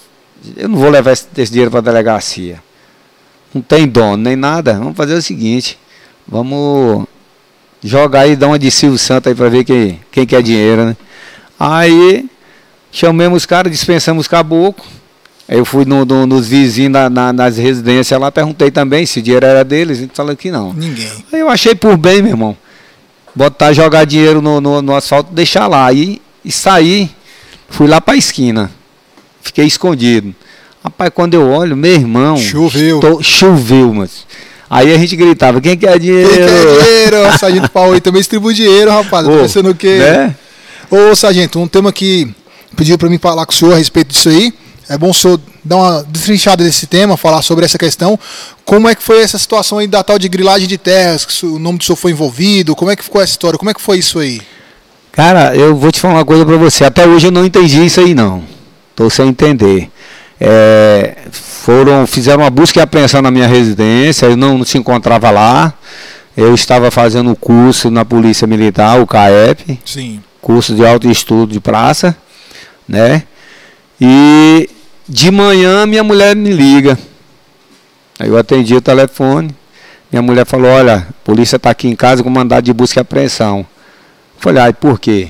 eu 0.57 0.69
não 0.69 0.79
vou 0.79 0.91
levar 0.91 1.13
esse, 1.13 1.27
esse 1.37 1.53
dinheiro 1.53 1.71
para 1.71 1.81
a 1.81 1.83
delegacia. 1.83 2.61
não 3.55 3.63
tem 3.63 3.87
dono 3.87 4.17
nem 4.17 4.37
nada. 4.37 4.75
Vamos 4.75 4.97
fazer 4.97 5.15
o 5.15 5.23
seguinte: 5.23 5.79
vamos 6.27 7.07
jogar 7.83 8.21
aí, 8.21 8.37
dar 8.37 8.49
uma 8.49 8.59
de 8.59 8.71
Silvio 8.71 8.99
Santos 8.99 9.29
aí 9.31 9.35
para 9.35 9.49
ver 9.49 9.65
quem, 9.65 10.01
quem 10.11 10.27
quer 10.27 10.43
dinheiro, 10.43 10.85
né? 10.87 10.97
Aí 11.59 12.27
chamamos 12.91 13.39
os 13.39 13.47
caras, 13.47 13.71
dispensamos 13.73 14.23
os 14.23 14.29
caboclos. 14.29 14.87
Aí 15.49 15.59
eu 15.59 15.65
fui 15.65 15.85
no, 15.85 16.05
no- 16.05 16.27
nos 16.27 16.47
vizinhos 16.49 16.93
na- 16.93 17.11
na- 17.11 17.33
nas 17.33 17.57
residências 17.59 18.19
lá, 18.19 18.31
perguntei 18.31 18.71
também 18.71 19.05
se 19.05 19.19
o 19.19 19.23
dinheiro 19.23 19.45
era 19.45 19.65
deles, 19.65 19.99
e 19.99 20.11
falaram 20.15 20.37
que 20.37 20.51
não. 20.51 20.73
Ninguém. 20.73 21.11
Aí 21.33 21.41
eu 21.41 21.49
achei 21.49 21.75
por 21.75 21.97
bem, 21.97 22.23
meu 22.23 22.31
irmão. 22.33 22.57
Botar, 23.35 23.73
jogar 23.73 24.05
dinheiro 24.05 24.41
no, 24.43 24.61
no, 24.61 24.81
no 24.83 24.95
asfalto, 24.95 25.33
deixar 25.33 25.67
lá. 25.67 25.87
Aí 25.87 26.21
e 26.45 26.53
saí, 26.53 27.11
fui 27.69 27.87
lá 27.89 28.01
pra 28.01 28.17
esquina. 28.17 28.71
Fiquei 29.43 29.65
escondido. 29.67 30.35
Rapaz, 30.85 31.11
quando 31.15 31.35
eu 31.35 31.49
olho, 31.49 31.77
meu 31.77 31.93
irmão. 31.93 32.37
Choveu. 32.37 33.01
tô- 33.01 33.23
choveu, 33.23 33.93
mas. 33.95 34.27
Aí 34.75 34.91
a 34.91 34.97
gente 34.97 35.15
gritava, 35.15 35.61
quem 35.61 35.77
quer 35.77 35.99
dinheiro? 35.99 36.31
Quem 36.31 36.39
quer 36.39 36.83
dinheiro? 36.83 37.39
Sargento 37.39 37.71
Paulo 37.71 37.93
aí 37.93 38.01
também 38.01 38.23
distribui 38.23 38.55
dinheiro, 38.55 38.91
rapaz. 38.91 39.27
Tô 39.27 39.35
Ô, 39.35 39.43
pensando 39.43 39.69
o 39.69 39.75
quê? 39.75 39.99
né? 39.99 40.35
Ô, 40.91 41.15
Sargento, 41.15 41.61
um 41.61 41.69
tema 41.69 41.93
que 41.93 42.35
pediu 42.75 42.97
para 42.97 43.11
mim 43.11 43.19
falar 43.19 43.45
com 43.45 43.53
o 43.53 43.55
senhor 43.55 43.75
a 43.75 43.77
respeito 43.77 44.15
disso 44.15 44.31
aí. 44.31 44.51
É 44.89 44.97
bom 44.97 45.11
o 45.11 45.15
senhor 45.15 45.39
dar 45.63 45.77
uma 45.77 46.03
destrinchada 46.09 46.65
desse 46.65 46.87
tema, 46.87 47.19
falar 47.19 47.43
sobre 47.43 47.67
essa 47.67 47.77
questão. 47.77 48.19
Como 48.65 48.89
é 48.89 48.95
que 48.95 49.03
foi 49.03 49.21
essa 49.21 49.37
situação 49.37 49.77
aí 49.77 49.87
da 49.87 50.03
tal 50.03 50.19
de 50.19 50.27
grilagem 50.27 50.67
de 50.67 50.79
terras? 50.79 51.27
Que 51.27 51.45
o 51.45 51.59
nome 51.59 51.77
do 51.77 51.85
senhor 51.85 51.97
foi 51.97 52.13
envolvido? 52.13 52.75
Como 52.75 52.91
é 52.91 52.97
que 52.97 53.05
ficou 53.05 53.21
essa 53.21 53.33
história? 53.33 53.59
Como 53.59 53.71
é 53.71 53.75
que 53.75 53.81
foi 53.83 53.99
isso 53.99 54.19
aí? 54.21 54.41
Cara, 55.13 55.55
eu 55.55 55.77
vou 55.77 55.93
te 55.93 56.01
falar 56.01 56.15
uma 56.15 56.25
coisa 56.25 56.47
pra 56.47 56.57
você. 56.57 56.83
Até 56.83 57.07
hoje 57.07 57.27
eu 57.27 57.31
não 57.31 57.45
entendi 57.45 57.85
isso 57.85 58.01
aí, 58.01 58.15
não. 58.15 58.43
Tô 58.97 59.11
sem 59.11 59.29
entender. 59.29 59.91
É, 60.45 61.15
foram, 61.31 62.05
fizeram 62.05 62.43
uma 62.43 62.51
busca 62.51 62.81
e 62.81 62.83
apreensão 62.83 63.23
na 63.23 63.31
minha 63.31 63.47
residência, 63.47 64.27
eu 64.27 64.37
não, 64.37 64.59
não 64.59 64.65
se 64.65 64.77
encontrava 64.77 65.31
lá. 65.31 65.73
Eu 66.37 66.53
estava 66.53 66.91
fazendo 66.91 67.31
o 67.31 67.37
curso 67.37 67.93
na 67.93 68.05
Polícia 68.05 68.45
Militar, 68.45 69.01
o 69.01 69.07
CAEP, 69.07 69.79
Sim. 69.85 70.21
curso 70.41 70.75
de 70.75 70.85
alto 70.85 71.09
estudo 71.09 71.53
de 71.53 71.61
praça, 71.61 72.17
né? 72.89 73.23
E 74.01 74.69
de 75.09 75.31
manhã 75.31 75.87
minha 75.87 76.03
mulher 76.03 76.35
me 76.35 76.51
liga. 76.51 76.99
Aí 78.19 78.29
eu 78.29 78.37
atendi 78.37 78.75
o 78.75 78.81
telefone. 78.81 79.55
Minha 80.11 80.23
mulher 80.23 80.45
falou: 80.45 80.73
Olha, 80.73 81.07
a 81.09 81.13
polícia 81.23 81.55
está 81.55 81.71
aqui 81.71 81.87
em 81.87 81.95
casa 81.95 82.21
com 82.21 82.31
mandado 82.31 82.65
de 82.65 82.73
busca 82.73 82.99
e 82.99 83.03
apreensão. 83.03 83.61
Eu 83.61 83.67
falei: 84.41 84.63
Ai, 84.63 84.73
por 84.73 84.99
quê? 84.99 85.29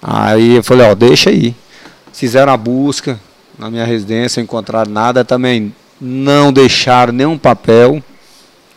Aí 0.00 0.56
eu 0.56 0.62
falei: 0.62 0.86
Ó, 0.86 0.94
deixa 0.94 1.30
aí. 1.30 1.56
Fizeram 2.12 2.52
a 2.52 2.56
busca 2.56 3.18
na 3.58 3.70
minha 3.70 3.84
residência, 3.84 4.40
não 4.40 4.44
encontraram 4.44 4.90
nada. 4.90 5.24
Também 5.24 5.74
não 6.00 6.52
deixaram 6.52 7.12
nenhum 7.12 7.38
papel. 7.38 8.02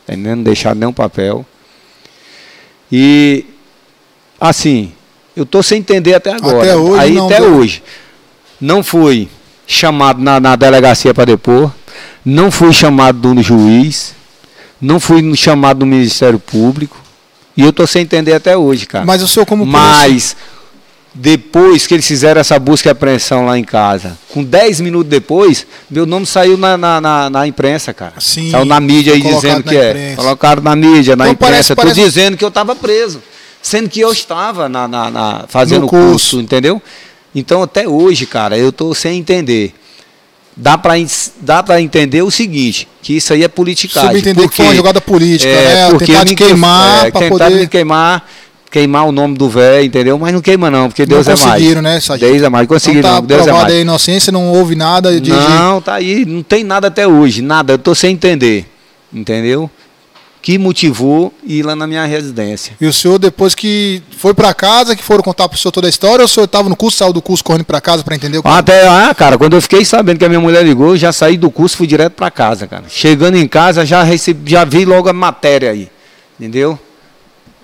Não 0.08 0.42
deixaram 0.44 0.80
nenhum 0.80 0.94
papel. 0.94 1.46
E 2.92 3.46
assim, 4.40 4.92
eu 5.36 5.46
tô 5.46 5.62
sem 5.64 5.80
entender 5.80 6.14
até 6.14 6.34
agora. 6.34 6.60
Até 6.60 6.76
hoje 6.76 7.04
Aí 7.04 7.14
não 7.14 7.26
até 7.26 7.40
deu. 7.40 7.56
hoje. 7.56 7.84
Não 8.62 8.84
fui 8.84 9.28
chamado 9.68 10.22
na, 10.22 10.40
na 10.40 10.56
delegacia 10.56 11.14
para 11.14 11.26
depor, 11.26 11.72
não 12.24 12.52
fui 12.52 12.72
chamado 12.72 13.34
do 13.34 13.42
juiz, 13.42 14.14
não 14.80 15.00
fui 15.00 15.36
chamado 15.36 15.80
do 15.80 15.86
Ministério 15.86 16.40
Público. 16.40 16.98
E 17.58 17.62
eu 17.62 17.74
tô 17.74 17.88
sem 17.88 18.04
entender 18.04 18.34
até 18.34 18.56
hoje, 18.56 18.86
cara. 18.86 19.06
Mas 19.06 19.24
o 19.24 19.28
senhor 19.28 19.46
como 19.46 19.66
Mas 19.66 20.36
depois 21.18 21.88
que 21.88 21.94
eles 21.94 22.06
fizeram 22.06 22.42
essa 22.42 22.60
busca 22.60 22.90
e 22.90 22.92
apreensão 22.92 23.46
lá 23.46 23.58
em 23.58 23.64
casa, 23.64 24.18
com 24.34 24.44
10 24.44 24.82
minutos 24.82 25.10
depois, 25.10 25.66
meu 25.90 26.06
nome 26.06 26.26
saiu 26.26 26.58
na, 26.58 26.78
na, 26.78 27.00
na, 27.00 27.30
na 27.30 27.48
imprensa, 27.48 27.94
cara. 27.94 28.16
Sim, 28.20 28.52
saiu 28.52 28.66
na 28.66 28.82
mídia 28.82 29.14
aí 29.14 29.22
dizendo 29.22 29.64
que 29.64 29.78
é. 29.78 29.92
imprensa. 29.92 30.16
Colocaram 30.18 30.62
na 30.62 30.76
mídia, 30.76 31.16
na 31.16 31.24
Então 31.30 31.34
imprensa, 31.34 31.52
parece- 31.54 31.70
tô 31.76 31.82
parece- 31.82 32.02
dizendo 32.02 32.36
que 32.36 32.44
eu 32.44 32.50
estava 32.50 32.76
preso. 32.76 33.24
Sendo 33.62 33.88
que 33.90 34.00
eu 34.02 34.12
estava 34.12 34.68
na, 34.68 34.88
na, 34.90 35.10
na- 35.10 35.46
fazendo 35.48 35.86
o 35.86 35.90
curso. 35.90 36.08
curso. 36.10 36.40
entendeu? 36.42 36.82
Então 37.34 37.64
até 37.64 37.88
hoje, 37.88 38.26
cara, 38.26 38.58
eu 38.58 38.72
tô 38.74 38.94
sem 38.94 39.18
entender. 39.18 39.74
Dá 40.58 40.78
para 40.78 40.94
dá 41.42 41.62
pra 41.64 41.82
entender 41.82 42.22
o 42.22 42.32
seguinte, 42.32 42.88
que 43.02 43.14
isso 43.18 43.34
aí 43.34 43.44
é 43.44 43.48
politicagem. 43.48 44.10
Subentender 44.10 44.48
que 44.50 44.56
foi 44.56 44.66
uma 44.66 44.70
porque- 44.72 44.78
jogada 44.78 45.02
política, 45.02 45.50
é, 45.52 45.74
né? 45.86 45.90
porque 45.90 46.06
Tentar 46.06 46.26
me 46.26 46.36
queimar 46.36 47.06
é, 47.08 47.12
pra 47.12 47.20
tentaram 47.22 47.30
poder- 47.52 47.60
me 47.62 47.68
queimar, 47.68 48.30
queimar 48.76 49.08
o 49.08 49.12
nome 49.14 49.38
do 49.38 49.50
velho, 49.50 49.86
entendeu? 49.86 50.20
Mas 50.20 50.34
não 50.34 50.42
queima 50.42 50.70
não, 50.70 50.90
porque 50.90 51.06
Deus 51.06 51.26
não 51.26 51.34
é 51.34 51.38
mais. 51.38 51.50
conseguiram, 51.54 51.82
né? 51.82 52.00
Deus 52.20 52.42
é 52.42 52.50
mais, 52.50 52.68
conseguiram 52.68 53.00
então 53.00 53.12
tá 53.12 53.22
não, 53.22 53.26
Deus 53.26 53.48
é 53.48 53.52
mais. 53.54 53.74
a 53.74 53.80
inocência, 53.80 54.34
não 54.34 54.52
houve 54.52 54.76
nada 54.76 55.18
de... 55.22 55.30
Não, 55.32 55.80
tá 55.80 55.94
aí, 55.94 56.26
não 56.26 56.44
tem 56.44 56.66
nada 56.66 56.88
até 56.88 57.08
hoje, 57.08 57.42
nada, 57.42 57.72
eu 57.72 57.78
tô 57.78 57.96
sem 57.96 58.12
entender, 58.12 58.66
entendeu? 59.14 59.72
Que 60.42 60.58
motivou 60.58 61.34
ir 61.46 61.64
lá 61.64 61.74
na 61.74 61.88
minha 61.88 62.04
residência. 62.04 62.74
E 62.82 62.86
o 62.86 62.92
senhor, 62.92 63.18
depois 63.18 63.56
que 63.56 64.04
foi 64.18 64.34
pra 64.34 64.54
casa, 64.54 64.94
que 64.94 65.02
foram 65.02 65.24
contar 65.24 65.48
pro 65.48 65.58
senhor 65.58 65.72
toda 65.72 65.88
a 65.88 65.90
história, 65.90 66.24
ou 66.24 66.26
o 66.26 66.28
senhor 66.28 66.44
estava 66.44 66.68
no 66.68 66.76
curso, 66.76 66.98
saiu 66.98 67.14
do 67.14 67.22
curso 67.22 67.46
correndo 67.46 67.64
pra 67.64 67.80
casa 67.80 68.04
pra 68.04 68.14
entender 68.14 68.40
o 68.40 68.44
que... 68.44 68.50
Até, 68.50 68.90
ah, 68.90 69.16
cara, 69.16 69.38
quando 69.38 69.56
eu 69.56 69.62
fiquei 69.62 69.86
sabendo 69.86 70.20
que 70.20 70.26
a 70.26 70.30
minha 70.30 70.42
mulher 70.42 70.66
ligou, 70.66 70.90
eu 70.90 70.98
já 70.98 71.14
saí 71.14 71.38
do 71.38 71.50
curso, 71.50 71.78
fui 71.78 71.88
direto 71.88 72.12
pra 72.12 72.30
casa, 72.30 72.68
cara. 72.68 72.84
Chegando 72.90 73.38
em 73.38 73.48
casa, 73.48 73.86
já 73.86 74.04
recebi, 74.04 74.52
já 74.52 74.66
vi 74.66 74.84
logo 74.84 75.08
a 75.08 75.14
matéria 75.14 75.72
aí, 75.72 75.90
entendeu? 76.38 76.78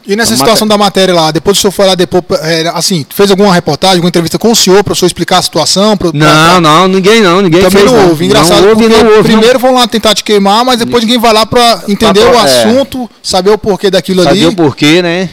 E 0.07 0.15
nessa 0.15 0.33
A 0.33 0.37
situação 0.37 0.67
da 0.67 0.77
matéria 0.77 1.13
lá, 1.13 1.29
depois 1.31 1.57
o 1.57 1.61
senhor 1.61 1.71
foi 1.71 1.85
lá, 1.85 1.93
depois, 1.93 2.23
é, 2.41 2.67
assim, 2.73 3.05
fez 3.13 3.29
alguma 3.29 3.53
reportagem, 3.53 3.97
alguma 3.97 4.09
entrevista 4.09 4.39
com 4.39 4.51
o 4.51 4.55
senhor 4.55 4.83
para 4.83 4.93
o 4.93 4.95
senhor 4.95 5.07
explicar 5.07 5.37
a 5.37 5.41
situação? 5.43 5.95
Pra, 5.95 6.09
Não, 6.11 6.59
não, 6.59 6.87
ninguém 6.87 7.21
não, 7.21 7.39
ninguém 7.41 7.61
Também 7.61 7.83
fez, 7.83 7.91
não 7.91 8.07
houve. 8.09 8.25
Engraçado, 8.25 8.61
não 8.63 8.69
houve, 8.69 8.87
não 8.87 9.05
houve, 9.17 9.23
primeiro 9.29 9.59
vão 9.59 9.75
lá 9.75 9.87
tentar 9.87 10.15
te 10.15 10.23
queimar, 10.23 10.65
mas 10.65 10.79
depois 10.79 11.03
ninguém 11.03 11.19
vai 11.19 11.31
lá 11.31 11.45
para 11.45 11.83
entender 11.87 12.21
Pra- 12.21 12.31
o 12.31 12.35
é. 12.35 12.41
assunto, 12.43 13.09
saber 13.21 13.51
o 13.51 13.57
porquê 13.57 13.91
daquilo 13.91 14.23
saber 14.23 14.37
ali. 14.37 14.47
o 14.47 14.55
porquê, 14.55 15.01
né? 15.03 15.29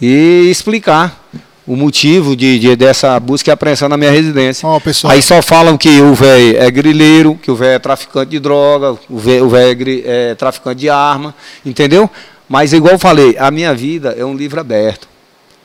E 0.00 0.48
explicar 0.50 1.24
o 1.66 1.74
motivo 1.76 2.34
de, 2.36 2.58
de- 2.58 2.76
dessa 2.76 3.18
busca 3.20 3.50
e 3.50 3.52
apreensão 3.52 3.88
na 3.88 3.96
minha 3.96 4.10
residência. 4.10 4.66
Pessoal. 4.82 5.12
Aí 5.12 5.20
só 5.20 5.42
falam 5.42 5.76
que 5.76 6.00
o 6.00 6.14
velho 6.14 6.56
é 6.58 6.70
grileiro, 6.70 7.38
que 7.42 7.50
o 7.50 7.56
velho 7.56 7.74
é 7.74 7.78
traficante 7.78 8.30
de 8.30 8.38
droga, 8.38 8.96
o 9.10 9.18
velho 9.18 9.50
é, 10.06 10.30
é 10.30 10.34
traficante 10.36 10.80
de 10.80 10.88
arma, 10.88 11.34
entendeu? 11.64 12.08
Mas 12.48 12.72
igual 12.72 12.94
eu 12.94 12.98
falei, 12.98 13.36
a 13.38 13.50
minha 13.50 13.74
vida 13.74 14.14
é 14.18 14.24
um 14.24 14.34
livro 14.34 14.60
aberto. 14.60 15.08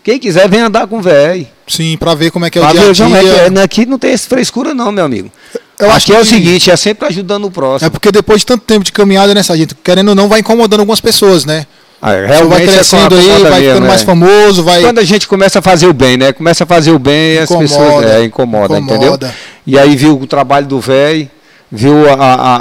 Quem 0.04 0.18
quiser 0.18 0.50
vem 0.50 0.62
andar 0.62 0.88
com 0.88 0.98
o 0.98 1.02
velho. 1.02 1.48
Sim, 1.68 1.96
para 1.96 2.16
ver 2.16 2.32
como 2.32 2.44
é 2.46 2.50
que 2.50 2.58
é 2.58 2.62
o 2.62 2.64
Pra 2.66 2.72
dia 2.74 2.82
a 2.82 2.86
ver 2.86 2.94
dia. 2.94 3.06
é 3.06 3.22
que 3.22 3.40
é, 3.42 3.50
né? 3.52 3.62
Aqui 3.64 3.86
não 3.86 4.00
tem 4.00 4.12
essa 4.12 4.28
frescura 4.28 4.74
não, 4.74 4.92
meu 4.92 5.06
amigo. 5.06 5.32
Eu 5.80 5.92
acho 5.92 6.06
Aqui 6.12 6.14
é 6.14 6.20
o 6.20 6.24
que- 6.24 6.28
seguinte, 6.30 6.72
é 6.72 6.76
sempre 6.76 7.08
ajudando 7.08 7.46
o 7.46 7.52
próximo. 7.52 7.88
É 7.88 7.90
porque 7.90 8.12
depois 8.12 8.40
de 8.42 8.48
tanto 8.48 8.64
tempo 8.64 8.84
de 8.84 8.92
caminhada, 8.92 9.34
né, 9.36 9.44
Sargento? 9.44 9.76
Querendo 9.84 10.10
ou 10.10 10.16
não, 10.16 10.28
vai 10.28 10.40
incomodando 10.40 10.80
algumas 10.80 11.00
pessoas, 11.02 11.46
né? 11.46 11.66
Ah, 12.02 12.10
O 12.10 12.12
vai 12.14 12.26
realmente 12.28 12.64
é 12.70 12.74
crescendo 12.74 13.16
aí, 13.16 13.26
incomoda 13.26 13.50
vai 13.52 13.62
ficando 13.64 13.86
mais 13.88 14.02
é. 14.02 14.06
famoso, 14.06 14.64
vai. 14.64 14.82
Quando 14.82 14.98
a 15.00 15.04
gente 15.04 15.28
começa 15.28 15.60
a 15.60 15.62
fazer 15.62 15.86
o 15.86 15.94
bem, 15.94 16.18
né? 16.18 16.34
Começa 16.34 16.64
a 16.64 16.68
fazer 16.68 16.92
o 16.92 16.98
bem 17.00 17.34
e 17.36 17.38
as 17.38 17.52
Incomoda, 17.52 17.68
pessoas 17.70 18.06
é, 18.06 18.24
incomoda, 18.26 18.80
incomoda. 18.80 19.06
entendeu? 19.18 19.30
E 19.68 19.78
aí 19.78 19.96
viu 19.96 20.20
o 20.20 20.26
trabalho 20.26 20.66
do 20.66 20.80
velho, 20.80 21.30
viu 21.72 22.10
a, 22.10 22.14
a, 22.16 22.56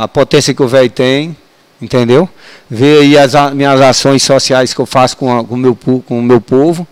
a, 0.00 0.02
a 0.04 0.08
potência 0.08 0.52
que 0.52 0.62
o 0.62 0.68
velho 0.68 0.90
tem, 0.90 1.34
entendeu? 1.84 2.28
Vê 2.68 2.98
aí 2.98 3.18
as 3.18 3.34
a- 3.34 3.50
minhas 3.52 3.80
ações 3.80 4.22
sociais 4.22 4.72
que 4.72 4.80
eu 4.80 4.86
faço 4.86 5.16
com, 5.16 5.38
a- 5.38 5.44
com, 5.44 5.54
o 5.54 5.58
meu, 5.58 5.74
com 5.76 6.18
o 6.18 6.22
meu 6.22 6.40
povo. 6.40 6.86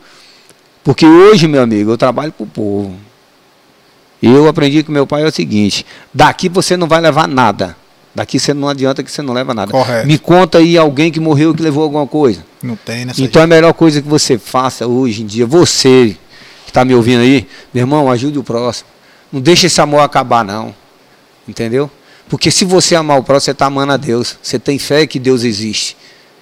Porque 0.84 1.06
hoje, 1.06 1.48
meu 1.48 1.62
amigo, 1.62 1.90
eu 1.92 1.98
trabalho 1.98 2.32
para 2.32 2.44
o 2.44 2.46
povo. 2.46 2.94
E 4.20 4.26
eu 4.28 4.46
aprendi 4.48 4.82
com 4.82 4.92
meu 4.92 5.06
pai 5.06 5.22
é 5.22 5.26
o 5.26 5.32
seguinte: 5.32 5.84
daqui 6.12 6.48
você 6.48 6.76
não 6.76 6.86
vai 6.86 7.00
levar 7.00 7.26
nada. 7.26 7.76
Daqui 8.14 8.38
você 8.38 8.52
não 8.52 8.68
adianta 8.68 9.02
que 9.02 9.10
você 9.10 9.22
não 9.22 9.32
leva 9.32 9.54
nada. 9.54 9.72
Correto. 9.72 10.06
Me 10.06 10.18
conta 10.18 10.58
aí 10.58 10.76
alguém 10.76 11.10
que 11.10 11.18
morreu 11.18 11.54
que 11.54 11.62
levou 11.62 11.82
alguma 11.82 12.06
coisa. 12.06 12.44
Não 12.62 12.76
tem, 12.76 13.06
né? 13.06 13.12
Então 13.18 13.42
a 13.42 13.46
melhor 13.46 13.72
coisa 13.72 14.02
que 14.02 14.08
você 14.08 14.36
faça 14.38 14.86
hoje 14.86 15.22
em 15.22 15.26
dia, 15.26 15.46
você 15.46 16.14
que 16.64 16.70
está 16.70 16.84
me 16.84 16.94
ouvindo 16.94 17.20
aí, 17.22 17.48
meu 17.72 17.82
irmão, 17.82 18.10
ajude 18.10 18.38
o 18.38 18.42
próximo. 18.44 18.88
Não 19.32 19.40
deixe 19.40 19.66
esse 19.66 19.80
amor 19.80 20.00
acabar, 20.00 20.44
não. 20.44 20.74
Entendeu? 21.48 21.90
Porque 22.32 22.50
se 22.50 22.64
você 22.64 22.96
amar 22.96 23.18
o 23.18 23.22
próximo, 23.22 23.44
você 23.44 23.50
está 23.50 23.66
amando 23.66 23.92
a 23.92 23.98
Deus. 23.98 24.38
Você 24.42 24.58
tem 24.58 24.78
fé 24.78 25.06
que 25.06 25.18
Deus 25.18 25.44
existe. 25.44 25.94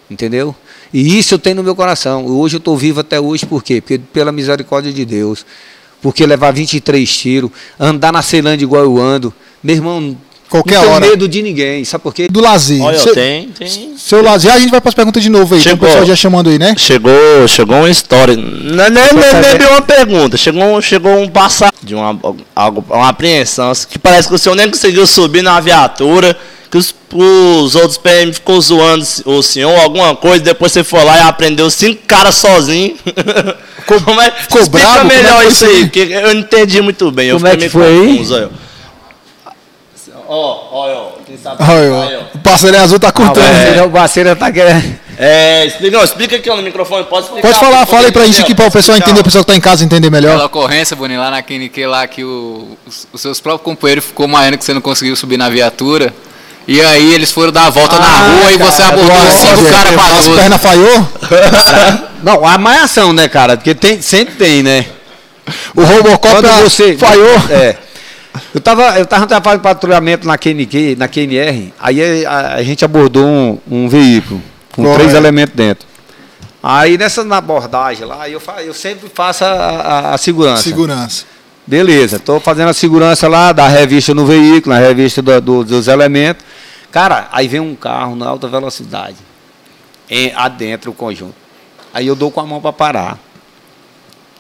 Entendeu? 0.08 0.54
E 0.94 1.18
isso 1.18 1.34
eu 1.34 1.38
tenho 1.40 1.56
no 1.56 1.64
meu 1.64 1.74
coração. 1.74 2.26
Hoje 2.26 2.54
eu 2.54 2.58
estou 2.58 2.76
vivo 2.76 3.00
até 3.00 3.18
hoje, 3.18 3.44
por 3.44 3.60
quê? 3.60 3.80
Porque 3.80 3.98
pela 3.98 4.30
misericórdia 4.30 4.92
de 4.92 5.04
Deus. 5.04 5.44
Porque 6.00 6.24
levar 6.24 6.52
23 6.52 7.12
tiros, 7.12 7.50
andar 7.76 8.12
na 8.12 8.22
Ceilândia 8.22 8.64
igual 8.64 8.84
eu 8.84 8.98
ando, 8.98 9.34
meu 9.60 9.74
irmão, 9.74 10.16
Qualquer 10.50 10.74
não 10.74 10.80
tenho 10.82 10.94
hora. 10.94 11.06
medo 11.06 11.28
de 11.28 11.42
ninguém. 11.42 11.84
Sabe 11.84 12.02
por 12.02 12.12
quê? 12.12 12.26
Do 12.28 12.40
lazer. 12.40 12.82
Olha, 12.82 12.98
Seu- 12.98 13.14
tem, 13.14 13.48
tem. 13.50 13.94
Seu 13.96 14.20
lazer, 14.22 14.52
a 14.52 14.58
gente 14.58 14.70
vai 14.70 14.80
para 14.80 14.88
as 14.88 14.94
perguntas 14.94 15.22
de 15.22 15.28
novo 15.30 15.54
aí. 15.54 15.60
Tem 15.62 15.72
o 15.72 15.76
Chegou. 15.76 15.88
pessoal 15.88 16.06
já 16.06 16.16
chamando 16.16 16.50
aí, 16.50 16.58
né? 16.58 16.74
Chegou, 16.76 17.12
chegou 17.46 17.76
uma 17.76 17.88
história. 17.88 18.36
Não 18.36 18.84
é 18.84 18.90
nem, 18.90 19.04
bem 19.14 19.68
uma 19.70 19.80
pergunta. 19.80 20.36
Chegou, 20.36 20.82
chegou 20.82 21.16
um 21.20 21.28
passado 21.28 21.72
de 21.82 21.94
uma, 21.94 22.18
algo, 22.54 22.84
uma 22.90 23.08
apreensão. 23.08 23.72
Que 23.88 23.98
parece 23.98 24.26
que 24.28 24.34
o 24.34 24.38
senhor 24.38 24.56
nem 24.56 24.68
conseguiu 24.68 25.06
subir 25.06 25.42
na 25.42 25.60
viatura. 25.60 26.36
Que 26.70 26.78
os, 26.78 26.94
os 27.12 27.74
outros 27.74 27.98
PM 27.98 28.32
ficou 28.32 28.60
zoando 28.60 29.04
o 29.26 29.42
senhor, 29.42 29.76
alguma 29.80 30.14
coisa. 30.14 30.42
Depois 30.42 30.70
você 30.72 30.82
foi 30.84 31.02
lá 31.04 31.16
e 31.18 31.20
aprendeu 31.22 31.68
cinco 31.70 32.02
caras 32.06 32.34
sozinho. 32.36 32.96
Como 33.86 34.20
é, 34.20 34.30
ficou 34.30 34.60
explica 34.62 34.86
bravo? 34.86 35.00
Como 35.00 35.12
é 35.12 35.16
melhor 35.22 35.46
isso 35.46 35.64
aí, 35.64 35.80
porque 35.86 36.00
eu 36.12 36.22
não 36.34 36.40
entendi 36.40 36.80
muito 36.80 37.10
bem. 37.10 37.28
Eu 37.28 37.36
Como 37.36 37.46
é 37.48 37.52
fiquei 37.52 37.68
que 37.68 37.76
meio 37.76 37.88
foi 37.92 38.00
aí? 38.02 38.08
confuso, 38.12 38.34
aí, 38.36 38.48
ó. 40.30 40.34
Ó, 40.34 40.68
ó, 40.70 40.92
ó. 40.92 41.08
Quem 41.26 41.36
sabe 41.36 41.56
vai, 41.64 41.90
ó. 41.90 42.20
O 42.34 42.38
parceiro 42.38 42.76
azul 42.78 42.98
tá 43.00 43.08
Ah, 43.08 43.10
o 43.10 43.12
curtando. 43.12 43.46
parceiro- 43.46 43.84
o 43.86 43.90
parceiro 43.90 44.36
tá 44.36 44.52
querendo. 44.52 44.98
É, 45.18 45.66
explica, 45.66 45.96
não, 45.98 46.04
explica 46.04 46.36
aqui 46.36 46.48
ó, 46.48 46.56
no 46.56 46.62
microfone, 46.62 47.04
pode 47.04 47.26
explicar. 47.26 47.48
Pode 47.48 47.60
falar, 47.60 47.84
fala 47.84 48.06
aí 48.06 48.12
pra 48.12 48.24
gente 48.24 48.40
aqui, 48.40 48.54
para 48.54 48.68
o 48.68 48.70
pessoal 48.70 48.96
entender, 48.96 49.20
o 49.20 49.24
pessoal 49.24 49.44
que 49.44 49.50
tá 49.50 49.56
em 49.56 49.60
casa 49.60 49.84
entender 49.84 50.06
Aquela 50.08 50.22
melhor. 50.32 50.46
ocorrência, 50.46 50.96
Boninho, 50.96 51.20
lá 51.20 51.30
na 51.30 51.42
QNQ, 51.42 51.86
lá 51.86 52.06
que 52.06 52.24
o- 52.24 52.78
os, 52.86 53.06
os 53.12 53.20
seus 53.20 53.38
próprios 53.38 53.64
companheiros 53.64 54.04
ficou 54.06 54.26
maiando 54.26 54.56
que 54.56 54.64
você 54.64 54.72
não 54.72 54.80
conseguiu 54.80 55.14
subir 55.16 55.36
na 55.36 55.50
viatura. 55.50 56.14
E 56.66 56.80
aí 56.80 57.12
eles 57.12 57.32
foram 57.32 57.50
dar 57.52 57.66
a 57.66 57.70
volta 57.70 57.98
na 57.98 58.06
Ah, 58.06 58.18
rua 58.40 58.52
e 58.52 58.56
você 58.56 58.82
cara, 58.82 58.94
abordou 58.94 59.16
do 59.26 59.32
cinco 59.32 59.64
caras 59.70 59.94
As 60.18 60.26
pra 60.26 60.36
pernas 60.36 60.60
falhou? 60.62 61.08
Não, 62.22 62.46
a 62.46 62.58
malhação, 62.58 63.12
né, 63.12 63.28
cara? 63.28 63.56
Porque 63.56 63.74
tem, 63.74 64.00
sempre 64.00 64.34
tem, 64.36 64.62
né? 64.62 64.86
O 65.74 65.82
Robocop 65.82 66.34
Quando 66.34 66.46
ah, 66.46 66.60
você. 66.60 66.96
falhou. 66.96 67.34
É. 67.50 67.76
Eu 68.54 68.60
tava, 68.60 68.98
eu 68.98 69.06
tava 69.06 69.40
fazendo 69.42 69.60
patrulhamento 69.62 70.26
na 70.26 70.36
QNQ, 70.38 70.96
na 70.98 71.08
QNR, 71.08 71.72
aí 71.78 72.24
a, 72.26 72.54
a 72.54 72.62
gente 72.62 72.84
abordou 72.84 73.24
um, 73.26 73.58
um 73.70 73.88
veículo 73.88 74.40
com 74.72 74.82
Correto. 74.82 74.98
três 75.00 75.14
elementos 75.14 75.54
dentro. 75.54 75.86
Aí 76.62 76.96
nessa 76.98 77.22
abordagem 77.36 78.04
lá, 78.06 78.28
eu, 78.28 78.38
fa- 78.40 78.62
eu 78.62 78.74
sempre 78.74 79.08
faço 79.12 79.44
a, 79.44 79.48
a- 79.48 80.14
a 80.14 80.18
segurança. 80.18 80.62
Segurança. 80.62 81.24
Beleza, 81.66 82.16
estou 82.16 82.38
fazendo 82.40 82.68
a 82.68 82.74
segurança 82.74 83.28
lá, 83.28 83.52
da 83.52 83.66
revista 83.68 84.12
no 84.14 84.26
veículo, 84.26 84.74
na 84.74 84.80
revista 84.80 85.20
do- 85.22 85.40
do- 85.40 85.64
dos 85.64 85.88
elementos. 85.88 86.44
Cara, 86.90 87.28
aí 87.32 87.46
vem 87.48 87.60
um 87.60 87.74
carro 87.76 88.14
na 88.16 88.26
alta 88.28 88.46
velocidade, 88.48 89.16
em, 90.08 90.32
adentro 90.34 90.90
o 90.90 90.94
conjunto. 90.94 91.34
Aí 91.94 92.06
eu 92.06 92.14
dou 92.16 92.30
com 92.30 92.40
a 92.40 92.46
mão 92.46 92.60
para 92.60 92.72
parar. 92.72 93.18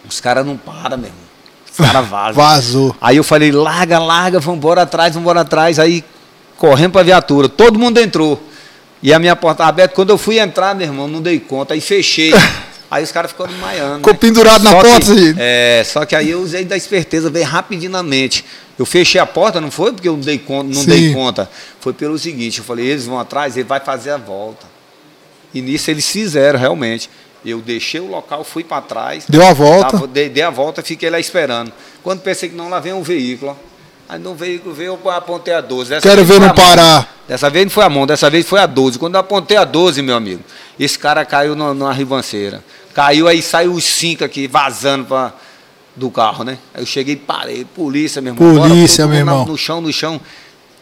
Os 0.08 0.20
caras 0.20 0.44
não 0.44 0.56
param, 0.56 0.96
meu 0.98 1.06
irmão. 1.08 1.29
Os 1.72 1.76
caras 1.86 2.06
vazam. 2.08 2.34
Vazou. 2.34 2.96
Aí 3.00 3.16
eu 3.16 3.24
falei, 3.24 3.52
larga, 3.52 3.98
larga, 3.98 4.40
vamos 4.40 4.58
embora 4.58 4.82
atrás, 4.82 5.14
vamos 5.14 5.24
embora 5.24 5.40
atrás. 5.42 5.78
Aí 5.78 6.04
correndo 6.56 6.92
para 6.92 7.00
a 7.00 7.04
viatura, 7.04 7.48
todo 7.48 7.78
mundo 7.78 7.98
entrou. 7.98 8.42
E 9.02 9.14
a 9.14 9.18
minha 9.18 9.34
porta 9.34 9.64
aberta, 9.64 9.94
quando 9.94 10.10
eu 10.10 10.18
fui 10.18 10.38
entrar, 10.38 10.74
meu 10.74 10.86
irmão, 10.86 11.08
não 11.08 11.22
dei 11.22 11.40
conta, 11.40 11.72
aí 11.74 11.80
fechei. 11.80 12.32
Aí 12.90 13.04
os 13.04 13.12
caras 13.12 13.30
ficam 13.30 13.46
desmaiando. 13.46 13.98
Ficou 13.98 14.12
né? 14.14 14.18
pendurado 14.18 14.64
na 14.64 14.70
Só 14.72 14.80
porta, 14.82 14.98
que- 14.98 15.04
Serginho? 15.06 15.36
É, 15.38 15.84
só 15.86 16.04
que 16.04 16.16
aí 16.16 16.30
eu 16.30 16.40
usei 16.42 16.64
da 16.64 16.76
esperteza, 16.76 17.30
veio 17.30 17.44
rapidinho 17.46 17.92
na 17.92 18.02
mente. 18.02 18.44
Eu 18.76 18.84
fechei 18.84 19.20
a 19.20 19.24
porta, 19.26 19.60
não 19.60 19.70
foi 19.70 19.92
porque 19.92 20.08
eu 20.08 20.14
não 20.14 20.20
dei 20.20 20.38
conta, 20.38 20.74
não 20.74 20.82
Sim. 20.82 20.88
dei 20.88 21.14
conta. 21.14 21.48
Foi 21.78 21.92
pelo 21.92 22.18
seguinte, 22.18 22.58
eu 22.58 22.64
falei, 22.64 22.86
eles 22.86 23.06
vão 23.06 23.16
atrás, 23.20 23.56
ele 23.56 23.62
vai 23.68 23.78
fazer 23.78 24.10
a 24.10 24.16
volta. 24.16 24.66
E 25.54 25.62
nisso 25.62 25.88
eles 25.88 26.08
fizeram, 26.08 26.58
realmente. 26.58 27.08
Eu 27.44 27.60
deixei 27.60 28.00
o 28.00 28.06
local, 28.10 28.44
fui 28.44 28.62
para 28.62 28.82
trás. 28.82 29.24
Deu 29.28 29.46
a 29.46 29.52
volta. 29.52 29.92
Tava- 29.92 30.06
dei, 30.06 30.28
dei 30.28 30.42
a 30.42 30.50
volta, 30.50 30.82
fiquei 30.82 31.08
lá 31.08 31.18
esperando. 31.18 31.72
Quando 32.02 32.20
pensei 32.20 32.48
que 32.48 32.54
não, 32.54 32.68
lá 32.68 32.80
vem 32.80 32.92
um 32.92 33.02
veículo. 33.02 33.52
ó. 33.52 33.70
Aí 34.12 34.18
no 34.18 34.34
veículo 34.34 34.74
veio, 34.74 34.98
eu 35.04 35.10
apontei 35.10 35.54
a 35.54 35.60
12. 35.60 35.90
Dessa 35.90 36.08
Quero 36.08 36.24
ver 36.24 36.40
não 36.40 36.52
parar. 36.52 37.16
Dessa 37.28 37.48
vez 37.48 37.64
não 37.64 37.70
foi 37.70 37.84
a 37.84 37.88
mão, 37.88 38.06
dessa 38.06 38.28
vez 38.28 38.44
foi 38.44 38.58
a 38.58 38.66
12. 38.66 38.98
Quando 38.98 39.14
eu 39.14 39.20
apontei 39.20 39.56
a 39.56 39.64
12, 39.64 40.02
meu 40.02 40.16
amigo, 40.16 40.42
esse 40.78 40.98
cara 40.98 41.24
caiu 41.24 41.54
na, 41.54 41.72
na 41.72 41.92
ribanceira. 41.92 42.62
Caiu 42.92 43.28
aí, 43.28 43.40
saiu 43.40 43.72
os 43.72 43.84
cinco 43.84 44.24
aqui, 44.24 44.48
vazando 44.48 45.04
pra, 45.04 45.32
do 45.94 46.10
carro, 46.10 46.42
né? 46.42 46.58
Aí 46.74 46.82
eu 46.82 46.86
cheguei 46.86 47.14
e 47.14 47.16
parei, 47.16 47.64
polícia, 47.64 48.20
meu 48.20 48.34
irmão. 48.34 48.68
Polícia, 48.68 49.04
todo 49.04 49.10
meu 49.10 49.18
irmão. 49.20 49.46
No 49.46 49.56
chão, 49.56 49.80
no 49.80 49.92
chão. 49.92 50.20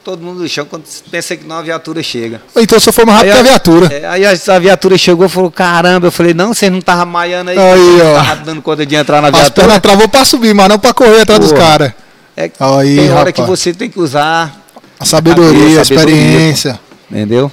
Todo 0.08 0.22
mundo 0.22 0.40
no 0.40 0.48
chão, 0.48 0.64
quando 0.64 0.84
pensa 1.10 1.36
que 1.36 1.44
não, 1.46 1.58
a 1.58 1.62
viatura 1.62 2.02
chega. 2.02 2.40
Então 2.56 2.80
só 2.80 2.90
foi 2.90 3.04
mais 3.04 3.18
rápido 3.18 3.30
Aí 3.36 3.42
que 3.42 3.46
a 3.46 3.50
viatura. 3.50 3.94
É, 3.94 4.06
aí 4.06 4.24
a, 4.24 4.30
a 4.30 4.58
viatura 4.58 4.96
chegou 4.96 5.26
e 5.26 5.28
falou, 5.28 5.50
caramba, 5.50 6.06
eu 6.06 6.10
falei, 6.10 6.32
não, 6.32 6.54
vocês 6.54 6.72
não 6.72 6.78
estavam 6.78 7.04
maiando 7.04 7.50
aí, 7.50 7.58
Aí, 7.58 8.00
ó. 8.00 8.18
estavam 8.22 8.44
dando 8.44 8.62
conta 8.62 8.86
de 8.86 8.94
entrar 8.94 9.20
na 9.20 9.28
As 9.28 9.34
viatura. 9.34 9.66
pernas 9.66 9.82
travou 9.82 10.08
pra 10.08 10.24
subir, 10.24 10.54
mas 10.54 10.66
não 10.66 10.78
pra 10.78 10.94
correr 10.94 11.20
atrás 11.20 11.38
dos 11.38 11.52
Porra. 11.52 11.62
caras. 11.62 11.92
É, 12.34 12.50
Aí, 12.58 12.96
tem 12.96 13.10
hora 13.10 13.18
rapaz. 13.18 13.34
que 13.34 13.42
você 13.42 13.74
tem 13.74 13.90
que 13.90 14.00
usar, 14.00 14.56
A 14.98 15.04
sabedoria, 15.04 15.82
a 15.82 15.84
Sabedoria, 15.84 15.84
sabedoria. 15.84 16.14
experiência. 16.24 16.80
entendeu? 17.10 17.52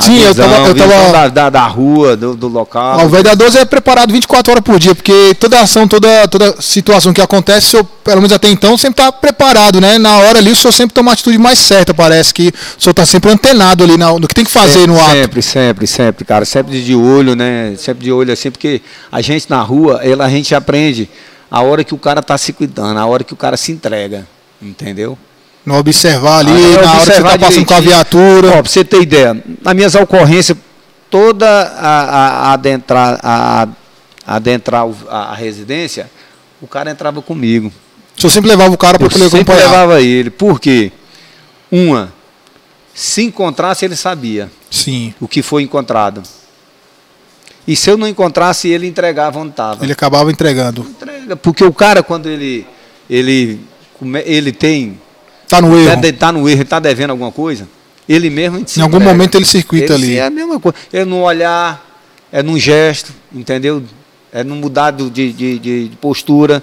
Sim, 0.00 0.18
eu 0.20 0.34
tava- 0.34 0.68
eu 0.68 0.74
visão 0.74 0.88
tava- 0.88 1.12
Da, 1.12 1.28
da, 1.28 1.50
da 1.50 1.66
rua, 1.66 2.16
do, 2.16 2.34
do 2.34 2.48
local. 2.48 3.00
Ah, 3.00 3.04
o 3.04 3.36
12 3.36 3.58
é 3.58 3.64
preparado 3.64 4.12
24 4.12 4.50
horas 4.52 4.64
por 4.64 4.78
dia, 4.78 4.94
porque 4.94 5.34
toda 5.38 5.60
ação, 5.60 5.86
toda, 5.88 6.26
toda 6.28 6.54
situação 6.60 7.12
que 7.12 7.20
acontece, 7.20 7.68
senhor, 7.68 7.84
pelo 8.04 8.16
menos 8.16 8.32
até 8.32 8.48
então, 8.48 8.76
sempre 8.76 9.02
está 9.02 9.12
preparado, 9.12 9.80
né? 9.80 9.98
Na 9.98 10.18
hora 10.18 10.38
ali, 10.38 10.50
o 10.50 10.56
senhor 10.56 10.72
sempre 10.72 10.94
toma 10.94 11.10
a 11.10 11.14
atitude 11.14 11.38
mais 11.38 11.58
certa, 11.58 11.92
parece 11.92 12.32
que 12.32 12.48
o 12.48 12.82
senhor 12.82 12.92
está 12.92 13.04
sempre 13.06 13.30
antenado 13.30 13.84
ali 13.84 13.96
na- 13.96 14.12
no 14.12 14.26
que 14.28 14.34
tem 14.34 14.44
que 14.44 14.50
fazer 14.50 14.86
no 14.86 14.98
ato. 14.98 15.10
Sempre, 15.12 15.42
sempre, 15.42 15.86
sempre, 15.86 16.24
cara. 16.24 16.44
Sempre 16.44 16.82
de 16.82 16.94
olho, 16.94 17.34
né? 17.34 17.74
Sempre 17.78 18.04
de 18.04 18.12
olho 18.12 18.32
assim, 18.32 18.50
porque 18.50 18.80
a 19.10 19.20
gente 19.20 19.48
na 19.50 19.60
rua, 19.62 20.00
ela, 20.02 20.24
a 20.24 20.28
gente 20.30 20.54
aprende 20.54 21.08
a 21.50 21.60
hora 21.62 21.82
que 21.84 21.94
o 21.94 21.98
cara 21.98 22.20
tá 22.22 22.36
se 22.38 22.52
cuidando, 22.52 22.98
a 22.98 23.06
hora 23.06 23.24
que 23.24 23.32
o 23.32 23.36
cara 23.36 23.56
se 23.56 23.72
entrega. 23.72 24.26
Entendeu? 24.60 25.16
No 25.68 25.76
observar 25.78 26.38
ali, 26.38 26.50
Ah, 26.50 26.54
é 26.54 26.60
na 26.60 26.68
hora 26.78 26.80
que 26.80 26.88
você 26.88 27.10
observar 27.10 27.34
está 27.34 27.46
passando 27.46 27.66
com 27.66 27.74
a 27.74 27.80
viatura. 27.80 28.48
Ó, 28.48 28.52
pra 28.62 28.62
você 28.70 28.84
ter 28.84 29.02
ideia, 29.02 29.44
nas 29.62 29.74
minhas 29.74 29.94
ocorrências, 29.94 30.56
toda 31.10 31.46
a, 31.46 32.00
a, 32.00 32.28
a 32.48 32.52
adentrar, 32.54 33.20
a, 33.22 33.68
a 34.26 34.36
adentrar 34.36 34.86
a, 35.08 35.18
a 35.32 35.34
residência, 35.34 36.10
o 36.60 36.66
cara 36.66 36.90
entrava 36.90 37.20
comigo. 37.20 37.70
O 38.16 38.20
senhor 38.20 38.30
sempre 38.30 38.50
levava 38.50 38.72
o 38.74 38.78
cara 38.78 38.98
para 38.98 39.06
Eu 39.06 39.10
poder 39.10 39.28
sempre 39.28 39.52
acompanhar. 39.52 39.70
levava 39.70 40.00
ele. 40.00 40.30
Por 40.30 40.58
quê? 40.58 40.90
Uma, 41.70 42.12
se 42.94 43.22
encontrasse, 43.22 43.84
ele 43.84 43.94
sabia 43.94 44.50
Sim. 44.70 45.14
o 45.20 45.28
que 45.28 45.42
foi 45.42 45.62
encontrado. 45.62 46.22
E 47.66 47.76
se 47.76 47.90
eu 47.90 47.98
não 47.98 48.08
encontrasse, 48.08 48.68
ele 48.68 48.86
entregava 48.86 49.38
onde 49.38 49.50
estava. 49.50 49.84
Ele 49.84 49.92
acabava 49.92 50.30
entregando. 50.30 50.80
Entrega, 50.80 51.36
porque 51.36 51.62
o 51.62 51.72
cara, 51.72 52.02
quando 52.02 52.26
ele, 52.28 52.66
ele, 53.10 53.60
ele 54.24 54.50
tem. 54.52 54.98
Tá 55.48 55.60
no 55.60 55.78
erro. 55.78 55.92
Está 56.04 56.12
tá 56.26 56.32
no 56.32 56.48
erro, 56.48 56.62
está 56.62 56.78
devendo 56.78 57.10
alguma 57.10 57.32
coisa, 57.32 57.66
ele 58.08 58.28
mesmo. 58.30 58.58
Em 58.58 58.80
algum 58.82 58.96
entrega. 58.96 59.04
momento 59.14 59.34
ele 59.36 59.44
circuita 59.46 59.94
Ele- 59.94 60.04
ali. 60.04 60.16
É 60.18 60.24
a 60.26 60.30
mesma 60.30 60.60
coisa. 60.60 60.76
É 60.92 61.04
no 61.04 61.22
olhar, 61.22 61.84
é 62.30 62.42
num 62.42 62.58
gesto, 62.58 63.12
entendeu? 63.32 63.82
É 64.32 64.44
no 64.44 64.54
mudar 64.54 64.90
do- 64.90 65.10
de, 65.10 65.32
de, 65.32 65.58
de 65.58 65.90
postura. 66.00 66.62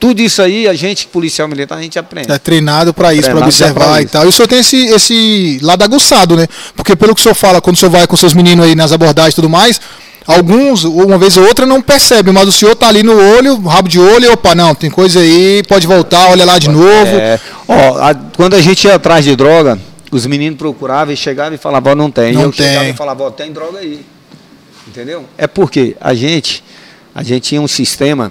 Tudo 0.00 0.20
isso 0.22 0.40
aí, 0.40 0.68
a 0.68 0.74
gente, 0.74 1.08
policial 1.08 1.48
militar, 1.48 1.76
a 1.76 1.82
gente 1.82 1.98
aprende. 1.98 2.30
É 2.30 2.38
treinado 2.38 2.94
para 2.94 3.12
isso, 3.12 3.28
para 3.30 3.40
observar 3.44 3.84
pra 3.88 4.00
e 4.00 4.04
isso. 4.04 4.12
tal. 4.12 4.24
E 4.24 4.28
o 4.28 4.32
senhor 4.32 4.46
tem 4.46 4.60
esse, 4.60 4.76
esse 4.86 5.58
lado 5.60 5.82
aguçado, 5.82 6.36
né? 6.36 6.46
Porque 6.76 6.94
pelo 6.94 7.14
que 7.16 7.20
o 7.20 7.22
senhor 7.22 7.34
fala, 7.34 7.60
quando 7.60 7.74
o 7.74 7.78
senhor 7.78 7.90
vai 7.90 8.06
com 8.06 8.16
seus 8.16 8.32
meninos 8.32 8.64
aí 8.64 8.76
nas 8.76 8.92
abordagens 8.92 9.32
e 9.32 9.36
tudo 9.36 9.48
mais, 9.48 9.80
alguns, 10.28 10.84
uma 10.84 11.16
vez 11.16 11.36
ou 11.38 11.44
outra, 11.46 11.64
não 11.64 11.80
percebem, 11.80 12.32
mas 12.34 12.46
o 12.46 12.52
senhor 12.52 12.76
tá 12.76 12.86
ali 12.86 13.02
no 13.02 13.16
olho, 13.36 13.58
rabo 13.62 13.88
de 13.88 13.98
olho, 13.98 14.26
e 14.26 14.28
opa, 14.28 14.54
não, 14.54 14.74
tem 14.74 14.90
coisa 14.90 15.20
aí, 15.20 15.62
pode 15.66 15.86
voltar, 15.86 16.30
olha 16.30 16.44
lá 16.44 16.58
de 16.58 16.68
novo. 16.68 17.16
É, 17.16 17.40
ó, 17.66 17.98
a- 17.98 18.14
quando 18.36 18.54
a 18.54 18.60
gente 18.60 18.86
ia 18.86 18.94
atrás 18.94 19.24
de 19.24 19.34
droga, 19.34 19.78
os 20.12 20.26
meninos 20.26 20.58
procuravam 20.58 21.14
e 21.14 21.16
chegavam 21.16 21.54
e 21.54 21.58
falavam, 21.58 21.94
não 21.94 22.10
tem. 22.10 22.32
Não 22.34 22.42
eu 22.42 22.52
chegava 22.52 22.80
tem. 22.80 22.90
e 22.90 22.92
falava, 22.92 23.22
ó, 23.24 23.30
tem 23.30 23.50
droga 23.50 23.78
aí. 23.78 24.04
Entendeu? 24.86 25.24
É 25.38 25.46
porque 25.46 25.96
a 26.00 26.12
gente, 26.14 26.62
a 27.14 27.22
gente 27.22 27.42
tinha 27.48 27.60
um 27.60 27.68
sistema 27.68 28.30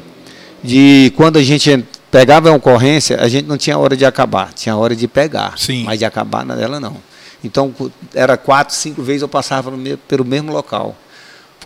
de 0.64 1.12
quando 1.16 1.38
a 1.38 1.44
gente 1.44 1.84
pegava 2.12 2.50
a 2.50 2.54
ocorrência, 2.54 3.20
a 3.20 3.28
gente 3.28 3.48
não 3.48 3.58
tinha 3.58 3.78
hora 3.78 3.98
de 3.98 4.06
acabar, 4.06 4.54
tinha 4.54 4.76
hora 4.76 4.96
de 4.96 5.08
pegar. 5.08 5.54
Sim. 5.58 5.84
Mas 5.84 6.00
de 6.00 6.06
acabar 6.06 6.46
nela 6.46 6.80
não. 6.80 6.98
Então, 7.44 7.74
era 8.16 8.36
quatro, 8.38 8.76
cinco 8.76 9.02
vezes 9.04 9.22
eu 9.22 9.28
passava 9.28 9.72
pelo 10.08 10.26
mesmo 10.26 10.52
local. 10.52 10.96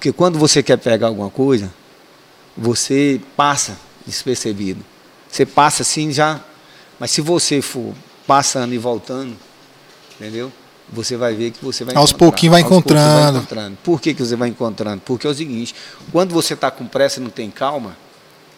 Porque 0.02 0.12
quando 0.12 0.40
você 0.40 0.64
quer 0.64 0.78
pegar 0.78 1.06
alguma 1.06 1.30
coisa, 1.30 1.72
você 2.58 3.22
passa 3.38 3.78
despercebido. 4.04 4.84
Você 5.30 5.46
passa 5.46 5.84
assim 5.84 6.12
já. 6.12 6.40
Mas 7.00 7.12
se 7.12 7.22
você 7.22 7.62
for 7.62 7.94
passando 8.26 8.74
e 8.74 8.80
voltando, 8.80 9.38
entendeu? 10.16 10.52
Você 10.92 11.16
vai 11.16 11.36
ver 11.36 11.52
que 11.52 11.64
você 11.64 11.84
vai 11.84 11.96
Aos 11.96 12.12
pouquinhos 12.12 12.52
vai 12.52 12.62
Aos 12.64 12.70
pouquinhos 12.72 13.00
encontrando. 13.00 13.38
encontrando. 13.38 13.78
Por 13.84 14.02
que, 14.02 14.16
que 14.16 14.26
você 14.26 14.36
vai 14.36 14.50
encontrando? 14.50 15.04
Porque 15.06 15.28
é 15.28 15.30
o 15.30 15.36
seguinte, 15.36 15.76
quando 16.12 16.34
você 16.34 16.56
está 16.56 16.72
com 16.72 16.88
pressa 16.88 17.20
e 17.20 17.24
não 17.24 17.30
tem 17.30 17.52
calma, 17.52 17.96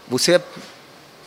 você, 0.07 0.41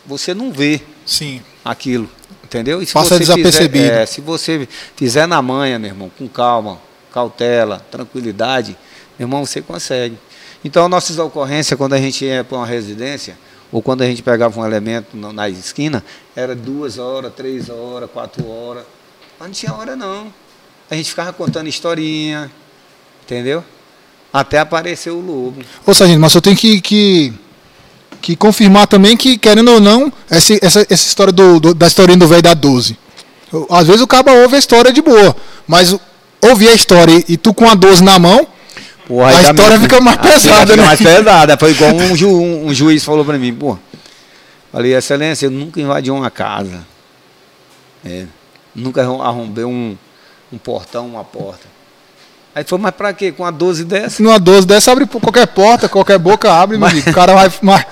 você 0.06 0.32
não 0.32 0.51
vê 0.51 0.80
Sim. 1.05 1.43
aquilo, 1.62 2.09
entendeu? 2.43 2.80
E 2.80 2.86
se 2.86 2.94
Passa 2.94 3.10
você 3.10 3.18
desapercebido. 3.18 3.84
Fizer, 3.84 4.02
é, 4.02 4.06
se 4.06 4.22
você 4.22 4.66
fizer 4.97 5.26
na 5.26 5.43
manhã, 5.43 5.78
meu 5.78 5.90
irmão, 5.90 6.10
com 6.16 6.26
calma, 6.26 6.80
cautela, 7.12 7.84
tranquilidade, 7.90 8.78
irmão, 9.18 9.44
você 9.44 9.60
consegue. 9.62 10.16
Então, 10.64 10.88
nossas 10.88 11.18
ocorrências, 11.18 11.76
quando 11.78 11.93
a 11.94 11.98
gente 11.98 12.24
ia 12.24 12.43
para 12.44 12.59
uma 12.59 12.66
residência, 12.66 13.36
ou 13.70 13.80
quando 13.82 14.02
a 14.02 14.06
gente 14.06 14.22
pegava 14.22 14.59
um 14.60 14.64
elemento 14.66 15.16
na, 15.16 15.32
na 15.32 15.48
esquina, 15.48 16.05
era 16.34 16.55
duas 16.55 16.98
horas, 16.98 17.32
três 17.34 17.68
horas, 17.68 18.10
quatro 18.12 18.48
horas. 18.48 18.84
Mas 19.38 19.48
não 19.48 19.55
tinha 19.55 19.72
hora, 19.74 19.94
não. 19.97 20.32
A 20.90 20.94
gente 20.94 21.10
ficava 21.10 21.32
contando 21.32 21.68
historinha, 21.68 22.51
entendeu? 23.24 23.62
Até 24.32 24.59
aparecer 24.59 25.10
o 25.10 25.20
lobo. 25.20 25.62
Ô, 25.86 25.94
Sargento, 25.94 26.20
mas 26.20 26.34
eu 26.34 26.40
tenho 26.40 26.56
que, 26.56 26.80
que, 26.80 27.32
que 28.20 28.36
confirmar 28.36 28.86
também 28.86 29.16
que, 29.16 29.36
querendo 29.38 29.70
ou 29.72 29.80
não, 29.80 30.12
essa, 30.30 30.55
essa, 30.62 30.80
essa 30.82 31.06
história 31.09 31.32
do, 31.32 31.59
do- 31.60 31.74
da 31.74 31.86
historinha 31.86 32.18
do 32.18 32.26
velho 32.28 32.43
da 32.43 32.55
12. 32.55 32.97
Eu- 33.52 33.66
Às 33.70 33.86
vezes 33.86 34.02
o 34.02 34.06
cara 34.06 34.32
ouve 34.43 34.56
a 34.56 34.59
história 34.59 34.93
de 34.93 35.01
boa, 35.02 35.34
mas 35.66 35.97
ouvir 36.43 36.68
a 36.68 36.74
história 36.74 37.24
e 37.28 37.36
tu 37.36 37.52
com 37.55 37.68
a 37.68 37.74
12 37.74 38.02
na 38.02 38.18
mão, 38.18 38.47
Porra, 39.07 39.28
A 39.39 39.43
história 39.43 39.78
fica 39.81 40.01
mais 40.01 40.16
pesada, 40.20 40.61
fica 40.66 40.77
né? 40.77 40.83
mais 40.85 41.01
pesada. 41.01 41.57
Foi 41.57 41.70
igual 41.70 41.95
um, 41.95 42.16
ju- 42.16 42.28
um- 42.41 42.66
um 42.66 42.74
juiz 42.74 43.05
falou 43.05 43.24
para 43.24 43.39
mim, 43.39 43.55
pô. 43.55 43.78
Falei, 44.73 44.95
excelência, 44.95 45.47
eu 45.47 45.51
nunca 45.51 45.81
invadi 45.81 46.11
uma 46.11 46.31
casa. 46.31 46.85
É, 48.05 48.24
nunca 48.74 49.03
arrom- 49.03 49.23
arrombei 49.23 49.65
um, 49.65 49.97
um 50.53 50.59
portão, 50.59 51.07
uma 51.07 51.24
porta. 51.24 51.66
Aí 52.55 52.65
foi, 52.65 52.78
mas 52.78 52.93
pra 52.95 53.12
quê? 53.12 53.33
Com 53.33 53.45
a 53.45 53.51
12 53.51 53.85
dessa? 53.85 54.23
Numa 54.23 54.39
12 54.39 54.66
dessa 54.66 54.91
abre 54.93 55.07
qualquer 55.07 55.47
porta, 55.47 55.89
qualquer 55.89 56.19
boca 56.19 56.51
abre, 56.53 56.77
meu 56.78 56.89
amigo. 56.89 57.09
O 57.11 57.12
cara 57.12 57.35
vai. 57.35 57.53
mas- 57.62 57.85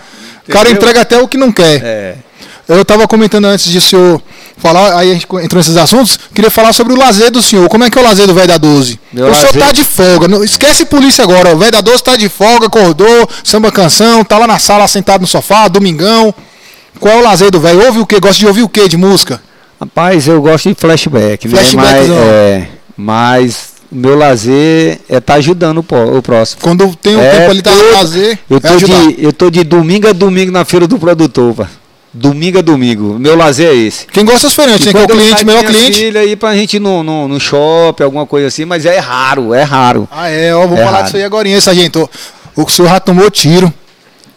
o 0.49 0.51
cara 0.53 0.71
entrega 0.71 1.01
até 1.03 1.19
o 1.19 1.29
que 1.29 1.37
não 1.37 1.53
quer. 1.53 1.83
É. 1.85 2.17
Eu 2.67 2.81
estava 2.83 3.07
comentando 3.07 3.45
antes 3.45 3.71
de 3.71 3.77
o 3.79 3.81
senhor 3.81 4.23
falar, 4.57 4.97
aí 4.99 5.11
a 5.11 5.15
gente 5.15 5.27
entrou 5.43 5.59
nesses 5.61 5.77
assuntos, 5.77 6.19
queria 6.35 6.51
falar 6.51 6.73
sobre 6.73 6.93
o 6.95 6.97
lazer 6.97 7.31
do 7.31 7.43
senhor. 7.43 7.69
Como 7.69 7.85
é 7.85 7.91
que 7.91 7.99
é 7.99 8.01
o 8.01 8.05
lazer 8.05 8.27
do 8.27 8.35
velho 8.35 8.49
da 8.49 8.57
12? 8.59 8.99
Meu 9.13 9.29
o 9.31 9.35
senhor 9.35 9.47
lazer- 9.47 9.61
tá 9.63 9.73
de 9.73 9.85
folga, 9.85 10.29
não, 10.29 10.43
esquece 10.45 10.85
polícia 10.87 11.23
agora, 11.25 11.55
o 11.55 11.59
velho 11.59 11.73
da 11.73 11.81
12 11.81 12.03
tá 12.03 12.17
de 12.17 12.29
folga, 12.29 12.67
acordou, 12.67 13.29
samba 13.43 13.71
canção, 13.71 14.25
tá 14.25 14.39
lá 14.39 14.47
na 14.47 14.59
sala 14.59 14.87
sentado 14.89 15.21
no 15.23 15.27
sofá, 15.27 15.69
domingão. 15.69 16.35
Qual 17.01 17.13
é 17.15 17.19
o 17.19 17.23
lazer 17.25 17.51
do 17.51 17.59
velho? 17.61 17.85
Ouve 17.87 17.99
o 17.99 18.07
quê? 18.07 18.21
Gosta 18.21 18.39
de 18.39 18.47
ouvir 18.47 18.63
o 18.63 18.69
quê 18.69 18.89
de 18.89 18.97
música? 18.97 19.41
Rapaz, 19.81 20.29
eu 20.29 20.41
gosto 20.41 20.69
de 20.69 20.75
flashback, 20.81 21.49
né? 21.49 21.61
Mas, 21.75 22.09
é, 22.11 22.69
mas 22.97 23.57
meu 23.91 24.17
lazer 24.17 25.01
é 25.09 25.17
estar 25.19 25.35
ajudando 25.35 25.79
o, 25.79 26.23
próximo. 26.23 26.61
Quando 26.63 26.95
tem 26.97 27.17
um 27.17 27.21
É, 27.21 27.31
tempo 27.39 27.51
ali 27.51 27.63
tá 27.63 27.73
eu- 27.73 27.93
lazer, 27.95 28.39
Eu 28.49 28.57
é 28.59 28.61
tô, 28.61 28.75
ajudar. 28.75 29.07
de, 29.09 29.17
eu 29.19 29.33
tô 29.33 29.51
de 29.51 29.65
domingo 29.65 30.09
a 30.09 30.13
domingo 30.13 30.53
na 30.53 30.65
feira 30.65 30.87
do 30.87 30.99
produtor, 30.99 31.53
pá. 31.55 31.69
Domingo 32.17 32.61
a 32.61 32.63
domingo. 32.63 33.19
Meu 33.19 33.37
lazer 33.37 33.69
é 33.71 33.75
esse. 33.75 34.07
Quem 34.07 34.25
gosta 34.25 34.47
é 34.47 34.51
diferente, 34.51 34.87
né? 34.87 34.93
Que 34.93 34.99
é 34.99 35.03
o 35.03 35.09
cliente, 35.09 35.45
melhor 35.45 35.65
cliente. 35.65 35.99
filha 35.99 36.21
aí 36.21 36.37
pra 36.37 36.55
gente 36.55 36.77
ir 36.77 36.81
no, 36.81 37.03
no, 37.03 37.27
no 37.27 37.41
shopping, 37.41 38.05
alguma 38.05 38.25
coisa 38.25 38.47
assim, 38.47 38.65
mas 38.65 38.87
é 38.87 38.99
raro, 39.01 39.53
é 39.53 39.63
raro. 39.65 40.09
Ah, 40.13 40.29
é, 40.29 40.55
ó, 40.55 40.65
vou 40.67 40.79
É 40.79 40.85
falar 40.85 40.93
raro. 40.93 41.05
disso 41.07 41.17
aí 41.17 41.25
agora, 41.25 41.49
hein, 41.49 41.61
sargento. 41.61 42.09
O 42.55 42.69
senhor 42.71 42.89
já 42.89 43.01
tomou 43.01 43.29
tiro, 43.33 43.73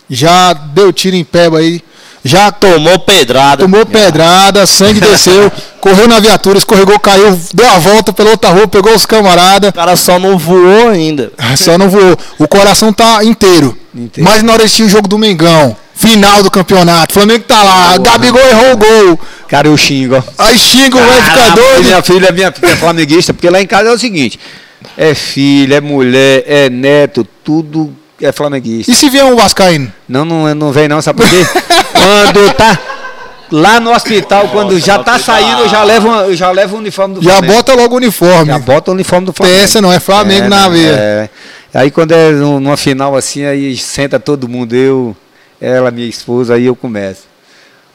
já 0.10 0.54
deu 0.54 0.92
tiro 0.92 1.16
em 1.16 1.24
peba 1.24 1.60
aí, 1.60 1.80
já 2.26 2.52
Tomou 2.52 2.98
pedrada. 2.98 3.62
tomou 3.64 3.86
pedrada, 3.86 4.66
sangue 4.66 5.00
desceu, 5.00 5.52
correu 5.80 6.08
na 6.08 6.20
viatura, 6.20 6.58
escorregou, 6.58 7.00
caiu, 7.00 7.40
deu 7.54 7.70
a 7.70 7.78
volta 7.78 8.12
pela 8.12 8.32
outra 8.32 8.50
rua, 8.50 8.68
pegou 8.68 8.94
os 8.96 9.06
camaradas, 9.06 9.70
O 9.70 9.74
cara 9.74 9.96
só 9.96 10.18
não 10.18 10.36
voou 10.36 10.90
ainda. 10.90 11.32
só 11.56 11.78
não 11.78 11.90
voou. 11.90 12.18
O 12.40 12.48
coração 12.48 12.92
tá 12.92 13.24
inteiro. 13.24 13.78
Inteiro. 13.94 14.28
Mas 14.28 14.42
na 14.42 14.54
hora 14.54 14.60
de 14.62 14.66
assistir 14.66 14.84
o 14.84 14.90
jogo 14.90 15.08
do 15.08 15.18
Mengão, 15.18 15.76
final 15.98 16.44
do 16.44 16.52
campeonato, 16.52 17.14
Flamengo 17.14 17.44
tá 17.46 17.62
lá, 17.64 17.98
Gabigol 17.98 18.42
errou 18.42 18.74
o 18.74 18.78
gol. 18.78 19.20
Cara, 19.48 19.68
eu 19.68 19.76
xingo, 19.78 20.16
ó. 20.16 20.24
Aí 20.38 20.58
xinga, 20.58 20.98
vai 20.98 21.22
ficar 21.22 21.56
doido. 21.56 21.84
Minha 21.84 22.02
filha, 22.02 22.32
minha 22.32 22.52
filha 22.52 22.72
é 22.72 22.76
flamenguista, 22.76 23.34
porque 23.34 23.50
lá 23.50 23.62
em 23.62 23.68
casa 23.68 23.90
é 23.90 23.94
o 23.94 23.98
seguinte: 23.98 24.40
é 24.98 25.14
filha, 25.14 25.76
é 25.78 25.82
mulher, 25.82 26.44
é 26.46 26.70
neto, 26.70 27.28
tudo 27.44 27.94
é 28.22 28.32
flamenguista. 28.32 28.92
E 28.92 28.96
se 28.96 29.10
vier 29.10 29.26
um 29.26 29.36
Vascaíno? 29.36 29.92
Não, 30.08 30.24
não, 30.24 30.54
não 30.56 30.72
vem 30.72 30.88
não, 30.88 31.02
sabe 31.02 31.22
por 31.22 31.30
quê? 31.30 31.46
quando 31.94 32.54
tá 32.54 32.80
lá 33.52 33.80
no 33.80 33.92
hospital, 33.92 34.50
quando 34.50 34.78
já 34.80 35.00
tá 35.00 35.18
saindo, 35.18 35.62
eu 35.62 35.70
já 35.70 35.84
levo, 35.84 36.08
eu 36.10 36.36
já 36.36 36.52
levo 36.52 36.76
o 36.76 36.80
uniforme 36.80 37.16
do 37.16 37.24
Já 37.24 37.32
Flamengo. 37.34 37.54
bota 37.54 37.74
logo 37.74 37.94
o 37.94 37.98
uniforme. 37.98 38.46
Já 38.52 38.60
bota 38.60 38.92
o 38.92 38.94
uniforme 38.94 39.26
do 39.26 39.34
Flamengo. 39.34 39.60
Peça 39.60 39.82
não, 39.82 39.92
é 39.92 40.00
Flamengo 40.00 40.50
na 40.50 40.64
não, 40.64 40.72
veia. 40.72 40.90
é. 40.92 41.30
Aí 41.74 41.92
quando 41.92 42.12
é 42.12 42.32
num- 42.32 42.60
numa 42.60 42.76
final 42.78 43.16
assim, 43.16 43.46
aí 43.46 43.78
senta 43.78 44.20
todo 44.20 44.48
mundo, 44.48 44.74
eu, 44.76 45.16
ela, 45.60 45.92
minha 45.92 46.08
esposa, 46.08 46.56
aí 46.56 46.66
eu 46.66 46.76
começo. 46.76 47.22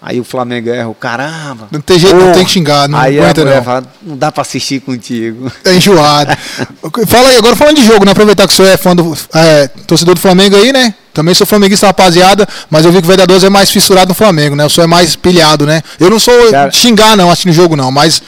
Aí 0.05 0.19
o 0.19 0.25
Flamengo 0.25 0.69
erra, 0.69 0.89
o 0.89 0.95
caramba. 0.97 1.69
Não 1.71 1.81
tem 1.81 1.97
jeito, 1.97 2.17
não 2.17 2.33
tem 2.33 2.45
que 2.45 2.51
xingar, 2.51 2.89
não 2.89 2.99
aí 2.99 3.21
aguenta 3.21 3.41
a 3.41 3.45
mulher 3.45 3.57
não. 3.59 3.65
fala, 3.65 3.85
não 4.03 4.17
dá 4.17 4.33
pra 4.33 4.43
assistir 4.43 4.81
contigo. 4.81 5.51
É 5.65 5.75
enjoado. 5.75 6.33
Fala 7.07 7.29
aí, 7.29 7.37
agora 7.37 7.55
falando 7.55 7.77
de 7.77 7.87
jogo, 7.87 8.05
né? 8.05 8.11
Aproveitar 8.11 8.49
que 8.49 8.53
o 8.53 8.57
senhor 8.57 8.69
é 8.69 8.77
fã 8.77 8.97
do. 8.97 9.17
É, 9.33 9.69
torcedor 9.87 10.17
do 10.17 10.21
Flamengo 10.21 10.57
aí, 10.57 10.73
né? 10.73 10.93
Também 11.15 11.33
sou 11.35 11.47
flamenguista, 11.47 11.87
rapaziada, 11.87 12.49
mas 12.69 12.85
eu 12.85 12.91
vi 12.91 12.99
que 12.99 13.05
o 13.05 13.09
Vedadoso 13.09 13.47
é 13.47 13.51
mais 13.51 13.71
fissurado 13.71 14.09
no 14.09 14.15
Flamengo, 14.15 14.57
né? 14.57 14.65
O 14.65 14.71
senhor 14.71 14.87
é 14.87 14.89
mais 14.89 15.15
pilhado, 15.15 15.65
né? 15.67 15.83
Eu 16.01 16.11
não 16.11 16.19
sou 16.19 16.51
Cara- 16.51 16.73
xingar, 16.73 17.17
não, 17.17 17.31
assistindo 17.31 17.53
jogo, 17.53 17.77
não, 17.77 17.93
mas 17.93 18.21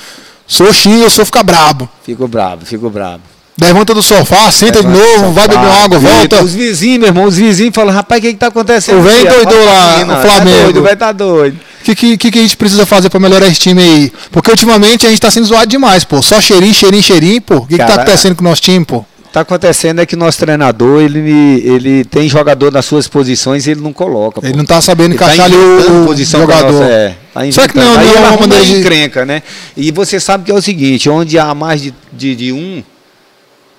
sou 0.46 0.72
xinga, 0.72 1.02
eu 1.04 1.10
sou 1.10 1.24
ficar 1.24 1.42
brabo. 1.42 1.88
Fico 2.04 2.28
bravo, 2.28 2.64
fico 2.64 2.88
bravo. 2.88 3.22
Levanta 3.60 3.94
do 3.94 4.02
sofá, 4.02 4.50
senta 4.50 4.82
de 4.82 4.88
novo, 4.88 5.32
vai 5.32 5.46
beber 5.46 5.64
água, 5.84 5.96
volta. 5.98 6.42
Os 6.42 6.52
vizinhos, 6.52 6.98
meu 6.98 7.08
irmão, 7.08 7.24
os 7.24 7.36
vizinhos 7.36 7.72
falam, 7.72 7.94
rapaz, 7.94 8.18
o 8.18 8.22
que 8.22 8.32
que 8.32 8.38
tá 8.38 8.48
acontecendo? 8.48 8.98
O 8.98 9.02
velho 9.02 9.28
doidou 9.30 9.64
lá, 9.64 9.96
o 10.02 10.22
Flamengo. 10.22 10.56
Tá 10.56 10.62
doido, 10.64 10.82
vai 10.82 10.96
tá 10.96 11.12
doido. 11.12 11.56
O 11.80 11.84
que, 11.84 12.16
que, 12.16 12.30
que 12.32 12.38
a 12.38 12.42
gente 12.42 12.56
precisa 12.56 12.84
fazer 12.84 13.10
pra 13.10 13.20
melhorar 13.20 13.46
esse 13.46 13.60
time 13.60 13.80
aí? 13.80 14.12
Porque 14.32 14.50
ultimamente 14.50 15.06
a 15.06 15.10
gente 15.10 15.20
tá 15.20 15.30
sendo 15.30 15.46
zoado 15.46 15.66
demais, 15.68 16.02
pô. 16.02 16.20
Só 16.20 16.40
cheirinho, 16.40 16.74
cheirinho, 16.74 17.02
cheirinho, 17.02 17.40
pô. 17.42 17.56
O 17.58 17.60
que, 17.66 17.74
que 17.74 17.78
tá 17.78 17.86
Cara, 17.86 18.02
acontecendo 18.02 18.34
com 18.34 18.40
o 18.40 18.48
nosso 18.48 18.62
time, 18.62 18.84
pô? 18.84 19.04
Tá 19.32 19.40
acontecendo 19.40 20.00
é 20.00 20.06
que 20.06 20.16
nosso 20.16 20.38
treinador, 20.38 21.02
ele, 21.02 21.62
ele 21.64 22.04
tem 22.04 22.28
jogador 22.28 22.72
nas 22.72 22.84
suas 22.86 23.06
posições 23.06 23.66
e 23.66 23.72
ele 23.72 23.80
não 23.82 23.92
coloca. 23.92 24.40
pô. 24.40 24.46
Ele 24.46 24.56
não 24.56 24.64
tá 24.64 24.80
sabendo 24.80 25.10
Ele 25.12 25.18
tá 25.18 25.26
encaixar 25.26 25.46
ali 25.46 25.56
o, 25.56 26.08
o 26.08 26.16
jogador. 26.24 26.72
nossa- 26.72 26.84
é, 26.84 27.14
tá 27.34 27.40
Será 27.52 27.68
que 27.68 27.76
não, 27.76 27.98
Aí 27.98 28.06
não 28.06 28.12
é 28.14 28.16
ela 28.16 28.30
uma 28.30 28.40
maneira 28.40 28.64
de- 28.64 28.78
encrenca, 28.80 29.24
né? 29.26 29.42
E 29.76 29.90
você 29.92 30.18
sabe 30.18 30.44
que 30.44 30.50
é 30.50 30.54
o 30.54 30.62
seguinte, 30.62 31.08
onde 31.10 31.38
há 31.38 31.54
mais 31.54 31.82
de, 31.82 31.92
de, 32.12 32.34
de 32.36 32.52
um, 32.52 32.82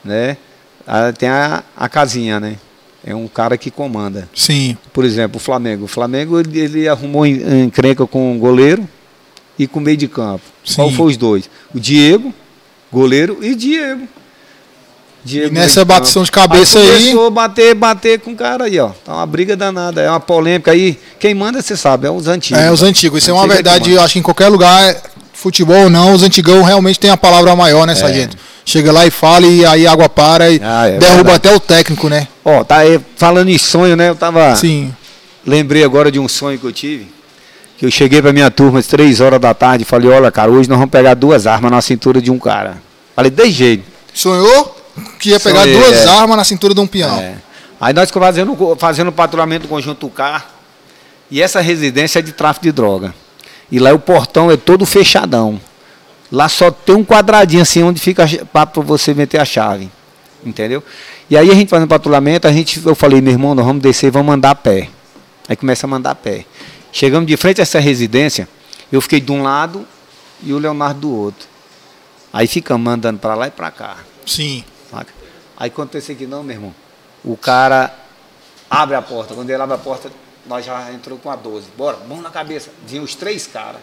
né? 0.06 0.38
ah, 0.88 1.12
Tem 1.12 1.28
a, 1.30 1.64
a 1.76 1.90
casinha, 1.90 2.40
né? 2.40 2.56
É 3.04 3.14
um 3.14 3.28
cara 3.28 3.58
que 3.58 3.70
comanda. 3.70 4.28
Sim. 4.34 4.78
Por 4.94 5.04
exemplo, 5.06 5.38
o 5.38 5.40
Flamengo. 5.40 5.86
O 5.86 5.88
Flamengo 5.88 6.40
ele, 6.40 6.60
ele 6.60 6.88
arrumou 6.88 7.26
en- 7.26 7.64
encrenca 7.66 8.06
com 8.08 8.36
o 8.36 8.40
goleiro 8.40 8.88
e 9.60 9.68
com 9.68 9.80
o 9.80 9.82
meio 9.82 9.98
de 9.98 10.08
campo. 10.08 10.42
Qual 10.76 10.90
Sim. 10.90 10.96
foi 10.96 11.12
os 11.12 11.18
dois? 11.18 11.50
O 11.74 11.80
Diego, 11.80 12.34
goleiro, 12.92 13.38
e 13.42 13.54
Diego. 13.54 14.08
Diego 15.24 15.48
E 15.48 15.52
nessa 15.52 15.84
de 15.86 15.92
campo. 15.92 16.24
de 16.24 16.32
cabeça 16.32 16.80
aí- 16.80 16.88
Começou 16.88 17.28
a 17.28 17.30
bater, 17.32 17.74
bater 17.76 18.20
com 18.20 18.32
o 18.32 18.36
cara 18.36 18.66
aí, 18.66 18.80
ó. 18.80 18.90
Tá 19.04 19.14
uma 19.16 19.26
briga 19.26 19.56
danada, 19.56 20.02
é 20.02 20.10
uma 20.10 20.20
polêmica 20.20 20.72
aí. 20.72 21.00
Quem 21.20 21.34
manda, 21.34 21.62
você 21.62 21.76
sabe, 21.76 22.06
é 22.08 22.12
os 22.12 22.28
antigos. 22.28 22.62
É, 22.64 22.72
os 22.72 22.84
antigos. 22.84 23.20
Isso 23.24 23.32
é 23.32 23.34
uma 23.34 23.46
é 23.46 23.48
verdade, 23.48 23.92
eu 23.92 24.02
acho 24.02 24.14
que 24.14 24.20
em 24.20 24.24
qualquer 24.24 24.50
lugar, 24.50 24.96
futebol 25.34 25.84
ou 25.86 25.90
não, 25.90 26.14
os 26.14 26.22
antigão 26.24 26.62
realmente 26.64 27.00
tem 27.00 27.10
a 27.10 27.18
palavra 27.18 27.56
maior, 27.56 27.86
né, 27.88 27.96
sargento? 27.96 28.38
Chega 28.66 28.92
lá 28.92 29.06
e 29.06 29.12
fala 29.12 29.46
e 29.46 29.64
aí 29.64 29.86
a 29.86 29.92
água 29.92 30.10
para 30.10 30.50
e. 30.50 30.60
Ah, 30.62 30.88
é 30.88 30.98
derruba 30.98 31.32
verdade. 31.32 31.36
até 31.36 31.56
o 31.56 31.60
técnico, 31.60 32.10
né? 32.10 32.28
Ó, 32.44 32.64
tá 32.64 32.78
aí, 32.78 33.00
falando 33.16 33.50
em 33.50 33.58
sonho, 33.60 33.96
né? 33.96 34.10
Eu 34.10 34.16
tava. 34.16 34.56
Sim. 34.56 34.92
Lembrei 35.46 35.84
agora 35.84 36.12
de 36.12 36.20
um 36.20 36.28
sonho 36.28 36.58
que 36.58 36.66
eu 36.66 36.74
tive. 36.74 37.08
Que 37.78 37.86
eu 37.86 37.92
cheguei 37.92 38.22
pra 38.22 38.34
minha 38.34 38.50
turma 38.50 38.80
às 38.80 38.88
três 38.88 39.22
horas 39.22 39.40
da 39.40 39.54
tarde 39.54 39.84
e 39.84 39.86
falei, 39.86 40.10
olha, 40.10 40.32
cara, 40.32 40.50
hoje 40.50 40.68
nós 40.68 40.80
vamos 40.80 40.92
pegar 40.92 41.14
duas 41.14 41.46
armas 41.46 41.70
na 41.70 41.82
cintura 41.82 42.20
de 42.20 42.32
um 42.32 42.40
cara. 42.40 42.78
Falei, 43.16 43.30
de 43.30 43.52
jeito. 43.52 43.84
Sonhou 44.14 44.76
que 45.20 45.30
ia 45.30 45.40
pegar 45.40 45.62
Sonhei, 45.62 45.78
duas 45.78 45.98
é. 45.98 46.08
armas 46.08 46.38
na 46.38 46.44
cintura 46.44 46.74
de 46.74 46.80
um 46.80 46.88
peão. 46.88 47.20
É. 47.20 47.36
Aí 47.80 47.94
nós 47.94 48.08
ficamos 48.08 48.28
fazendo, 48.28 48.78
fazendo 48.80 49.12
patrulhamento 49.12 49.68
do 49.68 49.70
conjunto 49.70 50.10
K. 50.10 50.44
E 51.30 51.42
essa 51.42 51.62
residência 51.62 52.20
é 52.20 52.22
de 52.22 52.32
tráfico 52.32 52.66
de 52.66 52.72
droga. 52.72 53.14
E 53.72 53.78
lá 53.78 53.94
o 53.94 54.00
portão 54.00 54.50
é 54.50 54.58
todo 54.58 54.86
fechadão. 54.86 55.60
Lá 56.32 56.50
só 56.50 56.72
tem 56.72 56.96
um 56.96 57.06
quadradinho 57.06 57.62
assim 57.62 57.84
onde 57.84 58.00
fica 58.00 58.26
para 58.52 58.70
você 58.82 59.14
meter 59.14 59.40
a 59.40 59.46
chave. 59.46 59.90
Entendeu? 60.44 60.84
E 61.30 61.38
aí 61.38 61.50
a 61.50 61.54
gente 61.54 61.70
fazendo 61.70 61.88
patrulhamento, 61.88 62.48
a 62.48 62.52
gente, 62.52 62.86
eu 62.86 62.96
falei, 62.96 63.22
meu 63.22 63.34
irmão, 63.34 63.56
nós 63.56 63.66
vamos 63.66 63.82
descer 63.82 64.08
e 64.08 64.12
vamos 64.12 64.34
andar 64.34 64.52
a 64.52 64.56
pé. 64.56 64.90
Aí 65.48 65.56
começa 65.56 65.86
a 65.86 65.90
mandar 65.90 66.12
a 66.12 66.16
pé. 66.16 66.46
Chegamos 66.92 67.28
de 67.28 67.36
frente 67.36 67.62
a 67.62 67.64
essa 67.64 67.80
residência, 67.80 68.48
eu 68.92 69.02
fiquei 69.02 69.20
de 69.20 69.32
um 69.32 69.44
lado 69.44 69.86
e 70.44 70.54
o 70.54 70.58
Leonardo 70.58 71.02
do 71.02 71.12
outro. 71.16 71.48
Aí 72.32 72.48
ficamos 72.48 72.92
andando 72.92 73.20
para 73.20 73.34
lá 73.34 73.48
e 73.48 73.52
para 73.52 73.72
cá. 73.72 73.98
Sim. 74.26 74.64
Aí 75.58 75.70
aconteceu 75.70 76.16
que 76.16 76.28
não, 76.28 76.44
meu 76.44 76.56
irmão. 76.56 76.76
O 77.24 77.38
cara 77.38 77.94
abre 78.70 78.96
a 78.96 79.02
porta. 79.02 79.34
Quando 79.34 79.50
ele 79.50 79.62
abre 79.62 79.76
a 79.76 79.78
porta, 79.78 80.12
nós 80.46 80.66
já 80.66 80.92
entrou 80.92 81.18
com 81.18 81.30
a 81.30 81.36
12. 81.36 81.68
Bora, 81.78 81.98
mão 82.08 82.22
na 82.22 82.30
cabeça. 82.30 82.70
Vinha 82.86 83.02
os 83.02 83.16
três 83.16 83.48
caras. 83.48 83.82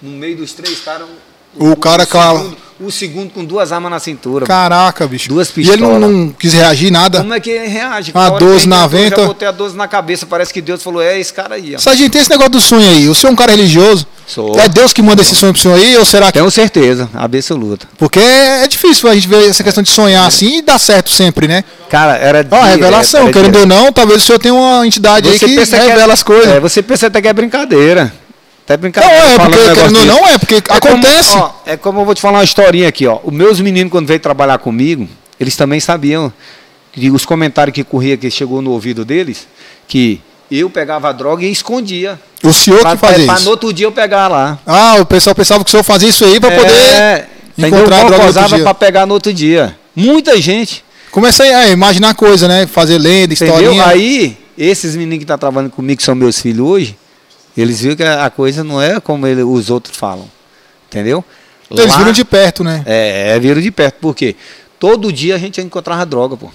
No 0.00 0.10
meio 0.10 0.36
dos 0.36 0.52
três 0.52 0.80
caras. 0.80 1.08
O 1.56 1.76
cara 1.76 2.06
com 2.06 2.18
a- 2.18 2.44
o 2.80 2.90
segundo 2.90 3.30
com 3.30 3.44
duas 3.44 3.70
armas 3.70 3.90
na 3.90 4.00
cintura. 4.00 4.44
Caraca, 4.44 5.06
bicho. 5.06 5.28
Duas 5.28 5.48
E 5.56 5.60
ele 5.60 5.76
não, 5.76 5.90
pistolas. 5.90 6.00
não 6.10 6.28
quis 6.36 6.52
reagir 6.52 6.90
nada? 6.90 7.18
Como 7.20 7.32
é 7.32 7.38
que 7.38 7.50
ele 7.50 7.68
reage? 7.68 8.10
A 8.12 8.20
hora 8.20 8.32
que 8.32 8.38
12 8.40 8.56
ele 8.64 8.66
na 8.70 8.76
entrou, 8.84 8.98
eu 9.00 9.04
venta. 9.04 9.20
Já 9.20 9.26
botei 9.28 9.48
a 9.48 9.50
12 9.52 9.76
na 9.76 9.86
cabeça. 9.86 10.26
Parece 10.26 10.52
que 10.52 10.60
Deus 10.60 10.82
falou: 10.82 11.00
é 11.00 11.18
esse 11.20 11.32
cara 11.32 11.54
aí. 11.54 11.74
Ó. 11.76 11.78
Sargento, 11.78 12.10
tem 12.10 12.20
esse 12.20 12.30
negócio 12.30 12.50
do 12.50 12.60
sonho 12.60 12.88
aí. 12.88 13.08
O 13.08 13.14
senhor 13.14 13.30
é 13.30 13.32
um 13.32 13.36
cara 13.36 13.52
religioso? 13.52 14.06
Sou. 14.26 14.58
É 14.58 14.68
Deus 14.68 14.92
que 14.92 15.02
manda 15.02 15.22
esse 15.22 15.34
sonho 15.34 15.52
pro 15.52 15.62
senhor 15.62 15.76
aí? 15.76 15.96
Ou 15.96 16.04
será 16.04 16.26
que. 16.26 16.32
Tenho 16.32 16.50
certeza, 16.50 17.08
absoluta. 17.14 17.86
Porque 17.96 18.18
é 18.18 18.66
difícil 18.66 19.08
a 19.08 19.14
gente 19.14 19.28
ver 19.28 19.48
essa 19.48 19.62
questão 19.62 19.82
de 19.82 19.90
sonhar 19.90 20.26
assim 20.26 20.58
e 20.58 20.62
dar 20.62 20.78
certo 20.78 21.10
sempre, 21.10 21.46
né? 21.46 21.62
Cara, 21.88 22.16
era. 22.16 22.38
Ó, 22.50 22.56
direto, 22.56 22.70
revelação, 22.70 23.22
era 23.22 23.32
querendo 23.32 23.58
ou 23.60 23.66
não, 23.66 23.92
talvez 23.92 24.22
o 24.22 24.26
senhor 24.26 24.38
tenha 24.38 24.54
uma 24.54 24.84
entidade 24.86 25.28
aí 25.28 25.38
que 25.38 25.46
pensa 25.54 25.76
revela 25.76 26.12
é, 26.12 26.14
as 26.14 26.22
coisas. 26.22 26.48
É, 26.52 26.58
você 26.58 26.82
pensa 26.82 27.06
até 27.06 27.20
que 27.22 27.28
é 27.28 27.32
brincadeira. 27.32 28.12
Até 28.74 28.76
Não, 28.76 28.80
brincadeira. 28.80 29.16
é, 29.16 29.36
falando 29.36 29.74
porque 29.74 30.00
um 30.02 30.04
não, 30.06 30.28
é, 30.28 30.38
porque 30.38 30.54
É 30.54 30.58
acontece. 30.68 31.30
Como, 31.30 31.42
ó, 31.44 31.50
é 31.66 31.76
como 31.76 32.00
eu 32.00 32.04
vou 32.04 32.14
te 32.14 32.20
falar 32.20 32.38
uma 32.38 32.44
historinha 32.44 32.88
aqui, 32.88 33.06
ó. 33.06 33.18
Os 33.22 33.32
meus 33.32 33.60
meninos, 33.60 33.90
quando 33.90 34.06
veio 34.06 34.20
trabalhar 34.20 34.58
comigo, 34.58 35.08
eles 35.38 35.56
também 35.56 35.80
sabiam 35.80 36.32
que 36.92 37.10
os 37.10 37.24
comentários 37.24 37.74
que 37.74 37.82
corria, 37.84 38.16
que 38.16 38.30
chegou 38.30 38.60
no 38.62 38.70
ouvido 38.72 39.04
deles, 39.04 39.46
que 39.88 40.20
eu 40.50 40.68
pegava 40.68 41.08
a 41.08 41.12
droga 41.12 41.44
e 41.44 41.50
escondia. 41.50 42.20
o 42.42 42.52
senhor 42.52 42.80
Pra, 42.80 42.90
que 42.92 42.98
fazia 42.98 43.24
pra 43.26 43.34
isso. 43.36 43.44
no 43.44 43.50
outro 43.50 43.72
dia 43.72 43.86
eu 43.86 43.92
pegar 43.92 44.28
lá. 44.28 44.58
Ah, 44.66 44.96
o 45.00 45.06
pessoal 45.06 45.34
pensava 45.34 45.64
que 45.64 45.68
o 45.68 45.70
senhor 45.70 45.82
fazia 45.82 46.08
isso 46.10 46.24
aí 46.24 46.38
pra 46.38 46.50
poder 46.50 46.70
é, 46.72 47.28
entendeu? 47.56 47.78
encontrar 47.80 48.00
a 48.00 48.10
droga 48.10 48.48
dia. 48.48 48.62
pra 48.62 48.74
pegar 48.74 49.06
no 49.06 49.14
outro 49.14 49.32
dia. 49.32 49.76
Muita 49.96 50.40
gente. 50.40 50.84
Começa 51.10 51.42
a 51.42 51.46
é, 51.68 51.70
imaginar 51.72 52.14
coisa, 52.14 52.48
né? 52.48 52.66
Fazer 52.66 52.98
lenda, 52.98 53.34
Entendeu? 53.34 53.54
historinha. 53.56 53.86
Aí, 53.86 54.36
esses 54.56 54.94
meninos 54.96 55.18
que 55.18 55.24
estão 55.24 55.36
trabalhando 55.38 55.70
comigo, 55.70 55.96
que 55.98 56.02
são 56.02 56.14
meus 56.14 56.40
filhos 56.40 56.66
hoje, 56.66 56.96
eles 57.56 57.80
viram 57.80 57.96
que 57.96 58.02
a 58.02 58.30
coisa 58.30 58.62
não 58.64 58.80
é 58.80 59.00
como 59.00 59.26
ele- 59.26 59.42
os 59.42 59.70
outros 59.70 59.96
falam. 59.96 60.28
Entendeu? 60.88 61.24
Eles 61.70 61.90
Lá- 61.92 61.98
viram 61.98 62.12
de 62.12 62.24
perto, 62.24 62.62
né? 62.62 62.82
É, 62.86 63.30
é, 63.34 63.38
viram 63.40 63.60
de 63.60 63.70
perto. 63.70 63.96
Por 64.00 64.14
quê? 64.14 64.36
Todo 64.78 65.12
dia 65.12 65.34
a 65.34 65.38
gente 65.38 65.60
encontrava 65.60 66.04
droga, 66.04 66.36
pô. 66.36 66.50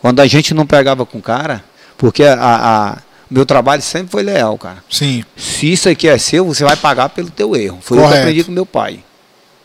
Quando 0.00 0.20
a 0.20 0.26
gente 0.26 0.52
não 0.54 0.66
pegava 0.66 1.04
com 1.06 1.18
o 1.18 1.22
cara, 1.22 1.64
porque 1.96 2.22
a, 2.24 2.36
a- 2.38 2.98
meu 3.30 3.44
trabalho 3.46 3.82
sempre 3.82 4.10
foi 4.10 4.22
leal, 4.22 4.56
cara. 4.58 4.82
Sim. 4.90 5.24
Se 5.36 5.70
isso 5.72 5.88
aqui 5.88 6.06
é 6.08 6.16
seu, 6.18 6.44
você 6.44 6.64
vai 6.64 6.76
pagar 6.76 7.08
pelo 7.10 7.30
teu 7.30 7.54
erro. 7.56 7.78
Foi 7.80 7.96
eu 7.96 8.02
que 8.02 8.06
Correto. 8.08 8.22
aprendi 8.26 8.44
com 8.44 8.52
meu 8.52 8.66
pai. 8.66 9.00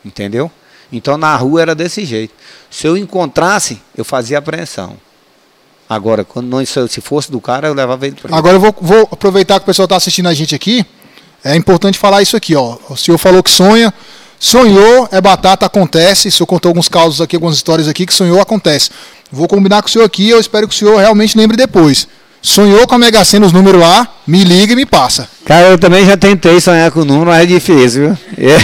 Entendeu? 0.04 0.52
Então 0.92 1.18
na 1.18 1.36
rua 1.36 1.62
era 1.62 1.74
desse 1.76 2.06
jeito. 2.06 2.34
Se 2.70 2.86
eu 2.88 2.96
encontrasse, 2.98 3.82
eu 3.98 4.04
fazia 4.06 4.38
apreensão. 4.38 4.98
Agora, 5.90 6.24
quando 6.24 6.48
não, 6.48 6.66
se 6.66 7.02
fosse 7.02 7.32
do 7.32 7.40
cara, 7.40 7.68
eu 7.68 7.74
levava 7.74 8.06
ele 8.08 8.16
preso. 8.16 8.36
Agora 8.36 8.56
eu 8.56 8.60
vou, 8.60 8.76
vou 8.80 9.10
aproveitar 9.12 9.60
que 9.60 9.64
o 9.64 9.66
pessoal 9.66 9.86
está 9.86 9.96
assistindo 9.96 10.28
a 10.28 10.34
gente 10.34 10.56
aqui. 10.56 10.86
É 11.44 11.56
importante 11.56 12.00
falar 12.00 12.22
isso 12.22 12.38
aqui, 12.38 12.56
ó. 12.56 12.78
O 12.90 12.96
senhor 12.96 13.18
falou 13.18 13.44
que 13.44 13.52
sonha. 13.52 13.94
Sonhou, 14.40 15.08
é 15.12 15.22
batata, 15.22 15.66
acontece. 15.66 16.30
O 16.30 16.32
senhor 16.32 16.48
contou 16.48 16.70
alguns 16.70 16.88
casos 16.88 17.22
aqui, 17.22 17.36
algumas 17.36 17.56
histórias 17.56 17.88
aqui 17.88 18.06
que 18.06 18.14
sonhou, 18.14 18.40
acontece. 18.42 18.90
Vou 19.32 19.48
combinar 19.48 19.82
com 19.82 19.88
o 19.88 19.92
senhor 19.92 20.06
aqui, 20.06 20.30
eu 20.30 20.40
espero 20.40 20.68
que 20.68 20.76
o 20.76 20.78
senhor 20.78 20.98
realmente 20.98 21.38
lembre 21.38 21.58
depois. 21.58 22.08
Sonhou 22.42 22.86
com 22.86 22.96
a 22.96 22.98
Mega 22.98 23.24
Sena, 23.24 23.46
os 23.46 23.54
números 23.54 23.80
lá, 23.80 24.08
me 24.28 24.44
liga 24.44 24.74
e 24.74 24.76
me 24.76 24.86
passa. 24.86 25.30
Cara, 25.46 25.70
eu 25.70 25.78
também 25.78 26.06
já 26.06 26.18
tentei 26.18 26.60
sonhar 26.60 26.92
com 26.92 27.00
o 27.00 27.06
número, 27.06 27.28
mas 27.28 27.44
é 27.44 27.46
difícil, 27.46 28.10
viu? 28.10 28.18
É. 28.38 28.58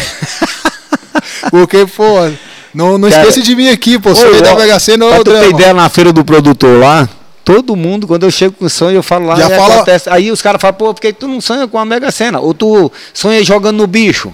Porque, 1.49 1.85
pô, 1.85 2.29
não, 2.73 2.97
não 2.97 3.09
Cara, 3.09 3.21
esqueça 3.27 3.41
de 3.41 3.55
mim 3.55 3.69
aqui, 3.69 3.97
pô. 3.99 4.13
Sonhei 4.15 4.41
da 4.41 4.53
ó, 4.53 4.57
Mega 4.57 4.79
Sena, 4.79 5.07
pra 5.07 5.17
tu 5.19 5.31
ter 5.31 5.49
ideia, 5.49 5.73
na 5.73 5.89
feira 5.89 6.11
do 6.13 6.23
produtor 6.23 6.79
lá, 6.79 7.07
todo 7.43 7.75
mundo, 7.75 8.05
quando 8.07 8.23
eu 8.23 8.31
chego 8.31 8.55
com 8.55 8.69
sonho, 8.69 8.95
eu 8.97 9.03
falo 9.03 9.25
lá, 9.25 9.35
Já 9.35 9.49
e 9.49 9.55
fala- 9.57 9.75
acontece. 9.75 10.09
Aí 10.09 10.31
os 10.31 10.41
caras 10.41 10.61
falam, 10.61 10.75
pô, 10.75 10.93
por 10.93 11.01
que 11.01 11.11
tu 11.13 11.27
não 11.27 11.41
sonha 11.41 11.67
com 11.67 11.77
a 11.77 11.85
Mega 11.85 12.11
Sena? 12.11 12.39
Ou 12.39 12.53
tu 12.53 12.91
sonha 13.13 13.43
jogando 13.43 13.77
no 13.77 13.87
bicho, 13.87 14.33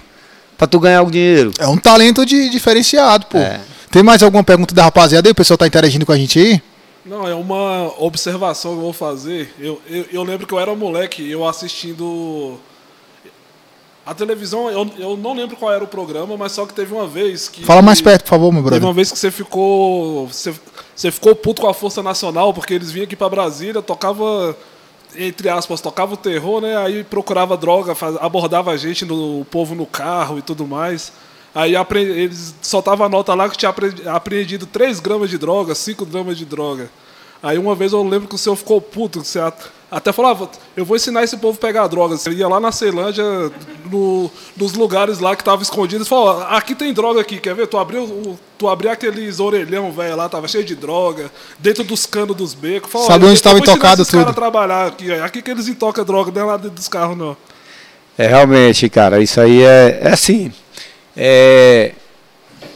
pra 0.58 0.68
tu 0.68 0.80
ganhar 0.80 1.02
o 1.02 1.10
dinheiro. 1.12 1.52
É 1.58 1.68
um 1.68 1.78
talento 1.78 2.26
de, 2.26 2.50
diferenciado, 2.50 3.26
pô. 3.28 3.38
É. 3.38 3.60
Tem 3.92 4.04
mais 4.04 4.22
alguma 4.22 4.44
pergunta 4.44 4.76
da 4.76 4.84
rapaziada 4.84 5.28
aí? 5.30 5.32
O 5.32 5.36
pessoal 5.36 5.58
tá 5.58 5.66
interagindo 5.66 6.06
com 6.06 6.12
a 6.12 6.18
gente 6.18 6.38
aí? 6.40 6.62
Não, 7.06 7.28
é 7.28 7.36
uma 7.36 7.94
observação 8.00 8.72
que 8.72 8.78
eu 8.80 8.82
vou 8.82 8.92
fazer. 8.94 9.54
Eu, 9.60 9.80
eu, 9.90 10.06
eu 10.12 10.24
lembro 10.24 10.46
que 10.48 10.54
eu 10.54 10.60
era 10.60 10.74
moleque, 10.76 11.30
eu 11.30 11.48
assistindo. 11.48 12.60
A 14.06 14.14
televisão, 14.14 14.70
eu, 14.70 14.88
eu 15.00 15.18
não 15.18 15.34
lembro 15.34 15.56
qual 15.56 15.74
era 15.74 15.84
o 15.84 15.88
programa, 15.88 16.38
mas 16.38 16.52
só 16.52 16.66
que 16.66 16.74
teve 16.74 16.94
uma 16.94 17.08
vez 17.08 17.50
que. 17.50 17.64
Fala 17.64 17.82
mais 17.82 18.00
perto, 18.02 18.22
por 18.24 18.30
favor, 18.30 18.52
meu 18.52 18.62
Teve 18.62 18.70
brother. 18.72 18.88
uma 18.88 18.94
vez 18.94 19.12
que 19.12 19.18
você 19.18 19.32
ficou. 19.32 20.28
Você, 20.28 20.54
você 20.96 21.12
ficou 21.12 21.36
puto 21.36 21.62
com 21.64 21.68
a 21.68 21.74
Força 21.74 22.04
Nacional, 22.04 22.54
porque 22.54 22.74
eles 22.74 22.92
vinham 22.92 23.06
aqui 23.06 23.16
pra 23.16 23.30
Brasília, 23.30 23.82
tocava. 23.82 24.56
Entre 25.18 25.48
aspas, 25.50 25.80
tocava 25.82 26.14
o 26.14 26.18
terror, 26.18 26.60
né? 26.62 26.76
Aí 26.78 27.04
procurava 27.04 27.56
droga, 27.58 27.96
faz- 27.96 28.18
abordava 28.20 28.72
a 28.72 28.78
gente, 28.78 29.06
no, 29.06 29.40
o 29.42 29.46
povo 29.46 29.74
no 29.74 29.86
carro 29.86 30.38
e 30.38 30.42
tudo 30.42 30.68
mais. 30.68 31.12
Aí 31.56 31.74
eles 31.96 32.54
soltavam 32.62 33.06
a 33.06 33.10
nota 33.10 33.34
lá 33.34 33.48
que 33.50 33.58
tinha 33.58 33.70
apre- 33.70 33.94
apreendido 34.08 34.66
3 34.66 35.00
gramas 35.00 35.30
de 35.30 35.38
droga, 35.38 35.74
5 35.74 36.06
gramas 36.06 36.38
de 36.38 36.44
droga. 36.44 36.90
Aí 37.44 37.58
uma 37.58 37.76
vez 37.76 37.94
eu 37.94 38.04
lembro 38.04 38.28
que 38.28 38.36
o 38.36 38.38
senhor 38.38 38.56
ficou 38.56 38.82
puto, 38.82 39.22
que 39.22 39.28
você 39.28 39.40
at- 39.40 39.70
até 39.92 40.12
falava, 40.12 40.50
eu 40.76 40.84
vou 40.84 40.98
ensinar 40.98 41.24
esse 41.24 41.38
povo 41.38 41.58
a 41.58 41.62
pegar 41.62 41.86
droga. 41.88 42.18
Você 42.18 42.32
ia 42.32 42.48
lá 42.48 42.60
na 42.60 42.72
Ceilândia, 42.72 43.24
no- 43.90 44.32
nos 44.58 44.74
lugares 44.74 45.20
lá 45.20 45.36
que 45.36 45.42
estavam 45.44 45.62
escondidos, 45.62 46.08
falou, 46.08 46.42
aqui 46.44 46.74
tem 46.74 46.92
droga 46.92 47.22
aqui, 47.22 47.40
quer 47.40 47.54
ver? 47.54 47.68
Tu 47.68 47.78
abriu, 47.78 48.38
tu 48.58 48.68
abriu 48.68 48.90
aqueles 48.92 49.40
orelhão, 49.40 49.92
velho, 49.92 50.16
lá, 50.16 50.28
tava 50.28 50.48
cheio 50.48 50.64
de 50.66 50.76
droga, 50.76 51.32
dentro 51.60 51.84
dos 51.84 52.06
canos 52.08 52.36
dos 52.36 52.54
becos. 52.56 52.92
Falou, 52.92 53.08
Sabe 53.08 53.26
"Ó, 53.26 53.30
onde 53.30 53.42
tava 53.42 53.60
ensinar 53.60 53.74
intocado 53.74 53.98
caras 54.06 54.08
tudo." 54.08 54.30
a 54.30 54.34
trabalhar 54.34 54.88
aqui, 54.88 55.12
ó. 55.12 55.24
aqui 55.24 55.42
que 55.42 55.52
eles 55.52 55.68
intocam 55.68 56.04
droga, 56.04 56.32
não 56.32 56.42
é 56.42 56.46
lá 56.46 56.58
dentro 56.58 56.72
dos 56.76 56.88
carros, 56.88 57.16
não. 57.18 57.38
É, 58.18 58.28
realmente, 58.28 58.90
cara, 58.90 59.22
isso 59.22 59.40
aí 59.40 59.62
é, 59.62 60.00
é 60.02 60.10
assim. 60.12 60.52
É, 61.16 61.94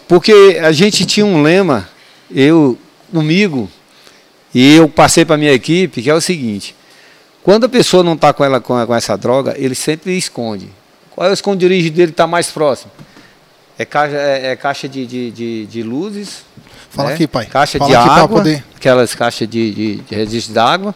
porque 0.07 0.59
a 0.61 0.71
gente 0.71 1.05
tinha 1.05 1.25
um 1.25 1.41
lema, 1.41 1.89
eu 2.29 2.77
comigo, 3.11 3.69
e 4.53 4.75
eu 4.75 4.89
passei 4.89 5.23
para 5.25 5.37
minha 5.37 5.53
equipe, 5.53 6.01
que 6.01 6.09
é 6.09 6.13
o 6.13 6.21
seguinte: 6.21 6.75
quando 7.43 7.65
a 7.65 7.69
pessoa 7.69 8.03
não 8.03 8.13
está 8.13 8.33
com 8.33 8.43
ela 8.43 8.59
com, 8.59 8.85
com 8.85 8.95
essa 8.95 9.17
droga, 9.17 9.55
ele 9.57 9.75
sempre 9.75 10.17
esconde. 10.17 10.67
Qual 11.11 11.27
é 11.27 11.31
o 11.31 11.33
esconderijo 11.33 11.89
dele 11.91 12.07
que 12.07 12.13
está 12.13 12.27
mais 12.27 12.47
próximo? 12.49 12.91
É 13.77 13.85
caixa, 13.85 14.15
é, 14.15 14.51
é 14.51 14.55
caixa 14.55 14.87
de, 14.89 15.05
de, 15.05 15.31
de, 15.31 15.65
de 15.65 15.83
luzes. 15.83 16.43
Fala 16.89 17.09
né? 17.09 17.15
aqui, 17.15 17.27
pai. 17.27 17.45
Caixa 17.45 17.77
Fala 17.77 17.89
de 17.89 17.95
água, 17.95 18.27
poder- 18.27 18.63
aquelas 18.75 19.13
caixas 19.15 19.47
de, 19.47 19.71
de, 19.73 19.95
de 19.97 20.15
registro 20.15 20.53
d'água. 20.53 20.93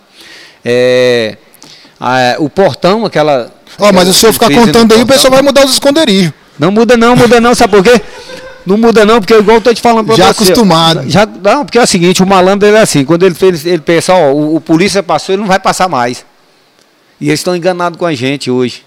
É, 0.65 1.37
a- 1.99 2.35
o 2.39 2.49
portão, 2.49 3.05
aquela. 3.05 3.51
Ó, 3.79 3.91
mas 3.93 4.07
o 4.07 4.13
senhor 4.13 4.33
ficar 4.33 4.49
contando 4.49 4.89
do 4.89 4.93
aí, 4.95 5.01
o 5.01 5.05
portão. 5.05 5.05
pessoal 5.07 5.31
vai 5.31 5.41
mudar 5.41 5.65
os 5.65 5.73
esconderijos. 5.73 6.33
Não 6.59 6.71
muda 6.71 6.95
não, 6.97 7.15
muda 7.15 7.39
não, 7.41 7.55
sabe 7.55 7.73
por 7.75 7.83
quê? 7.83 8.01
Não 8.65 8.77
muda 8.77 9.05
não, 9.05 9.19
porque 9.19 9.33
igual 9.33 9.57
eu 9.57 9.61
tô 9.61 9.73
te 9.73 9.81
falando 9.81 10.05
pra 10.05 10.15
Já 10.15 10.33
você. 10.33 10.43
acostumado. 10.43 11.09
Já, 11.09 11.25
não, 11.25 11.65
porque 11.65 11.77
é 11.77 11.83
o 11.83 11.87
seguinte, 11.87 12.23
o 12.23 12.27
malandro 12.27 12.67
ele 12.67 12.77
é 12.77 12.81
assim, 12.81 13.03
quando 13.03 13.23
ele, 13.23 13.35
fez, 13.35 13.65
ele 13.65 13.79
pensa, 13.79 14.13
ó, 14.13 14.31
o, 14.31 14.55
o 14.55 14.61
polícia 14.61 15.03
passou, 15.03 15.33
ele 15.33 15.41
não 15.41 15.47
vai 15.47 15.59
passar 15.59 15.89
mais. 15.89 16.25
E 17.19 17.29
eles 17.29 17.39
estão 17.39 17.55
enganados 17.55 17.97
com 17.97 18.05
a 18.05 18.13
gente 18.13 18.51
hoje. 18.51 18.83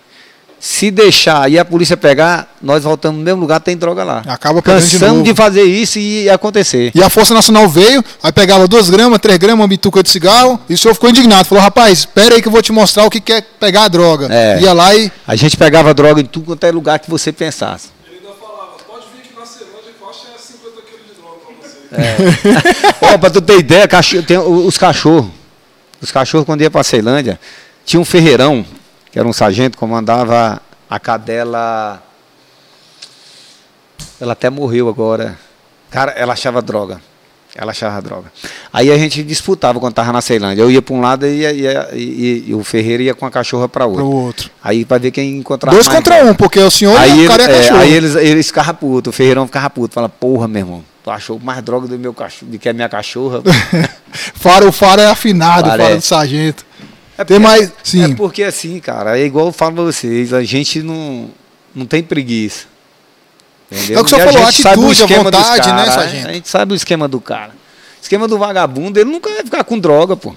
Se 0.59 0.91
deixar 0.91 1.51
e 1.51 1.59
a 1.59 1.65
polícia 1.65 1.99
pegar, 1.99 2.55
nós 2.63 2.83
voltamos 2.83 3.19
no 3.19 3.25
mesmo 3.25 3.41
lugar, 3.41 3.61
tem 3.61 3.77
droga 3.77 4.03
lá. 4.03 4.23
Acaba 4.27 4.61
de 4.61 4.65
Cansamos 4.65 5.19
novo. 5.19 5.23
de, 5.23 5.35
fazer 5.35 5.65
isso 5.65 5.99
e 5.99 6.31
acontecer. 6.31 6.91
E 6.95 7.03
a 7.03 7.11
Força 7.11 7.35
Nacional 7.35 7.69
veio, 7.69 8.03
aí 8.23 8.33
pegava 8.33 8.67
2 8.67 8.89
gramas, 8.89 9.19
3 9.19 9.39
gramas, 9.39 9.61
uma 9.61 9.69
bituca 9.69 10.03
de 10.03 10.09
cigarro, 10.09 10.59
e 10.69 10.75
o 10.75 10.79
senhor 10.79 10.95
ficou 10.95 11.11
indignado. 11.11 11.45
Falou, 11.47 11.63
rapaz, 11.63 11.99
espera 12.01 12.35
aí 12.35 12.43
que 12.43 12.49
eu 12.49 12.53
vou 12.53 12.63
te 12.63 12.73
mostrar 12.73 13.05
o 13.05 13.11
que 13.11 13.21
que 13.21 13.35
é 13.35 13.43
pegar 13.43 13.85
a 13.85 13.89
droga. 13.89 14.29
É. 14.31 14.61
Ia 14.63 14.73
lá 14.73 14.95
e. 14.95 15.13
A 15.27 15.37
gente 15.37 15.59
pegava 15.59 15.93
droga 15.93 16.23
em 16.23 16.25
tudo 16.25 16.47
quanto 16.47 16.65
é 16.65 16.71
lugar 16.71 16.99
que 17.01 17.11
você 17.11 17.31
pensasse. 17.31 17.89
Ele 18.09 18.21
ainda 18.23 18.35
falava, 18.41 18.77
pode 18.89 19.05
vir 19.15 19.21
aqui 19.21 19.39
na 19.39 19.45
Ceilândia 19.45 19.93
que 19.97 20.03
eu 20.03 20.09
acho 20.09 20.21
que 20.21 20.27
é 20.35 20.39
50 20.39 20.81
de 21.93 22.99
droga 23.01 23.19
pra 23.19 23.31
tu 23.31 23.41
ter 23.41 23.59
ideia, 23.59 23.87
cacho- 23.89 24.23
tem 24.23 24.37
o- 24.39 24.67
os 24.67 24.77
cachorros. 24.79 25.31
Os 26.01 26.11
cachorros, 26.13 26.45
quando 26.47 26.61
ia 26.63 26.71
pra 26.71 26.83
Ceilândia, 26.85 27.39
tinha 27.85 28.01
um 28.01 28.05
ferreirão, 28.05 28.65
que 29.11 29.19
era 29.19 29.27
um 29.27 29.33
sargento, 29.33 29.79
comandava 29.79 30.61
a 30.89 31.01
cadela. 31.01 32.03
Ela 34.21 34.33
até 34.33 34.49
morreu 34.51 34.89
agora. 34.89 35.39
Cara, 35.91 36.13
ela 36.13 36.33
achava 36.33 36.61
droga. 36.63 37.01
Ela 37.55 37.71
achava 37.71 38.03
droga. 38.03 38.31
Aí 38.71 38.91
a 38.91 38.99
gente 38.99 39.23
disputava 39.23 39.81
quando 39.81 39.95
tava 39.95 40.13
na 40.13 40.21
Ceilândia. 40.21 40.61
Eu 40.63 40.71
ia 40.71 40.83
pra 40.83 40.95
um 40.95 41.01
lado 41.01 41.27
e, 41.27 41.39
ia- 41.41 41.53
ia- 41.53 41.89
e- 41.95 42.55
o 42.55 42.63
ferreiro 42.63 43.03
ia 43.03 43.15
com 43.15 43.25
a 43.25 43.31
cachorra 43.31 43.67
pra 43.67 43.87
outro. 43.87 44.05
Pro 44.05 44.11
outro. 44.15 44.51
Aí 44.63 44.85
pra 44.85 44.99
ver 44.99 45.11
quem 45.11 45.39
encontrava 45.39 45.75
Dois 45.75 45.87
mais 45.87 45.97
contra 45.99 46.23
um, 46.27 46.35
porque 46.35 46.59
o 46.61 46.71
senhor 46.71 46.99
Aí, 46.99 47.11
e 47.11 47.15
o 47.15 47.19
ele- 47.21 47.29
cara 47.29 47.43
é 47.45 47.47
é, 47.55 47.59
cachorro. 47.63 47.81
aí 47.81 47.93
eles, 47.95 48.15
eles 48.17 48.47
ficavam 48.49 48.75
putos, 48.75 49.11
o 49.11 49.17
Ferreirão 49.17 49.47
ficava 49.47 49.71
puto. 49.71 49.95
Fala, 49.95 50.09
porra, 50.09 50.47
meu 50.47 50.61
irmão, 50.61 50.85
tu 51.07 51.11
achou 51.13 51.39
mais 51.39 51.63
droga 51.63 51.87
do 51.87 51.97
meu 51.97 52.13
cachorro, 52.13 52.51
do 52.51 52.59
que 52.59 52.69
a 52.69 52.73
minha 52.73 52.89
cachorra. 52.89 53.41
Faro, 54.35 54.67
o 54.69 54.73
faro 54.73 55.01
é 55.01 55.07
afinado, 55.07 55.69
o 55.69 55.71
faro 55.71 55.83
Parece. 55.83 55.99
do 56.01 56.03
sargento. 56.03 56.67
É 57.17 57.23
Tem 57.25 57.39
porque- 57.39 57.39
mais. 57.39 57.73
Sim. 57.85 58.13
É 58.13 58.17
porque 58.17 58.43
assim, 58.43 58.81
cara, 58.81 59.17
é 59.17 59.25
igual 59.25 59.47
eu 59.47 59.53
falo 59.53 59.77
pra 59.77 59.85
vocês, 59.85 60.33
a 60.33 60.43
gente 60.43 60.83
não, 60.83 61.31
não 61.73 61.87
tem 61.87 62.03
preguiça. 62.03 62.65
Entendeu? 63.71 63.99
É 63.99 64.01
o 64.01 64.05
que 64.05 64.13
o 64.13 64.17
senhor 64.17 64.29
a 64.29 64.33
falou, 64.33 64.47
o 64.47 64.49
atitude, 64.49 65.15
a 65.15 65.23
vontade, 65.23 65.69
né, 65.69 65.75
cara, 65.85 65.93
sargento? 65.93 66.29
A 66.29 66.33
gente 66.33 66.49
sabe 66.49 66.73
o 66.73 66.75
esquema 66.75 67.07
do 67.07 67.21
cara. 67.21 67.51
O 67.53 68.03
esquema 68.03 68.27
do 68.27 68.37
vagabundo, 68.37 68.99
ele 68.99 69.09
nunca 69.11 69.31
vai 69.31 69.45
ficar 69.45 69.63
com 69.63 69.79
droga, 69.79 70.17
pô. 70.17 70.35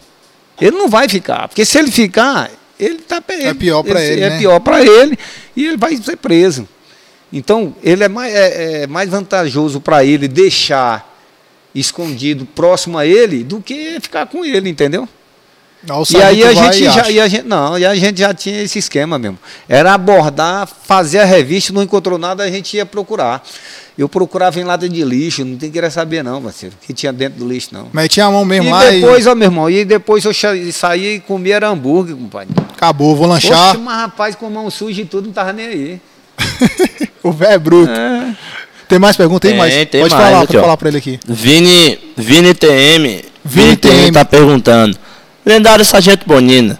Ele 0.61 0.77
não 0.77 0.87
vai 0.87 1.09
ficar, 1.09 1.47
porque 1.47 1.65
se 1.65 1.79
ele 1.79 1.89
ficar, 1.89 2.49
ele 2.79 2.95
tá 2.99 3.23
ele, 3.29 3.53
pior 3.55 3.81
pra 3.81 4.03
ele, 4.03 4.21
É 4.21 4.29
né? 4.29 4.37
pior 4.37 4.59
pra 4.59 4.83
ele 4.83 5.17
e 5.55 5.65
ele 5.65 5.77
vai 5.77 5.97
ser 5.97 6.15
preso. 6.17 6.67
Então, 7.31 7.75
ele 7.83 8.03
é 8.03 8.09
mais, 8.09 8.33
é, 8.33 8.83
é 8.83 8.87
mais 8.87 9.09
vantajoso 9.09 9.79
para 9.79 10.03
ele 10.03 10.27
deixar 10.27 11.07
escondido 11.73 12.45
próximo 12.45 12.97
a 12.97 13.05
ele 13.05 13.43
do 13.43 13.61
que 13.61 13.99
ficar 13.99 14.25
com 14.25 14.43
ele, 14.43 14.69
entendeu? 14.69 15.07
Não, 15.87 16.03
E 16.09 16.21
aí 16.21 16.43
a 16.43 16.53
gente 16.53 16.81
e 16.81 16.85
já, 16.85 17.01
acha. 17.01 17.11
e 17.11 17.19
a 17.21 17.27
gente, 17.27 17.47
não, 17.47 17.79
e 17.79 17.85
a 17.85 17.95
gente 17.95 18.19
já 18.19 18.33
tinha 18.33 18.61
esse 18.61 18.79
esquema 18.79 19.17
mesmo. 19.17 19.39
Era 19.67 19.93
abordar, 19.93 20.67
fazer 20.67 21.19
a 21.19 21.25
revista, 21.25 21.71
não 21.71 21.81
encontrou 21.81 22.17
nada, 22.17 22.43
a 22.43 22.51
gente 22.51 22.75
ia 22.75 22.85
procurar. 22.85 23.41
Eu 23.97 24.09
procurava 24.09 24.59
em 24.59 24.63
lata 24.63 24.89
de 24.89 25.03
lixo, 25.03 25.45
não 25.45 25.57
tem 25.57 25.69
que 25.69 25.73
querer 25.73 25.89
saber 25.91 26.23
não, 26.23 26.41
parceiro, 26.41 26.75
o 26.81 26.85
que 26.85 26.93
tinha 26.93 27.13
dentro 27.13 27.39
do 27.39 27.47
lixo 27.47 27.69
não. 27.71 27.87
Metia 27.93 28.25
a 28.25 28.31
mão 28.31 28.43
mesmo 28.43 28.67
E 28.67 28.71
lá 28.71 28.89
depois, 28.89 29.25
ó, 29.27 29.35
meu 29.35 29.47
irmão, 29.47 29.69
e 29.69 29.85
depois 29.85 30.25
eu 30.25 30.33
saía 30.33 31.15
e 31.15 31.19
comia 31.21 31.55
era 31.55 31.69
hambúrguer, 31.69 32.15
compadre. 32.15 32.53
e 32.57 32.73
acabou, 32.73 33.15
vou 33.15 33.27
lanchar. 33.27 33.73
Poxa, 33.73 33.77
mas 33.77 33.97
rapaz 34.01 34.35
com 34.35 34.49
mão 34.49 34.69
suja 34.69 35.01
e 35.01 35.05
tudo, 35.05 35.27
não 35.27 35.33
tava 35.33 35.53
nem 35.53 35.65
aí. 35.65 36.01
o 37.23 37.31
velho 37.31 37.53
é 37.53 37.57
bruto. 37.57 37.91
Tem 38.87 38.97
mais 38.97 39.15
pergunta 39.15 39.47
aí? 39.47 39.51
Tem, 39.51 39.57
mais? 39.59 39.73
tem 39.73 40.01
pode 40.01 40.13
mais, 40.13 40.25
falar, 40.25 40.37
aqui, 40.37 40.47
pode 40.47 40.57
ó. 40.57 40.61
falar 40.61 40.77
pra 40.77 40.89
ele 40.89 40.97
aqui. 40.97 41.19
Vini, 41.27 41.99
Vini 42.17 42.53
TM. 42.53 43.23
Vini 43.45 43.77
TM. 43.77 44.11
tá 44.11 44.25
perguntando. 44.25 44.97
Lendário 45.45 45.85
Sargento 45.85 46.25
Bonina. 46.27 46.79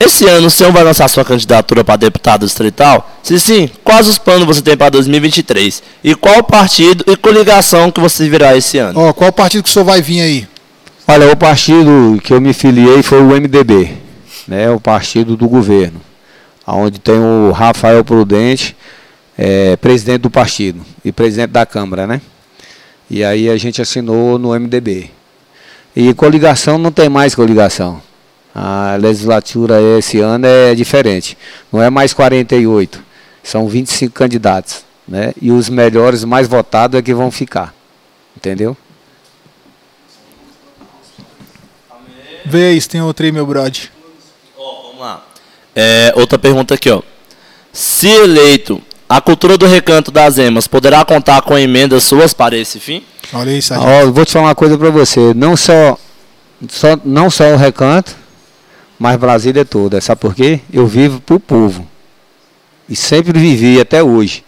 Esse 0.00 0.26
ano 0.28 0.46
o 0.46 0.50
senhor 0.50 0.72
vai 0.72 0.84
lançar 0.84 1.08
sua 1.08 1.24
candidatura 1.24 1.82
para 1.82 1.96
deputado 1.96 2.46
distrital? 2.46 3.18
Se 3.22 3.38
sim, 3.40 3.68
quais 3.82 4.06
os 4.06 4.16
planos 4.16 4.46
você 4.46 4.62
tem 4.62 4.76
para 4.76 4.90
2023? 4.90 5.82
E 6.04 6.14
qual 6.14 6.42
partido 6.44 7.04
e 7.10 7.16
coligação 7.16 7.90
que 7.90 8.00
você 8.00 8.28
virá 8.28 8.56
esse 8.56 8.78
ano? 8.78 9.00
Ó, 9.00 9.12
qual 9.12 9.32
partido 9.32 9.64
que 9.64 9.70
o 9.70 9.72
senhor 9.72 9.84
vai 9.84 10.00
vir 10.00 10.20
aí? 10.20 10.48
Olha, 11.06 11.32
o 11.32 11.36
partido 11.36 12.20
que 12.22 12.32
eu 12.32 12.40
me 12.40 12.52
filiei 12.52 13.02
foi 13.02 13.20
o 13.20 13.28
MDB, 13.28 13.90
né, 14.46 14.70
o 14.70 14.78
partido 14.78 15.36
do 15.36 15.48
governo, 15.48 16.00
onde 16.76 16.98
tem 16.98 17.18
o 17.18 17.50
Rafael 17.50 18.04
Prudente, 18.04 18.76
é, 19.36 19.76
presidente 19.76 20.22
do 20.22 20.30
partido 20.30 20.84
e 21.04 21.12
presidente 21.12 21.50
da 21.50 21.64
Câmara, 21.64 22.06
né? 22.06 22.20
E 23.10 23.24
aí 23.24 23.48
a 23.48 23.56
gente 23.56 23.80
assinou 23.80 24.38
no 24.38 24.50
MDB. 24.58 25.10
E 25.96 26.12
coligação 26.12 26.76
não 26.76 26.92
tem 26.92 27.08
mais 27.08 27.34
coligação. 27.34 28.02
A 28.54 28.96
legislatura 29.00 29.80
esse 29.98 30.20
ano 30.20 30.46
é 30.46 30.74
diferente. 30.74 31.38
Não 31.72 31.82
é 31.82 31.88
mais 31.88 32.12
48, 32.12 33.02
são 33.42 33.68
25 33.68 34.12
candidatos. 34.12 34.84
Né? 35.06 35.32
E 35.40 35.50
os 35.50 35.70
melhores, 35.70 36.22
mais 36.24 36.46
votados, 36.46 36.98
é 36.98 37.02
que 37.02 37.14
vão 37.14 37.30
ficar. 37.30 37.74
Entendeu? 38.36 38.76
Vez, 42.44 42.86
tem 42.86 43.00
outro 43.00 43.24
aí, 43.24 43.32
meu 43.32 43.46
brother. 43.46 43.90
Vamos 44.56 45.00
lá. 45.00 45.27
É, 45.80 46.12
outra 46.16 46.36
pergunta 46.36 46.74
aqui, 46.74 46.90
ó. 46.90 47.00
Se 47.72 48.08
eleito, 48.08 48.82
a 49.08 49.20
cultura 49.20 49.56
do 49.56 49.64
recanto 49.64 50.10
das 50.10 50.36
emas 50.36 50.66
poderá 50.66 51.04
contar 51.04 51.40
com 51.42 51.56
emendas 51.56 52.02
suas 52.02 52.34
para 52.34 52.56
esse 52.56 52.80
fim? 52.80 53.04
Olha 53.32 53.52
aí, 53.52 53.62
Sargento. 53.62 53.88
Ó, 53.88 54.10
vou 54.10 54.24
te 54.24 54.32
falar 54.32 54.46
uma 54.46 54.54
coisa 54.56 54.76
para 54.76 54.90
você. 54.90 55.32
Não 55.34 55.56
só, 55.56 55.96
só, 56.68 56.98
não 57.04 57.30
só 57.30 57.52
o 57.52 57.56
recanto, 57.56 58.16
mas 58.98 59.16
Brasília 59.18 59.64
toda. 59.64 60.00
Sabe 60.00 60.20
por 60.20 60.34
quê? 60.34 60.58
Eu 60.72 60.84
vivo 60.84 61.20
pro 61.20 61.38
povo. 61.38 61.86
E 62.88 62.96
sempre 62.96 63.38
vivi 63.38 63.80
até 63.80 64.02
hoje. 64.02 64.42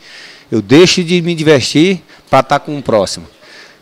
Eu 0.51 0.61
deixo 0.61 1.05
de 1.05 1.23
me 1.23 1.36
divertir 1.36 2.02
para 2.28 2.40
estar 2.40 2.59
com 2.59 2.77
o 2.77 2.82
próximo. 2.82 3.24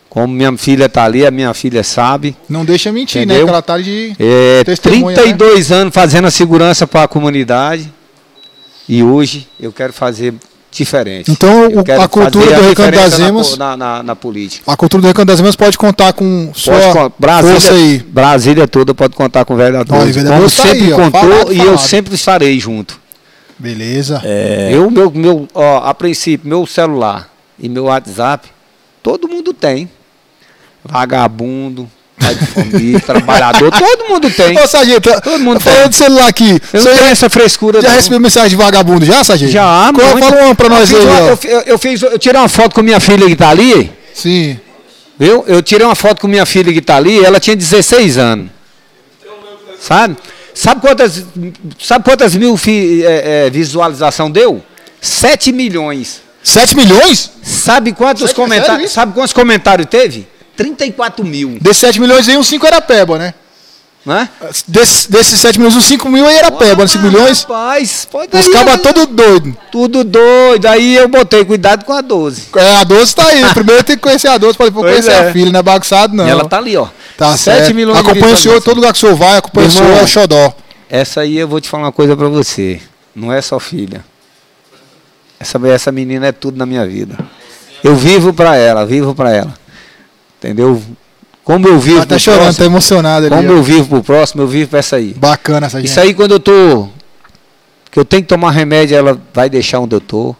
Como 0.09 0.33
minha 0.33 0.57
filha 0.57 0.85
está 0.85 1.03
ali, 1.05 1.23
a 1.25 1.29
minha 1.29 1.53
filha 1.53 1.83
sabe. 1.83 2.35
Não 2.49 2.65
deixa 2.65 2.91
mentir, 2.91 3.19
né? 3.19 3.25
Entendeu? 3.25 3.45
Que 3.45 3.51
ela 3.51 3.61
tá 3.61 3.77
de 3.77 4.15
É, 4.19 4.63
testemunha, 4.63 5.15
né? 5.15 5.21
32 5.23 5.71
anos 5.71 5.93
fazendo 5.93 6.25
a 6.27 6.31
segurança 6.31 6.87
para 6.87 7.03
a 7.03 7.07
comunidade. 7.07 7.93
E 8.87 9.03
hoje 9.03 9.47
eu 9.59 9.71
quero 9.71 9.93
fazer 9.93 10.33
diferente. 10.71 11.29
Então, 11.31 11.65
Eu 11.69 11.81
a 12.01 12.07
cultura 12.07 12.55
do 12.55 12.61
Recanto 12.69 12.91
das 12.95 13.19
Emas- 13.19 13.55
Na, 13.57 13.77
na, 13.77 14.01
na 14.03 14.15
política. 14.15 14.71
A 14.71 14.75
cultura 14.75 15.01
do 15.01 15.07
Recanto 15.07 15.27
das 15.27 15.39
Emas 15.39 15.55
pode 15.55 15.77
contar 15.77 16.11
com 16.13 16.51
sua 16.55 16.73
Pode 16.73 16.93
con- 16.93 17.11
força 17.41 17.73
aí. 17.73 17.99
Brasília, 17.99 18.05
Brasília 18.09 18.67
toda 18.67 18.95
pode 18.95 19.15
contar 19.15 19.45
com 19.45 19.53
o 19.53 19.57
vereador. 19.57 19.95
Olha, 19.95 20.09
o 20.09 20.13
vereador 20.13 20.37
Como 20.39 20.49
tá 20.49 20.63
sempre 20.63 20.85
aí, 20.85 20.93
ó, 20.93 20.95
contou 20.95 21.21
falado, 21.21 21.53
e 21.53 21.57
eu 21.59 21.63
falado. 21.65 21.79
sempre 21.79 22.15
estarei 22.15 22.59
junto. 22.59 22.99
Beleza. 23.59 24.21
É. 24.23 24.69
Eu, 24.73 24.89
meu, 24.89 25.11
meu, 25.11 25.47
ó, 25.53 25.77
a 25.85 25.93
princípio, 25.93 26.47
meu 26.49 26.65
celular 26.65 27.29
e 27.59 27.67
meu 27.69 27.85
WhatsApp, 27.85 28.47
todo 29.03 29.27
mundo 29.27 29.53
tem. 29.53 29.89
Vagabundo, 30.89 31.89
pai 32.19 32.35
de 32.35 32.45
família, 32.47 32.99
trabalhador, 33.05 33.71
todo 33.71 34.09
mundo 34.09 34.29
tem. 34.31 34.57
Ô, 34.57 34.67
Sargento, 34.67 35.09
Todo 35.21 35.39
mundo 35.39 35.59
falando 35.59 35.81
tem. 35.81 35.89
de 35.89 35.95
celular 35.95 36.27
aqui. 36.27 36.59
Eu 36.73 36.83
não 36.83 36.91
tenho 36.91 36.97
já, 36.97 37.09
essa 37.09 37.29
frescura. 37.29 37.81
já 37.81 37.89
não. 37.89 37.95
recebeu 37.95 38.19
mensagem 38.19 38.49
de 38.49 38.55
vagabundo 38.55 39.05
já, 39.05 39.23
Sargento? 39.23 39.51
Já, 39.51 39.91
Qual, 39.93 40.11
muito. 40.11 40.27
Fala 40.27 40.45
uma 40.45 40.55
pra 40.55 40.69
nós 40.69 40.91
eu 40.91 40.99
aí, 40.99 41.05
uma- 41.05 41.19
eu, 41.19 41.39
eu, 41.43 41.61
eu 41.61 41.77
fiz, 41.79 42.01
eu 42.01 42.17
tirei 42.17 42.39
uma 42.41 42.49
foto 42.49 42.73
com 42.75 42.81
minha 42.81 42.99
filha 42.99 43.27
que 43.27 43.35
tá 43.35 43.49
ali, 43.49 43.91
Sim. 44.13 44.59
viu? 45.17 45.43
Eu 45.47 45.61
tirei 45.61 45.85
uma 45.85 45.95
foto 45.95 46.19
com 46.21 46.27
minha 46.27 46.45
filha 46.45 46.73
que 46.73 46.81
tá 46.81 46.95
ali, 46.97 47.23
ela 47.23 47.39
tinha 47.39 47.55
16 47.55 48.17
anos. 48.17 48.47
Sabe? 49.79 50.17
Sabe 50.53 50.81
quantas, 50.81 51.23
sabe 51.79 52.03
quantas 52.03 52.35
mil 52.35 52.57
fi, 52.57 53.05
é, 53.05 53.45
é, 53.45 53.49
visualização 53.49 54.29
deu? 54.29 54.61
7 54.99 55.53
milhões. 55.53 56.21
7 56.43 56.75
milhões? 56.75 57.31
Sabe 57.43 57.93
quantos 57.93 58.33
comentários? 58.33 58.91
Sabe 58.91 59.13
quantos 59.13 59.31
comentários 59.31 59.87
teve? 59.89 60.27
34 60.59 61.25
mil. 61.25 61.57
Desses 61.61 61.77
7 61.77 62.01
milhões 62.01 62.27
aí, 62.27 62.37
uns 62.37 62.47
5 62.47 62.67
era 62.67 62.81
peba, 62.81 63.17
né? 63.17 63.33
Né? 64.05 64.29
Desses, 64.67 65.05
desses 65.07 65.39
7 65.39 65.57
milhões, 65.57 65.75
uns 65.75 65.85
5 65.85 66.09
mil 66.09 66.25
aí 66.25 66.35
era 66.35 66.51
peba, 66.51 66.81
né? 66.83 66.87
5 66.87 67.03
milhões. 67.03 67.43
Rapaz, 67.43 68.07
pode 68.11 68.35
Os 68.35 68.47
cabas 68.49 68.75
né? 68.75 68.81
todo 68.83 69.05
doido. 69.05 69.57
Tudo 69.71 70.03
doido. 70.03 70.65
Aí 70.67 70.95
eu 70.95 71.07
botei 71.07 71.45
cuidado 71.45 71.85
com 71.85 71.93
a 71.93 72.01
12. 72.01 72.47
É, 72.55 72.77
a 72.77 72.83
12 72.83 73.15
tá 73.15 73.27
aí. 73.27 73.45
Primeiro 73.53 73.83
tem 73.83 73.95
que 73.95 74.01
conhecer 74.01 74.27
a 74.27 74.37
12 74.37 74.57
pra 74.57 74.65
depois 74.67 74.83
Pois 74.85 75.05
conhecer 75.05 75.23
é. 75.23 75.29
a 75.29 75.33
filha, 75.33 75.51
não 75.51 75.59
é 75.59 75.63
bagunçado, 75.63 76.15
não. 76.15 76.27
E 76.27 76.29
ela 76.29 76.45
tá 76.47 76.57
ali, 76.57 76.75
ó. 76.75 76.87
Tá 77.17 77.37
7 77.37 77.39
certo. 77.39 77.75
milhões 77.75 77.97
Acompanha 77.99 78.17
o 78.17 78.19
senhor, 78.19 78.35
visualização. 78.35 78.61
todo 78.61 78.75
lugar 78.77 78.91
que 78.93 78.97
o 78.97 78.99
senhor 79.01 79.15
vai, 79.15 79.37
acompanha 79.37 79.67
o 79.67 79.71
Irmão, 79.71 79.83
senhor, 79.85 79.99
é 79.99 80.03
o 80.03 80.07
xodó. 80.07 80.53
Essa 80.89 81.21
aí 81.21 81.37
eu 81.37 81.47
vou 81.47 81.61
te 81.61 81.69
falar 81.69 81.83
uma 81.83 81.91
coisa 81.91 82.17
pra 82.17 82.27
você. 82.27 82.81
Não 83.15 83.31
é 83.31 83.41
só 83.41 83.59
filha. 83.59 84.03
Essa, 85.39 85.59
essa 85.67 85.91
menina 85.91 86.27
é 86.27 86.31
tudo 86.31 86.57
na 86.57 86.65
minha 86.65 86.85
vida. 86.85 87.17
Eu 87.83 87.95
vivo 87.95 88.33
pra 88.33 88.55
ela, 88.57 88.85
vivo 88.85 89.13
pra 89.15 89.31
ela. 89.33 89.53
Entendeu? 90.39 90.81
Como 91.43 91.67
eu 91.67 91.79
vivo 91.79 91.97
Tá 91.97 92.03
até 92.03 92.15
pro 92.15 92.19
chorando, 92.19 92.39
tá 92.39 92.45
próximo, 92.45 92.65
emocionado 92.65 93.25
ali. 93.27 93.35
como 93.35 93.49
ó. 93.49 93.51
eu 93.57 93.63
vivo 93.63 93.87
pro 93.87 94.03
próximo, 94.03 94.41
eu 94.43 94.47
vivo 94.47 94.69
pra 94.69 94.79
essa 94.79 94.95
aí. 94.95 95.13
Bacana 95.13 95.67
essa 95.67 95.79
gente. 95.79 95.89
Isso 95.89 95.99
aí 95.99 96.13
quando 96.13 96.31
eu 96.31 96.39
tô. 96.39 96.87
Que 97.91 97.99
eu 97.99 98.05
tenho 98.05 98.21
que 98.21 98.29
tomar 98.29 98.51
remédio, 98.51 98.95
ela 98.95 99.19
vai 99.33 99.49
deixar 99.49 99.79
onde 99.79 99.95
eu 99.95 100.01
tô. 100.01 100.35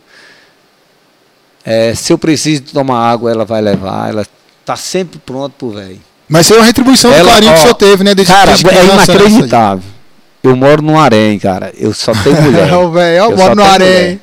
É, 1.66 1.94
se 1.96 2.14
eu 2.14 2.18
preciso 2.18 2.64
tomar 2.74 3.00
água, 3.10 3.32
ela 3.32 3.44
vai 3.46 3.62
levar. 3.62 4.10
Ela 4.10 4.26
tá 4.66 4.76
sempre 4.76 5.20
pronto 5.20 5.54
pro 5.58 5.70
velho. 5.72 6.00
Mas 6.28 6.46
isso 6.46 6.54
é 6.54 6.58
uma 6.58 6.66
retribuição 6.66 7.10
do 7.12 7.18
Ela, 7.18 7.32
carinho 7.32 7.52
que 7.54 7.58
o 7.58 7.60
ó, 7.60 7.64
senhor 7.64 7.76
teve, 7.76 8.04
né? 8.04 8.14
Desde, 8.16 8.32
Cara, 8.34 8.52
desde 8.52 8.70
é 8.70 8.72
né, 8.72 8.94
inacreditável. 8.94 9.84
Eu 10.44 10.56
moro 10.56 10.82
no 10.82 10.98
Arém, 10.98 11.38
cara. 11.40 11.74
Eu 11.76 11.92
só 11.94 12.12
tenho 12.14 12.40
mulher. 12.44 12.68
É, 12.72 12.88
velho, 12.88 13.18
eu 13.18 13.32
Eu 13.32 13.38
moro 13.38 13.56
no 13.56 13.62
tenho 13.64 13.74
Arém. 13.74 13.88
mulher. 13.90 14.20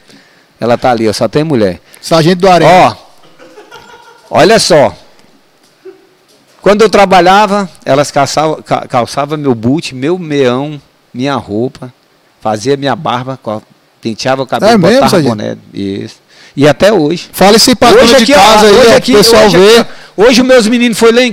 Ela 0.61 0.79
tá 0.79 0.93
ali, 0.93 1.05
eu 1.05 1.13
só 1.13 1.27
tenho 1.29 1.45
mulher. 1.45 1.81
Sargento 2.01 2.41
do 2.43 2.49
Arém. 2.49 2.69
Ó, 2.69 2.95
olha 4.31 4.59
só. 4.61 4.97
Quando 6.67 6.83
eu 6.83 6.91
trabalhava, 6.91 7.71
elas 7.85 8.11
calçavam, 8.11 8.61
ca- 8.61 8.89
calçavam 8.89 9.39
meu 9.39 9.55
boot, 9.55 9.95
meu 9.95 10.19
meão, 10.19 10.83
minha 11.15 11.37
roupa, 11.37 11.95
fazia 12.41 12.77
minha 12.77 12.97
barba, 12.97 13.39
penteava 14.03 14.43
o 14.43 14.47
cabelo, 14.49 14.73
É 14.73 14.77
mesmo, 14.77 14.95
botava 14.95 15.11
Sargento? 15.11 15.29
boné. 15.37 15.57
Isso. 15.73 16.17
E 16.57 16.67
até 16.67 16.93
hoje. 16.93 17.29
Fala 17.33 17.57
aí 17.71 17.77
pra 17.77 17.93
dona 17.93 18.19
de 18.25 18.33
ó, 18.33 18.35
casa 18.35 18.67
aí, 18.67 18.73
hoje 18.73 18.95
aqui, 18.95 19.13
pessoal 19.13 19.47
hoje 19.47 19.57
aqui, 19.57 19.89
ó, 20.19 20.25
hoje 20.25 20.43
meus 20.43 20.67
meninos 20.67 20.99
foram 20.99 21.15
lá 21.15 21.23
em 21.23 21.33